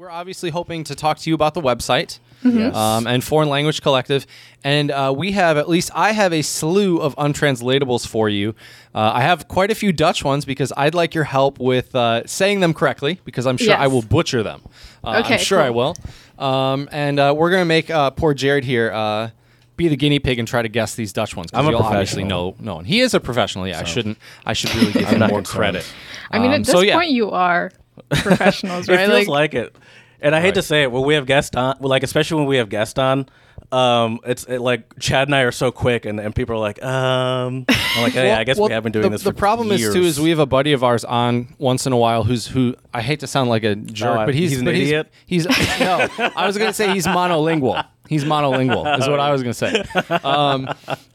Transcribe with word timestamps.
we're 0.00 0.08
obviously 0.10 0.48
hoping 0.48 0.82
to 0.82 0.94
talk 0.94 1.18
to 1.18 1.28
you 1.28 1.34
about 1.34 1.52
the 1.52 1.60
website 1.60 2.20
Yes. 2.42 2.74
um, 2.74 3.06
and 3.06 3.22
Foreign 3.22 3.50
Language 3.50 3.82
Collective. 3.82 4.26
And 4.64 4.90
uh, 4.90 5.12
we 5.14 5.32
have, 5.32 5.58
at 5.58 5.68
least 5.68 5.90
I 5.94 6.12
have 6.12 6.32
a 6.32 6.40
slew 6.40 6.96
of 6.98 7.14
untranslatables 7.16 8.06
for 8.06 8.30
you. 8.30 8.54
Uh, 8.94 9.10
I 9.12 9.20
have 9.20 9.46
quite 9.46 9.70
a 9.70 9.74
few 9.74 9.92
Dutch 9.92 10.24
ones 10.24 10.46
because 10.46 10.72
I'd 10.74 10.94
like 10.94 11.14
your 11.14 11.24
help 11.24 11.58
with 11.60 11.94
uh, 11.94 12.26
saying 12.26 12.60
them 12.60 12.72
correctly 12.72 13.20
because 13.26 13.46
I'm 13.46 13.58
sure 13.58 13.74
I 13.76 13.88
will 13.88 14.00
butcher 14.00 14.42
them. 14.42 14.62
Uh, 15.04 15.20
Okay, 15.22 15.34
I'm 15.34 15.40
sure 15.40 15.60
I 15.60 15.68
will. 15.68 15.94
Um, 16.38 16.88
and 16.92 17.20
uh, 17.20 17.34
we're 17.36 17.50
going 17.50 17.60
to 17.60 17.66
make 17.66 17.90
uh, 17.90 18.08
poor 18.08 18.32
Jared 18.32 18.64
here. 18.64 18.90
Uh, 18.90 19.28
be 19.76 19.88
the 19.88 19.96
guinea 19.96 20.18
pig 20.18 20.38
and 20.38 20.48
try 20.48 20.62
to 20.62 20.68
guess 20.70 20.94
these 20.94 21.12
Dutch 21.12 21.36
ones. 21.36 21.50
'cause 21.50 21.58
I'm 21.58 21.66
a 21.66 21.72
you'll 21.72 21.80
obviously 21.82 22.24
know 22.24 22.52
professional. 22.52 22.74
know. 22.74 22.78
And 22.78 22.86
he 22.88 23.00
is 23.00 23.12
a 23.12 23.20
professional. 23.20 23.68
Yeah, 23.68 23.80
I 23.80 23.84
shouldn't. 23.84 24.16
I 24.46 24.54
should 24.54 24.74
really 24.74 24.92
give 24.94 25.08
him 25.08 25.18
not 25.18 25.28
more 25.28 25.40
concerned. 25.40 25.58
credit. 25.58 25.92
I 26.30 26.38
mean, 26.38 26.48
Um, 26.52 26.54
at 26.60 26.64
this 26.64 26.72
so, 26.72 26.80
yeah. 26.80 26.94
point, 26.96 27.10
you 27.10 27.30
are 27.32 27.70
professionals, 28.10 28.88
It 28.88 28.92
right? 28.96 29.08
feels 29.10 29.28
like, 29.28 29.52
it. 29.54 29.74
And 30.22 30.34
I 30.34 30.40
hate 30.40 30.54
to 30.54 30.62
say 30.62 30.82
it, 30.82 30.92
when 30.92 31.02
we 31.04 31.14
have 31.14 31.26
guests 31.26 31.56
on, 31.56 31.76
like 31.80 32.02
especially 32.02 32.38
when 32.38 32.46
we 32.46 32.56
have 32.56 32.68
guests 32.68 32.98
on, 32.98 33.26
um, 33.72 34.18
it's 34.24 34.44
it, 34.44 34.58
like 34.60 34.98
Chad 34.98 35.28
and 35.28 35.34
I 35.34 35.42
are 35.42 35.52
so 35.52 35.70
quick, 35.70 36.04
and, 36.04 36.18
and 36.18 36.34
people 36.34 36.56
are 36.56 36.58
like, 36.58 36.82
um, 36.82 37.64
I'm 37.68 38.02
like, 38.02 38.14
yeah, 38.14 38.38
I 38.38 38.44
guess 38.44 38.58
Well, 38.58 38.68
we 38.68 38.72
have 38.74 38.82
been 38.82 38.92
doing 38.92 39.04
the, 39.04 39.10
this. 39.10 39.22
The 39.22 39.30
for 39.32 39.36
problem 39.38 39.68
years. 39.68 39.82
is 39.82 39.94
too 39.94 40.02
is 40.02 40.20
we 40.20 40.30
have 40.30 40.38
a 40.38 40.46
buddy 40.46 40.72
of 40.72 40.82
ours 40.82 41.04
on 41.04 41.54
once 41.58 41.86
in 41.86 41.92
a 41.92 41.96
while 41.96 42.24
who's 42.24 42.46
who 42.48 42.74
I 42.92 43.00
hate 43.02 43.20
to 43.20 43.26
sound 43.26 43.48
like 43.50 43.62
a 43.64 43.76
jerk, 43.76 44.18
I- 44.18 44.26
but 44.26 44.34
he's, 44.34 44.50
he's 44.50 44.58
an 44.60 44.64
but 44.64 44.74
idiot? 44.74 45.12
He's, 45.26 45.46
he's 45.46 45.80
no, 45.80 46.08
I 46.18 46.46
was 46.46 46.58
gonna 46.58 46.72
say 46.72 46.92
he's 46.92 47.06
monolingual. 47.06 47.84
He's 48.10 48.24
monolingual 48.24 48.98
is 48.98 49.08
what 49.08 49.20
I 49.20 49.30
was 49.30 49.40
gonna 49.42 49.54
say. 49.54 49.82
Um, 50.24 50.68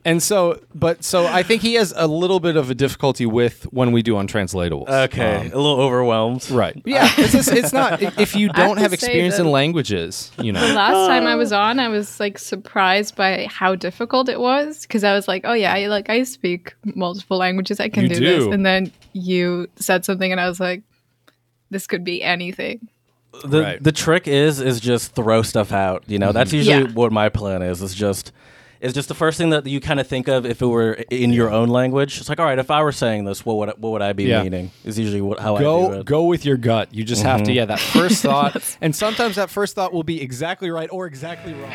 and 0.06 0.24
so, 0.24 0.62
but 0.74 1.04
so 1.04 1.28
I 1.28 1.44
think 1.44 1.62
he 1.62 1.74
has 1.74 1.94
a 1.96 2.08
little 2.08 2.40
bit 2.40 2.56
of 2.56 2.70
a 2.72 2.74
difficulty 2.76 3.26
with 3.26 3.64
when 3.74 3.92
we 3.92 4.02
do 4.02 4.14
untranslatables. 4.14 4.88
okay, 4.88 5.36
Um, 5.36 5.42
a 5.48 5.58
little 5.58 5.82
overwhelmed. 5.82 6.50
right. 6.50 6.82
Yeah. 6.86 7.10
It's, 7.18 7.34
just, 7.34 7.52
it's 7.52 7.74
not 7.74 8.02
if 8.02 8.34
you 8.36 8.48
don't 8.48 8.76
to 8.78 8.82
have 8.82 8.92
say 8.92 8.96
experience 8.96 9.36
that- 9.36 9.44
in 9.44 9.52
languages, 9.52 10.32
you 10.42 10.54
The 10.54 10.60
know. 10.62 10.74
last 10.74 11.08
time 11.10 11.28
I 11.28 11.36
was 11.36 11.52
on, 11.52 11.80
I 11.80 11.90
was 11.90 12.18
like 12.20 12.38
surprised 12.40 13.16
by 13.18 13.46
how 13.52 13.76
difficult 13.76 14.30
it 14.30 14.40
was 14.40 14.84
because 14.84 15.04
I 15.04 15.14
was 15.14 15.28
like, 15.28 15.42
"Oh 15.46 15.54
yeah, 15.54 15.74
I, 15.74 15.88
like 15.88 16.10
I 16.10 16.24
speak 16.24 16.76
multiple 16.96 17.38
languages. 17.38 17.80
I 17.82 17.90
can 17.90 18.04
You 18.04 18.10
do, 18.10 18.16
do. 18.20 18.26
this." 18.46 18.54
And 18.54 18.66
then 18.66 18.92
you 19.12 19.68
said 19.76 20.06
something, 20.06 20.32
and 20.32 20.40
I 20.40 20.48
was 20.48 20.62
like, 20.62 20.82
"This 21.72 21.88
could 21.88 22.06
be 22.06 22.24
anything." 22.24 22.88
The 23.44 23.62
Right. 23.62 23.84
the 23.84 23.92
trick 23.92 24.28
is 24.28 24.60
is 24.62 24.80
just 24.80 25.14
throw 25.16 25.42
stuff 25.42 25.72
out. 25.72 26.04
You 26.08 26.20
know, 26.20 26.32
that's 26.32 26.54
usually 26.54 26.84
Yeah. 26.86 26.92
what 26.94 27.12
my 27.12 27.30
plan 27.30 27.62
is. 27.62 27.82
Is 27.82 27.94
just 27.94 28.32
it's 28.82 28.94
just 28.94 29.08
the 29.08 29.16
first 29.16 29.38
thing 29.38 29.50
that 29.52 29.66
you 29.66 29.80
kind 29.80 30.00
of 30.00 30.06
think 30.08 30.28
of 30.28 30.46
if 30.46 30.62
it 30.62 30.66
were 30.68 30.94
in 31.10 31.32
your 31.34 31.50
own 31.50 31.70
language. 31.70 32.20
It's 32.20 32.30
like, 32.30 32.40
all 32.40 32.46
right, 32.46 32.60
if 32.60 32.70
I 32.70 32.84
were 32.84 32.92
saying 32.92 33.26
this, 33.26 33.46
what 33.46 33.58
would 33.58 33.70
what 33.78 33.92
would 33.94 34.02
I 34.02 34.14
be 34.14 34.26
Yeah. 34.26 34.44
meaning? 34.44 34.72
Is 34.84 35.00
usually 35.00 35.22
what, 35.22 35.40
how 35.40 35.56
I 35.56 35.60
do 35.60 35.64
Go 35.64 35.92
it. 35.94 36.06
go 36.06 36.24
with 36.26 36.46
your 36.46 36.58
gut. 36.58 36.90
You 36.94 37.04
just 37.04 37.24
have 37.24 37.40
to 37.44 37.46
Mm-hmm. 37.46 37.52
yeah 37.58 37.66
that 37.66 37.80
first 37.80 38.22
thought, 38.22 38.78
and 38.82 38.96
sometimes 38.96 39.36
that 39.38 39.50
first 39.50 39.76
thought 39.76 39.94
will 39.94 40.04
be 40.04 40.22
exactly 40.22 40.70
right 40.70 40.90
or 40.92 41.08
exactly 41.08 41.54
wrong. 41.54 41.72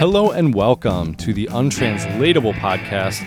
Hello 0.00 0.30
and 0.30 0.54
welcome 0.54 1.14
to 1.16 1.34
the 1.34 1.46
Untranslatable 1.52 2.54
Podcast. 2.54 3.22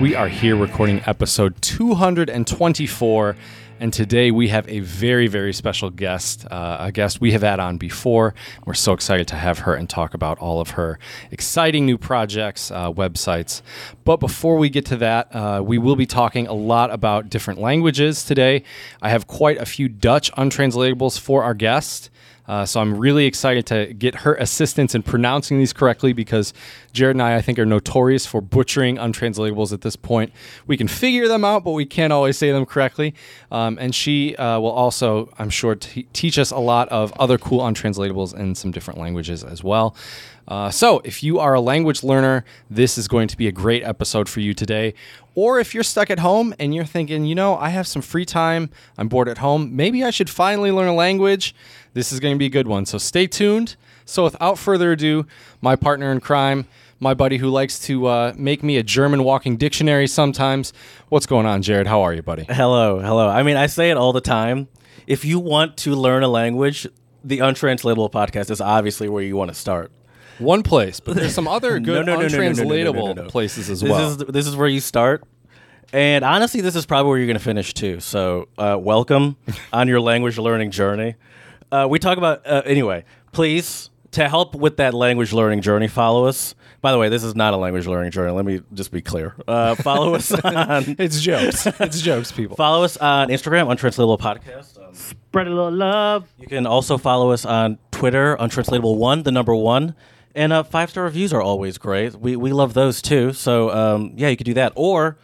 We 0.00 0.16
are 0.16 0.26
here 0.26 0.56
recording 0.56 1.00
episode 1.06 1.54
224, 1.62 3.36
and 3.78 3.92
today 3.92 4.32
we 4.32 4.48
have 4.48 4.68
a 4.68 4.80
very, 4.80 5.28
very 5.28 5.52
special 5.52 5.88
guest, 5.88 6.44
uh, 6.50 6.78
a 6.80 6.90
guest 6.90 7.20
we 7.20 7.30
have 7.30 7.42
had 7.42 7.60
on 7.60 7.76
before. 7.76 8.34
We're 8.64 8.74
so 8.74 8.92
excited 8.92 9.28
to 9.28 9.36
have 9.36 9.60
her 9.60 9.76
and 9.76 9.88
talk 9.88 10.14
about 10.14 10.40
all 10.40 10.60
of 10.60 10.70
her 10.70 10.98
exciting 11.30 11.86
new 11.86 11.96
projects, 11.96 12.72
uh, 12.72 12.90
websites. 12.90 13.62
But 14.04 14.16
before 14.16 14.56
we 14.56 14.68
get 14.68 14.84
to 14.86 14.96
that, 14.96 15.32
uh, 15.32 15.62
we 15.64 15.78
will 15.78 15.94
be 15.94 16.06
talking 16.06 16.48
a 16.48 16.54
lot 16.54 16.90
about 16.90 17.30
different 17.30 17.60
languages 17.60 18.24
today. 18.24 18.64
I 19.00 19.10
have 19.10 19.28
quite 19.28 19.58
a 19.58 19.64
few 19.64 19.88
Dutch 19.88 20.32
untranslatables 20.32 21.20
for 21.20 21.44
our 21.44 21.54
guest. 21.54 22.10
Uh, 22.48 22.64
so 22.64 22.80
I'm 22.80 22.96
really 22.96 23.26
excited 23.26 23.66
to 23.66 23.92
get 23.94 24.16
her 24.16 24.34
assistance 24.34 24.94
in 24.94 25.02
pronouncing 25.02 25.58
these 25.58 25.72
correctly 25.72 26.12
because 26.12 26.52
Jared 26.92 27.16
and 27.16 27.22
I, 27.22 27.36
I 27.36 27.42
think, 27.42 27.58
are 27.58 27.66
notorious 27.66 28.26
for 28.26 28.40
butchering 28.40 28.96
untranslatables 28.96 29.72
at 29.72 29.80
this 29.80 29.96
point. 29.96 30.32
We 30.66 30.76
can 30.76 30.88
figure 30.88 31.28
them 31.28 31.44
out, 31.44 31.64
but 31.64 31.72
we 31.72 31.84
can't 31.84 32.12
always 32.12 32.38
say 32.38 32.52
them 32.52 32.66
correctly. 32.66 33.14
Um, 33.50 33.78
and 33.80 33.94
she 33.94 34.36
uh, 34.36 34.60
will 34.60 34.70
also, 34.70 35.32
I'm 35.38 35.50
sure, 35.50 35.74
t- 35.74 36.06
teach 36.12 36.38
us 36.38 36.50
a 36.50 36.58
lot 36.58 36.88
of 36.88 37.12
other 37.14 37.38
cool 37.38 37.60
untranslatables 37.60 38.34
in 38.36 38.54
some 38.54 38.70
different 38.70 38.98
languages 39.00 39.44
as 39.44 39.62
well. 39.62 39.96
Uh, 40.48 40.70
so, 40.70 41.00
if 41.04 41.24
you 41.24 41.40
are 41.40 41.54
a 41.54 41.60
language 41.60 42.04
learner, 42.04 42.44
this 42.70 42.96
is 42.96 43.08
going 43.08 43.26
to 43.26 43.36
be 43.36 43.48
a 43.48 43.52
great 43.52 43.82
episode 43.82 44.28
for 44.28 44.38
you 44.38 44.54
today. 44.54 44.94
Or 45.34 45.58
if 45.58 45.74
you're 45.74 45.82
stuck 45.82 46.08
at 46.08 46.20
home 46.20 46.54
and 46.58 46.74
you're 46.74 46.84
thinking, 46.84 47.26
you 47.26 47.34
know, 47.34 47.56
I 47.56 47.70
have 47.70 47.86
some 47.86 48.00
free 48.00 48.24
time, 48.24 48.70
I'm 48.96 49.08
bored 49.08 49.28
at 49.28 49.38
home, 49.38 49.74
maybe 49.74 50.04
I 50.04 50.10
should 50.10 50.30
finally 50.30 50.70
learn 50.70 50.88
a 50.88 50.94
language, 50.94 51.54
this 51.96 52.12
is 52.12 52.20
going 52.20 52.34
to 52.34 52.38
be 52.38 52.44
a 52.44 52.50
good 52.50 52.68
one. 52.68 52.84
So 52.84 52.98
stay 52.98 53.26
tuned. 53.26 53.76
So 54.04 54.24
without 54.24 54.58
further 54.58 54.92
ado, 54.92 55.26
my 55.62 55.76
partner 55.76 56.12
in 56.12 56.20
crime, 56.20 56.66
my 57.00 57.14
buddy 57.14 57.38
who 57.38 57.48
likes 57.48 57.78
to 57.86 58.04
uh, 58.04 58.34
make 58.36 58.62
me 58.62 58.76
a 58.76 58.82
German 58.82 59.24
walking 59.24 59.56
dictionary 59.56 60.06
sometimes. 60.06 60.74
What's 61.08 61.24
going 61.24 61.46
on, 61.46 61.62
Jared? 61.62 61.86
How 61.86 62.02
are 62.02 62.12
you, 62.12 62.20
buddy? 62.20 62.44
Hello, 62.50 63.00
hello. 63.00 63.28
I 63.30 63.42
mean, 63.42 63.56
I 63.56 63.64
say 63.64 63.90
it 63.90 63.96
all 63.96 64.12
the 64.12 64.20
time. 64.20 64.68
If 65.06 65.24
you 65.24 65.38
want 65.38 65.78
to 65.78 65.94
learn 65.94 66.22
a 66.22 66.28
language, 66.28 66.86
the 67.24 67.38
untranslatable 67.38 68.10
podcast 68.10 68.50
is 68.50 68.60
obviously 68.60 69.08
where 69.08 69.22
you 69.22 69.34
want 69.34 69.48
to 69.48 69.54
start. 69.54 69.90
One 70.38 70.62
place, 70.62 71.00
but 71.00 71.16
there's 71.16 71.32
some 71.34 71.48
other 71.48 71.80
good 71.80 72.06
untranslatable 72.06 73.14
places 73.30 73.70
as 73.70 73.82
well. 73.82 74.10
This 74.10 74.28
is, 74.28 74.34
this 74.34 74.46
is 74.46 74.54
where 74.54 74.68
you 74.68 74.80
start. 74.80 75.24
And 75.94 76.26
honestly, 76.26 76.60
this 76.60 76.76
is 76.76 76.84
probably 76.84 77.08
where 77.08 77.18
you're 77.18 77.26
going 77.26 77.38
to 77.38 77.42
finish 77.42 77.72
too. 77.72 78.00
So, 78.00 78.48
uh, 78.58 78.76
welcome 78.78 79.36
on 79.72 79.88
your 79.88 80.00
language 80.02 80.36
learning 80.36 80.72
journey. 80.72 81.14
Uh, 81.72 81.86
we 81.88 81.98
talk 81.98 82.18
about 82.18 82.46
uh, 82.46 82.62
anyway. 82.64 83.04
Please, 83.32 83.90
to 84.12 84.28
help 84.28 84.54
with 84.54 84.76
that 84.78 84.94
language 84.94 85.32
learning 85.32 85.60
journey, 85.60 85.88
follow 85.88 86.26
us. 86.26 86.54
By 86.80 86.92
the 86.92 86.98
way, 86.98 87.08
this 87.08 87.24
is 87.24 87.34
not 87.34 87.52
a 87.52 87.56
language 87.56 87.86
learning 87.86 88.12
journey. 88.12 88.32
Let 88.32 88.44
me 88.44 88.60
just 88.72 88.92
be 88.92 89.02
clear. 89.02 89.34
Uh, 89.48 89.74
follow 89.74 90.14
us 90.14 90.30
on 90.44 90.96
it's 90.98 91.20
jokes. 91.20 91.66
it's 91.66 92.00
jokes, 92.00 92.30
people. 92.30 92.56
follow 92.56 92.84
us 92.84 92.96
on 92.96 93.28
Instagram, 93.28 93.70
Untranslatable 93.70 94.18
Podcast. 94.18 94.78
Um, 94.82 94.94
Spread 94.94 95.48
a 95.48 95.50
little 95.50 95.72
love. 95.72 96.28
you 96.38 96.46
can 96.46 96.66
also 96.66 96.96
follow 96.96 97.30
us 97.30 97.44
on 97.44 97.78
Twitter, 97.90 98.36
Untranslatable 98.38 98.96
One, 98.96 99.22
the 99.24 99.32
number 99.32 99.54
one. 99.54 99.94
And 100.34 100.52
uh, 100.52 100.62
five 100.62 100.90
star 100.90 101.04
reviews 101.04 101.32
are 101.32 101.40
always 101.42 101.78
great. 101.78 102.14
We, 102.14 102.36
we 102.36 102.52
love 102.52 102.74
those 102.74 103.00
too. 103.02 103.32
So, 103.32 103.70
um, 103.70 104.12
yeah, 104.16 104.28
you 104.28 104.36
could 104.36 104.44
do 104.46 104.54
that. 104.54 104.72
Or 104.76 105.16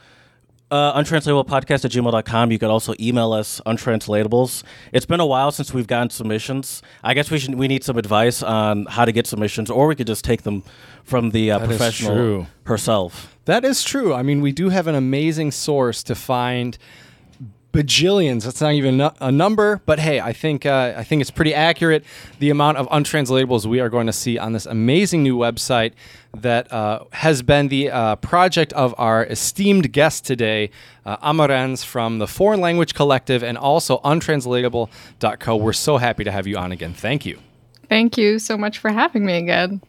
uh, 0.73 0.99
untranslatablepodcast 0.99 1.85
at 1.85 1.91
gmail.com. 1.91 2.51
You 2.51 2.59
could 2.59 2.71
also 2.71 2.95
email 2.99 3.33
us 3.33 3.61
untranslatables. 3.67 4.63
It's 4.93 5.07
been 5.07 5.21
a 5.21 5.27
while 5.27 5.53
since 5.53 5.73
we've 5.75 5.87
gotten 5.87 6.11
submissions. 6.11 6.83
I 7.05 7.15
guess 7.15 7.31
we 7.31 7.39
should 7.39 7.55
we 7.57 7.69
need 7.69 7.85
some 7.85 7.99
advice 7.99 8.43
on 8.43 8.87
how 8.87 9.05
to 9.05 9.13
get 9.13 9.27
submissions, 9.27 9.71
or 9.71 9.87
we 9.87 9.95
could 9.95 10.07
just 10.07 10.25
take 10.25 10.43
them 10.43 10.63
from 11.05 11.31
the 11.31 11.51
uh, 11.51 11.59
That 11.59 11.71
is 11.71 11.77
professional 11.77 12.15
true. 12.15 12.47
herself. 12.65 13.37
That 13.45 13.65
is 13.65 13.85
true. 13.85 14.15
I 14.15 14.23
mean, 14.23 14.41
we 14.41 14.53
do 14.53 14.71
have 14.71 14.87
an 14.87 14.95
amazing 14.95 15.51
source 15.51 16.03
to 16.05 16.15
find 16.15 16.79
bajillions. 17.73 18.45
That's 18.45 18.61
not 18.61 18.75
even 18.75 19.01
a 19.21 19.33
number, 19.33 19.81
but 19.87 19.99
hey, 19.99 20.21
I 20.21 20.33
think 20.33 20.67
uh, 20.67 20.95
I 20.97 21.05
think 21.05 21.21
it's 21.21 21.31
pretty 21.31 21.55
accurate. 21.55 22.05
The 22.39 22.51
amount 22.51 22.79
of 22.79 22.89
untranslatables 22.89 23.67
we 23.67 23.81
are 23.81 23.89
going 23.89 24.07
to 24.07 24.13
see 24.13 24.39
on 24.39 24.53
this 24.53 24.67
amazing 24.67 25.23
new 25.23 25.37
website 25.37 25.93
that 26.37 26.73
uh, 26.73 27.05
has 27.13 27.43
been 27.43 27.69
the 27.69 27.91
uh, 27.91 28.17
project 28.17 28.73
of 28.75 28.95
our 28.99 29.25
esteemed 29.25 29.93
guest 29.93 30.25
today, 30.25 30.71
uh, 31.05 31.17
Amarens 31.19 31.85
from 31.85 32.19
the 32.19 32.27
Foreign 32.27 32.61
Language 32.61 32.95
Collective 32.95 33.43
and 33.43 33.59
also 33.59 33.99
untranslatable.co. 33.99 35.57
We're 35.57 35.73
so 35.73 35.97
happy 35.97 36.25
to 36.25 36.31
have 36.31 36.47
you 36.47 36.57
on 36.57 36.73
again. 36.73 36.95
Thank 36.95 37.27
you. 37.27 37.39
Thank 37.89 38.17
you 38.17 38.39
so 38.39 38.57
much 38.57 38.79
for 38.79 38.91
having 38.91 39.27
me 39.27 39.37
again. 39.37 39.83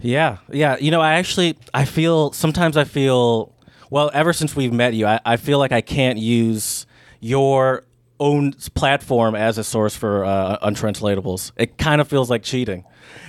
Yeah, 0.00 0.38
yeah. 0.50 0.76
You 0.78 0.90
know, 0.90 1.00
I 1.00 1.14
actually 1.14 1.56
I 1.72 1.84
feel 1.84 2.32
sometimes 2.32 2.76
I 2.76 2.84
feel 2.84 3.53
well. 3.94 4.10
Ever 4.12 4.32
since 4.32 4.56
we've 4.56 4.72
met 4.72 4.94
you, 4.94 5.06
I, 5.06 5.20
I 5.24 5.36
feel 5.36 5.60
like 5.60 5.70
I 5.70 5.80
can't 5.80 6.18
use 6.18 6.84
your 7.20 7.84
own 8.18 8.52
platform 8.74 9.36
as 9.36 9.56
a 9.56 9.62
source 9.62 9.94
for 9.94 10.24
uh, 10.24 10.58
untranslatables. 10.58 11.52
It 11.56 11.78
kind 11.78 12.00
of 12.00 12.08
feels 12.08 12.28
like 12.28 12.42
cheating. 12.42 12.84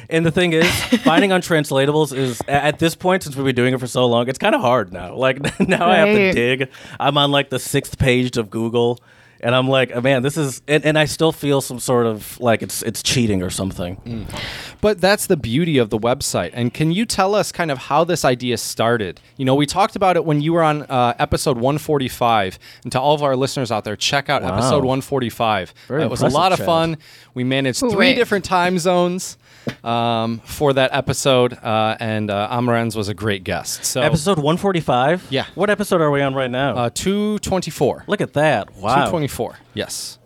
And 0.09 0.25
the 0.25 0.31
thing 0.31 0.53
is, 0.53 0.69
finding 1.03 1.29
untranslatables 1.29 2.17
is 2.17 2.41
at 2.47 2.79
this 2.79 2.95
point 2.95 3.21
since 3.21 3.35
we've 3.35 3.45
been 3.45 3.55
doing 3.55 3.75
it 3.75 3.79
for 3.79 3.85
so 3.85 4.07
long, 4.07 4.27
it's 4.27 4.39
kind 4.39 4.55
of 4.55 4.61
hard 4.61 4.91
now. 4.91 5.15
Like 5.15 5.37
now 5.59 5.87
I 5.87 5.97
have 5.97 6.15
to 6.15 6.31
dig. 6.31 6.69
I'm 6.99 7.15
on 7.19 7.31
like 7.31 7.51
the 7.51 7.59
sixth 7.59 7.99
page 7.99 8.35
of 8.35 8.49
Google. 8.49 8.99
And 9.45 9.53
I'm 9.53 9.67
like, 9.67 9.95
man, 10.03 10.23
this 10.23 10.37
is, 10.37 10.61
and, 10.67 10.83
and 10.83 10.97
I 10.97 11.05
still 11.05 11.31
feel 11.31 11.61
some 11.61 11.79
sort 11.79 12.07
of 12.07 12.39
like 12.39 12.63
it's 12.63 12.81
it's 12.81 13.03
cheating 13.03 13.43
or 13.43 13.51
something. 13.51 13.97
Mm. 13.97 14.41
But 14.81 14.99
that's 14.99 15.27
the 15.27 15.37
beauty 15.37 15.77
of 15.77 15.91
the 15.91 15.99
website. 15.99 16.49
And 16.53 16.73
can 16.73 16.91
you 16.91 17.05
tell 17.05 17.35
us 17.35 17.51
kind 17.51 17.69
of 17.69 17.77
how 17.77 18.03
this 18.03 18.25
idea 18.25 18.57
started? 18.57 19.21
You 19.37 19.45
know, 19.45 19.53
we 19.53 19.67
talked 19.67 19.95
about 19.95 20.15
it 20.15 20.25
when 20.25 20.41
you 20.41 20.51
were 20.53 20.63
on 20.63 20.81
uh, 20.83 21.13
episode 21.19 21.57
145. 21.57 22.57
And 22.83 22.91
to 22.91 22.99
all 22.99 23.13
of 23.13 23.21
our 23.21 23.35
listeners 23.35 23.71
out 23.71 23.83
there, 23.83 23.95
check 23.95 24.29
out 24.29 24.41
Wow. 24.41 24.53
episode 24.53 24.83
145. 24.83 25.73
Very 25.87 26.03
it 26.03 26.09
was 26.09 26.21
a 26.21 26.27
lot 26.27 26.51
of 26.51 26.57
Chad. 26.57 26.65
fun. 26.65 26.97
We 27.35 27.43
managed 27.43 27.79
three 27.79 27.95
Wait. 27.95 28.15
different 28.15 28.45
time 28.45 28.79
zones 28.79 29.37
um, 29.83 30.39
for 30.45 30.73
that 30.73 30.91
episode, 30.93 31.53
uh, 31.53 31.95
and 31.99 32.29
uh, 32.29 32.47
Amarens 32.51 32.95
was 32.95 33.07
a 33.09 33.13
great 33.13 33.43
guest. 33.43 33.85
So 33.85 34.01
Episode 34.01 34.37
145. 34.37 35.27
Yeah. 35.29 35.45
What 35.55 35.69
episode 35.69 36.01
are 36.01 36.11
we 36.11 36.21
on 36.21 36.33
right 36.33 36.51
now? 36.51 36.75
uh, 36.75 36.89
224. 36.93 38.05
Look 38.07 38.21
at 38.21 38.33
that! 38.33 38.75
Wow. 38.75 38.95
224. 38.95 39.57
Yes. 39.73 40.19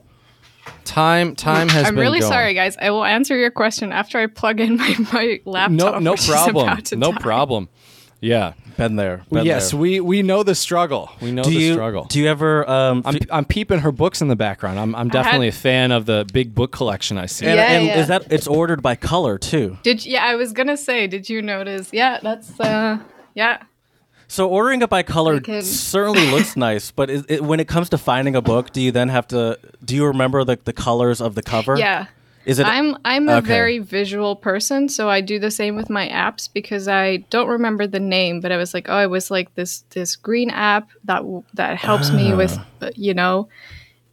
Time 0.85 1.35
time 1.35 1.69
has 1.69 1.85
I'm 1.87 1.95
been 1.95 2.01
really 2.01 2.19
going. 2.19 2.31
sorry, 2.31 2.53
guys. 2.53 2.75
I 2.81 2.89
will 2.89 3.05
answer 3.05 3.35
your 3.37 3.51
question 3.51 3.91
after 3.91 4.17
I 4.17 4.25
plug 4.27 4.59
in 4.59 4.77
my, 4.77 4.95
my 5.13 5.39
laptop. 5.45 5.71
No 5.71 5.99
no 5.99 6.11
which 6.11 6.21
is 6.21 6.27
problem. 6.29 6.67
about 6.67 6.85
to 6.85 6.95
No 6.95 7.11
die. 7.11 7.17
problem. 7.19 7.69
Yeah. 8.21 8.53
Been 8.77 8.95
there. 8.95 9.23
Been 9.31 9.45
yes, 9.45 9.71
there. 9.71 9.79
we 9.79 9.99
we 9.99 10.23
know 10.23 10.41
the 10.43 10.55
struggle. 10.55 11.09
We 11.21 11.31
know 11.31 11.43
do 11.43 11.49
the 11.49 11.55
you 11.59 11.73
struggle. 11.73 12.05
do 12.05 12.19
you 12.19 12.27
ever 12.27 12.69
um 12.69 13.01
I'm, 13.05 13.15
f- 13.15 13.27
I'm 13.31 13.45
peeping 13.45 13.79
her 13.79 13.91
books 13.91 14.21
in 14.21 14.29
the 14.29 14.35
background. 14.37 14.79
I'm, 14.79 14.95
I'm 14.95 15.09
definitely 15.09 15.49
a 15.49 15.53
fan 15.53 15.91
of 15.91 16.05
the 16.05 16.25
big 16.31 16.55
book 16.55 16.71
collection 16.71 17.17
I 17.17 17.25
see. 17.25 17.45
and, 17.45 17.55
Yeah, 17.55 17.71
and 17.71 17.85
yeah. 17.87 17.99
is 17.99 18.07
that 18.07 18.31
it's 18.31 18.47
ordered 18.47 18.81
by 18.81 18.95
color 18.95 19.37
too? 19.37 19.77
Did 19.83 20.05
yeah? 20.05 20.23
I 20.25 20.35
was 20.35 20.53
gonna 20.53 20.77
say. 20.77 21.07
Did 21.07 21.29
you 21.29 21.41
notice? 21.41 21.89
Yeah, 21.91 22.19
that's 22.21 22.57
uh, 22.59 22.99
yeah. 23.35 23.63
So 24.27 24.47
ordering 24.47 24.81
it 24.81 24.89
by 24.89 25.03
color 25.03 25.41
certainly 25.61 26.27
looks 26.31 26.55
nice, 26.55 26.91
but 26.91 27.09
is 27.09 27.25
it, 27.27 27.43
when 27.43 27.59
it 27.59 27.67
comes 27.67 27.89
to 27.89 27.97
finding 27.97 28.35
a 28.35 28.41
book, 28.41 28.71
do 28.71 28.79
you 28.81 28.91
then 28.91 29.09
have 29.09 29.27
to? 29.29 29.57
Do 29.83 29.95
you 29.95 30.05
remember 30.05 30.43
the 30.43 30.57
the 30.63 30.73
colors 30.73 31.19
of 31.19 31.35
the 31.35 31.41
cover? 31.41 31.77
Yeah. 31.77 32.05
Is 32.45 32.59
it? 32.59 32.65
I'm 32.67 32.97
I'm 33.05 33.29
a 33.29 33.37
Okay. 33.37 33.47
very 33.47 33.79
visual 33.79 34.35
person, 34.35 34.89
so 34.89 35.09
I 35.09 35.21
do 35.21 35.39
the 35.39 35.51
same 35.51 35.75
with 35.75 35.89
my 35.89 36.07
apps 36.09 36.49
because 36.51 36.87
I 36.87 37.17
don't 37.29 37.47
remember 37.47 37.85
the 37.87 37.99
name, 37.99 38.39
but 38.41 38.51
I 38.51 38.57
was 38.57 38.73
like, 38.73 38.87
oh, 38.89 38.99
it 38.99 39.09
was 39.09 39.29
like 39.31 39.53
this 39.55 39.81
this 39.91 40.15
green 40.15 40.49
app 40.49 40.89
that 41.05 41.23
that 41.53 41.77
helps 41.77 42.11
me 42.11 42.33
with 42.33 42.57
Ah. 42.81 42.85
uh, 42.87 42.91
you 42.95 43.13
know, 43.13 43.49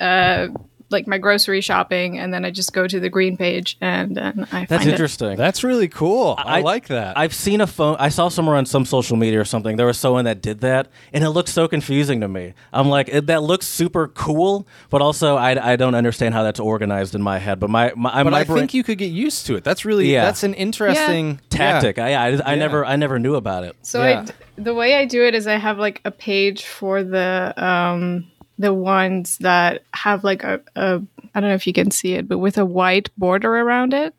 uh, 0.00 0.48
like 0.88 1.06
my 1.08 1.18
grocery 1.18 1.60
shopping, 1.60 2.16
and 2.18 2.32
then 2.32 2.44
I 2.44 2.50
just 2.50 2.72
go 2.72 2.86
to 2.86 3.00
the 3.00 3.08
green 3.08 3.36
page 3.36 3.76
and 3.80 4.16
then 4.16 4.46
I 4.52 4.66
that's 4.66 4.70
find 4.82 4.88
it. 4.88 4.92
interesting. 4.92 5.36
That's 5.36 5.64
really 5.64 5.88
cool. 5.88 6.36
I, 6.38 6.58
I- 6.58 6.60
like 6.60 6.86
that. 6.88 7.18
I've 7.18 7.34
seen 7.34 7.60
a 7.60 7.66
phone. 7.66 7.96
I 7.98 8.08
saw 8.08 8.28
somewhere 8.28 8.54
on 8.56 8.66
some 8.66 8.84
social 8.84 9.16
media 9.16 9.40
or 9.40 9.44
something. 9.44 9.76
There 9.76 9.86
was 9.86 9.98
someone 9.98 10.24
that 10.26 10.40
did 10.42 10.60
that, 10.60 10.88
and 11.12 11.24
it 11.24 11.30
looked 11.30 11.48
so 11.48 11.66
confusing 11.66 12.20
to 12.20 12.28
me. 12.28 12.54
I'm 12.72 12.88
like, 12.88 13.08
it, 13.08 13.26
that 13.26 13.42
looks 13.42 13.66
super 13.66 14.06
cool, 14.08 14.66
but 14.90 15.02
also 15.02 15.36
I, 15.36 15.72
I 15.72 15.76
don't 15.76 15.94
understand 15.96 16.34
how 16.34 16.42
that's 16.44 16.60
organized 16.60 17.14
in 17.16 17.22
my 17.22 17.38
head. 17.38 17.58
But 17.58 17.70
my 17.70 17.92
my, 17.96 18.22
but 18.22 18.30
my 18.30 18.38
I 18.40 18.44
brain- 18.44 18.58
think 18.60 18.74
you 18.74 18.84
could 18.84 18.98
get 18.98 19.10
used 19.10 19.46
to 19.46 19.56
it. 19.56 19.64
That's 19.64 19.84
really 19.84 20.12
Yeah. 20.12 20.24
that's 20.24 20.44
an 20.44 20.54
interesting 20.54 21.40
tactic. 21.50 21.96
Yeah. 21.96 22.04
I, 22.04 22.08
I, 22.10 22.26
I 22.28 22.30
Yeah. 22.30 22.54
never 22.54 22.84
I 22.84 22.96
never 22.96 23.18
knew 23.18 23.34
about 23.34 23.64
it. 23.64 23.74
So 23.82 24.02
Yeah. 24.04 24.20
I 24.20 24.24
d 24.24 24.32
the 24.58 24.72
way 24.74 24.94
I 24.94 25.04
do 25.04 25.24
it 25.24 25.34
is 25.34 25.46
I 25.46 25.56
have 25.56 25.78
like 25.78 26.00
a 26.04 26.10
page 26.10 26.64
for 26.64 27.02
the 27.02 27.52
um 27.56 28.30
the 28.58 28.72
ones 28.72 29.38
that 29.38 29.82
have 29.92 30.24
like 30.24 30.42
a, 30.44 30.60
a 30.76 31.02
I 31.34 31.40
don't 31.40 31.50
know 31.50 31.54
if 31.54 31.66
you 31.66 31.72
can 31.72 31.90
see 31.90 32.14
it, 32.14 32.26
but 32.28 32.38
with 32.38 32.56
a 32.58 32.64
white 32.64 33.10
border 33.18 33.54
around 33.56 33.92
it. 33.94 34.14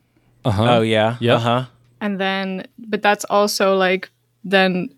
Uh-huh. 0.45 0.77
Oh 0.77 0.81
yeah, 0.81 1.17
Yep. 1.19 1.35
uh 1.35 1.39
huh. 1.39 1.65
And 2.01 2.19
then 2.19 2.67
but 2.77 3.01
that's 3.01 3.25
also 3.25 3.75
like 3.75 4.09
then 4.43 4.89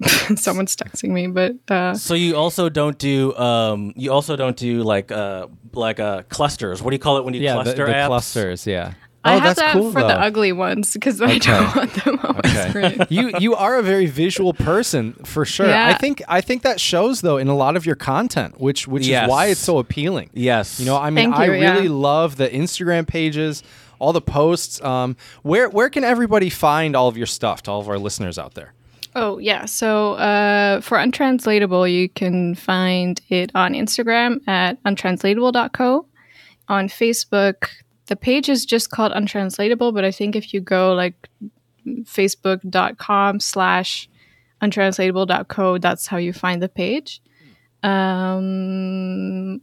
someone's 0.36 0.76
texting 0.76 1.10
me, 1.10 1.26
but 1.26 1.54
uh 1.70 1.94
So 1.94 2.14
you 2.14 2.36
also 2.36 2.68
don't 2.68 2.98
do 2.98 3.34
um 3.36 3.92
you 3.96 4.12
also 4.12 4.36
don't 4.36 4.56
do 4.56 4.82
like 4.82 5.12
uh 5.12 5.48
like 5.72 6.00
uh 6.00 6.22
clusters. 6.28 6.82
What 6.82 6.90
do 6.90 6.94
you 6.94 6.98
call 7.00 7.18
it 7.18 7.24
when 7.24 7.34
you 7.34 7.40
Yeah, 7.40 7.56
the, 7.56 7.62
cluster 7.64 7.86
the 7.86 7.92
apps? 7.92 8.06
clusters, 8.06 8.66
yeah. 8.66 8.92
I 9.26 9.34
oh, 9.34 9.38
have 9.38 9.42
that's 9.42 9.60
that 9.60 9.72
cool 9.72 9.92
for 9.92 10.00
though. 10.02 10.08
the 10.08 10.20
ugly 10.20 10.52
ones 10.52 10.92
because 10.92 11.20
I 11.20 11.38
don't 11.38 11.76
want 11.76 11.92
them 12.04 12.18
on 12.22 12.40
my 12.42 12.68
screen. 12.68 13.06
you 13.10 13.32
you 13.38 13.54
are 13.54 13.78
a 13.78 13.82
very 13.82 14.06
visual 14.06 14.54
person 14.54 15.12
for 15.24 15.44
sure. 15.44 15.66
Yeah. 15.68 15.88
I 15.88 15.94
think 15.94 16.22
I 16.28 16.40
think 16.40 16.62
that 16.62 16.80
shows 16.80 17.20
though 17.20 17.36
in 17.36 17.48
a 17.48 17.56
lot 17.56 17.76
of 17.76 17.84
your 17.84 17.96
content, 17.96 18.60
which 18.60 18.86
which 18.88 19.06
Yes. 19.06 19.24
is 19.24 19.30
why 19.30 19.46
it's 19.46 19.60
so 19.60 19.78
appealing. 19.78 20.30
Yes. 20.32 20.78
You 20.80 20.86
know, 20.86 20.96
I 20.96 21.10
mean, 21.10 21.30
Thank 21.32 21.36
I 21.36 21.44
you, 21.46 21.52
really 21.52 21.84
yeah. 21.84 21.90
love 21.90 22.36
the 22.36 22.48
Instagram 22.48 23.06
pages, 23.06 23.62
all 23.98 24.12
the 24.12 24.20
posts. 24.20 24.80
Um, 24.82 25.16
where 25.42 25.68
where 25.68 25.90
can 25.90 26.04
everybody 26.04 26.50
find 26.50 26.94
all 26.94 27.08
of 27.08 27.16
your 27.16 27.26
stuff 27.26 27.62
to 27.62 27.70
all 27.70 27.80
of 27.80 27.88
our 27.88 27.98
listeners 27.98 28.38
out 28.38 28.54
there? 28.54 28.72
Oh, 29.14 29.38
yeah. 29.38 29.64
So 29.64 30.12
uh, 30.16 30.82
for 30.82 30.98
Untranslatable, 30.98 31.88
you 31.88 32.10
can 32.10 32.54
find 32.54 33.18
it 33.30 33.50
on 33.54 33.72
Instagram 33.72 34.46
at 34.46 34.76
untranslatable.co. 34.84 36.04
On 36.68 36.88
Facebook, 36.88 37.68
the 38.06 38.16
page 38.16 38.48
is 38.48 38.64
just 38.66 38.90
called 38.90 39.12
Untranslatable, 39.12 39.92
but 39.92 40.04
I 40.04 40.10
think 40.10 40.36
if 40.36 40.52
you 40.54 40.60
go 40.60 40.94
like 40.94 41.28
facebook.com 41.86 43.40
slash 43.40 44.08
untranslatable.co, 44.62 45.78
that's 45.78 46.06
how 46.06 46.16
you 46.16 46.32
find 46.32 46.62
the 46.62 46.68
page. 46.68 47.20
Um, 47.82 49.60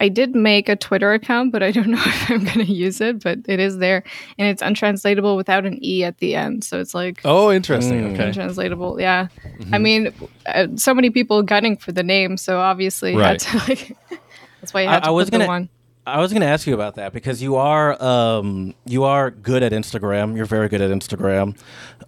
I 0.00 0.08
did 0.08 0.34
make 0.34 0.68
a 0.68 0.76
Twitter 0.76 1.12
account, 1.12 1.52
but 1.52 1.62
I 1.62 1.70
don't 1.70 1.88
know 1.90 2.02
if 2.04 2.30
I'm 2.30 2.44
going 2.44 2.66
to 2.66 2.72
use 2.72 3.00
it, 3.00 3.22
but 3.22 3.38
it 3.46 3.60
is 3.60 3.78
there. 3.78 4.02
And 4.38 4.48
it's 4.48 4.62
untranslatable 4.62 5.36
without 5.36 5.64
an 5.66 5.78
E 5.84 6.04
at 6.04 6.18
the 6.18 6.34
end. 6.34 6.64
So 6.64 6.80
it's 6.80 6.94
like 6.94 7.20
Oh, 7.24 7.52
interesting. 7.52 8.02
Mm. 8.10 8.14
Okay. 8.14 8.24
untranslatable. 8.28 9.00
Yeah, 9.00 9.28
I 9.72 9.78
mean, 9.78 10.12
uh, 10.46 10.68
so 10.76 10.94
many 10.94 11.10
people 11.10 11.42
gunning 11.42 11.76
for 11.76 11.92
the 11.92 12.02
name, 12.02 12.36
so 12.36 12.58
obviously 12.58 13.14
Right. 13.16 13.40
had 13.42 13.60
to 13.60 13.68
like. 13.68 13.96
that's 14.60 14.74
why 14.74 14.82
you 14.82 14.88
I- 14.88 15.00
to 15.00 15.06
I 15.06 15.10
was 15.10 15.26
put 15.26 15.32
gonna- 15.32 15.44
the 15.44 15.48
one. 15.48 15.68
I 16.06 16.20
was 16.20 16.32
going 16.32 16.42
to 16.42 16.46
ask 16.46 16.66
you 16.66 16.74
about 16.74 16.96
that 16.96 17.12
because 17.12 17.42
you 17.42 17.56
are 17.56 18.02
um, 18.02 18.74
you 18.84 19.04
are 19.04 19.30
good 19.30 19.62
at 19.62 19.72
Instagram. 19.72 20.36
You're 20.36 20.44
very 20.44 20.68
good 20.68 20.82
at 20.82 20.90
Instagram, 20.90 21.56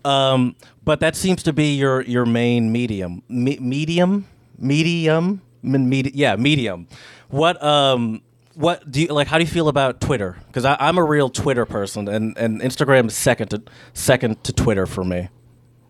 um, 0.04 0.54
but 0.84 1.00
that 1.00 1.16
seems 1.16 1.42
to 1.44 1.52
be 1.52 1.74
your 1.74 2.02
your 2.02 2.26
main 2.26 2.70
medium. 2.72 3.22
Me- 3.28 3.58
medium, 3.58 4.26
medium, 4.58 5.40
yeah, 5.62 6.36
medium. 6.36 6.88
What 7.28 7.62
um 7.62 8.20
what 8.54 8.90
do 8.90 9.02
you 9.02 9.08
like? 9.08 9.28
How 9.28 9.38
do 9.38 9.44
you 9.44 9.50
feel 9.50 9.68
about 9.68 10.00
Twitter? 10.00 10.36
Because 10.46 10.64
I'm 10.64 10.98
a 10.98 11.04
real 11.04 11.30
Twitter 11.30 11.64
person, 11.64 12.08
and, 12.08 12.36
and 12.36 12.60
Instagram 12.60 13.06
is 13.06 13.14
second 13.14 13.48
to 13.48 13.62
second 13.94 14.44
to 14.44 14.52
Twitter 14.52 14.86
for 14.86 15.04
me. 15.04 15.28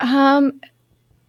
Um, 0.00 0.61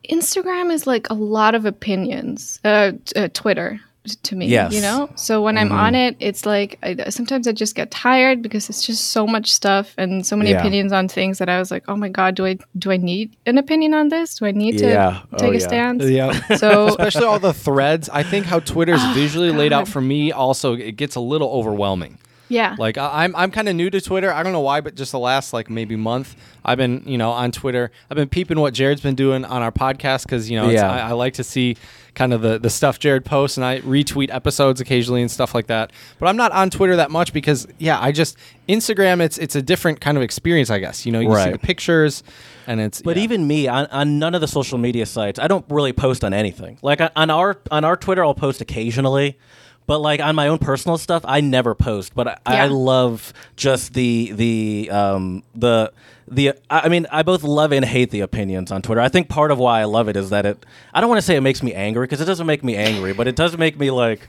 Instagram 0.09 0.71
is 0.71 0.85
like 0.85 1.09
a 1.09 1.13
lot 1.15 1.55
of 1.55 1.65
opinions. 1.65 2.59
Uh, 2.63 2.93
t- 3.05 3.19
uh 3.19 3.29
Twitter 3.33 3.79
to 4.15 4.35
me, 4.35 4.47
Yes. 4.47 4.73
you 4.73 4.81
know. 4.81 5.09
So 5.15 5.41
when 5.41 5.57
I'm 5.57 5.69
mm-hmm. 5.69 5.77
on 5.79 5.95
it, 5.95 6.15
it's 6.19 6.45
like 6.45 6.79
I, 6.83 7.09
sometimes 7.09 7.47
I 7.47 7.51
just 7.51 7.75
get 7.75 7.91
tired 7.91 8.41
because 8.41 8.69
it's 8.69 8.85
just 8.85 9.11
so 9.11 9.27
much 9.27 9.51
stuff 9.51 9.93
and 9.97 10.25
so 10.25 10.35
many 10.35 10.51
Yeah. 10.51 10.59
opinions 10.59 10.91
on 10.91 11.07
things 11.07 11.37
that 11.39 11.49
I 11.49 11.59
was 11.59 11.71
like, 11.71 11.83
oh 11.87 11.95
my 11.95 12.09
god, 12.09 12.35
do 12.35 12.45
I 12.45 12.57
do 12.77 12.91
I 12.91 12.97
need 12.97 13.35
an 13.45 13.57
opinion 13.57 13.93
on 13.93 14.09
this? 14.09 14.35
Do 14.39 14.45
I 14.45 14.51
need 14.51 14.77
to 14.79 14.87
Yeah. 14.87 15.21
Oh, 15.33 15.37
take 15.37 15.51
a 15.53 15.59
yeah. 15.59 15.67
stance? 15.67 16.03
Yeah. 16.05 16.55
So 16.57 16.87
Especially 16.97 17.25
all 17.25 17.39
the 17.39 17.53
threads. 17.53 18.09
I 18.09 18.23
think 18.23 18.45
how 18.45 18.59
Twitter's 18.59 18.99
oh, 19.03 19.13
visually 19.13 19.51
laid 19.51 19.73
out 19.73 19.87
for 19.87 20.01
me 20.01 20.31
also 20.31 20.73
it 20.73 20.93
gets 20.97 21.15
a 21.15 21.19
little 21.21 21.49
overwhelming. 21.49 22.17
yeah, 22.49 22.75
Like 22.79 22.97
I- 22.97 23.23
I'm 23.25 23.35
I'm 23.35 23.51
kind 23.51 23.67
of 23.67 23.75
new 23.75 23.89
to 23.89 23.99
Twitter. 23.99 24.31
I 24.31 24.41
don't 24.43 24.53
know 24.53 24.61
why, 24.61 24.79
but 24.81 24.95
just 24.95 25.11
the 25.11 25.19
last 25.19 25.51
like 25.51 25.69
maybe 25.69 25.97
month, 25.97 26.35
I've 26.63 26.77
been 26.77 27.03
you 27.05 27.17
know 27.17 27.31
on 27.31 27.51
Twitter. 27.51 27.91
I've 28.09 28.15
been 28.15 28.29
peeping 28.29 28.57
what 28.59 28.73
Jared's 28.73 29.01
been 29.01 29.15
doing 29.15 29.43
on 29.43 29.61
our 29.61 29.71
podcast 29.71 30.23
because 30.23 30.49
you 30.49 30.57
know 30.57 30.65
it's, 30.69 30.75
Yeah. 30.75 30.89
I, 30.89 31.09
I 31.09 31.11
like 31.11 31.33
to 31.35 31.43
see 31.43 31.75
kind 32.17 32.33
of 32.33 32.41
the 32.41 32.57
the 32.59 32.69
stuff 32.69 32.97
Jared 32.99 33.23
posts, 33.23 33.57
and 33.57 33.65
I 33.65 33.79
retweet 33.81 34.33
episodes 34.33 34.81
occasionally 34.81 35.21
and 35.21 35.29
stuff 35.31 35.53
like 35.55 35.67
that. 35.67 35.91
But 36.19 36.27
I'm 36.27 36.35
not 36.35 36.51
on 36.51 36.69
Twitter 36.69 36.95
that 36.97 37.11
much 37.11 37.31
because 37.31 37.67
yeah, 37.77 37.97
I 38.01 38.11
just 38.11 38.37
Instagram. 38.67 39.21
It's 39.21 39.37
it's 39.37 39.55
a 39.55 39.61
different 39.61 40.01
kind 40.01 40.17
of 40.17 40.23
experience, 40.23 40.69
I 40.69 40.79
guess. 40.79 41.05
You 41.05 41.11
know, 41.11 41.19
you 41.19 41.29
see 41.29 41.35
Right. 41.35 41.51
the 41.53 41.59
pictures, 41.59 42.23
and 42.65 42.81
it's 42.81 43.01
But 43.01 43.17
yeah. 43.17 43.23
even 43.23 43.47
me 43.47 43.67
on, 43.67 43.85
on 43.87 44.17
none 44.19 44.33
of 44.35 44.41
the 44.41 44.47
social 44.47 44.77
media 44.79 45.05
sites, 45.05 45.39
I 45.39 45.47
don't 45.47 45.65
really 45.69 45.93
post 45.93 46.23
on 46.25 46.33
anything. 46.33 46.79
Like 46.81 46.99
on- 46.99 47.11
on 47.15 47.29
our 47.29 47.59
on 47.71 47.85
our 47.85 47.95
Twitter, 47.95 48.25
I'll 48.25 48.33
post 48.33 48.59
occasionally, 48.61 49.37
but 49.87 49.99
like 49.99 50.19
on 50.19 50.35
my 50.35 50.49
own 50.49 50.59
personal 50.59 50.97
stuff, 50.97 51.23
I 51.25 51.41
never 51.41 51.73
post. 51.73 52.13
But 52.13 52.27
I, 52.45 52.63
I 52.63 52.65
love 52.67 53.33
just 53.55 53.93
the 53.93 54.31
the 54.33 54.91
um 54.91 55.43
the 55.55 55.91
the 56.27 56.49
I 56.69 56.81
I 56.81 56.89
mean 56.89 57.07
I 57.09 57.23
both 57.23 57.41
love 57.41 57.71
and 57.71 57.85
hate 57.85 58.11
the 58.11 58.19
opinions 58.19 58.69
on 58.69 58.81
Twitter. 58.81 58.99
I 58.99 59.07
think 59.07 59.29
part 59.29 59.49
of 59.49 59.57
why 59.57 59.79
I 59.79 59.85
love 59.85 60.09
it 60.09 60.17
is 60.17 60.29
that 60.29 60.45
it 60.45 60.65
I 60.93 60.99
don't 60.99 61.09
want 61.09 61.19
to 61.19 61.25
say 61.25 61.37
it 61.37 61.41
makes 61.41 61.63
me 61.63 61.73
angry 61.73 62.05
because 62.05 62.19
it 62.19 62.25
doesn't 62.25 62.45
make 62.45 62.63
me 62.65 62.75
angry, 62.75 63.13
but 63.13 63.27
it 63.27 63.37
does 63.37 63.57
make 63.57 63.79
me 63.79 63.89
like 63.89 64.27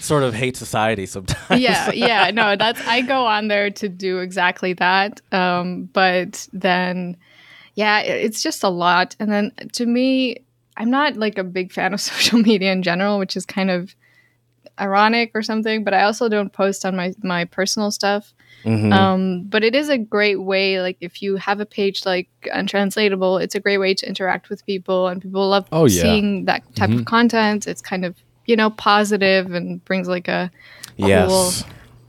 sort 0.00 0.24
of 0.24 0.34
hate 0.34 0.56
society 0.56 1.06
sometimes. 1.06 1.60
yeah, 1.60 1.92
yeah, 1.92 2.30
no, 2.32 2.56
that's 2.56 2.84
I 2.86 3.00
go 3.02 3.26
on 3.26 3.46
there 3.46 3.70
to 3.70 3.88
do 3.88 4.18
exactly 4.18 4.72
that. 4.74 5.20
Um, 5.30 5.84
but 5.92 6.48
then, 6.52 7.16
yeah, 7.76 8.00
it's 8.00 8.42
just 8.42 8.64
a 8.64 8.68
lot. 8.68 9.14
And 9.20 9.30
then 9.30 9.52
to 9.74 9.86
me, 9.86 10.38
I'm 10.76 10.90
not 10.90 11.16
like 11.16 11.38
a 11.38 11.44
big 11.44 11.72
fan 11.72 11.94
of 11.94 12.00
social 12.12 12.40
media 12.40 12.72
in 12.72 12.82
general, 12.82 13.20
which 13.20 13.36
is 13.36 13.46
kind 13.46 13.70
of 13.70 13.94
ironic 14.80 15.30
or 15.34 15.42
something. 15.42 15.84
But 15.84 15.94
I 15.94 16.02
also 16.04 16.28
don't 16.28 16.52
post 16.52 16.84
on 16.84 16.96
my 16.96 17.14
my 17.22 17.44
personal 17.44 17.90
stuff. 17.90 18.32
Mhm. 18.64 18.92
Um, 18.92 19.42
but 19.44 19.62
it 19.62 19.74
is 19.74 19.88
a 19.88 19.96
great 19.98 20.42
way, 20.42 20.80
like 20.80 20.96
if 21.00 21.22
you 21.22 21.36
have 21.36 21.60
a 21.60 21.66
page 21.66 22.04
like 22.04 22.28
Untranslatable, 22.52 23.38
it's 23.38 23.54
a 23.54 23.60
great 23.60 23.78
way 23.78 23.94
to 23.94 24.06
interact 24.08 24.48
with 24.50 24.64
people, 24.66 25.06
and 25.08 25.22
people 25.22 25.48
love 25.48 25.66
Oh, 25.72 25.86
yeah. 25.86 26.02
seeing 26.02 26.44
that 26.46 26.62
type 26.74 26.90
Mhm. 26.90 27.00
of 27.00 27.04
content. 27.04 27.66
It's 27.66 27.80
kind 27.82 28.04
of 28.04 28.16
you 28.46 28.56
know 28.56 28.70
positive 28.70 29.52
and 29.54 29.84
brings 29.84 30.08
like 30.08 30.28
a 30.28 30.50
Yes. 30.96 31.28
well, 31.28 31.52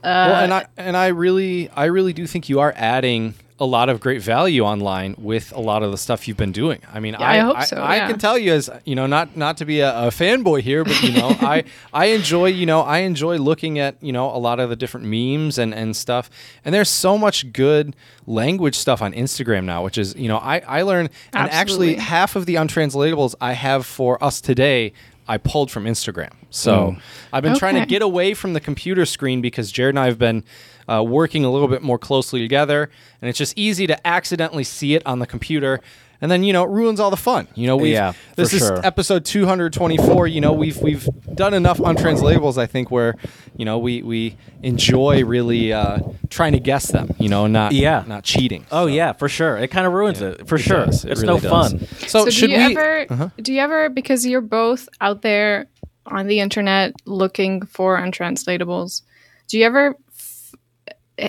and 0.04 0.52
I 0.54 0.66
and 0.76 0.96
I 0.96 1.08
really 1.08 1.68
I 1.76 1.86
really 1.86 2.12
do 2.12 2.26
think 2.26 2.48
you 2.48 2.60
are 2.60 2.72
adding 2.76 3.34
a 3.60 3.66
lot 3.66 3.88
of 3.88 4.00
great 4.00 4.22
value 4.22 4.62
online 4.62 5.14
with 5.18 5.52
a 5.52 5.60
lot 5.60 5.82
of 5.82 5.90
the 5.90 5.98
stuff 5.98 6.28
you've 6.28 6.36
been 6.36 6.52
doing. 6.52 6.80
I 6.92 7.00
mean, 7.00 7.14
I, 7.16 7.38
I 7.38 7.38
hope 7.38 7.62
so, 7.62 7.76
I, 7.76 7.96
yeah. 7.96 8.08
can 8.08 8.18
tell 8.18 8.38
you 8.38 8.52
as 8.52 8.70
you 8.84 8.94
know, 8.94 9.06
not 9.06 9.36
not 9.36 9.56
to 9.58 9.64
be 9.64 9.80
a, 9.80 10.06
a 10.06 10.08
fanboy 10.08 10.60
here, 10.60 10.84
but 10.84 11.02
you 11.02 11.12
know, 11.12 11.28
I 11.40 11.64
I 11.92 12.06
enjoy 12.06 12.46
you 12.46 12.66
know 12.66 12.80
I 12.82 12.98
enjoy 12.98 13.38
looking 13.38 13.78
at 13.78 14.00
you 14.02 14.12
know 14.12 14.34
a 14.34 14.38
lot 14.38 14.60
of 14.60 14.70
the 14.70 14.76
different 14.76 15.06
memes 15.06 15.58
and 15.58 15.74
and 15.74 15.96
stuff. 15.96 16.30
And 16.64 16.74
there's 16.74 16.88
so 16.88 17.18
much 17.18 17.52
good 17.52 17.96
language 18.26 18.76
stuff 18.76 19.02
on 19.02 19.12
Instagram 19.12 19.64
now, 19.64 19.82
which 19.82 19.98
is 19.98 20.14
you 20.14 20.28
know 20.28 20.38
I 20.38 20.60
I 20.60 20.82
learn 20.82 21.10
and 21.32 21.50
actually 21.50 21.94
half 21.96 22.36
of 22.36 22.46
the 22.46 22.54
untranslatables 22.56 23.34
I 23.40 23.52
have 23.52 23.86
for 23.86 24.22
us 24.22 24.40
today. 24.40 24.92
I 25.30 25.36
pulled 25.36 25.70
from 25.70 25.84
Instagram. 25.84 26.32
So 26.48 26.92
mm. 26.92 27.00
I've 27.34 27.42
been 27.42 27.58
trying 27.58 27.74
to 27.74 27.84
get 27.84 28.00
away 28.00 28.32
from 28.32 28.54
the 28.54 28.60
computer 28.60 29.04
screen 29.04 29.42
because 29.42 29.70
Jared 29.70 29.94
and 29.94 29.98
I 29.98 30.06
have 30.06 30.18
been 30.18 30.42
uh, 30.88 31.02
working 31.02 31.44
a 31.44 31.50
little 31.50 31.68
bit 31.68 31.82
more 31.82 31.98
closely 31.98 32.40
together, 32.40 32.90
and 33.20 33.28
it's 33.28 33.38
just 33.38 33.56
easy 33.58 33.86
to 33.86 34.06
accidentally 34.06 34.64
see 34.64 34.94
it 34.94 35.02
on 35.06 35.18
the 35.18 35.26
computer. 35.26 35.80
And 36.20 36.32
then 36.32 36.42
you 36.42 36.52
know 36.52 36.64
it 36.64 36.70
ruins 36.70 36.98
all 36.98 37.10
the 37.10 37.16
fun. 37.16 37.46
You 37.54 37.68
know, 37.68 37.76
we 37.76 37.92
Yeah, 37.92 38.12
this 38.34 38.52
is 38.52 38.58
sure. 38.66 38.84
episode 38.84 39.24
224. 39.24 40.26
You 40.26 40.40
know, 40.40 40.52
we've 40.52 40.76
we've 40.78 41.08
done 41.32 41.54
enough 41.54 41.78
untranslatables. 41.78 42.58
I 42.58 42.66
think 42.66 42.90
where 42.90 43.14
you 43.56 43.64
know 43.64 43.78
we 43.78 44.02
we 44.02 44.36
enjoy 44.64 45.24
really 45.24 45.72
uh, 45.72 46.00
trying 46.28 46.54
to 46.54 46.58
guess 46.60 46.90
them. 46.90 47.14
You 47.20 47.28
know, 47.28 47.46
not 47.46 47.70
Yeah. 47.70 48.02
not 48.08 48.24
cheating. 48.24 48.66
Oh 48.72 48.86
So, 48.86 48.92
yeah, 48.92 49.12
for 49.12 49.28
sure. 49.28 49.58
It 49.58 49.68
kind 49.68 49.86
of 49.86 49.92
ruins 49.92 50.20
yeah, 50.20 50.30
it. 50.30 50.48
For 50.48 50.56
it 50.56 50.62
sure. 50.62 50.86
does. 50.86 51.04
It 51.04 51.12
It's 51.12 51.22
really 51.22 51.34
no 51.34 51.40
does. 51.40 51.70
fun. 51.72 51.86
So, 52.08 52.24
So, 52.24 52.30
should 52.30 52.50
do 52.50 52.56
you 52.56 52.66
we? 52.66 52.76
ever 52.76 53.06
Uh-huh. 53.12 53.28
do 53.40 53.52
you 53.52 53.60
ever 53.60 53.88
because 53.88 54.26
you're 54.26 54.40
both 54.40 54.88
out 55.00 55.22
there 55.22 55.66
on 56.06 56.26
the 56.26 56.40
internet 56.40 56.94
looking 57.04 57.62
for 57.64 57.96
untranslatables, 57.96 59.02
do 59.46 59.56
you 59.58 59.64
ever 59.66 59.88
f- 59.90 59.94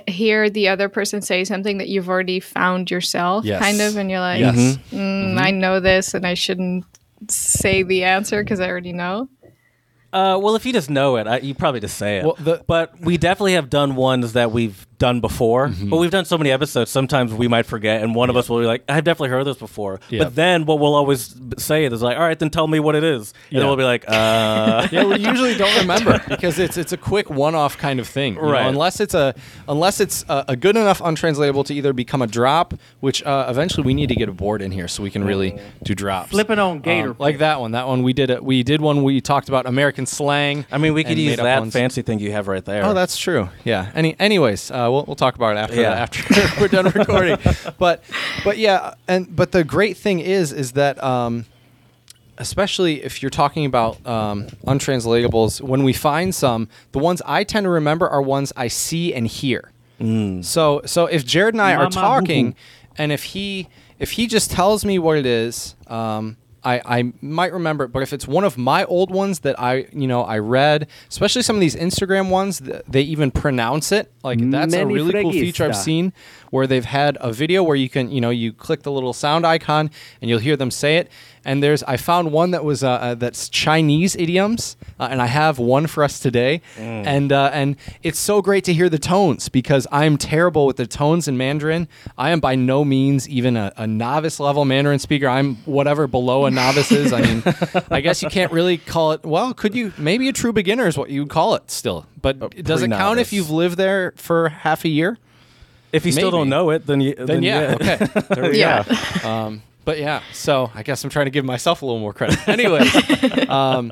hear 0.07 0.49
the 0.49 0.67
other 0.67 0.87
person 0.89 1.21
say 1.21 1.43
something 1.43 1.77
that 1.79 1.87
you've 1.89 2.09
already 2.09 2.39
found 2.39 2.91
yourself 2.91 3.43
Yes. 3.45 3.59
kind 3.61 3.81
of 3.81 3.97
and 3.97 4.09
you're 4.11 4.19
like 4.19 4.39
Yes. 4.41 4.77
mm, 4.91 5.37
I 5.39 5.51
know 5.51 5.79
this 5.79 6.13
and 6.13 6.25
I 6.27 6.33
shouldn't 6.35 6.85
say 7.29 7.83
the 7.83 8.03
answer 8.03 8.43
because 8.43 8.59
I 8.59 8.67
already 8.69 8.93
know. 8.93 9.29
Uh, 10.11 10.39
well, 10.41 10.55
if 10.55 10.65
you 10.65 10.73
just 10.73 10.89
know 10.89 11.17
it, 11.17 11.27
I, 11.27 11.37
you 11.37 11.53
probably 11.53 11.79
just 11.81 11.97
say 11.97 12.17
it. 12.17 12.25
Well, 12.25 12.35
the- 12.39 12.63
but 12.65 12.99
we 12.99 13.17
definitely 13.17 13.53
have 13.53 13.69
done 13.69 13.95
ones 13.95 14.33
that 14.33 14.51
we've 14.51 14.87
done 14.99 15.19
before. 15.21 15.69
Mm-hmm. 15.69 15.89
But 15.89 15.97
we've 15.97 16.11
done 16.11 16.25
so 16.25 16.37
many 16.37 16.51
episodes. 16.51 16.91
Sometimes 16.91 17.33
we 17.33 17.47
might 17.47 17.65
forget, 17.65 18.03
and 18.03 18.13
one 18.13 18.29
of 18.29 18.37
us 18.37 18.47
will 18.49 18.59
be 18.59 18.65
like, 18.67 18.83
"I've 18.87 19.03
definitely 19.03 19.29
heard 19.29 19.45
this 19.45 19.57
before." 19.57 19.99
Yeah. 20.09 20.25
But 20.25 20.35
then 20.35 20.65
what 20.65 20.79
we'll 20.79 20.93
always 20.93 21.35
say 21.57 21.85
is 21.85 22.01
like, 22.03 22.17
"All 22.17 22.23
right, 22.23 22.37
then 22.37 22.49
tell 22.51 22.67
me 22.67 22.79
what 22.79 22.95
it 22.95 23.03
is," 23.03 23.31
and 23.31 23.53
Yeah. 23.53 23.59
then 23.59 23.67
we'll 23.67 23.77
be 23.77 23.83
like, 23.83 24.05
"Uh." 24.07 24.87
yeah, 24.91 25.05
we 25.05 25.17
usually 25.19 25.55
don't 25.55 25.75
remember 25.79 26.21
because 26.27 26.59
it's 26.59 26.77
it's 26.77 26.91
a 26.91 26.97
quick 26.97 27.29
one-off 27.29 27.77
kind 27.77 27.99
of 27.99 28.07
thing, 28.07 28.35
you 28.35 28.41
know, 28.41 28.51
Right. 28.51 28.67
unless 28.67 28.99
it's 28.99 29.13
a 29.15 29.33
unless 29.67 29.99
it's 29.99 30.23
a, 30.29 30.45
a 30.49 30.55
good 30.55 30.75
enough 30.75 31.01
untranslatable 31.01 31.63
to 31.65 31.73
either 31.73 31.93
become 31.93 32.21
a 32.21 32.27
drop, 32.27 32.73
which 32.99 33.23
uh, 33.23 33.47
eventually 33.49 33.85
we 33.85 33.93
need 33.93 34.09
to 34.09 34.15
get 34.15 34.29
a 34.29 34.33
board 34.33 34.61
in 34.61 34.71
here 34.71 34.87
so 34.87 35.01
we 35.01 35.09
can 35.09 35.23
really 35.23 35.57
do 35.83 35.95
drops. 35.95 36.29
Flipping 36.31 36.59
on 36.59 36.79
Gator. 36.81 37.11
Um, 37.11 37.15
like 37.19 37.37
that 37.39 37.59
one. 37.61 37.71
That 37.71 37.87
one 37.87 38.03
we 38.03 38.13
did. 38.13 38.29
A, 38.29 38.41
we 38.43 38.63
did 38.63 38.81
one. 38.81 39.03
We 39.03 39.21
talked 39.21 39.47
about 39.49 39.65
American 39.65 40.05
slang. 40.05 40.65
I 40.71 40.77
mean, 40.77 40.93
we 40.93 41.03
could 41.03 41.17
use 41.17 41.37
that 41.37 41.71
fancy 41.71 42.01
thing 42.01 42.19
you 42.19 42.31
have 42.33 42.47
right 42.47 42.63
there. 42.65 42.83
Oh, 42.85 42.93
that's 42.93 43.17
true. 43.17 43.49
Yeah. 43.63 43.91
Any, 43.95 44.19
anyways, 44.19 44.71
uh, 44.71 44.88
we'll 44.91 45.05
we'll 45.05 45.15
talk 45.15 45.35
about 45.35 45.55
it 45.55 45.59
after 45.59 45.81
Yeah. 45.81 45.91
after 45.93 46.23
we're 46.61 46.67
done 46.67 46.85
recording. 46.89 47.37
but 47.77 48.03
but 48.43 48.57
yeah, 48.57 48.93
and 49.07 49.35
but 49.35 49.51
the 49.51 49.63
great 49.63 49.97
thing 49.97 50.19
is 50.19 50.51
is 50.53 50.73
that 50.73 51.01
um, 51.03 51.45
especially 52.37 53.03
if 53.03 53.21
you're 53.21 53.29
talking 53.29 53.65
about 53.65 54.05
um, 54.07 54.47
untranslatables, 54.65 55.61
when 55.61 55.83
we 55.83 55.93
find 55.93 56.33
some, 56.33 56.69
the 56.93 56.99
ones 56.99 57.21
I 57.25 57.43
tend 57.43 57.65
to 57.65 57.69
remember 57.69 58.07
are 58.07 58.21
ones 58.21 58.53
I 58.55 58.67
see 58.69 59.13
and 59.13 59.27
hear. 59.27 59.71
So 60.41 60.81
so 60.85 61.07
if 61.07 61.25
Jared 61.25 61.53
and 61.55 61.61
I 61.61 61.75
are 61.75 61.89
talking, 61.89 62.51
boo-boo. 62.51 62.93
and 62.97 63.11
if 63.11 63.23
he 63.23 63.67
if 63.99 64.11
he 64.11 64.27
just 64.27 64.49
tells 64.49 64.85
me 64.85 64.97
what 64.97 65.17
it 65.17 65.25
is, 65.25 65.75
um, 65.87 66.37
I, 66.63 66.81
I 66.85 67.13
might 67.21 67.53
remember 67.53 67.85
it. 67.85 67.89
But 67.89 68.03
if 68.03 68.13
it's 68.13 68.27
one 68.27 68.43
of 68.43 68.57
my 68.57 68.85
old 68.85 69.11
ones 69.11 69.39
that 69.39 69.59
I 69.59 69.87
you 69.93 70.07
know 70.07 70.23
I 70.23 70.39
read, 70.39 70.87
especially 71.09 71.41
some 71.41 71.55
of 71.55 71.59
these 71.61 71.75
Instagram 71.75 72.29
ones, 72.29 72.59
th- 72.59 72.81
they 72.87 73.01
even 73.01 73.31
pronounce 73.31 73.91
it. 73.91 74.11
Like 74.23 74.39
that's 74.51 74.73
a 74.73 74.77
Many 74.85 74.93
really 74.93 75.21
cool 75.21 75.31
feature 75.31 75.65
I've 75.65 75.75
seen 75.77 76.13
where 76.51 76.67
they've 76.67 76.85
had 76.85 77.17
a 77.21 77.31
video 77.31 77.63
where 77.63 77.75
you 77.75 77.89
can 77.89 78.11
you 78.11 78.21
know 78.21 78.29
you 78.29 78.51
click 78.53 78.83
the 78.83 78.91
little 78.91 79.13
sound 79.13 79.45
icon 79.45 79.89
and 80.21 80.29
you'll 80.29 80.39
hear 80.39 80.55
them 80.57 80.71
say 80.71 80.97
it. 80.97 81.09
And 81.45 81.63
there's 81.63 81.83
I 81.83 81.97
found 81.97 82.31
one 82.31 82.51
that 82.51 82.63
was 82.63 82.83
uh, 82.83 82.89
uh, 82.91 83.15
that's 83.15 83.49
Chinese 83.49 84.15
idioms, 84.15 84.75
uh, 84.99 85.07
and 85.09 85.21
I 85.21 85.25
have 85.27 85.57
one 85.59 85.87
for 85.87 86.03
us 86.03 86.19
today. 86.19 86.61
And 86.77 87.31
uh, 87.31 87.49
and 87.53 87.75
it's 88.03 88.19
so 88.19 88.41
great 88.41 88.63
to 88.65 88.73
hear 88.73 88.89
the 88.89 88.99
tones 88.99 89.49
because 89.49 89.87
I'm 89.91 90.17
terrible 90.17 90.65
with 90.65 90.77
the 90.77 90.85
tones 90.87 91.27
in 91.27 91.37
Mandarin. 91.37 91.87
I 92.17 92.31
am 92.31 92.39
by 92.39 92.55
no 92.55 92.83
means 92.83 93.27
even 93.29 93.55
a, 93.57 93.71
a 93.77 93.87
novice 93.87 94.39
level 94.39 94.65
Mandarin 94.65 94.99
speaker. 94.99 95.27
I'm 95.27 95.55
whatever 95.65 96.07
below 96.07 96.45
a 96.45 96.51
novice 96.51 96.91
is. 96.91 97.13
I 97.13 97.21
mean, 97.21 97.43
I 97.91 98.01
guess 98.01 98.21
you 98.21 98.29
can't 98.29 98.51
really 98.51 98.77
call 98.77 99.13
it. 99.13 99.23
Well, 99.25 99.53
could 99.53 99.73
you? 99.75 99.93
Maybe 99.97 100.27
a 100.29 100.33
true 100.33 100.53
beginner 100.53 100.87
is 100.87 100.97
what 100.97 101.09
you 101.09 101.21
would 101.21 101.29
call 101.31 101.55
it 101.55 101.71
still. 101.71 102.05
But 102.21 102.63
does 102.63 102.81
it 102.83 102.89
count 102.91 103.19
if 103.19 103.31
you've 103.31 103.49
lived 103.49 103.77
there 103.77 104.13
for 104.17 104.49
half 104.49 104.83
a 104.85 104.89
year? 104.89 105.17
if 105.91 106.05
you 106.05 106.11
still 106.11 106.29
don't 106.29 106.49
know 106.49 106.69
it, 106.69 106.85
then 106.85 107.01
you, 107.01 107.15
Then, 107.15 107.41
yeah, 107.41 107.75
okay. 107.81 107.97
There 108.29 108.51
we 108.51 108.59
Yeah. 108.59 108.83
go. 109.23 109.27
Um, 109.29 109.63
but 109.85 109.97
yeah, 109.97 110.21
so 110.33 110.71
I 110.75 110.83
guess 110.83 111.03
I'm 111.03 111.09
trying 111.09 111.25
to 111.25 111.31
give 111.31 111.45
myself 111.45 111.81
a 111.81 111.85
little 111.85 111.99
more 111.99 112.13
credit. 112.13 112.47
Anyways, 112.47 113.49
um, 113.49 113.91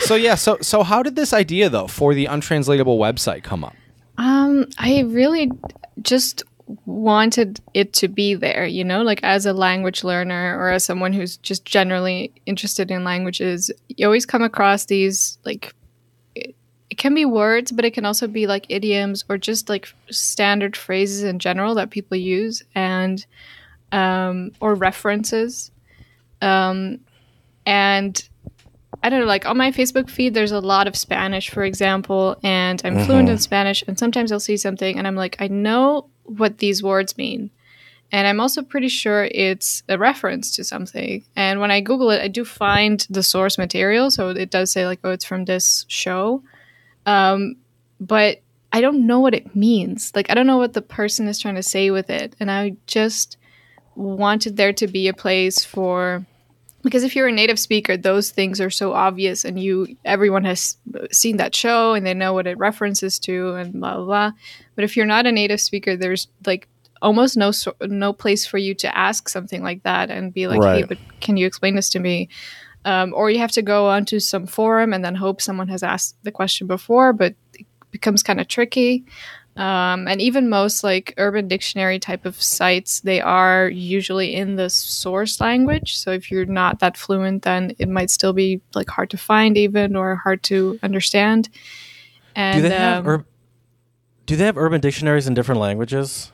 so 0.00 0.14
yeah, 0.14 0.34
so 0.34 0.58
so 0.60 0.82
how 0.82 1.02
did 1.02 1.16
this 1.16 1.32
idea 1.32 1.68
though 1.68 1.86
for 1.86 2.14
the 2.14 2.26
untranslatable 2.26 2.98
website 2.98 3.42
come 3.42 3.64
up? 3.64 3.74
Um, 4.16 4.66
I 4.78 5.02
really 5.02 5.50
just 6.02 6.42
wanted 6.86 7.60
it 7.74 7.92
to 7.94 8.08
be 8.08 8.34
there, 8.34 8.66
you 8.66 8.84
know, 8.84 9.02
like 9.02 9.20
as 9.22 9.46
a 9.46 9.52
language 9.52 10.04
learner 10.04 10.58
or 10.58 10.70
as 10.70 10.84
someone 10.84 11.12
who's 11.12 11.36
just 11.38 11.64
generally 11.64 12.32
interested 12.46 12.90
in 12.90 13.04
languages, 13.04 13.70
you 13.88 14.06
always 14.06 14.26
come 14.26 14.42
across 14.42 14.86
these 14.86 15.38
like 15.44 15.74
it, 16.34 16.54
it 16.90 16.98
can 16.98 17.14
be 17.14 17.24
words, 17.24 17.72
but 17.72 17.84
it 17.84 17.92
can 17.92 18.04
also 18.04 18.26
be 18.26 18.46
like 18.46 18.66
idioms 18.68 19.24
or 19.28 19.38
just 19.38 19.68
like 19.68 19.88
standard 20.10 20.76
phrases 20.76 21.22
in 21.22 21.38
general 21.38 21.74
that 21.74 21.90
people 21.90 22.16
use 22.16 22.62
and 22.74 23.24
um 23.92 24.52
or 24.60 24.74
references. 24.74 25.70
Um 26.42 27.00
and 27.66 28.28
I 29.02 29.10
don't 29.10 29.20
know, 29.20 29.26
like 29.26 29.46
on 29.46 29.56
my 29.56 29.70
Facebook 29.70 30.10
feed, 30.10 30.34
there's 30.34 30.52
a 30.52 30.60
lot 30.60 30.88
of 30.88 30.96
Spanish, 30.96 31.50
for 31.50 31.62
example, 31.62 32.36
and 32.42 32.80
I'm 32.84 33.04
fluent 33.04 33.28
in 33.28 33.38
Spanish. 33.38 33.84
And 33.86 33.98
sometimes 33.98 34.32
I'll 34.32 34.40
see 34.40 34.56
something 34.56 34.98
and 34.98 35.06
I'm 35.06 35.14
like, 35.14 35.36
I 35.38 35.48
know 35.48 36.08
what 36.24 36.58
these 36.58 36.82
words 36.82 37.16
mean. 37.16 37.50
And 38.10 38.26
I'm 38.26 38.40
also 38.40 38.62
pretty 38.62 38.88
sure 38.88 39.28
it's 39.30 39.82
a 39.88 39.98
reference 39.98 40.56
to 40.56 40.64
something. 40.64 41.24
And 41.36 41.60
when 41.60 41.70
I 41.70 41.80
Google 41.80 42.10
it, 42.10 42.22
I 42.22 42.28
do 42.28 42.44
find 42.44 43.06
the 43.10 43.22
source 43.22 43.58
material. 43.58 44.10
So 44.10 44.30
it 44.30 44.50
does 44.50 44.72
say, 44.72 44.86
like, 44.86 45.00
oh, 45.04 45.10
it's 45.10 45.26
from 45.26 45.44
this 45.44 45.84
show. 45.88 46.42
Um, 47.04 47.56
but 48.00 48.40
I 48.72 48.80
don't 48.80 49.06
know 49.06 49.20
what 49.20 49.34
it 49.34 49.54
means. 49.54 50.12
Like, 50.14 50.30
I 50.30 50.34
don't 50.34 50.46
know 50.46 50.56
what 50.56 50.72
the 50.72 50.82
person 50.82 51.28
is 51.28 51.38
trying 51.38 51.56
to 51.56 51.62
say 51.62 51.90
with 51.90 52.08
it. 52.08 52.34
And 52.40 52.50
I 52.50 52.76
just 52.86 53.36
wanted 53.98 54.56
there 54.56 54.72
to 54.72 54.86
be 54.86 55.08
a 55.08 55.12
place 55.12 55.64
for 55.64 56.24
because 56.82 57.02
if 57.02 57.16
you're 57.16 57.28
a 57.28 57.32
native 57.32 57.58
speaker 57.58 57.96
those 57.96 58.30
things 58.30 58.60
are 58.60 58.70
so 58.70 58.92
obvious 58.92 59.44
and 59.44 59.60
you 59.60 59.96
everyone 60.04 60.44
has 60.44 60.76
seen 61.10 61.36
that 61.38 61.54
show 61.54 61.94
and 61.94 62.06
they 62.06 62.14
know 62.14 62.32
what 62.32 62.46
it 62.46 62.56
references 62.58 63.18
to 63.18 63.54
and 63.54 63.72
blah 63.72 63.96
blah 63.96 64.04
blah. 64.04 64.32
But 64.76 64.84
if 64.84 64.96
you're 64.96 65.06
not 65.06 65.26
a 65.26 65.32
native 65.32 65.60
speaker 65.60 65.96
there's 65.96 66.28
like 66.46 66.68
almost 67.02 67.36
no 67.36 67.52
no 67.82 68.12
place 68.12 68.46
for 68.46 68.58
you 68.58 68.74
to 68.74 68.96
ask 68.96 69.28
something 69.28 69.62
like 69.62 69.82
that 69.82 70.10
and 70.10 70.32
be 70.32 70.46
like 70.46 70.62
hey 70.62 70.84
but 70.84 70.98
can 71.20 71.36
you 71.36 71.46
explain 71.46 71.74
this 71.74 71.90
to 71.90 71.98
me? 71.98 72.28
Um, 72.84 73.12
or 73.12 73.28
you 73.28 73.38
have 73.38 73.52
to 73.52 73.62
go 73.62 73.88
onto 73.88 74.20
some 74.20 74.46
forum 74.46 74.94
and 74.94 75.04
then 75.04 75.16
hope 75.16 75.42
someone 75.42 75.68
has 75.68 75.82
asked 75.82 76.16
the 76.22 76.32
question 76.32 76.68
before 76.68 77.12
but 77.12 77.34
it 77.54 77.66
becomes 77.90 78.22
kind 78.22 78.40
of 78.40 78.46
tricky 78.46 79.04
um, 79.58 80.08
and 80.08 80.22
even 80.22 80.48
most 80.48 80.82
like 80.82 81.12
urban 81.18 81.48
dictionary 81.48 81.98
type 81.98 82.24
of 82.24 82.40
sites 82.40 83.00
they 83.00 83.20
are 83.20 83.68
usually 83.68 84.34
in 84.34 84.56
the 84.56 84.70
source 84.70 85.40
language 85.40 85.98
so 85.98 86.10
if 86.10 86.30
you're 86.30 86.46
not 86.46 86.78
that 86.78 86.96
fluent 86.96 87.42
then 87.42 87.74
it 87.78 87.88
might 87.88 88.10
still 88.10 88.32
be 88.32 88.60
like 88.74 88.88
hard 88.88 89.10
to 89.10 89.18
find 89.18 89.58
even 89.58 89.94
or 89.96 90.16
hard 90.16 90.42
to 90.42 90.78
understand 90.82 91.50
and 92.34 92.62
do 92.62 92.68
they 92.68 92.74
have 92.74 93.06
um, 93.06 93.12
ur- 93.12 93.24
do 94.28 94.36
they 94.36 94.44
have 94.44 94.58
urban 94.58 94.80
dictionaries 94.80 95.26
in 95.26 95.32
different 95.32 95.58
languages? 95.58 96.30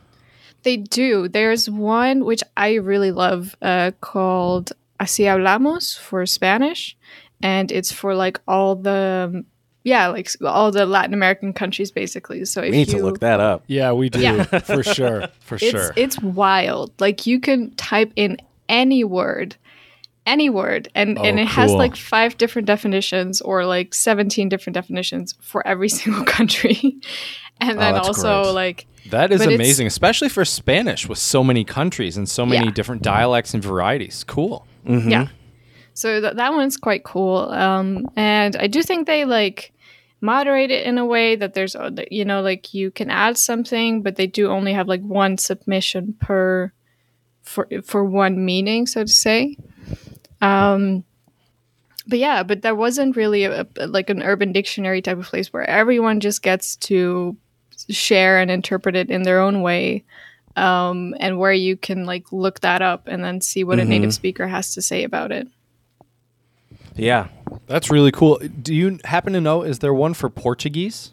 They 0.63 0.75
do. 0.75 1.29
There's 1.29 1.69
one 1.69 2.25
which 2.25 2.43
I 2.57 2.73
really 2.73 3.11
love 3.11 3.55
uh, 3.61 3.91
called 4.01 4.73
Así 4.99 5.23
Hablamos 5.23 5.97
for 5.97 6.25
Spanish, 6.25 6.97
and 7.41 7.71
it's 7.71 7.93
for 7.93 8.13
like 8.13 8.41
all 8.49 8.75
the 8.75 9.31
um, 9.33 9.45
yeah, 9.85 10.07
like 10.07 10.29
all 10.43 10.71
the 10.71 10.85
Latin 10.85 11.13
American 11.13 11.53
countries 11.53 11.91
basically. 11.91 12.43
So 12.43 12.59
if 12.61 12.71
We 12.71 12.77
need 12.77 12.87
you 12.91 12.97
to 12.99 13.05
look 13.05 13.19
that 13.21 13.39
up. 13.39 13.63
Yeah, 13.67 13.93
we 13.93 14.09
do 14.09 14.19
Yeah. 14.19 14.43
for 14.59 14.83
sure, 14.83 15.27
for 15.39 15.55
it's 15.55 15.63
sure. 15.69 15.93
it's 15.95 16.19
wild. 16.21 16.91
Like 16.99 17.25
you 17.25 17.39
can 17.39 17.71
type 17.75 18.11
in 18.17 18.37
any 18.67 19.03
word 19.05 19.55
any 20.27 20.49
word 20.49 20.89
and, 20.95 21.19
Oh, 21.19 21.23
and 21.23 21.39
it 21.39 21.45
has 21.45 21.71
like 21.71 21.95
five 21.95 22.35
different 22.35 22.65
definitions 22.65 23.41
or 23.41 23.63
like 23.63 23.93
17 23.93 24.49
different 24.49 24.73
definitions 24.73 25.35
for 25.39 25.65
every 25.67 25.87
single 25.99 26.25
country 26.25 26.97
and 27.61 27.77
then 27.79 27.91
Oh, 27.93 27.95
that's 27.97 28.07
also 28.07 28.41
great. 28.45 28.51
like 28.53 28.87
That 29.11 29.31
is 29.31 29.41
amazing, 29.45 29.85
especially 29.85 30.29
for 30.29 30.43
Spanish 30.43 31.07
with 31.07 31.19
so 31.19 31.43
many 31.43 31.63
countries 31.63 32.17
and 32.17 32.27
so 32.27 32.43
many 32.43 32.65
Yeah. 32.65 32.71
different 32.71 33.03
dialects 33.03 33.53
and 33.53 33.63
varieties. 33.63 34.23
Cool. 34.23 34.65
yeah 34.87 35.27
so 35.93 36.19
th- 36.19 36.33
that 36.33 36.51
one's 36.53 36.75
quite 36.75 37.03
cool 37.03 37.49
um, 37.51 38.09
and 38.15 38.55
i 38.57 38.65
do 38.67 38.81
think 38.81 39.05
they 39.07 39.25
like 39.25 39.71
moderate 40.25 40.71
it 40.71 40.85
in 40.85 40.97
a 40.97 41.05
way 41.05 41.35
that 41.35 41.53
there's 41.53 41.75
uh, 41.75 41.91
you 42.11 42.25
know 42.25 42.41
like 42.41 42.73
you 42.73 42.91
can 42.91 43.09
add 43.09 43.37
something 43.37 44.01
but 44.01 44.15
they 44.15 44.27
do 44.27 44.49
only 44.49 44.73
have 44.73 44.87
like 44.87 45.01
one 45.01 45.37
submission 45.37 46.13
per 46.19 46.71
for 47.43 47.67
for 47.83 48.03
one 48.03 48.43
meaning 48.43 48.87
so 48.87 49.03
to 49.03 49.11
say. 49.11 49.55
Um 50.41 51.03
but 52.07 52.19
yeah 52.19 52.43
but 52.43 52.61
there 52.61 52.75
wasn't 52.75 53.15
really 53.15 53.45
a, 53.45 53.65
a- 53.77 53.87
like 53.87 54.09
an 54.09 54.21
urban 54.23 54.51
dictionary 54.51 55.01
type 55.01 55.17
of 55.17 55.25
place 55.25 55.51
where 55.53 55.67
everyone 55.69 56.19
just 56.19 56.41
gets 56.41 56.75
to 56.75 57.35
share 57.89 58.39
and 58.39 58.49
interpret 58.51 58.95
it 58.95 59.09
in 59.09 59.23
their 59.23 59.39
own 59.39 59.61
way 59.61 60.03
um, 60.55 61.13
and 61.19 61.37
where 61.37 61.51
you 61.51 61.75
can 61.75 62.05
like 62.05 62.31
look 62.31 62.61
that 62.61 62.81
up 62.81 63.07
and 63.07 63.23
then 63.23 63.41
see 63.41 63.63
what 63.65 63.79
a 63.79 63.83
native 63.89 64.13
speaker 64.13 64.47
has 64.47 64.73
to 64.73 64.81
say 64.81 65.03
about 65.03 65.31
it 65.31 65.47
Yeah. 66.95 67.27
That's 67.67 67.89
really 67.91 68.11
cool. 68.11 68.37
Do 68.61 68.73
you 68.73 68.99
happen 69.03 69.33
to 69.33 69.41
know, 69.41 69.61
is 69.63 69.79
there 69.79 69.93
one 69.93 70.13
for 70.13 70.29
Portuguese? 70.29 71.11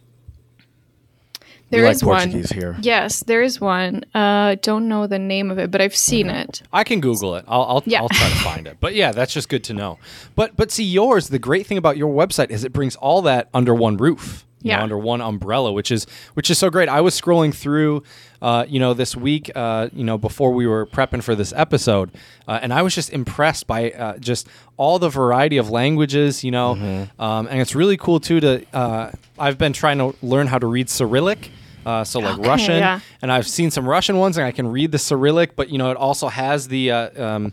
We 1.70 1.78
There 1.78 1.86
like 1.86 1.94
is 1.96 2.04
one. 2.04 2.18
Portuguese 2.18 2.50
here. 2.50 2.76
Yes, 2.82 3.20
there 3.22 3.40
is 3.42 3.58
one. 3.60 4.04
Uh, 4.14 4.56
don't 4.60 4.88
know 4.88 5.06
the 5.06 5.18
name 5.18 5.50
of 5.50 5.58
it, 5.58 5.70
but 5.70 5.80
I've 5.80 5.96
seen 5.96 6.28
it. 6.28 6.62
I 6.72 6.84
can 6.84 7.00
Google 7.00 7.34
it. 7.36 7.46
I'll 7.48 7.62
I'll, 7.62 7.82
Yeah. 7.86 8.02
I'll 8.02 8.10
try 8.10 8.28
to 8.28 8.34
find 8.44 8.66
it. 8.66 8.76
But 8.78 8.94
yeah, 8.94 9.10
that's 9.12 9.32
just 9.32 9.48
good 9.48 9.64
to 9.64 9.72
know. 9.74 9.98
But 10.34 10.54
but 10.54 10.70
see, 10.70 10.84
yours. 10.84 11.28
The 11.28 11.38
great 11.38 11.66
thing 11.66 11.78
about 11.78 11.96
your 11.96 12.12
website 12.14 12.50
is 12.50 12.62
it 12.62 12.74
brings 12.74 12.94
all 12.96 13.22
that 13.22 13.48
under 13.54 13.74
one 13.74 13.96
roof. 13.96 14.44
You 14.62 14.71
know, 14.73 14.76
Yeah. 14.78 14.83
under 14.83 14.99
one 14.99 15.21
umbrella, 15.21 15.73
which 15.73 15.90
is 15.90 16.07
which 16.35 16.50
is 16.50 16.59
so 16.59 16.71
great. 16.71 16.88
I 16.88 17.00
was 17.00 17.21
scrolling 17.21 17.54
through, 17.54 18.02
uh, 18.40 18.64
you 18.69 18.78
know, 18.78 18.95
this 18.95 19.16
week, 19.16 19.50
uh, 19.54 19.88
you 19.92 20.04
know, 20.04 20.16
before 20.19 20.52
we 20.52 20.66
were 20.66 20.87
prepping 20.87 21.23
for 21.23 21.35
this 21.35 21.52
episode, 21.57 22.11
uh, 22.49 22.59
and 22.62 22.73
I 22.73 22.83
was 22.83 22.95
just 22.95 23.11
impressed 23.11 23.66
by 23.66 23.90
uh, 23.90 24.19
just 24.19 24.49
all 24.76 24.99
the 24.99 25.09
variety 25.09 25.57
of 25.59 25.71
languages, 25.71 26.42
you 26.45 26.50
know, 26.50 26.73
um, 27.19 27.47
and 27.50 27.61
it's 27.61 27.75
really 27.75 27.97
cool 27.97 28.21
too. 28.21 28.40
To 28.40 28.64
uh, 28.73 29.11
I've 29.38 29.59
been 29.59 29.73
trying 29.73 29.99
to 29.99 30.14
learn 30.23 30.47
how 30.47 30.59
to 30.59 30.66
read 30.66 30.88
Cyrillic. 30.88 31.50
Uh, 31.85 32.04
so 32.04 32.21
like 32.21 32.38
Okay, 32.38 32.49
Russian, 32.49 32.76
yeah. 32.78 33.00
and 33.23 33.33
I've 33.33 33.49
seen 33.49 33.73
some 33.73 33.88
Russian 33.88 34.16
ones, 34.16 34.37
and 34.38 34.47
I 34.47 34.52
can 34.52 34.69
read 34.69 34.92
the 34.92 34.99
Cyrillic, 34.99 35.57
but 35.57 35.69
you 35.69 35.78
know 35.78 35.90
it 35.90 35.97
also 35.97 36.28
has 36.28 36.69
the 36.69 36.92
uh, 36.92 37.25
um, 37.25 37.52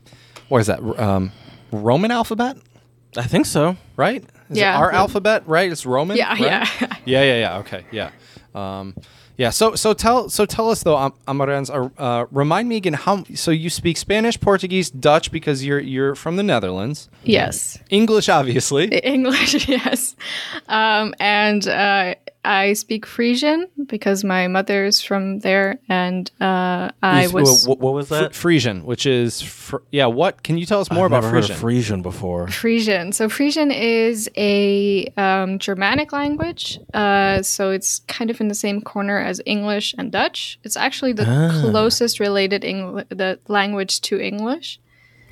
what 0.50 0.60
is 0.62 0.68
that 0.68 0.80
um, 1.00 1.32
Roman 1.72 2.12
alphabet, 2.12 2.56
I 3.18 3.24
think 3.24 3.48
so. 3.48 3.76
right? 3.98 4.24
Is 4.50 4.58
it 4.58 4.62
Yeah. 4.62 4.78
our 4.78 4.92
alphabet, 4.92 5.44
right? 5.48 5.72
It's 5.72 5.86
Roman. 5.86 6.18
Yeah, 6.18 6.30
right? 6.30 6.40
yeah. 6.42 6.66
yeah, 7.06 7.24
yeah, 7.24 7.38
yeah. 7.40 7.58
Okay, 7.60 7.86
yeah, 7.92 8.10
um, 8.56 8.96
yeah. 9.38 9.52
So, 9.52 9.76
so 9.76 9.94
tell, 9.94 10.28
so 10.30 10.46
tell 10.46 10.70
us 10.70 10.84
though, 10.84 10.98
Am- 10.98 11.14
Amarens, 11.28 11.70
uh, 11.70 11.90
uh, 12.02 12.26
remind 12.32 12.68
me 12.68 12.76
again 12.78 12.94
how. 12.94 13.24
So 13.36 13.52
you 13.52 13.70
speak 13.70 13.96
Spanish, 13.98 14.40
Portuguese, 14.40 14.90
Dutch 14.90 15.32
because 15.32 15.64
you're 15.64 15.80
you're 15.80 16.16
from 16.16 16.36
the 16.36 16.44
Netherlands. 16.44 17.10
Yes, 17.24 17.78
English, 17.90 18.28
obviously. 18.30 18.88
English. 18.88 19.68
Yes, 19.70 20.16
um, 20.68 21.14
and 21.20 21.68
uh, 21.68 22.16
I 22.46 22.72
speak 22.74 23.06
Frisian 23.06 23.68
because 23.88 24.24
my 24.24 24.48
mother's 24.48 25.02
from 25.02 25.40
there, 25.40 25.80
and 25.90 26.32
uh, 26.40 26.90
I 27.04 27.24
You 27.26 27.32
was 27.32 27.68
wha- 27.68 27.76
what, 27.76 27.94
was 27.94 28.08
Fr- 28.08 28.14
that? 28.16 28.34
Frisian, 28.34 28.86
which 28.86 29.06
is 29.06 29.42
fr- 29.42 29.78
yeah. 29.92 30.06
What 30.06 30.42
can 30.44 30.58
you 30.58 30.66
tell 30.66 30.80
us 30.80 30.90
more 30.90 31.06
I've 31.06 31.12
about 31.12 31.24
never 31.26 31.36
heard 31.42 31.50
of 31.50 31.58
Frisian 31.58 32.02
before. 32.02 32.48
Frisian. 32.48 33.12
So 33.12 33.28
Frisian 33.28 33.72
is 33.72 34.30
a 34.38 35.06
um, 35.18 35.60
Germanic 35.60 36.14
language. 36.14 36.80
Uh, 36.94 37.42
so 37.42 37.72
it's 37.72 38.00
kind 38.08 38.30
of 38.30 38.40
in 38.40 38.48
the 38.48 38.56
same 38.56 38.82
corner 38.82 39.20
as 39.20 39.42
English 39.46 39.94
and 39.98 40.10
Dutch. 40.12 40.60
It's 40.64 40.78
actually 40.78 41.14
the 41.14 41.26
closest 41.62 42.20
related 42.22 42.62
Engl- 42.64 43.08
the 43.10 43.38
language 43.50 44.00
to 44.02 44.20
English. 44.20 44.80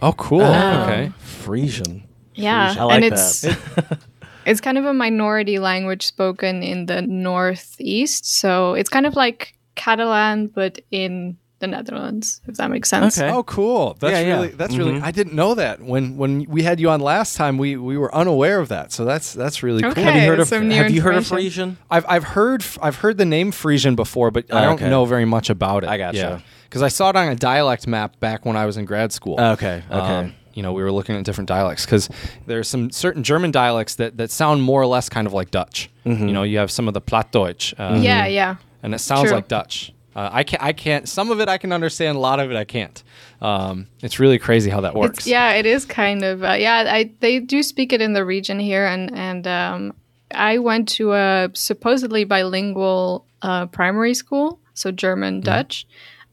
oh, 0.01 0.11
cool. 0.13 0.41
Um, 0.41 0.81
okay. 0.83 1.11
Frisian. 1.19 2.03
Yeah, 2.35 2.75
I 2.77 2.83
like 2.83 2.95
and 3.03 3.05
it's 3.13 3.41
that. 3.41 3.99
it's 4.47 4.61
kind 4.61 4.77
of 4.77 4.85
a 4.85 4.93
minority 4.93 5.59
language 5.59 6.05
spoken 6.07 6.63
in 6.63 6.85
the 6.87 7.01
northeast. 7.03 8.25
So 8.39 8.73
it's 8.73 8.89
kind 8.89 9.05
of 9.05 9.15
like 9.15 9.53
Catalan, 9.75 10.47
but 10.47 10.79
in 10.91 11.37
the 11.59 11.65
Netherlands. 11.67 12.39
If 12.47 12.57
that 12.57 12.69
makes 12.69 12.87
sense. 12.87 13.17
Okay. 13.17 13.31
Oh, 13.31 13.41
cool. 13.41 13.97
That's 13.99 14.11
Yeah, 14.13 14.19
yeah. 14.21 14.33
really 14.35 14.47
that's 14.49 14.75
really. 14.77 14.91
Mhm. 14.93 15.01
I 15.03 15.09
didn't 15.09 15.33
know 15.33 15.55
that 15.55 15.81
when 15.81 16.15
when 16.15 16.45
we 16.47 16.61
had 16.61 16.79
you 16.79 16.89
on 16.91 16.99
last 17.01 17.35
time. 17.35 17.57
We 17.57 17.75
we 17.77 17.97
were 17.97 18.13
unaware 18.13 18.59
of 18.59 18.67
that. 18.69 18.91
So 18.91 19.05
that's 19.05 19.33
that's 19.33 19.63
really 19.63 19.81
cool. 19.81 19.91
Okay. 19.91 20.03
have 20.03 20.15
you 20.21 20.29
heard 20.29 20.39
of 20.39 20.47
some 20.47 20.69
Have 20.69 20.91
you 20.91 21.01
heard 21.01 21.15
of. 21.15 21.25
Frisian? 21.25 21.77
I've 21.89 22.05
I've 22.07 22.23
heard 22.23 22.63
I've 22.81 22.97
heard 22.97 23.17
the 23.17 23.25
name 23.25 23.51
Frisian 23.51 23.95
before, 23.95 24.29
but 24.29 24.45
I 24.53 24.59
Oh, 24.59 24.65
don't 24.65 24.73
okay. 24.75 24.89
know 24.89 25.05
very 25.05 25.25
much 25.25 25.49
about 25.49 25.83
it. 25.83 25.89
I 25.89 25.97
gotcha. 25.97 26.17
Yeah, 26.17 26.39
because 26.65 26.83
I 26.83 26.89
saw 26.89 27.09
it 27.09 27.15
on 27.15 27.27
a 27.27 27.35
dialect 27.35 27.87
map 27.87 28.19
back 28.19 28.45
when 28.45 28.55
I 28.55 28.67
was 28.67 28.77
in 28.77 28.85
grad 28.85 29.11
school. 29.11 29.39
Okay, 29.39 29.81
okay. 29.89 29.97
Um, 29.97 30.33
you 30.57 30.63
know, 30.63 30.73
we 30.73 30.81
were 30.81 30.91
looking 30.91 31.15
at 31.15 31.23
different 31.23 31.47
dialects 31.47 31.85
because 31.85 32.09
there's 32.47 32.67
some 32.67 32.89
certain 32.89 33.21
German 33.21 33.51
dialects 33.51 33.93
that, 33.95 34.17
that 34.17 34.31
sound 34.31 34.63
more 34.63 34.81
or 34.81 34.87
less 34.87 35.07
kind 35.07 35.27
of 35.27 35.33
like 35.33 35.51
Dutch. 35.51 35.87
Mm-hmm. 36.03 36.27
You 36.27 36.33
know, 36.33 36.41
you 36.41 36.57
have 36.57 36.71
some 36.71 36.87
of 36.87 36.95
the 36.95 37.01
Plattdeutsch, 37.01 37.75
uh, 37.79 37.99
Yeah, 38.01 38.25
yeah. 38.25 38.55
and 38.81 38.95
it 38.95 38.97
sounds 38.97 39.27
True. 39.27 39.35
like 39.35 39.47
Dutch. 39.47 39.93
Uh, 40.15 40.29
I 40.33 40.43
can't. 40.43 40.63
I 40.63 40.73
can't. 40.73 41.07
Some 41.07 41.29
of 41.29 41.39
it 41.39 41.47
I 41.47 41.59
can 41.59 41.71
understand. 41.71 42.17
A 42.17 42.19
lot 42.19 42.39
of 42.39 42.49
it 42.49 42.57
I 42.57 42.63
can't. 42.63 43.03
Um, 43.39 43.85
it's 44.01 44.19
really 44.19 44.39
crazy 44.39 44.71
how 44.71 44.81
that 44.81 44.95
works. 44.95 45.19
It's, 45.19 45.27
yeah, 45.27 45.51
it 45.51 45.67
is 45.67 45.85
kind 45.85 46.23
of. 46.23 46.43
Uh, 46.43 46.53
yeah, 46.53 46.85
I, 46.91 47.11
they 47.19 47.39
do 47.39 47.61
speak 47.61 47.93
it 47.93 48.01
in 48.01 48.13
the 48.13 48.25
region 48.25 48.59
here, 48.59 48.87
and 48.87 49.15
and 49.15 49.45
um, 49.45 49.93
I 50.33 50.57
went 50.57 50.89
to 50.97 51.13
a 51.13 51.49
supposedly 51.53 52.23
bilingual 52.23 53.27
uh, 53.43 53.67
primary 53.67 54.15
school, 54.15 54.59
so 54.73 54.91
German 54.91 55.39
Dutch, 55.41 55.85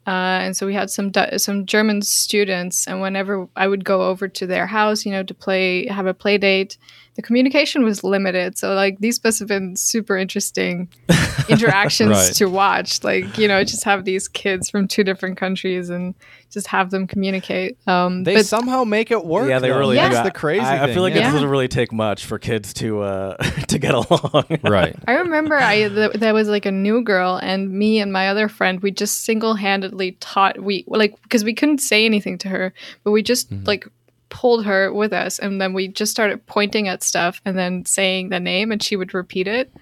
uh, 0.06 0.40
and 0.42 0.56
so 0.56 0.66
we 0.66 0.74
had 0.74 0.90
some 0.90 1.12
some 1.36 1.66
German 1.66 2.02
students, 2.02 2.86
and 2.86 3.00
whenever 3.00 3.48
I 3.56 3.68
would 3.68 3.84
go 3.84 4.02
over 4.02 4.28
to 4.28 4.46
their 4.46 4.66
house, 4.66 5.04
you 5.06 5.12
know, 5.12 5.22
to 5.22 5.34
play, 5.34 5.86
have 5.86 6.06
a 6.06 6.14
play 6.14 6.38
date, 6.38 6.76
the 7.14 7.22
communication 7.22 7.84
was 7.84 8.02
limited. 8.02 8.58
So 8.58 8.74
like 8.74 8.98
these 8.98 9.22
must 9.22 9.38
have 9.38 9.48
been 9.48 9.76
super 9.76 10.16
interesting 10.16 10.88
interactions 11.48 12.10
Right. 12.10 12.34
to 12.34 12.46
watch. 12.46 13.02
Like 13.04 13.38
you 13.38 13.48
know, 13.48 13.62
just 13.64 13.84
have 13.84 14.04
these 14.04 14.28
kids 14.28 14.70
from 14.70 14.88
two 14.88 15.04
different 15.04 15.36
countries 15.36 15.90
and 15.90 16.14
just 16.50 16.66
have 16.68 16.90
them 16.90 17.06
communicate. 17.06 17.76
Um, 17.86 18.24
they 18.24 18.34
but 18.36 18.46
somehow 18.46 18.84
make 18.84 19.10
it 19.10 19.24
work. 19.24 19.48
yeah, 19.48 19.58
they 19.58 19.68
though. 19.70 19.78
really 19.78 19.96
Yeah. 19.96 20.08
do. 20.08 20.14
That's 20.14 20.28
the 20.28 20.32
crazy 20.38 20.60
I, 20.64 20.84
I 20.84 20.92
feel 20.94 21.02
like 21.02 21.14
yeah. 21.14 21.28
it 21.28 21.32
doesn't 21.32 21.48
really 21.48 21.68
take 21.68 21.92
much 21.92 22.24
for 22.24 22.38
kids 22.38 22.72
to 22.74 23.00
uh, 23.02 23.36
to 23.68 23.78
get 23.78 23.94
along. 23.94 24.44
right. 24.62 24.94
I 25.06 25.14
remember 25.14 25.56
I 25.56 25.88
th- 25.88 26.12
there 26.14 26.34
was 26.34 26.48
like 26.48 26.66
a 26.66 26.72
new 26.72 27.02
girl, 27.02 27.38
and 27.42 27.70
me 27.72 28.00
and 28.00 28.12
my 28.12 28.28
other 28.28 28.48
friend, 28.48 28.80
we 28.80 28.90
just 28.90 29.24
single 29.24 29.54
handedly 29.54 30.12
taught 30.20 30.60
we 30.60 30.84
like 30.86 31.20
because 31.22 31.44
we 31.44 31.54
couldn't 31.54 31.78
say 31.78 32.04
anything 32.04 32.38
to 32.38 32.48
her, 32.48 32.72
but 33.02 33.10
we 33.10 33.22
just 33.22 33.50
Mm-hmm. 33.50 33.64
like 33.66 33.86
pulled 34.34 34.66
her 34.66 34.92
with 34.92 35.12
us, 35.12 35.38
and 35.38 35.60
then 35.60 35.72
we 35.72 35.86
just 35.86 36.10
started 36.10 36.44
pointing 36.46 36.88
at 36.88 37.04
stuff 37.04 37.40
and 37.44 37.56
then 37.56 37.84
saying 37.86 38.30
the 38.30 38.40
name, 38.40 38.72
and 38.72 38.82
she 38.82 38.96
would 38.96 39.14
repeat 39.14 39.46
it. 39.46 39.72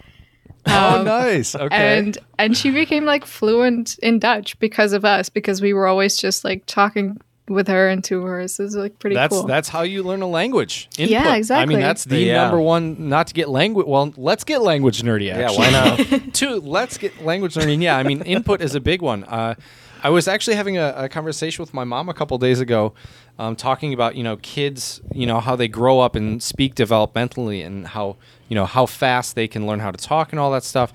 Oh, 0.66 0.98
Um, 1.00 1.06
nice. 1.06 1.54
Okay. 1.56 1.98
And 1.98 2.18
and 2.38 2.54
she 2.56 2.70
became 2.70 3.06
like 3.06 3.24
fluent 3.24 3.98
in 4.02 4.18
Dutch 4.18 4.58
because 4.58 4.92
of 4.92 5.04
us, 5.06 5.30
because 5.30 5.62
we 5.62 5.72
were 5.72 5.86
always 5.86 6.18
just 6.18 6.44
like 6.44 6.64
talking 6.66 7.18
with 7.48 7.66
her 7.66 7.88
and 7.88 8.04
to 8.04 8.22
her. 8.22 8.46
So 8.46 8.62
it 8.62 8.66
was 8.66 8.76
like 8.76 8.98
pretty 8.98 9.16
that's 9.16 9.34
cool. 9.34 9.46
that's 9.46 9.68
how 9.70 9.82
you 9.82 10.02
learn 10.02 10.20
a 10.22 10.28
language. 10.28 10.88
Input. 10.98 11.10
Yeah, 11.10 11.34
exactly 11.34 11.74
I 11.74 11.78
mean, 11.78 11.82
that's 11.82 12.04
the 12.04 12.18
Yeah. 12.20 12.42
number 12.42 12.60
one. 12.60 13.08
Not 13.08 13.26
to 13.28 13.34
get 13.34 13.48
language. 13.48 13.86
Well, 13.86 14.12
let's 14.16 14.44
get 14.44 14.60
language 14.62 15.02
nerdy. 15.02 15.26
yeah, 15.28 15.48
Actually. 15.50 15.58
why 15.58 15.70
not? 15.70 15.98
Two, 16.34 16.60
let's 16.60 16.98
get 16.98 17.24
language 17.24 17.56
learning. 17.56 17.82
Yeah, 17.82 17.96
I 17.96 18.02
mean, 18.04 18.20
input 18.22 18.60
is 18.60 18.74
a 18.74 18.80
big 18.80 19.00
one. 19.02 19.24
Uh, 19.24 19.54
I 20.04 20.10
was 20.10 20.26
actually 20.28 20.56
having 20.56 20.78
a, 20.78 20.92
a 20.96 21.08
conversation 21.08 21.62
with 21.62 21.72
my 21.72 21.84
mom 21.84 22.08
a 22.08 22.14
couple 22.14 22.36
days 22.38 22.58
ago, 22.60 22.92
um, 23.38 23.56
talking 23.56 23.92
about 23.94 24.14
you 24.16 24.22
know 24.22 24.36
kids, 24.36 25.00
you 25.12 25.26
know 25.26 25.40
how 25.40 25.56
they 25.56 25.68
grow 25.68 26.00
up 26.00 26.14
and 26.16 26.42
speak 26.42 26.74
developmentally, 26.74 27.64
and 27.66 27.86
how 27.88 28.16
you 28.48 28.54
know 28.54 28.66
how 28.66 28.86
fast 28.86 29.34
they 29.34 29.48
can 29.48 29.66
learn 29.66 29.80
how 29.80 29.90
to 29.90 29.98
talk 29.98 30.32
and 30.32 30.38
all 30.40 30.50
that 30.52 30.64
stuff. 30.64 30.92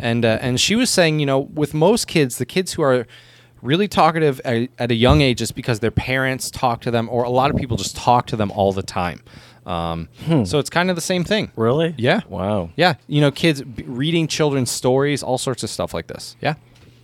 And 0.00 0.24
uh, 0.24 0.38
and 0.40 0.60
she 0.60 0.76
was 0.76 0.90
saying, 0.90 1.20
you 1.20 1.26
know, 1.26 1.38
with 1.40 1.74
most 1.74 2.06
kids, 2.06 2.38
the 2.38 2.46
kids 2.46 2.74
who 2.74 2.82
are 2.82 3.06
really 3.62 3.88
talkative 3.88 4.40
at, 4.44 4.70
at 4.78 4.90
a 4.90 4.94
young 4.94 5.20
age 5.20 5.42
is 5.42 5.52
because 5.52 5.80
their 5.80 5.90
parents 5.90 6.50
talk 6.50 6.80
to 6.82 6.90
them, 6.90 7.08
or 7.10 7.24
a 7.24 7.30
lot 7.30 7.50
of 7.50 7.56
people 7.56 7.76
just 7.76 7.94
talk 7.96 8.26
to 8.28 8.36
them 8.36 8.50
all 8.52 8.72
the 8.72 8.82
time. 8.82 9.20
Um, 9.66 10.08
So 10.46 10.58
it's 10.58 10.70
kind 10.70 10.88
of 10.88 10.96
the 10.96 11.02
same 11.02 11.22
thing. 11.22 11.52
really? 11.54 11.94
Yeah. 11.98 12.20
Wow. 12.28 12.70
Yeah, 12.76 12.94
you 13.06 13.20
know, 13.20 13.30
kids 13.30 13.60
b- 13.60 13.84
reading 13.86 14.26
children's 14.26 14.70
stories, 14.70 15.22
all 15.22 15.36
sorts 15.36 15.62
of 15.62 15.68
stuff 15.68 15.92
like 15.92 16.06
this. 16.06 16.34
Yeah, 16.40 16.54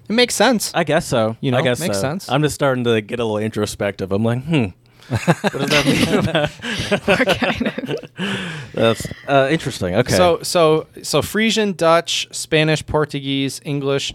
it 0.09 0.13
makes 0.13 0.35
sense. 0.35 0.73
I 0.75 0.85
guess 0.85 1.07
so. 1.07 1.37
You 1.41 1.51
know, 1.51 1.59
I 1.59 1.63
guess 1.63 1.81
makes 1.81 1.97
so. 1.97 2.03
sense. 2.03 2.29
I'm 2.31 2.43
just 2.43 2.55
starting 2.55 2.85
to 2.85 3.01
get 3.01 3.21
a 3.21 3.25
little 3.25 3.39
introspective. 3.39 4.13
I'm 4.13 4.25
like, 4.25 4.43
hmm. 4.43 4.67
what 5.09 5.53
does 5.53 5.71
that 5.71 5.87
mean? 5.87 7.27
kind 7.37 7.67
of. 7.67 8.73
That's 8.73 9.07
uh, 9.29 9.49
interesting. 9.51 9.95
Okay. 9.95 10.13
So, 10.13 10.43
so, 10.43 10.89
so 11.03 11.23
Frisian, 11.23 11.75
Dutch, 11.75 12.27
Spanish, 12.33 12.85
Portuguese, 12.85 13.61
English, 13.65 14.13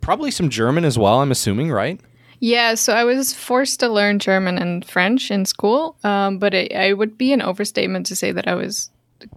probably 0.00 0.30
some 0.30 0.48
German 0.48 0.84
as 0.84 0.96
well. 0.96 1.20
I'm 1.20 1.32
assuming, 1.32 1.72
right? 1.72 2.00
Yeah, 2.40 2.74
so 2.74 2.92
I 2.92 3.04
was 3.04 3.34
forced 3.34 3.80
to 3.80 3.88
learn 3.88 4.20
German 4.20 4.58
and 4.58 4.84
French 4.84 5.30
in 5.30 5.44
school, 5.44 5.96
um, 6.04 6.38
but 6.38 6.54
it, 6.54 6.70
it 6.70 6.96
would 6.96 7.18
be 7.18 7.32
an 7.32 7.42
overstatement 7.42 8.06
to 8.06 8.16
say 8.16 8.30
that 8.30 8.46
I 8.46 8.54
was 8.54 8.90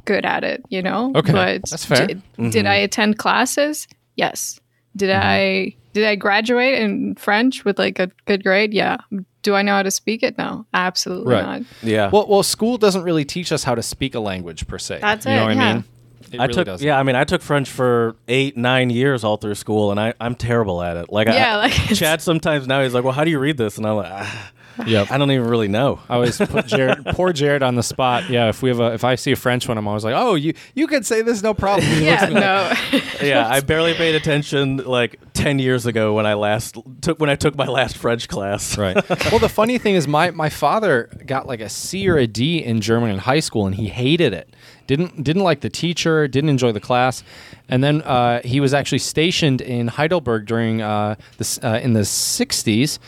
good 0.06 0.24
at 0.24 0.44
it, 0.44 0.64
you 0.70 0.84
know? 0.84 1.12
Okay, 1.16 1.32
but 1.32 1.62
that's 1.70 1.86
fair. 1.86 2.06
Did, 2.06 2.22
did 2.52 2.66
I 2.68 2.76
attend 2.76 3.18
classes? 3.18 3.88
Yes. 4.16 4.60
Did 4.96 5.12
I 5.12 5.76
did 5.94 6.06
I 6.06 6.16
graduate 6.16 6.76
in 6.82 7.16
French 7.16 7.66
with 7.66 7.78
like 7.80 8.00
a 8.00 8.10
good 8.26 8.44
grade? 8.44 8.74
Yeah. 8.74 8.98
Do 9.42 9.56
I 9.56 9.62
know 9.62 9.74
how 9.74 9.84
to 9.84 9.92
speak 9.92 10.22
it? 10.24 10.38
No, 10.38 10.66
absolutely 10.74 11.34
Right. 11.34 11.44
not. 11.44 11.62
Yeah. 11.82 12.10
Well, 12.12 12.28
well, 12.28 12.44
school 12.44 12.78
doesn't 12.78 13.04
really 13.04 13.26
teach 13.26 13.52
us 13.52 13.64
how 13.64 13.76
to 13.76 13.82
speak 13.82 14.14
a 14.16 14.20
language 14.20 14.68
per 14.68 14.78
se. 14.78 15.00
That's 15.02 15.26
you 15.26 15.32
know 15.32 15.38
it, 15.38 15.44
what 15.44 15.52
I 15.52 15.54
yeah. 15.56 15.74
mean? 15.74 15.84
It 16.32 16.40
I 16.40 16.44
really 16.44 16.54
took 16.54 16.66
doesn't. 16.68 16.86
yeah, 16.88 16.98
I 16.98 17.04
mean, 17.04 17.16
I 17.18 17.24
took 17.26 17.42
French 17.42 17.70
for 17.70 18.16
eight, 18.30 18.56
nine 18.56 18.90
years 18.90 19.24
all 19.26 19.36
through 19.38 19.56
school, 19.56 19.92
and 19.92 20.00
I 20.00 20.14
I'm 20.22 20.36
terrible 20.36 20.82
at 20.82 20.96
it. 20.96 21.12
Like, 21.12 21.28
Yeah, 21.28 21.58
I, 21.58 21.62
like 21.64 21.72
Chad 21.74 22.22
sometimes 22.22 22.68
now 22.68 22.82
he's 22.84 22.94
like, 22.94 23.04
well, 23.04 23.12
how 23.14 23.24
do 23.26 23.32
you 23.32 23.40
read 23.40 23.58
this? 23.58 23.78
And 23.78 23.86
I'm 23.86 23.98
like, 23.98 24.12
ah, 24.12 24.52
Yep. 24.88 25.12
I 25.12 25.18
don't 25.18 25.32
even 25.32 25.48
really 25.48 25.68
know. 25.68 26.00
I 26.10 26.16
always 26.16 26.38
put 26.38 26.66
Jared, 26.68 27.06
poor 27.08 27.34
Jared 27.34 27.64
on 27.64 27.76
the 27.76 27.84
spot. 27.84 28.30
Yeah, 28.30 28.50
if 28.50 28.62
we 28.62 28.70
have 28.70 28.80
a, 28.80 28.94
if 28.94 29.04
I 29.04 29.16
see 29.16 29.32
a 29.32 29.36
French 29.36 29.68
one, 29.68 29.78
I'm 29.78 29.88
always 29.88 30.04
like, 30.04 30.16
oh, 30.16 30.36
you, 30.36 30.54
you 30.76 30.88
could 30.88 31.06
say 31.06 31.22
this, 31.22 31.42
no 31.44 31.54
problem. 31.54 31.88
He 31.88 32.06
Yeah, 32.06 32.24
at 32.24 32.32
like, 32.32 32.94
no. 32.94 33.02
yeah, 33.28 33.48
I 33.48 33.62
barely 33.62 33.94
paid 33.94 34.16
attention 34.16 34.78
like 34.78 35.20
ten 35.34 35.60
years 35.60 35.86
ago 35.86 36.14
when 36.14 36.26
I 36.26 36.34
last 36.34 36.78
took 37.02 37.20
when 37.20 37.30
I 37.30 37.36
took 37.36 37.56
my 37.56 37.68
last 37.68 37.98
French 37.98 38.28
class. 38.28 38.78
Right. 38.78 38.96
Well, 39.32 39.40
the 39.40 39.50
funny 39.50 39.78
thing 39.78 39.96
is, 39.96 40.08
my 40.08 40.32
my 40.32 40.50
father 40.50 41.10
got 41.26 41.48
like 41.48 41.62
a 41.62 41.70
C 41.70 42.10
or 42.10 42.18
a 42.18 42.28
D 42.28 42.64
in 42.64 42.82
German 42.82 43.12
in 43.12 43.20
high 43.20 43.40
school, 43.40 43.66
and 43.66 43.76
he 43.76 43.88
hated 43.90 44.34
it. 44.34 44.54
Didn't 44.88 45.24
didn't 45.24 45.44
like 45.44 45.62
the 45.62 45.70
teacher. 45.70 46.28
Didn't 46.28 46.50
enjoy 46.50 46.72
the 46.72 46.80
class. 46.80 47.24
And 47.70 47.84
then 47.84 48.02
uh, 48.02 48.42
he 48.44 48.60
was 48.60 48.74
actually 48.74 48.98
stationed 49.00 49.62
in 49.62 49.88
Heidelberg 49.88 50.46
during 50.46 50.82
uh, 50.82 51.16
this 51.38 51.58
uh, 51.64 51.80
in 51.82 51.94
the 51.94 52.02
'60s, 52.02 53.00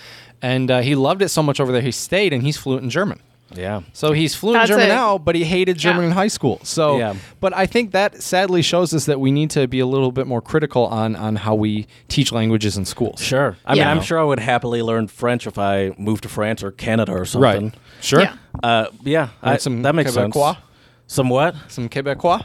and 0.43 0.69
uh, 0.69 0.81
he 0.81 0.93
loved 0.93 1.23
it 1.23 1.29
so 1.29 1.41
much 1.41 1.59
over 1.59 1.71
there. 1.71 1.81
He 1.81 1.91
stayed, 1.91 2.33
and 2.33 2.43
he's 2.43 2.57
fluent 2.57 2.83
in 2.83 2.89
German. 2.91 3.19
Yeah. 3.55 3.81
So 3.93 4.13
he's 4.13 4.33
fluent 4.33 4.55
in 4.55 4.59
That's 4.61 4.69
German 4.69 4.85
it. 4.87 4.89
now, 4.89 5.17
but 5.19 5.35
he 5.35 5.43
hated 5.43 5.77
German 5.77 6.01
Yeah. 6.03 6.07
in 6.07 6.13
high 6.13 6.27
school. 6.27 6.59
So, 6.63 6.97
Yeah. 6.97 7.13
but 7.39 7.55
I 7.55 7.67
think 7.67 7.91
that 7.91 8.21
sadly 8.23 8.63
shows 8.63 8.95
us 8.95 9.05
that 9.05 9.19
we 9.19 9.29
need 9.31 9.51
to 9.51 9.67
be 9.67 9.79
a 9.79 9.85
little 9.85 10.11
bit 10.11 10.25
more 10.25 10.41
critical 10.41 10.87
on 10.87 11.15
on 11.15 11.35
how 11.35 11.53
we 11.53 11.85
teach 12.07 12.31
languages 12.31 12.77
in 12.77 12.85
schools. 12.85 13.21
Sure. 13.21 13.55
I 13.63 13.75
mean, 13.75 13.83
I'm 13.83 14.01
sure 14.01 14.19
I 14.19 14.23
would 14.23 14.39
happily 14.39 14.81
learn 14.81 15.07
French 15.07 15.45
if 15.45 15.59
I 15.59 15.91
moved 15.99 16.23
to 16.23 16.29
France 16.29 16.63
or 16.63 16.71
Canada 16.71 17.11
or 17.11 17.25
something. 17.25 17.65
Right. 17.65 17.73
Sure. 18.01 18.21
Yeah. 18.21 18.33
Uh, 18.63 18.85
yeah. 19.03 19.27
I, 19.43 19.57
some 19.57 19.83
that 19.83 19.93
makes 19.93 20.13
sense. 20.13 20.35
Quebecois? 20.35 20.57
Some 21.05 21.29
what? 21.29 21.53
Some 21.67 21.89
Quebecois. 21.89 22.43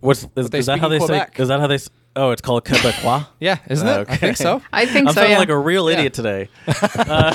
What's 0.00 0.26
is, 0.36 0.50
they 0.50 0.58
is 0.58 0.66
that 0.66 0.72
speak 0.74 0.82
how 0.82 0.88
they 0.88 0.98
Quebec. 0.98 1.36
say? 1.36 1.42
Is 1.42 1.48
that 1.48 1.60
how 1.60 1.66
they? 1.68 1.78
S- 2.10 2.16
Oh, 2.16 2.30
it's 2.32 2.42
called 2.42 2.64
Quebecois. 2.64 3.26
Yeah, 3.40 3.58
isn't 3.68 3.86
it? 3.86 4.06
I 4.10 4.16
think 4.16 4.36
so. 4.36 4.60
I 4.72 4.84
think 4.84 5.08
so. 5.08 5.10
I'm 5.10 5.14
so. 5.14 5.20
feeling 5.20 5.30
Yeah. 5.32 5.38
like 5.38 5.48
a 5.48 5.58
real 5.58 5.88
idiot 5.88 6.12
today. 6.12 6.48
Uh, 6.94 7.32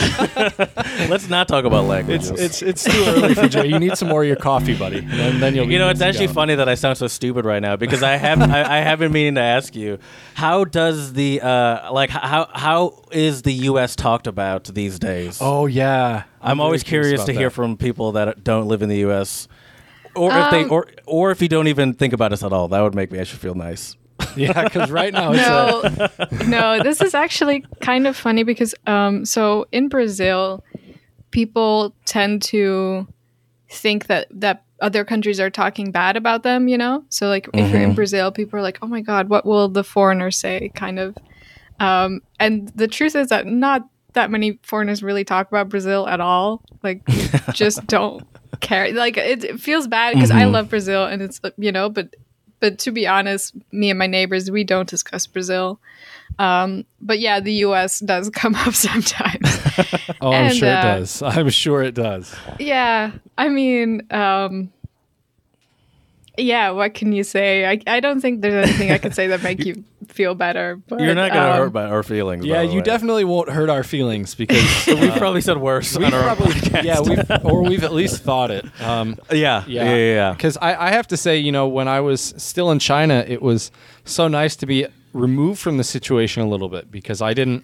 let's 1.10 1.30
not 1.30 1.48
talk 1.48 1.66
about 1.66 1.86
languages. 1.86 2.30
It's 2.30 2.62
it's 2.62 2.62
it's 2.62 2.84
too 2.84 3.04
early 3.08 3.34
for 3.36 3.48
Jay. 3.48 3.68
You 3.68 3.80
need 3.80 3.98
some 3.98 4.08
more 4.10 4.22
of 4.24 4.28
your 4.28 4.36
coffee, 4.36 4.76
buddy. 4.76 5.00
And 5.00 5.42
then 5.42 5.56
you'll. 5.56 5.66
be 5.68 5.74
you 5.74 5.80
know, 5.80 5.90
it's 5.90 6.02
actually 6.02 6.28
go. 6.28 6.34
funny 6.34 6.56
that 6.56 6.68
I 6.70 6.76
sound 6.76 6.98
so 6.98 7.08
stupid 7.08 7.46
right 7.46 7.62
now 7.62 7.76
because 7.76 8.04
I 8.04 8.16
have 8.18 8.42
I, 8.42 8.80
I 8.80 8.82
have 8.82 9.00
been 9.00 9.12
meaning 9.12 9.36
to 9.36 9.42
ask 9.42 9.76
you, 9.76 9.98
how 10.36 10.64
does 10.66 11.14
the 11.14 11.42
uh 11.42 11.92
like 11.92 12.10
how 12.10 12.48
how 12.54 13.04
is 13.12 13.42
the 13.44 13.54
U.S. 13.54 13.96
talked 13.96 14.28
about 14.28 14.66
these 14.66 15.00
days? 15.00 15.40
Oh 15.42 15.66
yeah, 15.66 16.24
I'm, 16.42 16.58
very 16.58 16.66
always 16.66 16.84
curious 16.84 17.22
about 17.22 17.26
to 17.28 17.34
hear 17.34 17.50
from 17.50 17.78
people 17.78 18.14
that 18.14 18.44
don't 18.44 18.68
live 18.68 18.82
in 18.82 18.90
the 18.90 18.98
U.S. 18.98 19.48
Or 20.16 20.32
if 20.32 20.52
they 20.52 20.64
Um, 20.64 20.72
or 20.72 20.88
or 21.06 21.32
if 21.32 21.42
you 21.42 21.48
don't 21.48 21.68
even 21.68 21.94
think 21.94 22.14
about 22.14 22.32
us 22.34 22.44
at 22.44 22.54
all, 22.54 22.68
that 22.70 22.82
would 22.82 22.96
make 22.96 23.12
me 23.12 23.20
actually 23.20 23.40
feel 23.40 23.56
nice. 23.56 23.96
Yeah, 24.36 24.64
because 24.64 24.92
right 24.92 25.14
now 25.14 25.32
it's 25.34 25.42
uh, 25.42 26.08
a, 26.30 26.46
no, 26.46 26.78
no, 26.78 26.84
this 26.84 27.02
is 27.02 27.14
actually 27.14 27.66
kind 27.82 28.08
of 28.08 28.16
funny 28.16 28.44
because 28.44 28.76
um, 28.88 29.26
so 29.26 29.66
in 29.72 29.88
Brazil, 29.88 30.64
people 31.32 31.96
tend 32.06 32.42
to 32.44 33.08
think 33.70 34.08
that 34.08 34.28
that 34.32 34.64
other 34.82 35.06
countries 35.06 35.40
are 35.40 35.50
talking 35.50 35.92
bad 35.92 36.18
about 36.18 36.44
them. 36.44 36.68
You 36.68 36.78
know, 36.78 37.04
so 37.10 37.28
like 37.28 37.50
if 37.54 37.72
you're 37.72 37.82
in 37.82 37.96
Brazil, 37.96 38.32
people 38.32 38.60
are 38.60 38.64
like, 38.64 38.80
"Oh 38.82 38.88
my 38.88 39.02
God, 39.02 39.30
what 39.30 39.46
will 39.46 39.70
the 39.70 39.84
foreigner 39.84 40.32
say?" 40.32 40.72
Kind 40.76 41.00
of. 41.00 41.18
Um, 41.80 42.22
and 42.40 42.70
the 42.70 42.88
truth 42.88 43.16
is 43.16 43.30
that 43.30 43.46
not 43.46 43.88
that 44.14 44.32
many 44.32 44.60
foreigners 44.64 45.04
really 45.04 45.24
talk 45.24 45.48
about 45.48 45.70
Brazil 45.70 46.08
at 46.08 46.20
all. 46.20 46.64
Like, 46.82 47.06
just 47.54 47.86
don't 47.86 48.26
care. 48.62 48.92
Like, 48.94 49.18
it, 49.18 49.44
it 49.44 49.60
feels 49.60 49.88
bad 49.88 50.16
because 50.16 50.32
I 50.32 50.46
love 50.46 50.70
Brazil, 50.70 51.06
and 51.06 51.22
it's 51.22 51.40
you 51.58 51.72
know, 51.72 51.90
but 51.90 52.16
but 52.66 52.80
to 52.80 52.92
be 52.92 53.06
honest, 53.06 53.54
me 53.72 53.92
and 53.92 54.00
my 54.00 54.08
neighbors, 54.08 54.50
we 54.50 54.64
don't 54.64 54.90
discuss 54.90 55.28
Brazil. 55.28 55.80
Um, 56.40 56.84
but 57.00 57.20
yeah, 57.20 57.40
the 57.40 57.54
U.S. 57.68 58.00
does 58.00 58.28
come 58.34 58.56
up 58.56 58.74
sometimes. 58.74 59.44
oh, 60.20 60.32
I'm 60.32 60.46
And, 60.46 60.56
sure 60.56 60.68
it 60.70 60.74
uh, 60.74 60.82
does. 60.82 61.22
I'm 61.22 61.50
sure 61.52 61.84
it 61.84 61.94
does. 61.94 62.36
yeah, 62.60 63.12
I 63.38 63.50
mean, 63.50 64.02
um, 64.10 64.72
yeah. 66.40 66.72
What 66.72 66.96
can 66.96 67.12
you 67.14 67.24
say? 67.24 67.68
I, 67.68 67.80
I 67.86 68.00
don't 68.00 68.20
think 68.20 68.42
there's 68.42 68.68
anything 68.68 68.92
I 68.92 68.98
can 68.98 69.12
say 69.12 69.28
that 69.28 69.44
make 69.44 69.64
you 69.68 69.84
feel 70.10 70.36
better. 70.36 70.76
But, 70.88 71.00
You're 71.02 71.16
not 71.16 71.32
gonna 71.32 71.52
um, 71.52 71.58
hurt 71.58 71.70
by 71.74 71.86
our 71.86 72.04
feelings. 72.04 72.46
Yeah, 72.46 72.56
by 72.56 72.66
the 72.68 72.72
you 72.74 72.80
way. 72.80 72.84
definitely 72.84 73.24
won't 73.24 73.50
hurt 73.50 73.70
our 73.70 73.84
feelings 73.84 74.36
because 74.36 74.64
We've 74.88 75.14
probably 75.16 75.42
said 75.42 75.58
worse 75.58 75.98
we 75.98 76.06
on 76.06 76.14
our 76.14 76.24
probably 76.36 76.54
podcast. 76.54 76.84
yeah 76.84 77.00
we've 77.00 77.46
or 77.46 77.64
we've 77.64 77.84
at 77.84 77.94
least 77.94 78.24
thought 78.24 78.52
it. 78.52 78.66
Um, 78.82 79.18
yeah, 79.32 79.64
yeah, 79.68 79.84
yeah, 79.84 79.96
yeah. 79.96 80.32
Because 80.34 80.58
I, 80.58 80.88
I 80.88 80.90
have 80.92 81.08
to 81.08 81.18
say, 81.18 81.38
you 81.38 81.52
know, 81.52 81.68
when 81.68 81.88
I 81.88 82.00
was 82.02 82.34
still 82.38 82.72
in 82.72 82.80
China, 82.80 83.24
it 83.28 83.42
was 83.42 83.72
so 84.06 84.28
nice 84.28 84.56
to 84.58 84.66
be 84.66 84.86
removed 85.14 85.60
from 85.60 85.78
the 85.78 85.84
situation 85.84 86.44
a 86.44 86.48
little 86.48 86.70
bit 86.70 86.92
because 86.92 87.22
I 87.22 87.34
didn't, 87.34 87.64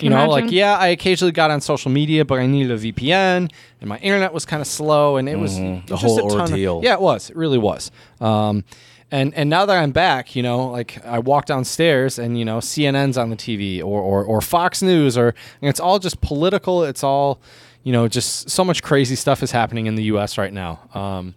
you 0.00 0.10
know, 0.10 0.28
like, 0.28 0.50
yeah, 0.50 0.76
I 0.76 0.88
occasionally 0.88 1.32
got 1.32 1.50
on 1.50 1.60
social 1.60 1.90
media, 1.90 2.24
but 2.24 2.38
I 2.38 2.46
needed 2.46 2.70
a 2.72 2.78
VPN 2.78 3.50
and 3.80 3.88
my 3.88 3.98
internet 3.98 4.32
was 4.32 4.44
kind 4.44 4.60
of 4.60 4.66
slow 4.66 5.16
and 5.16 5.28
it 5.28 5.36
was 5.38 5.58
Mhm. 5.58 5.86
The 5.86 5.94
just 5.96 6.02
whole 6.04 6.18
a 6.18 6.30
ton 6.30 6.40
of- 6.42 6.50
ordeal. 6.50 6.80
yeah, 6.82 6.94
it 6.94 7.00
was. 7.00 7.30
It 7.30 7.36
really 7.36 7.58
was. 7.58 7.90
Um, 8.20 8.64
and, 9.10 9.32
and 9.34 9.48
now 9.48 9.64
that 9.66 9.76
I'm 9.76 9.90
back, 9.92 10.36
you 10.36 10.42
know, 10.42 10.66
like 10.66 11.04
I 11.04 11.18
walk 11.18 11.46
downstairs 11.46 12.18
and 12.18 12.38
you 12.38 12.44
know 12.44 12.58
CNN's 12.58 13.16
on 13.18 13.30
the 13.30 13.36
TV 13.36 13.80
or, 13.80 14.00
or, 14.00 14.24
or 14.24 14.40
Fox 14.40 14.82
News 14.82 15.16
or 15.16 15.28
and 15.62 15.68
it's 15.68 15.80
all 15.80 15.98
just 15.98 16.20
political. 16.20 16.84
It's 16.84 17.02
all, 17.02 17.40
you 17.84 17.92
know, 17.92 18.08
just 18.08 18.50
so 18.50 18.64
much 18.64 18.82
crazy 18.82 19.14
stuff 19.16 19.42
is 19.42 19.50
happening 19.50 19.86
in 19.86 19.94
the 19.94 20.04
U.S. 20.04 20.36
right 20.38 20.52
now. 20.52 20.80
Um, 20.94 21.34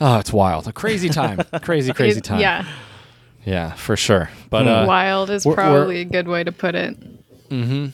Oh, 0.00 0.18
it's 0.20 0.32
wild. 0.32 0.68
A 0.68 0.72
crazy 0.72 1.08
time. 1.08 1.40
crazy, 1.62 1.92
crazy 1.92 2.18
it- 2.18 2.24
time. 2.24 2.38
Yeah, 2.40 2.64
Yeah, 3.44 3.72
for 3.74 3.96
sure. 3.96 4.30
But 4.48 4.68
uh, 4.68 4.84
wild 4.86 5.28
is 5.28 5.44
we're- 5.44 5.56
we're- 5.56 5.70
probably 5.70 6.00
a 6.02 6.04
good 6.04 6.28
way 6.28 6.44
to 6.44 6.52
put 6.52 6.76
it. 6.76 7.48
Mm-hmm. 7.48 7.86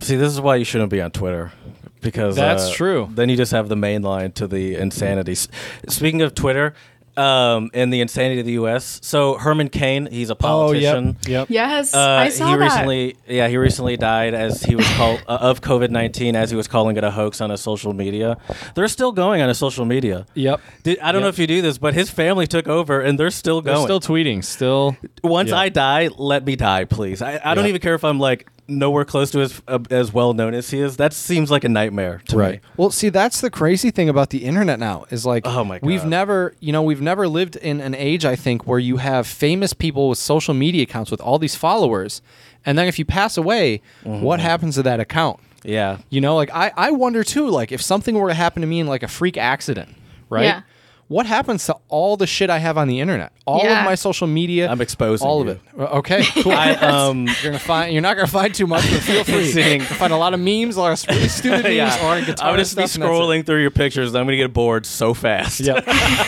See, 0.00 0.16
this 0.16 0.32
is 0.32 0.40
why 0.40 0.56
you 0.56 0.64
shouldn't 0.64 0.90
be 0.90 1.00
on 1.00 1.12
Twitter. 1.12 1.52
Because 2.00 2.34
That's 2.36 2.64
uh, 2.64 2.72
true. 2.74 3.08
Then 3.12 3.28
you 3.28 3.36
just 3.36 3.52
have 3.52 3.68
the 3.68 3.76
main 3.76 4.02
line 4.02 4.32
to 4.32 4.46
the 4.48 4.74
insanity. 4.74 5.32
S- 5.32 5.46
Speaking 5.88 6.22
of 6.22 6.34
Twitter, 6.34 6.74
um, 7.16 7.70
and 7.74 7.92
the 7.92 8.00
insanity 8.00 8.40
of 8.40 8.46
the 8.46 8.52
U.S. 8.52 8.98
So 9.02 9.34
Herman 9.38 9.68
Cain, 9.68 10.06
he's 10.10 10.30
a 10.30 10.32
oh, 10.32 10.36
politician. 10.36 11.16
yep, 11.22 11.28
yep. 11.28 11.50
Yes, 11.50 11.94
Uh, 11.94 12.00
I 12.00 12.28
saw 12.28 12.46
he 12.50 12.56
that. 12.56 12.64
recently, 12.64 13.16
yeah, 13.28 13.48
he 13.48 13.56
recently 13.56 13.96
died 13.96 14.34
as 14.34 14.62
he 14.62 14.74
was 14.76 14.86
called 14.94 15.22
uh, 15.28 15.38
of 15.40 15.60
COVID 15.60 15.90
nineteen, 15.90 16.34
as 16.36 16.50
he 16.50 16.56
was 16.56 16.66
calling 16.68 16.96
it 16.96 17.04
a 17.04 17.10
hoax 17.10 17.40
on 17.40 17.50
his 17.50 17.60
social 17.60 17.92
media. 17.92 18.36
They're 18.74 18.88
still 18.88 19.12
going 19.12 19.40
on 19.42 19.48
his 19.48 19.58
social 19.58 19.84
media. 19.84 20.26
Yep. 20.34 20.60
Did, 20.82 20.98
I 21.00 21.12
don't 21.12 21.22
know 21.22 21.28
if 21.28 21.38
you 21.38 21.46
do 21.46 21.62
this, 21.62 21.78
but 21.78 21.94
his 21.94 22.10
family 22.10 22.46
took 22.46 22.66
over, 22.68 23.00
and 23.00 23.18
they're 23.18 23.30
still 23.30 23.60
going. 23.60 23.64
They're 23.64 23.86
going. 23.88 24.00
still 24.00 24.14
tweeting. 24.16 24.44
Still. 24.44 24.96
Once 25.22 25.50
Yeah. 25.50 25.56
I 25.58 25.68
die, 25.68 26.08
let 26.16 26.44
me 26.44 26.56
die, 26.56 26.84
please. 26.84 27.22
I, 27.22 27.40
I 27.44 27.54
don't 27.54 27.66
even 27.66 27.80
care 27.80 27.94
if 27.94 28.04
I'm 28.04 28.18
like 28.18 28.48
nowhere 28.66 29.04
close 29.04 29.30
to 29.32 29.40
as 29.40 29.60
uh, 29.68 29.78
as 29.90 30.12
well 30.12 30.32
known 30.34 30.54
as 30.54 30.70
he 30.70 30.80
is. 30.80 30.96
That 30.96 31.12
seems 31.12 31.50
like 31.50 31.64
a 31.64 31.68
nightmare 31.68 32.22
to 32.28 32.36
Right. 32.36 32.54
me. 32.54 32.60
Well, 32.76 32.90
see, 32.90 33.08
that's 33.10 33.40
the 33.40 33.50
crazy 33.50 33.90
thing 33.90 34.08
about 34.08 34.30
the 34.30 34.44
internet 34.44 34.78
now 34.78 35.04
is 35.10 35.26
like, 35.26 35.46
Oh 35.46 35.64
my 35.64 35.78
God. 35.78 35.86
we've 35.86 36.04
never, 36.04 36.54
you 36.60 36.72
know, 36.72 36.82
we've 36.82 37.00
never 37.02 37.28
lived 37.28 37.56
in 37.56 37.80
an 37.80 37.94
age, 37.94 38.24
I 38.24 38.36
think, 38.36 38.66
where 38.66 38.78
you 38.78 38.96
have 38.98 39.26
famous 39.26 39.72
people 39.74 40.08
with 40.08 40.18
social 40.18 40.54
media 40.54 40.82
accounts 40.84 41.10
with 41.10 41.20
all 41.20 41.38
these 41.38 41.54
followers, 41.56 42.22
and 42.64 42.78
then 42.78 42.86
if 42.88 42.98
you 42.98 43.04
pass 43.04 43.36
away, 43.36 43.82
Mm-hmm. 44.04 44.22
what 44.22 44.40
happens 44.40 44.76
to 44.76 44.82
that 44.84 45.00
account? 45.00 45.40
Yeah. 45.62 45.98
You 46.10 46.20
know, 46.20 46.36
like 46.36 46.50
I, 46.54 46.72
I 46.76 46.90
wonder 46.90 47.24
too, 47.24 47.48
like 47.48 47.72
if 47.72 47.80
something 47.82 48.14
were 48.14 48.28
to 48.28 48.34
happen 48.34 48.60
to 48.62 48.66
me 48.66 48.80
in 48.80 48.86
like 48.86 49.02
a 49.02 49.08
freak 49.08 49.36
accident, 49.36 49.94
right? 50.30 50.44
Yeah. 50.44 50.60
What 51.08 51.26
happens 51.26 51.66
to 51.66 51.76
all 51.88 52.16
the 52.16 52.26
shit 52.26 52.48
I 52.50 52.58
have 52.58 52.78
on 52.78 52.88
the 52.88 52.98
internet? 53.00 53.32
All 53.46 53.62
Yeah. 53.62 53.80
of 53.80 53.84
my 53.84 53.94
social 53.94 54.26
media. 54.26 54.70
I'm 54.70 54.80
exposing 54.80 55.26
all 55.28 55.44
you. 55.44 55.50
of 55.50 55.56
it. 55.56 55.60
Okay, 55.78 56.24
cool. 56.42 56.52
I 56.52 56.72
um 56.72 57.26
you're 57.26 57.34
gonna 57.44 57.58
find. 57.58 57.92
You're 57.92 58.00
not 58.02 58.16
gonna 58.16 58.26
find 58.26 58.54
too 58.54 58.66
much, 58.66 58.82
but 58.90 59.00
feel 59.02 59.22
free. 59.24 59.44
Seeing- 59.52 59.80
You'll 59.80 59.88
find 59.90 60.12
a 60.12 60.16
lot 60.16 60.32
of 60.34 60.40
memes, 60.40 60.76
a 60.76 60.80
lot 60.80 60.92
of 60.92 61.14
really 61.14 61.28
stupid 61.28 61.62
memes, 61.64 61.74
yeah. 61.76 62.02
a 62.02 62.06
lot 62.06 62.18
of 62.20 62.26
guitar 62.26 62.50
I'm 62.52 62.58
just 62.58 62.76
be 62.76 62.86
stuff. 62.86 63.02
and 63.02 63.04
scrolling 63.04 63.44
through 63.44 63.60
your 63.60 63.70
pictures. 63.70 64.08
and 64.10 64.18
I'm 64.18 64.24
gonna 64.26 64.36
get 64.38 64.52
bored 64.54 64.86
so 64.86 65.12
fast. 65.14 65.60
Yeah, 65.60 65.80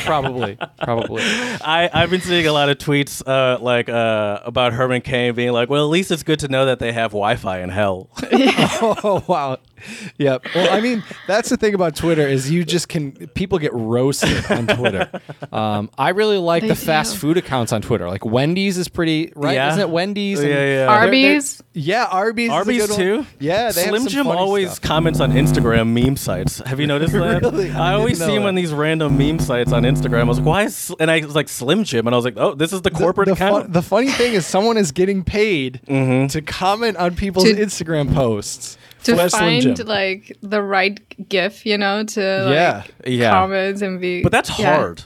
probably, 0.05 0.59
probably. 0.83 1.23
I, 1.25 1.89
I've 1.93 2.11
been 2.11 2.21
seeing 2.21 2.47
a 2.47 2.53
lot 2.53 2.69
of 2.69 2.79
tweets 2.79 3.23
uh, 3.27 3.59
like 3.63 3.89
uh, 3.89 4.41
about 4.45 4.73
Herman 4.75 5.01
Cain 5.01 5.35
being 5.35 5.53
like, 5.53 5.71
well, 5.71 5.83
at 5.85 5.89
least 5.91 6.11
it's 6.11 6.23
good 6.23 6.41
to 6.41 6.49
know 6.49 6.67
that 6.67 6.79
they 6.81 6.93
have 6.93 7.13
Wi-Fi 7.13 7.61
in 7.61 7.71
hell. 7.71 8.11
Oh 8.33 9.25
wow, 9.27 9.59
Yep. 10.19 10.47
Well, 10.55 10.73
I 10.73 10.81
mean, 10.81 11.03
that's 11.27 11.49
the 11.51 11.57
thing 11.57 11.75
about 11.75 11.95
Twitter 11.95 12.27
is 12.27 12.51
you 12.51 12.65
just 12.65 12.89
can 12.89 13.13
people 13.13 13.59
get 13.59 13.73
roasted 13.75 14.51
on 14.51 14.67
Twitter. 14.67 15.11
Um, 15.53 15.91
I 15.99 16.11
really 16.11 16.39
like 16.39 16.63
They 16.63 16.69
the 16.69 16.75
fast 16.75 17.17
food 17.19 17.37
accounts 17.37 17.73
on 17.73 17.83
Twitter. 17.83 18.09
Like 18.09 18.25
Wendy's 18.25 18.79
is 18.79 18.89
pretty 18.89 19.33
right, 19.37 19.55
Yeah. 19.55 19.69
isn't 19.71 19.81
it? 19.81 19.91
Wendy's. 19.91 20.41
and- 20.41 20.49
Yeah, 20.49 20.55
yeah. 20.55 20.61
they're- 20.65 20.77
they're- 20.87 20.89
Arby's. 20.89 21.63
yeah, 21.75 22.05
Arby's. 22.11 22.47
is 22.47 22.51
a 22.51 22.55
Arby's 22.55 22.87
good 22.87 22.91
one. 22.91 22.99
too. 22.99 23.27
Yeah, 23.39 23.71
they 23.73 23.81
have 23.83 23.89
Slim 23.91 24.03
some 24.03 24.09
Jim 24.13 24.25
funny 24.27 24.39
always 24.39 24.71
stuff. 24.73 24.81
comments 24.83 25.21
on 25.21 25.33
Instagram 25.33 25.89
meme 25.93 26.17
sites. 26.17 26.61
Have 26.65 26.81
you 26.81 26.87
noticed 26.87 27.13
that? 27.15 27.43
Really? 27.43 27.71
I 27.71 27.91
I, 27.91 27.95
always 27.95 28.19
see 28.19 28.27
know 28.27 28.37
him 28.37 28.43
on 28.45 28.55
these 28.55 28.73
random 28.73 29.19
meme 29.19 29.39
sites 29.39 29.73
on 29.73 29.83
Instagram. 29.83 30.21
I 30.21 30.25
was 30.25 30.39
like, 30.39 30.47
why? 30.47 30.65
Is, 30.65 30.93
and 30.99 31.11
I 31.11 31.21
was 31.21 31.35
like 31.35 31.49
Slim 31.49 31.85
Jim, 31.85 32.07
and 32.07 32.15
I 32.15 32.17
was 32.17 32.25
like, 32.25 32.35
oh, 32.39 32.55
this 32.55 32.73
is 32.73 32.83
the 32.83 32.91
corporate 32.91 33.27
the, 33.27 33.33
account. 33.35 33.65
fun- 33.65 33.73
the 33.73 33.83
funny 33.83 34.11
thing 34.11 34.33
is, 34.35 34.47
someone 34.47 34.77
is 34.77 34.93
getting 34.93 35.23
paid 35.25 35.81
to 35.87 36.43
comment 36.47 36.97
on 36.97 37.15
people's 37.15 37.45
To- 37.45 37.55
Instagram 37.55 38.15
posts 38.15 38.79
to 39.07 39.17
for 39.17 39.29
find 39.31 39.77
Jim. 39.77 39.87
like 39.87 40.37
the 40.43 40.63
right 40.63 40.99
gif, 41.29 41.65
you 41.67 41.79
know, 41.79 42.05
to 42.05 42.21
Yeah. 42.21 42.77
like 42.77 42.93
Yeah. 43.07 43.31
comment 43.31 43.83
and 43.83 44.01
be. 44.01 44.23
but 44.23 44.33
that's 44.33 44.59
yeah. 44.59 44.77
hard. 44.77 45.03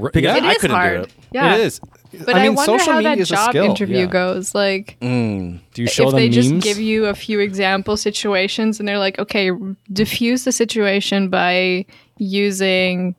R- 0.00 0.10
Because 0.12 0.22
yeah, 0.42 0.48
I 0.48 0.54
couldn't 0.54 0.70
do 0.70 0.74
hard. 0.74 1.00
it. 1.02 1.12
Yeah, 1.32 1.54
It 1.56 1.60
is. 1.60 1.80
But 2.26 2.34
I 2.36 2.44
I, 2.44 2.48
wonder 2.50 2.78
social 2.78 2.92
how 2.92 2.98
media 2.98 3.10
that 3.16 3.18
is 3.20 3.30
a 3.30 3.34
job 3.34 3.50
skill. 3.50 3.64
interview 3.64 3.98
yeah. 4.00 4.06
goes. 4.06 4.54
Like, 4.54 4.96
Mm. 5.00 5.60
Do 5.72 5.80
you 5.82 5.88
show 5.88 6.04
if 6.04 6.10
them 6.10 6.16
they 6.20 6.28
memes? 6.28 6.34
just 6.36 6.60
give 6.62 6.78
you 6.78 7.06
a 7.06 7.14
few 7.14 7.40
example 7.40 7.96
situations 7.96 8.78
and 8.78 8.86
they're 8.86 8.98
like, 8.98 9.18
okay, 9.18 9.50
diffuse 9.90 10.44
the 10.44 10.52
situation 10.52 11.28
by 11.30 11.86
using 12.18 13.14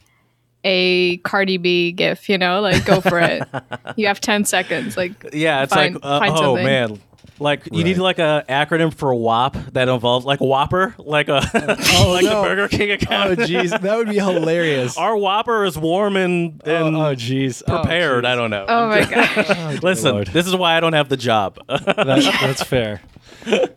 a 0.64 1.18
Cardi 1.18 1.58
B 1.58 1.92
gif, 1.92 2.30
you 2.30 2.38
know, 2.38 2.62
like 2.62 2.86
go 2.86 3.02
for 3.02 3.20
it. 3.20 3.44
you 3.98 4.08
have 4.08 4.22
10 4.22 4.46
seconds. 4.46 4.96
Like, 4.96 5.12
Yeah, 5.34 5.64
it's 5.64 5.74
Find- 5.74 5.96
like, 5.96 6.06
uh, 6.06 6.20
find 6.20 6.34
oh 6.34 6.38
something. 6.42 6.66
man, 6.66 7.00
like 7.44 7.68
you 7.72 7.84
need 7.84 7.98
like 7.98 8.20
a 8.20 8.44
acronym 8.50 8.94
for 8.94 9.14
WAP 9.14 9.54
that 9.74 9.90
involves 9.90 10.26
like 10.26 10.40
Whopper, 10.40 10.96
like 10.98 11.28
a 11.30 11.42
oh, 11.54 12.12
like 12.14 12.24
no. 12.26 12.42
the 12.42 12.48
Burger 12.48 12.68
King 12.70 12.92
Oh, 12.92 12.94
account. 12.96 13.40
jeez, 13.40 13.80
that 13.82 13.98
would 13.98 14.10
be 14.10 14.16
hilarious. 14.30 14.98
Our 14.98 15.16
Whopper 15.18 15.66
is 15.66 15.78
warm 15.78 16.16
and, 16.16 16.62
oh, 16.66 16.88
and 16.88 16.96
oh, 16.96 17.16
jeez, 17.16 17.62
Oh, 17.68 17.80
prepared. 17.82 18.24
jeez. 18.24 18.28
I 18.28 18.36
don't 18.36 18.50
know. 18.50 18.66
oh 18.68 18.88
my 18.88 19.06
gosh. 19.10 19.84
Listen, 19.84 20.12
Lord. 20.14 20.28
this 20.28 20.48
is 20.48 20.56
why 20.56 20.76
I 20.78 20.80
don't 20.80 20.94
have 20.94 21.10
the 21.10 21.18
job. 21.18 21.60
That- 21.68 21.86
that's 22.42 22.64
fair. 22.64 23.02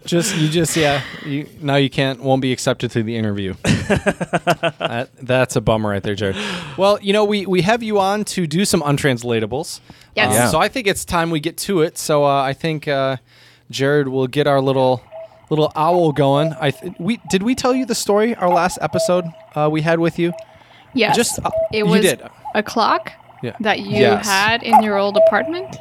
Just 0.04 0.36
you 0.36 0.48
just 0.48 0.76
yeah. 0.76 1.02
You, 1.24 1.48
now 1.60 1.74
you 1.76 1.90
can't 1.90 2.20
won't 2.22 2.40
be 2.40 2.52
accepted 2.52 2.90
to 2.92 3.02
the 3.02 3.16
interview. 3.16 3.54
that, 3.64 5.08
that's 5.20 5.56
a 5.56 5.60
bummer 5.60 5.90
right 5.90 6.02
there, 6.02 6.14
Jared. 6.14 6.36
Well, 6.76 6.98
you 7.02 7.12
know 7.12 7.24
we 7.24 7.46
we 7.46 7.62
have 7.62 7.82
you 7.82 7.98
on 7.98 8.24
to 8.26 8.46
do 8.46 8.64
some 8.64 8.80
untranslatables. 8.82 9.80
Yes. 10.14 10.28
Um, 10.28 10.32
Yeah. 10.34 10.48
So 10.50 10.58
I 10.60 10.68
think 10.68 10.86
it's 10.86 11.04
time 11.04 11.30
we 11.30 11.40
get 11.40 11.56
to 11.58 11.80
it. 11.82 11.98
So 11.98 12.24
uh, 12.24 12.42
I 12.42 12.52
think 12.52 12.86
uh, 12.86 13.16
Jared 13.70 14.08
will 14.08 14.26
get 14.26 14.46
our 14.46 14.60
little 14.60 15.02
little 15.50 15.70
owl 15.76 16.12
going. 16.12 16.54
I 16.60 16.70
th- 16.70 16.94
we 16.98 17.18
did 17.30 17.42
we 17.42 17.54
tell 17.54 17.74
you 17.74 17.86
the 17.86 17.94
story 17.94 18.34
our 18.34 18.48
last 18.48 18.78
episode 18.80 19.24
uh, 19.54 19.68
we 19.70 19.80
had 19.82 19.98
with 20.00 20.18
you. 20.18 20.32
Yes. 20.94 21.14
Just 21.16 21.38
uh, 21.44 21.50
it 21.72 21.84
was 21.86 22.00
did. 22.00 22.22
a 22.54 22.62
clock 22.62 23.12
Yeah. 23.42 23.56
that 23.60 23.80
you 23.80 23.90
Yes. 23.98 24.26
had 24.26 24.62
in 24.62 24.82
your 24.82 24.96
old 24.98 25.16
apartment. 25.26 25.76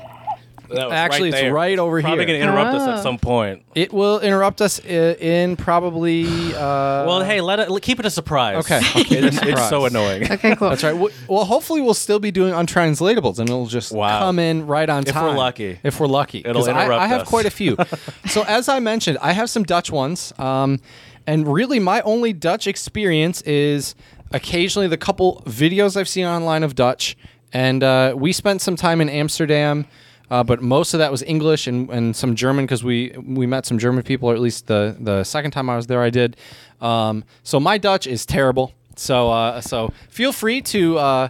That 0.69 0.85
was 0.85 0.93
Actually, 0.93 1.29
it's 1.29 1.37
there. 1.39 1.53
right 1.53 1.77
over 1.79 2.01
Probably 2.01 2.25
here. 2.25 2.25
Probably 2.25 2.39
gonna 2.47 2.51
interrupt 2.51 2.75
us 2.81 2.87
at 2.97 3.03
some 3.03 3.17
point. 3.17 3.63
It 3.75 3.93
will 3.93 4.19
interrupt 4.19 4.61
us 4.61 4.79
i- 4.83 4.87
in 4.87 5.55
probably. 5.55 6.25
Uh, 6.55 7.05
Well, 7.05 7.23
hey, 7.23 7.41
let 7.41 7.59
it 7.59 7.81
keep 7.81 7.99
it 7.99 8.05
a 8.05 8.09
surprise. 8.09 8.57
Okay, 8.65 8.77
I'll 8.95 9.03
keep 9.03 9.23
it's, 9.23 9.41
it's 9.41 9.69
so 9.69 9.85
annoying. 9.85 10.23
Okay, 10.31 10.55
cool. 10.55 10.69
That's 10.69 10.83
right. 10.83 10.95
Well, 11.27 11.45
hopefully 11.45 11.81
we'll 11.81 11.93
still 11.93 12.19
be 12.19 12.31
doing 12.31 12.53
untranslatables, 12.53 13.39
and 13.39 13.49
it'll 13.49 13.65
just 13.67 13.91
Wow. 13.91 14.19
come 14.19 14.39
in 14.39 14.65
right 14.67 14.89
on 14.89 15.03
If 15.03 15.13
time. 15.13 15.25
If 15.25 15.31
we're 15.31 15.37
lucky. 15.37 15.79
If 15.83 15.99
we're 15.99 16.07
lucky, 16.07 16.39
It'll 16.39 16.53
'Cause 16.61 16.67
I, 16.67 16.83
interrupt 16.83 17.01
I 17.01 17.07
have 17.07 17.21
us. 17.21 17.27
quite 17.27 17.45
a 17.45 17.49
few. 17.51 17.77
so 18.27 18.43
as 18.43 18.67
I 18.69 18.79
mentioned, 18.79 19.17
I 19.21 19.33
have 19.33 19.49
some 19.49 19.63
Dutch 19.63 19.91
ones, 19.91 20.33
um, 20.39 20.79
and 21.27 21.47
really 21.51 21.79
my 21.79 22.01
only 22.01 22.33
Dutch 22.33 22.67
experience 22.67 23.41
is 23.43 23.95
occasionally 24.31 24.87
the 24.87 24.97
couple 24.97 25.41
videos 25.45 25.95
I've 25.95 26.09
seen 26.09 26.25
online 26.25 26.63
of 26.63 26.75
Dutch, 26.75 27.15
and 27.53 27.83
uh, 27.83 28.13
we 28.17 28.33
spent 28.33 28.61
some 28.61 28.75
time 28.75 28.99
in 29.01 29.09
Amsterdam. 29.09 29.85
Uh, 30.29 30.43
but 30.43 30.61
most 30.61 30.93
of 30.93 30.99
that 30.99 31.11
was 31.11 31.21
English 31.23 31.67
and, 31.67 31.89
and 31.89 32.15
some 32.15 32.35
German 32.35 32.65
because 32.65 32.83
we 32.83 33.13
we 33.23 33.45
met 33.45 33.65
some 33.65 33.77
German 33.77 34.03
people, 34.03 34.29
or 34.29 34.33
at 34.33 34.41
least 34.41 34.67
the 34.67 34.95
the 34.99 35.23
second 35.23 35.51
time 35.51 35.69
I 35.69 35.75
was 35.75 35.87
there, 35.87 36.01
I 36.01 36.09
did. 36.09 36.37
Um, 36.81 37.23
so 37.43 37.59
my 37.59 37.77
Dutch 37.77 38.07
is 38.07 38.25
terrible. 38.25 38.73
So 38.95 39.31
uh, 39.31 39.61
so 39.61 39.93
feel 40.09 40.31
free 40.31 40.61
to 40.61 40.97
uh, 40.97 41.27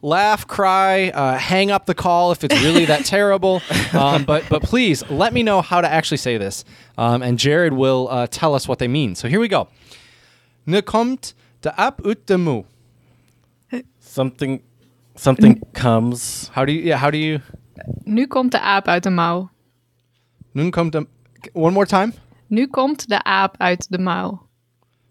laugh, 0.00 0.46
cry, 0.46 1.10
uh, 1.10 1.38
hang 1.38 1.70
up 1.70 1.86
the 1.86 1.94
call 1.94 2.32
if 2.32 2.42
it's 2.44 2.60
really 2.62 2.84
that 2.86 3.04
terrible. 3.16 3.62
Um, 3.92 4.24
but 4.24 4.48
but 4.48 4.62
please 4.62 5.08
let 5.08 5.32
me 5.32 5.42
know 5.42 5.62
how 5.62 5.80
to 5.80 5.88
actually 5.88 6.18
say 6.18 6.36
this, 6.38 6.64
um, 6.98 7.22
and 7.22 7.38
Jared 7.38 7.72
will 7.72 8.08
uh, 8.10 8.26
tell 8.26 8.54
us 8.54 8.66
what 8.66 8.78
they 8.78 8.88
mean. 8.88 9.14
So 9.14 9.28
here 9.28 9.40
we 9.40 9.48
go. 9.48 9.68
Ne 10.66 10.82
komt 10.82 11.34
de 11.62 11.72
app 11.80 12.04
uit 12.04 12.26
de 12.26 12.38
mu. 12.38 12.62
Something, 14.00 14.62
something 15.16 15.62
comes. 15.72 16.50
How 16.52 16.66
do 16.66 16.72
you? 16.72 16.82
Yeah. 16.82 16.98
How 16.98 17.10
do 17.10 17.16
you? 17.16 17.40
Nu 18.04 18.26
komt 18.26 18.50
de 18.52 18.60
aap 18.60 18.88
uit 18.88 19.02
de 19.02 19.10
mouw. 19.10 19.50
Nu 20.52 20.68
komt 20.70 20.92
de. 20.92 21.06
One 21.52 21.70
more 21.72 21.86
time. 21.86 22.12
Nu 22.46 22.66
komt 22.66 23.08
de 23.08 23.22
aap 23.22 23.54
uit 23.58 23.86
de 23.90 23.98
mouw. 23.98 24.46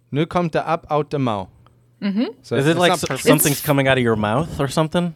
Nu 0.10 0.26
komt 0.26 0.52
de 0.52 0.62
app 0.64 0.86
uit 0.92 1.10
de 1.12 1.18
mouw. 1.18 1.50
Mm-hmm. 2.00 2.30
So 2.42 2.56
Is 2.56 2.66
it 2.66 2.76
like 2.76 2.88
not 2.90 2.98
s- 3.00 3.04
perfect. 3.06 3.28
something's 3.28 3.62
coming 3.62 3.88
out 3.88 3.98
of 3.98 4.04
your 4.04 4.18
mouth 4.20 4.60
or 4.60 4.70
something? 4.70 5.14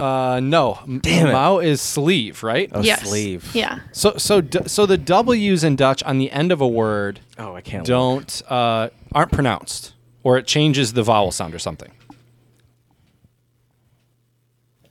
Uh, 0.00 0.36
no. 0.40 0.78
M- 0.86 0.98
Damn 1.00 1.26
it. 1.26 1.32
Mouw 1.32 1.58
is 1.62 1.92
sleeve, 1.92 2.42
right? 2.42 2.70
Oh, 2.76 2.82
yes. 2.82 3.00
sleeve. 3.08 3.44
Yeah. 3.54 3.78
So 3.92 4.12
so 4.16 4.40
d- 4.40 4.66
so 4.68 4.86
the 4.86 4.96
W's 4.98 5.62
in 5.64 5.76
Dutch 5.76 6.02
on 6.04 6.18
the 6.18 6.30
end 6.30 6.52
of 6.52 6.60
a 6.60 6.66
word 6.68 7.20
Oh, 7.38 7.56
I 7.56 7.60
can't. 7.62 7.86
don't 7.86 8.42
uh, 8.48 8.88
aren't 9.12 9.30
pronounced, 9.32 9.94
or 10.22 10.38
it 10.38 10.46
changes 10.46 10.92
the 10.92 11.02
vowel 11.02 11.30
sound 11.32 11.54
or 11.54 11.58
something. 11.58 11.90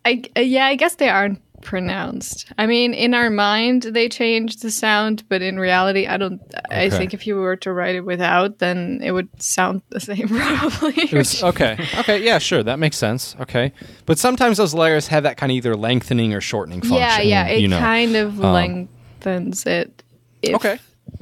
I 0.05 0.21
uh, 0.37 0.41
yeah, 0.41 0.65
I 0.65 0.75
guess 0.75 0.95
they 0.95 1.09
aren't 1.09 1.39
pronounced. 1.61 2.45
I 2.57 2.65
mean, 2.67 2.93
in 2.93 3.13
our 3.13 3.29
mind 3.29 3.83
they 3.83 4.07
change 4.09 4.57
the 4.57 4.71
sound, 4.71 5.23
but 5.29 5.41
in 5.41 5.59
reality, 5.59 6.07
I 6.07 6.17
don't. 6.17 6.41
I 6.71 6.89
think 6.89 7.13
if 7.13 7.25
you 7.27 7.35
were 7.35 7.55
to 7.57 7.73
write 7.73 7.95
it 7.95 8.01
without, 8.05 8.59
then 8.59 8.99
it 9.03 9.11
would 9.11 9.29
sound 9.41 9.81
the 9.89 9.99
same 9.99 10.27
probably. 10.29 11.03
It's- 11.03 11.43
okay. 11.43 11.77
Okay. 11.99 12.23
Yeah. 12.23 12.37
Sure. 12.39 12.63
That 12.63 12.79
makes 12.79 12.97
sense. 12.97 13.35
Okay. 13.39 13.71
But 14.05 14.19
sometimes 14.19 14.57
those 14.57 14.73
letters 14.73 15.07
have 15.07 15.23
that 15.23 15.37
kind 15.37 15.51
of 15.51 15.55
either 15.55 15.75
lengthening 15.75 16.33
or 16.33 16.41
shortening 16.41 16.81
function. 16.81 16.97
yeah, 16.99 17.21
yeah, 17.21 17.47
it 17.47 17.61
you 17.61 17.67
know. 17.67 17.79
kind 17.79 18.15
of 18.15 18.39
Um, 18.43 18.53
lengthens 18.53 19.65
it. 19.65 20.03
If, 20.41 20.55
Okay. 20.55 20.79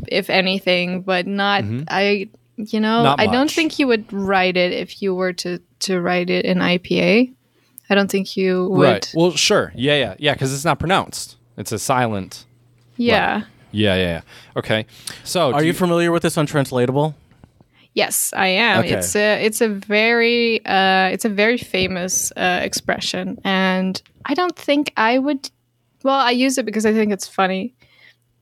If 0.08 0.30
anything, 0.30 1.02
but 1.02 1.28
not. 1.28 1.64
I. 1.88 2.30
You 2.56 2.80
know, 2.80 3.02
Not 3.02 3.20
I 3.20 3.26
don't 3.26 3.50
think 3.50 3.80
you 3.80 3.88
would 3.88 4.14
write 4.14 4.58
it 4.58 4.74
if 4.74 5.02
you 5.02 5.16
were 5.16 5.34
to 5.34 5.60
to 5.80 6.00
write 6.00 6.30
it 6.30 6.46
in 6.46 6.60
IPA. 6.60 7.34
I 7.94 7.96
don't 7.96 8.10
think 8.10 8.36
you 8.36 8.68
would. 8.70 8.82
Right. 8.82 9.14
Well, 9.16 9.32
sure. 9.32 9.72
Yeah. 9.76 9.96
Yeah. 9.96 10.16
Yeah. 10.18 10.34
Because 10.34 10.52
it's 10.52 10.66
not 10.66 10.80
pronounced. 10.80 11.38
It's 11.58 11.72
a 11.72 11.78
silent. 11.78 12.46
yeah. 12.98 13.44
Yeah. 13.72 13.96
Yeah. 13.96 13.96
Yeah. 13.96 14.22
Okay. 14.58 14.86
So 15.24 15.54
Are 15.54 15.62
do 15.62 15.68
you 15.68 15.74
familiar 15.74 16.12
with 16.12 16.24
this 16.24 16.38
untranslatable? 16.38 17.14
Yes, 17.94 18.34
I 18.36 18.48
am. 18.48 18.80
Okay. 18.80 18.94
It's 18.96 19.16
a 19.16 19.46
it's 19.46 19.62
a 19.62 19.70
very 19.70 20.66
uh, 20.66 21.10
it's 21.14 21.26
a 21.26 21.30
very 21.30 21.60
famous 21.60 22.32
uh, 22.36 22.60
expression, 22.64 23.40
and 23.44 24.02
I 24.26 24.34
don't 24.34 24.56
think 24.56 24.92
I 24.98 25.20
would. 25.20 25.52
Well, 26.04 26.20
I 26.20 26.32
use 26.32 26.58
it 26.58 26.66
because 26.66 26.88
I 26.88 26.94
think 26.94 27.14
it's 27.14 27.28
funny, 27.28 27.76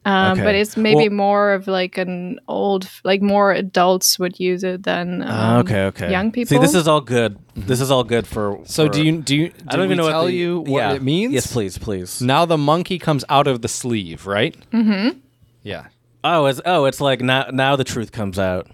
um, 0.06 0.32
Okay. 0.34 0.44
but 0.44 0.56
it's 0.56 0.76
maybe 0.78 1.10
Well- 1.10 1.18
more 1.18 1.54
of 1.54 1.68
like 1.68 1.98
an 1.98 2.40
old, 2.48 2.90
like 3.04 3.22
more 3.22 3.52
adults 3.52 4.18
would 4.18 4.40
use 4.40 4.64
it 4.64 4.84
than 4.84 5.22
um, 5.22 5.28
Ah, 5.30 5.58
okay, 5.60 5.84
okay. 5.86 6.10
young 6.12 6.32
people. 6.32 6.50
See, 6.58 6.62
this 6.62 6.74
is 6.74 6.88
all 6.88 7.02
good. 7.02 7.38
This 7.56 7.80
is 7.82 7.92
all 7.92 8.04
good 8.04 8.26
for. 8.26 8.60
So 8.66 8.88
for- 8.88 8.94
do 8.94 9.04
you 9.06 9.22
do 9.22 9.36
you? 9.36 9.50
Did 9.50 9.64
I 9.68 9.76
don't 9.76 9.86
even 9.86 9.98
know 9.98 10.10
tell 10.10 10.22
what 10.24 10.28
the, 10.28 10.34
you 10.36 10.60
what 10.62 10.80
yeah. 10.80 10.94
it 10.94 11.02
means? 11.04 11.34
Yes, 11.34 11.52
please, 11.52 11.78
please. 11.78 12.22
Now 12.22 12.46
the 12.46 12.58
monkey 12.58 12.98
comes 12.98 13.24
out 13.30 13.48
of 13.48 13.62
the 13.62 13.68
sleeve, 13.68 14.26
right? 14.26 14.56
Mm-hmm. 14.72 15.20
Yeah. 15.64 15.88
Oh, 16.24 16.46
it's 16.48 16.62
oh, 16.66 16.86
it's 16.86 17.02
like 17.02 17.22
now 17.22 17.46
now 17.52 17.76
the 17.76 17.84
truth 17.84 18.12
comes 18.12 18.38
out. 18.40 18.68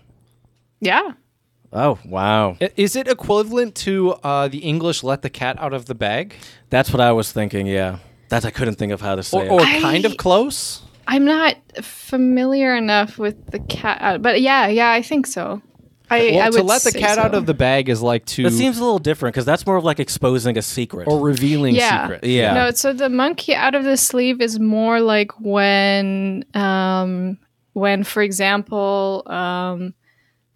yeah. 0.80 1.12
Oh, 1.74 2.00
wow. 2.06 2.56
Is 2.78 2.96
it 2.96 3.10
equivalent 3.10 3.76
to 3.76 4.14
uh, 4.24 4.48
the 4.48 4.60
English 4.60 5.04
"let 5.04 5.22
the 5.22 5.30
cat 5.30 5.60
out 5.60 5.74
of 5.74 5.86
the 5.86 5.96
bag," 5.96 6.34
That's 6.70 6.92
what 6.94 7.02
I 7.02 7.12
was 7.12 7.32
thinking. 7.34 7.68
Yeah, 7.68 7.98
that's 8.30 8.46
I 8.46 8.52
couldn't 8.52 8.76
think 8.76 8.94
of 8.94 9.02
how 9.02 9.16
to 9.16 9.24
say 9.24 9.38
or, 9.38 9.44
it. 9.46 9.52
or 9.52 9.62
I- 9.62 9.82
kind 9.82 10.06
of 10.06 10.16
close? 10.16 10.82
I'm 11.08 11.26
not 11.26 11.56
familiar 11.82 12.76
enough 12.76 13.18
with 13.18 13.52
the 13.52 13.60
cat, 13.60 13.98
uh, 14.02 14.18
but 14.18 14.42
yeah, 14.42 14.68
yeah, 14.68 14.92
I 14.92 15.02
think 15.02 15.26
so. 15.26 15.62
I, 16.10 16.32
Well, 16.32 16.42
I 16.42 16.50
to 16.50 16.58
would 16.58 16.66
let 16.66 16.84
the 16.84 16.92
say 16.92 17.00
cat 17.00 17.18
out 17.18 17.34
of 17.34 17.46
the 17.46 17.54
bag 17.54 17.90
is 17.90 18.02
like 18.02 18.26
to 18.28 18.46
It 18.46 18.52
seems 18.52 18.78
a 18.78 18.82
little 18.84 19.00
different 19.00 19.34
because 19.34 19.46
that's 19.46 19.66
more 19.66 19.76
of 19.76 19.84
like 19.84 20.00
exposing 20.00 20.58
a 20.58 20.62
secret. 20.62 21.08
or 21.08 21.20
revealing 21.20 21.76
Yeah. 21.76 22.04
secret. 22.04 22.24
Yeah. 22.24 22.54
No, 22.54 22.72
so 22.72 22.94
the 22.94 23.10
monkey 23.10 23.54
out 23.56 23.76
of 23.76 23.84
the 23.84 23.98
sleeve 23.98 24.42
is 24.42 24.60
more 24.60 25.02
like 25.02 25.32
when, 25.42 26.46
um, 26.54 27.38
when, 27.74 28.04
for 28.04 28.22
example, 28.22 29.24
um, 29.28 29.94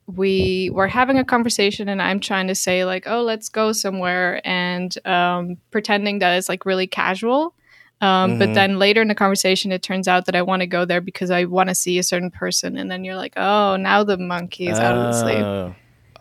we 0.07 0.69
were 0.73 0.87
having 0.87 1.17
a 1.17 1.23
conversation 1.25 1.87
and 1.89 2.01
I'm 2.01 2.19
trying 2.19 2.47
to 2.47 2.55
say 2.55 2.83
like, 2.85 3.05
oh, 3.07 3.21
let's 3.21 3.49
go 3.49 3.71
somewhere, 3.71 4.41
and 4.45 4.93
um, 5.05 5.57
pretending 5.71 6.19
that 6.19 6.37
it's 6.37 6.49
like 6.49 6.65
really 6.65 6.87
casual. 6.87 7.55
Um, 8.01 8.39
But 8.39 8.53
then 8.55 8.79
later 8.79 9.01
in 9.01 9.07
the 9.07 9.15
conversation, 9.15 9.71
it 9.71 9.83
turns 9.83 10.07
out 10.07 10.25
that 10.25 10.35
I 10.35 10.41
want 10.41 10.61
to 10.61 10.67
go 10.67 10.85
there 10.85 11.01
because 11.01 11.29
I 11.31 11.45
want 11.45 11.69
to 11.69 11.75
see 11.75 11.97
a 11.99 12.03
certain 12.03 12.31
person, 12.31 12.75
and 12.77 12.89
then 12.89 13.03
you're 13.03 13.15
like, 13.15 13.33
oh, 13.37 13.75
now 13.77 14.03
the 14.03 14.17
monkey 14.17 14.67
is 14.67 14.79
out 14.79 14.95
of 14.97 15.13
the 15.13 15.19
sleep. 15.21 15.37
Uh, 15.45 15.69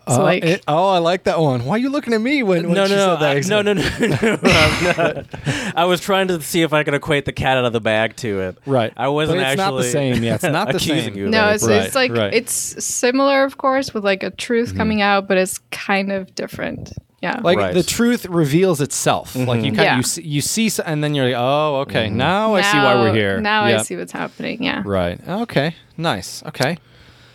It's 0.07 0.17
Uh, 0.17 0.23
like 0.23 0.43
it- 0.43 0.63
oh, 0.67 0.89
I 0.89 0.97
like 0.97 1.23
that 1.25 1.39
one. 1.39 1.63
Why 1.63 1.75
are 1.75 1.77
you 1.77 1.89
looking 1.91 2.13
at 2.13 2.21
me 2.21 2.41
when, 2.41 2.65
when 2.65 2.73
no, 2.73 2.85
she 2.87 2.95
no, 2.95 2.97
no, 2.97 3.13
said 3.13 3.21
that? 3.21 3.29
I, 3.29 3.33
no, 3.33 3.37
example? 3.37 3.75
no, 3.75 4.07
no, 4.09 4.35
no, 4.41 4.49
I'm 4.51 4.97
not. 5.25 5.75
I 5.77 5.85
was 5.85 6.01
trying 6.01 6.27
to 6.29 6.41
see 6.41 6.63
if 6.63 6.73
I 6.73 6.83
could 6.83 6.95
equate 6.95 7.25
the 7.25 7.31
cat 7.31 7.57
out 7.57 7.65
of 7.65 7.73
the 7.73 7.81
bag 7.81 8.15
to 8.17 8.39
it. 8.41 8.57
Right. 8.65 8.91
I 8.97 9.09
wasn't 9.09 9.39
But 9.41 9.47
it's 9.49 9.57
not 9.57 9.77
the 9.77 9.83
same. 9.83 10.23
Yeah, 10.23 10.35
it's 10.35 10.43
not 10.43 10.71
the 10.71 10.79
same. 10.91 11.15
you. 11.15 11.29
no, 11.29 11.49
it's, 11.49 11.63
Right, 11.67 11.83
it's 11.85 11.93
like 11.95 12.11
right. 12.13 12.33
it's 12.33 12.51
similar, 12.83 13.43
of 13.43 13.57
course, 13.59 13.93
with 13.93 14.03
like 14.03 14.23
a 14.23 14.31
truth 14.31 14.75
coming 14.75 15.01
out, 15.03 15.27
but 15.27 15.37
it's 15.37 15.59
kind 15.69 16.11
of 16.11 16.33
different. 16.33 16.93
Yeah. 17.21 17.39
Like 17.43 17.57
Right. 17.59 17.73
the 17.73 17.83
truth 17.83 18.25
reveals 18.25 18.81
itself. 18.81 19.35
Like 19.35 19.63
you 19.63 19.71
kind 19.71 19.75
Yeah. 19.83 19.91
of 19.93 19.97
you 19.97 20.03
see, 20.03 20.21
you 20.23 20.41
see, 20.41 20.65
s- 20.67 20.79
and 20.79 21.03
then 21.03 21.13
you're 21.13 21.25
like, 21.25 21.35
oh, 21.37 21.81
okay, 21.81 22.09
now 22.09 22.55
I 22.55 22.61
see 22.61 22.77
why 22.77 22.95
we're 22.95 23.13
here. 23.13 23.39
Now 23.39 23.67
Yep. 23.67 23.79
I 23.79 23.83
see 23.83 23.97
what's 23.97 24.11
happening. 24.11 24.63
Yeah. 24.63 24.81
Right. 24.83 25.19
Okay. 25.27 25.75
Nice. 25.97 26.41
Okay. 26.47 26.77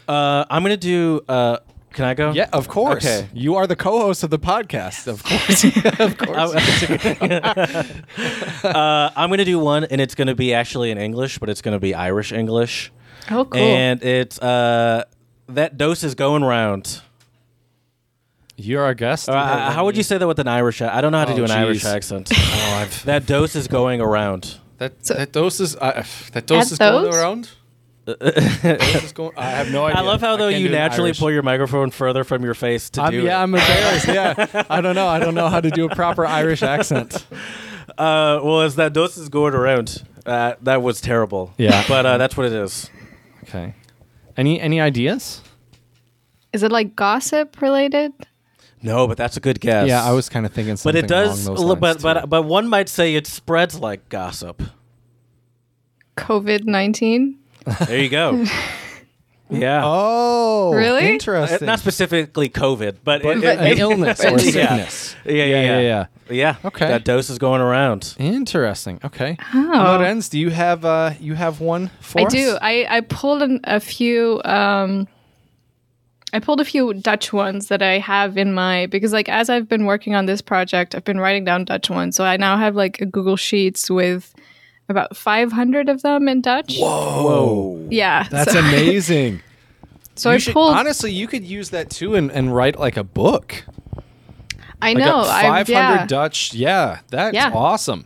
Uh, 0.09 0.45
I'm 0.51 0.63
gonna 0.63 0.77
do. 0.77 1.21
Uh, 1.29 1.59
can 1.93 2.05
I 2.05 2.15
go? 2.15 2.33
Yeah. 2.33 2.49
Of 2.53 2.69
course. 2.69 3.07
Okay. 3.07 3.29
You 3.33 3.55
are 3.55 3.67
the 3.67 3.77
co-host 3.77 4.23
of 4.23 4.31
the 4.31 4.39
podcast. 4.39 5.07
Of 5.07 5.23
course. 5.25 5.65
of 6.01 6.19
course. 6.19 6.53
uh, 8.65 9.11
I'm 9.17 9.31
gonna 9.31 9.45
do 9.45 9.59
one, 9.59 9.85
and 9.85 10.01
it's 10.01 10.15
gonna 10.15 10.35
be 10.35 10.53
actually 10.53 10.91
in 10.91 10.99
English, 10.99 11.39
but 11.39 11.49
it's 11.49 11.63
gonna 11.63 11.79
be 11.81 11.95
Irish 11.95 12.33
English, 12.33 12.93
Oh, 13.31 13.45
cool. 13.45 13.61
and 13.61 14.03
it's 14.03 14.39
uh, 14.41 15.05
that 15.49 15.79
dose 15.79 16.05
is 16.05 16.15
going 16.15 16.45
round. 16.45 17.01
You're 18.57 18.83
our 18.83 18.95
guest. 18.95 19.29
Uh, 19.29 19.71
how 19.71 19.85
would 19.85 19.97
you 19.97 20.03
say 20.03 20.17
that 20.19 20.27
with 20.27 20.39
an 20.39 20.49
Irish? 20.49 20.81
I 20.81 21.01
don't 21.01 21.13
know 21.13 21.19
how 21.19 21.27
to 21.27 21.33
Oh, 21.33 21.37
do 21.37 21.45
an 21.45 21.51
Irish 21.51 21.85
accent. 21.85 22.31
Oh, 22.37 22.75
I've, 22.81 23.05
that 23.05 23.27
dose 23.27 23.55
is 23.55 23.69
going 23.69 24.01
around. 24.01 24.57
that 24.79 25.03
that 25.05 25.33
dose 25.33 25.61
is 25.61 25.77
uh, 25.77 26.05
that 26.33 26.47
dose 26.47 26.67
At 26.67 26.73
is 26.73 26.79
going 26.79 27.15
around. 27.15 27.51
Going- 28.07 29.33
I 29.37 29.51
have 29.51 29.73
no 29.73 29.85
idea. 29.85 30.01
I 30.01 30.05
love 30.05 30.21
how 30.21 30.37
though 30.37 30.47
you 30.47 30.69
naturally 30.69 31.13
pull 31.13 31.31
your 31.31 31.43
microphone 31.43 31.91
further 31.91 32.23
from 32.23 32.45
your 32.45 32.55
face 32.55 32.89
to 32.91 33.03
I'm, 33.03 33.11
do 33.11 33.23
yeah, 33.23 33.41
it. 33.41 33.43
I'm 33.43 33.53
embarrassed. 33.55 34.07
Yeah, 34.07 34.65
I 34.71 34.81
don't 34.81 34.95
know. 34.95 35.09
I 35.09 35.19
don't 35.19 35.35
know 35.35 35.49
how 35.49 35.61
to 35.61 35.71
do 35.71 35.87
a 35.87 35.95
proper 35.95 36.25
Irish 36.25 36.63
accent. 36.63 37.27
Uh, 37.99 38.39
well, 38.45 38.61
as 38.61 38.77
that 38.77 38.93
dose 38.93 39.17
is 39.17 39.29
going 39.29 39.55
around, 39.55 40.05
uh, 40.25 40.55
that 40.63 40.83
was 40.83 41.01
terrible. 41.01 41.53
Yeah. 41.59 41.85
but 41.89 42.07
uh, 42.07 42.17
that's 42.19 42.37
what 42.37 42.47
it 42.47 42.53
is. 42.53 42.91
Okay. 43.45 43.75
Any 44.37 44.61
any 44.61 44.81
ideas? 44.81 45.41
is 46.53 46.63
it 46.63 46.71
like 46.71 46.95
gossip 46.97 47.61
related? 47.61 48.13
No, 48.87 49.07
but 49.07 49.17
that's 49.19 49.37
a 49.37 49.41
good 49.41 49.61
guess. 49.61 49.89
Yeah, 49.89 50.03
I 50.05 50.13
was 50.13 50.29
kind 50.29 50.47
of 50.47 50.53
thinking 50.53 50.75
But 50.75 50.79
something 50.79 51.05
it 51.05 51.09
does. 51.09 51.47
along 51.47 51.57
those 51.57 51.65
lines, 51.67 51.81
But 51.81 51.93
too. 51.99 52.03
but 52.03 52.29
but 52.31 52.43
one 52.43 52.69
might 52.69 52.89
say 52.89 53.15
it 53.15 53.27
spreads 53.27 53.79
like 53.79 54.09
gossip. 54.09 54.63
COVID 56.17 56.65
nineteen. 56.65 57.39
There 57.87 57.99
you 57.99 58.09
go. 58.09 58.45
yeah. 59.51 59.83
Oh, 59.85 60.73
Really? 60.73 61.05
Uh, 61.05 61.11
Interesting. 61.11 61.67
Not 61.67 61.79
specifically 61.81 62.49
COVID, 62.49 62.97
but, 63.05 63.23
but 63.23 63.39
it, 63.39 63.45
an 63.59 63.67
it- 63.67 63.79
illness 63.79 64.25
or 64.25 64.31
Yeah. 64.31 64.37
sickness. 64.39 65.17
Yeah, 65.25 65.33
yeah, 65.33 65.45
yeah, 65.45 65.63
yeah, 65.63 65.81
yeah. 65.81 66.07
Yeah. 66.31 66.57
Okay. 66.65 66.89
That 66.89 67.05
dose 67.05 67.29
is 67.31 67.39
going 67.39 67.61
around. 67.61 68.15
Interesting. 68.19 68.99
Okay. 69.05 69.37
Oh. 69.55 69.71
Amarens, 69.75 70.31
do 70.31 70.39
you 70.39 70.51
have 70.51 70.85
uh 70.85 71.13
you 71.21 71.35
have 71.35 71.61
one 71.61 71.91
for 72.01 72.21
I 72.21 72.25
us? 72.25 72.33
do. 72.33 72.57
I 72.63 72.87
I 72.89 73.01
pulled 73.03 73.43
an, 73.43 73.61
a 73.65 73.79
few. 73.81 74.41
Um, 74.45 75.07
I 76.37 76.39
pulled 76.41 76.61
a 76.61 76.65
few 76.65 76.93
Dutch 76.93 77.33
ones 77.33 77.69
that 77.69 77.81
I 77.83 77.99
have 77.99 78.37
in 78.37 78.53
my 78.53 78.87
because 78.87 79.13
like 79.13 79.29
as 79.29 79.49
I've 79.49 79.69
been 79.69 79.87
working 79.87 80.15
on 80.15 80.27
this 80.27 80.43
project, 80.43 80.95
I've 80.95 81.05
been 81.05 81.19
writing 81.19 81.45
down 81.45 81.65
Dutch 81.65 81.89
ones. 81.89 82.15
So 82.15 82.25
I 82.25 82.37
now 82.37 82.57
have 82.59 82.77
like 82.77 83.01
a 83.01 83.07
Google 83.07 83.37
Sheets 83.37 83.91
with 83.91 84.35
about 84.91 85.17
500 85.17 85.89
of 85.89 86.03
them 86.03 86.29
in 86.29 86.43
Dutch. 86.43 86.77
Whoa. 86.79 87.87
Yeah, 87.91 88.29
That's 88.31 88.53
so, 88.53 88.59
amazing. 88.69 89.41
so 90.15 90.29
You 90.31 90.35
I 90.35 90.39
should- 90.39 90.53
pulled. 90.53 90.77
honestly, 90.77 91.11
you 91.11 91.27
could 91.27 91.43
use 91.45 91.71
that 91.71 91.89
too 91.91 92.15
and, 92.15 92.31
and 92.31 92.55
write 92.55 92.79
like 92.79 92.97
a 92.99 93.03
book. 93.05 93.65
I 94.83 94.93
Like 94.93 94.99
know. 94.99 95.21
a 95.23 95.29
I 95.29 95.43
500 95.65 95.69
yeah. 95.73 96.07
Dutch. 96.07 96.53
Yeah, 96.53 96.99
that's 97.09 97.35
Yeah. 97.35 97.51
awesome. 97.55 98.05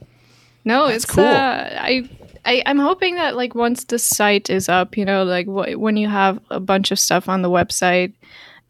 No, 0.64 0.86
That's 0.86 1.04
it's 1.04 1.12
cool. 1.12 1.24
Uh, 1.24 1.68
I, 1.72 2.08
I 2.44 2.62
I'm 2.66 2.78
hoping 2.78 3.16
that 3.16 3.36
like 3.36 3.54
once 3.54 3.84
the 3.84 3.98
site 3.98 4.50
is 4.50 4.68
up, 4.68 4.96
you 4.96 5.04
know, 5.04 5.24
like 5.24 5.46
wh- 5.46 5.78
when 5.78 5.96
you 5.96 6.08
have 6.08 6.38
a 6.50 6.60
bunch 6.60 6.90
of 6.90 6.98
stuff 6.98 7.28
on 7.28 7.42
the 7.42 7.50
website, 7.50 8.14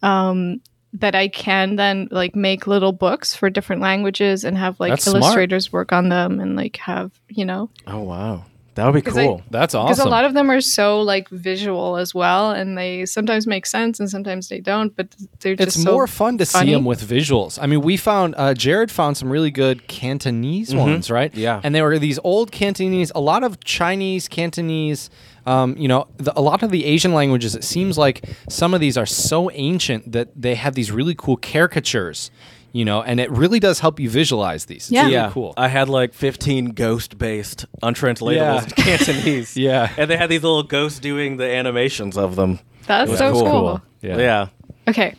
um, 0.03 0.61
that 0.95 1.15
I 1.15 1.29
can 1.29 1.77
then 1.77 2.09
like 2.11 2.35
make 2.35 2.67
little 2.67 2.93
books 2.93 3.35
for 3.35 3.49
different 3.49 3.83
languages 3.83 4.45
and 4.45 4.59
have 4.59 4.81
like 4.81 4.93
That's 4.93 5.05
smart. 5.05 5.23
illustrators 5.23 5.73
work 5.73 5.93
on 5.93 6.09
them 6.09 6.41
and 6.41 6.57
like 6.57 6.77
have 6.79 7.13
you 7.29 7.45
know 7.45 7.71
Oh 7.87 8.01
wow. 8.01 8.45
That 8.81 8.87
would 8.87 8.95
be 8.95 9.03
'Cause 9.03 9.19
I- 9.19 9.27
cool. 9.27 9.43
That's 9.51 9.75
awesome. 9.75 9.93
because 9.93 10.05
a 10.07 10.09
lot 10.09 10.25
of 10.25 10.33
them 10.35 10.51
are 10.51 10.61
so 10.61 11.01
like 11.03 11.29
visual 11.29 11.97
as 11.99 12.15
well 12.15 12.51
and 12.53 12.77
they 12.79 13.05
sometimes 13.07 13.47
make 13.47 13.67
sense 13.67 14.01
and 14.01 14.09
sometimes 14.11 14.49
they 14.49 14.61
don't 14.61 14.97
but 14.97 15.15
they're 15.41 15.55
just 15.55 15.77
it's 15.77 15.83
so 15.85 15.93
more 15.93 16.07
fun 16.07 16.39
to 16.39 16.47
see 16.47 16.73
them 16.73 16.85
with 16.85 17.03
visuals. 17.03 17.59
I 17.61 17.67
mean, 17.67 17.83
we 17.83 17.97
found 17.97 18.35
uh, 18.37 18.55
Jared 18.55 18.91
found 18.91 19.17
some 19.17 19.29
really 19.31 19.51
good 19.51 19.87
Cantonese 19.87 20.75
ones, 20.75 21.11
right? 21.11 21.31
Mm-hmm. 21.31 21.41
Yeah. 21.41 21.61
and 21.63 21.75
they 21.75 21.83
were 21.83 21.99
these 21.99 22.19
old 22.25 22.51
Cantonese. 22.53 23.13
A 23.15 23.21
lot 23.21 23.43
of 23.45 23.63
Chinese, 23.65 24.29
Cantonese. 24.29 25.11
Um, 25.47 25.75
you 25.79 25.89
know, 25.89 26.07
the, 26.19 26.39
a 26.39 26.43
lot 26.43 26.63
of 26.63 26.71
the 26.71 26.85
Asian 26.85 27.15
languages. 27.15 27.55
It 27.57 27.65
seems 27.65 27.97
like 27.97 28.25
some 28.49 28.75
of 28.75 28.81
these 28.81 28.99
are 28.99 29.07
so 29.07 29.51
ancient 29.53 30.13
that 30.13 30.29
they 30.37 30.55
have 30.55 30.75
these 30.75 30.91
really 30.93 31.15
cool 31.17 31.37
caricatures. 31.39 32.31
You 32.73 32.85
know, 32.85 33.03
and 33.03 33.19
it 33.19 33.31
really 33.33 33.59
does 33.59 33.81
help 33.81 33.99
you 33.99 34.09
visualize 34.09 34.67
these. 34.67 34.83
It's 34.85 34.91
Yeah. 34.93 35.01
really 35.03 35.13
yeah, 35.15 35.31
cool. 35.33 35.55
I 35.57 35.67
had 35.69 35.89
like 35.89 36.15
15 36.15 36.67
ghost-based 36.71 37.67
untranslatables 37.83 38.37
Yeah. 38.37 38.63
in 38.63 38.71
Cantonese. 38.99 39.57
Yeah. 39.57 39.91
and 39.97 40.09
they 40.09 40.17
had 40.17 40.31
these 40.31 40.43
little 40.43 40.63
ghosts 40.63 41.01
doing 41.01 41.37
the 41.37 41.51
animations 41.51 42.17
of 42.17 42.37
them. 42.37 42.61
that's 42.87 43.19
so 43.19 43.33
cool. 43.33 43.43
cool, 43.43 43.51
Cool. 43.51 43.81
Yeah. 44.03 44.19
Yeah. 44.19 44.47
okay 44.89 45.15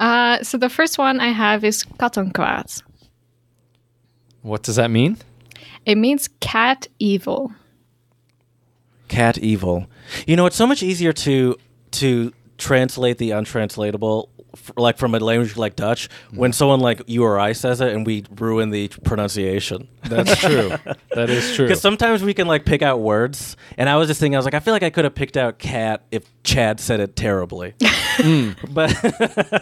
uh, 0.00 0.42
so 0.42 0.58
the 0.58 0.68
first 0.68 0.98
one 0.98 1.20
I 1.20 1.28
have 1.28 1.64
is 1.64 1.84
kattenkwaad. 1.84 2.82
What 4.42 4.62
does 4.64 4.76
that 4.76 4.90
mean? 4.90 5.16
It 5.86 5.96
means 5.96 6.28
cat 6.40 6.88
evil. 6.98 7.52
Cat 9.08 9.38
evil. 9.38 9.86
You 10.26 10.36
know, 10.36 10.46
it's 10.46 10.56
so 10.56 10.66
much 10.66 10.82
easier 10.82 11.12
to 11.12 11.56
to 11.92 12.32
translate 12.58 13.18
the 13.18 13.30
untranslatable, 13.32 14.28
f- 14.54 14.72
like 14.76 14.98
from 14.98 15.14
a 15.14 15.18
language 15.18 15.56
like 15.56 15.76
Dutch, 15.76 16.08
when 16.32 16.50
mm. 16.50 16.54
someone 16.54 16.80
like 16.80 17.02
you 17.06 17.24
or 17.24 17.38
I 17.38 17.52
says 17.52 17.80
it, 17.80 17.92
and 17.92 18.06
we 18.06 18.24
ruin 18.36 18.70
the 18.70 18.88
pronunciation. 19.04 19.88
That's 20.04 20.36
true. 20.36 20.70
that 21.14 21.30
is 21.30 21.54
true. 21.54 21.66
Because 21.66 21.80
sometimes 21.80 22.22
we 22.22 22.34
can 22.34 22.46
like 22.46 22.64
pick 22.64 22.82
out 22.82 23.00
words, 23.00 23.56
and 23.76 23.88
I 23.88 23.96
was 23.96 24.08
just 24.08 24.20
thinking, 24.20 24.36
I 24.36 24.38
was 24.38 24.44
like, 24.44 24.54
I 24.54 24.60
feel 24.60 24.74
like 24.74 24.82
I 24.82 24.90
could 24.90 25.04
have 25.04 25.14
picked 25.14 25.36
out 25.36 25.58
cat 25.58 26.04
if 26.10 26.24
Chad 26.42 26.80
said 26.80 27.00
it 27.00 27.16
terribly. 27.16 27.74
Mm. 28.12 28.56
But 28.72 28.90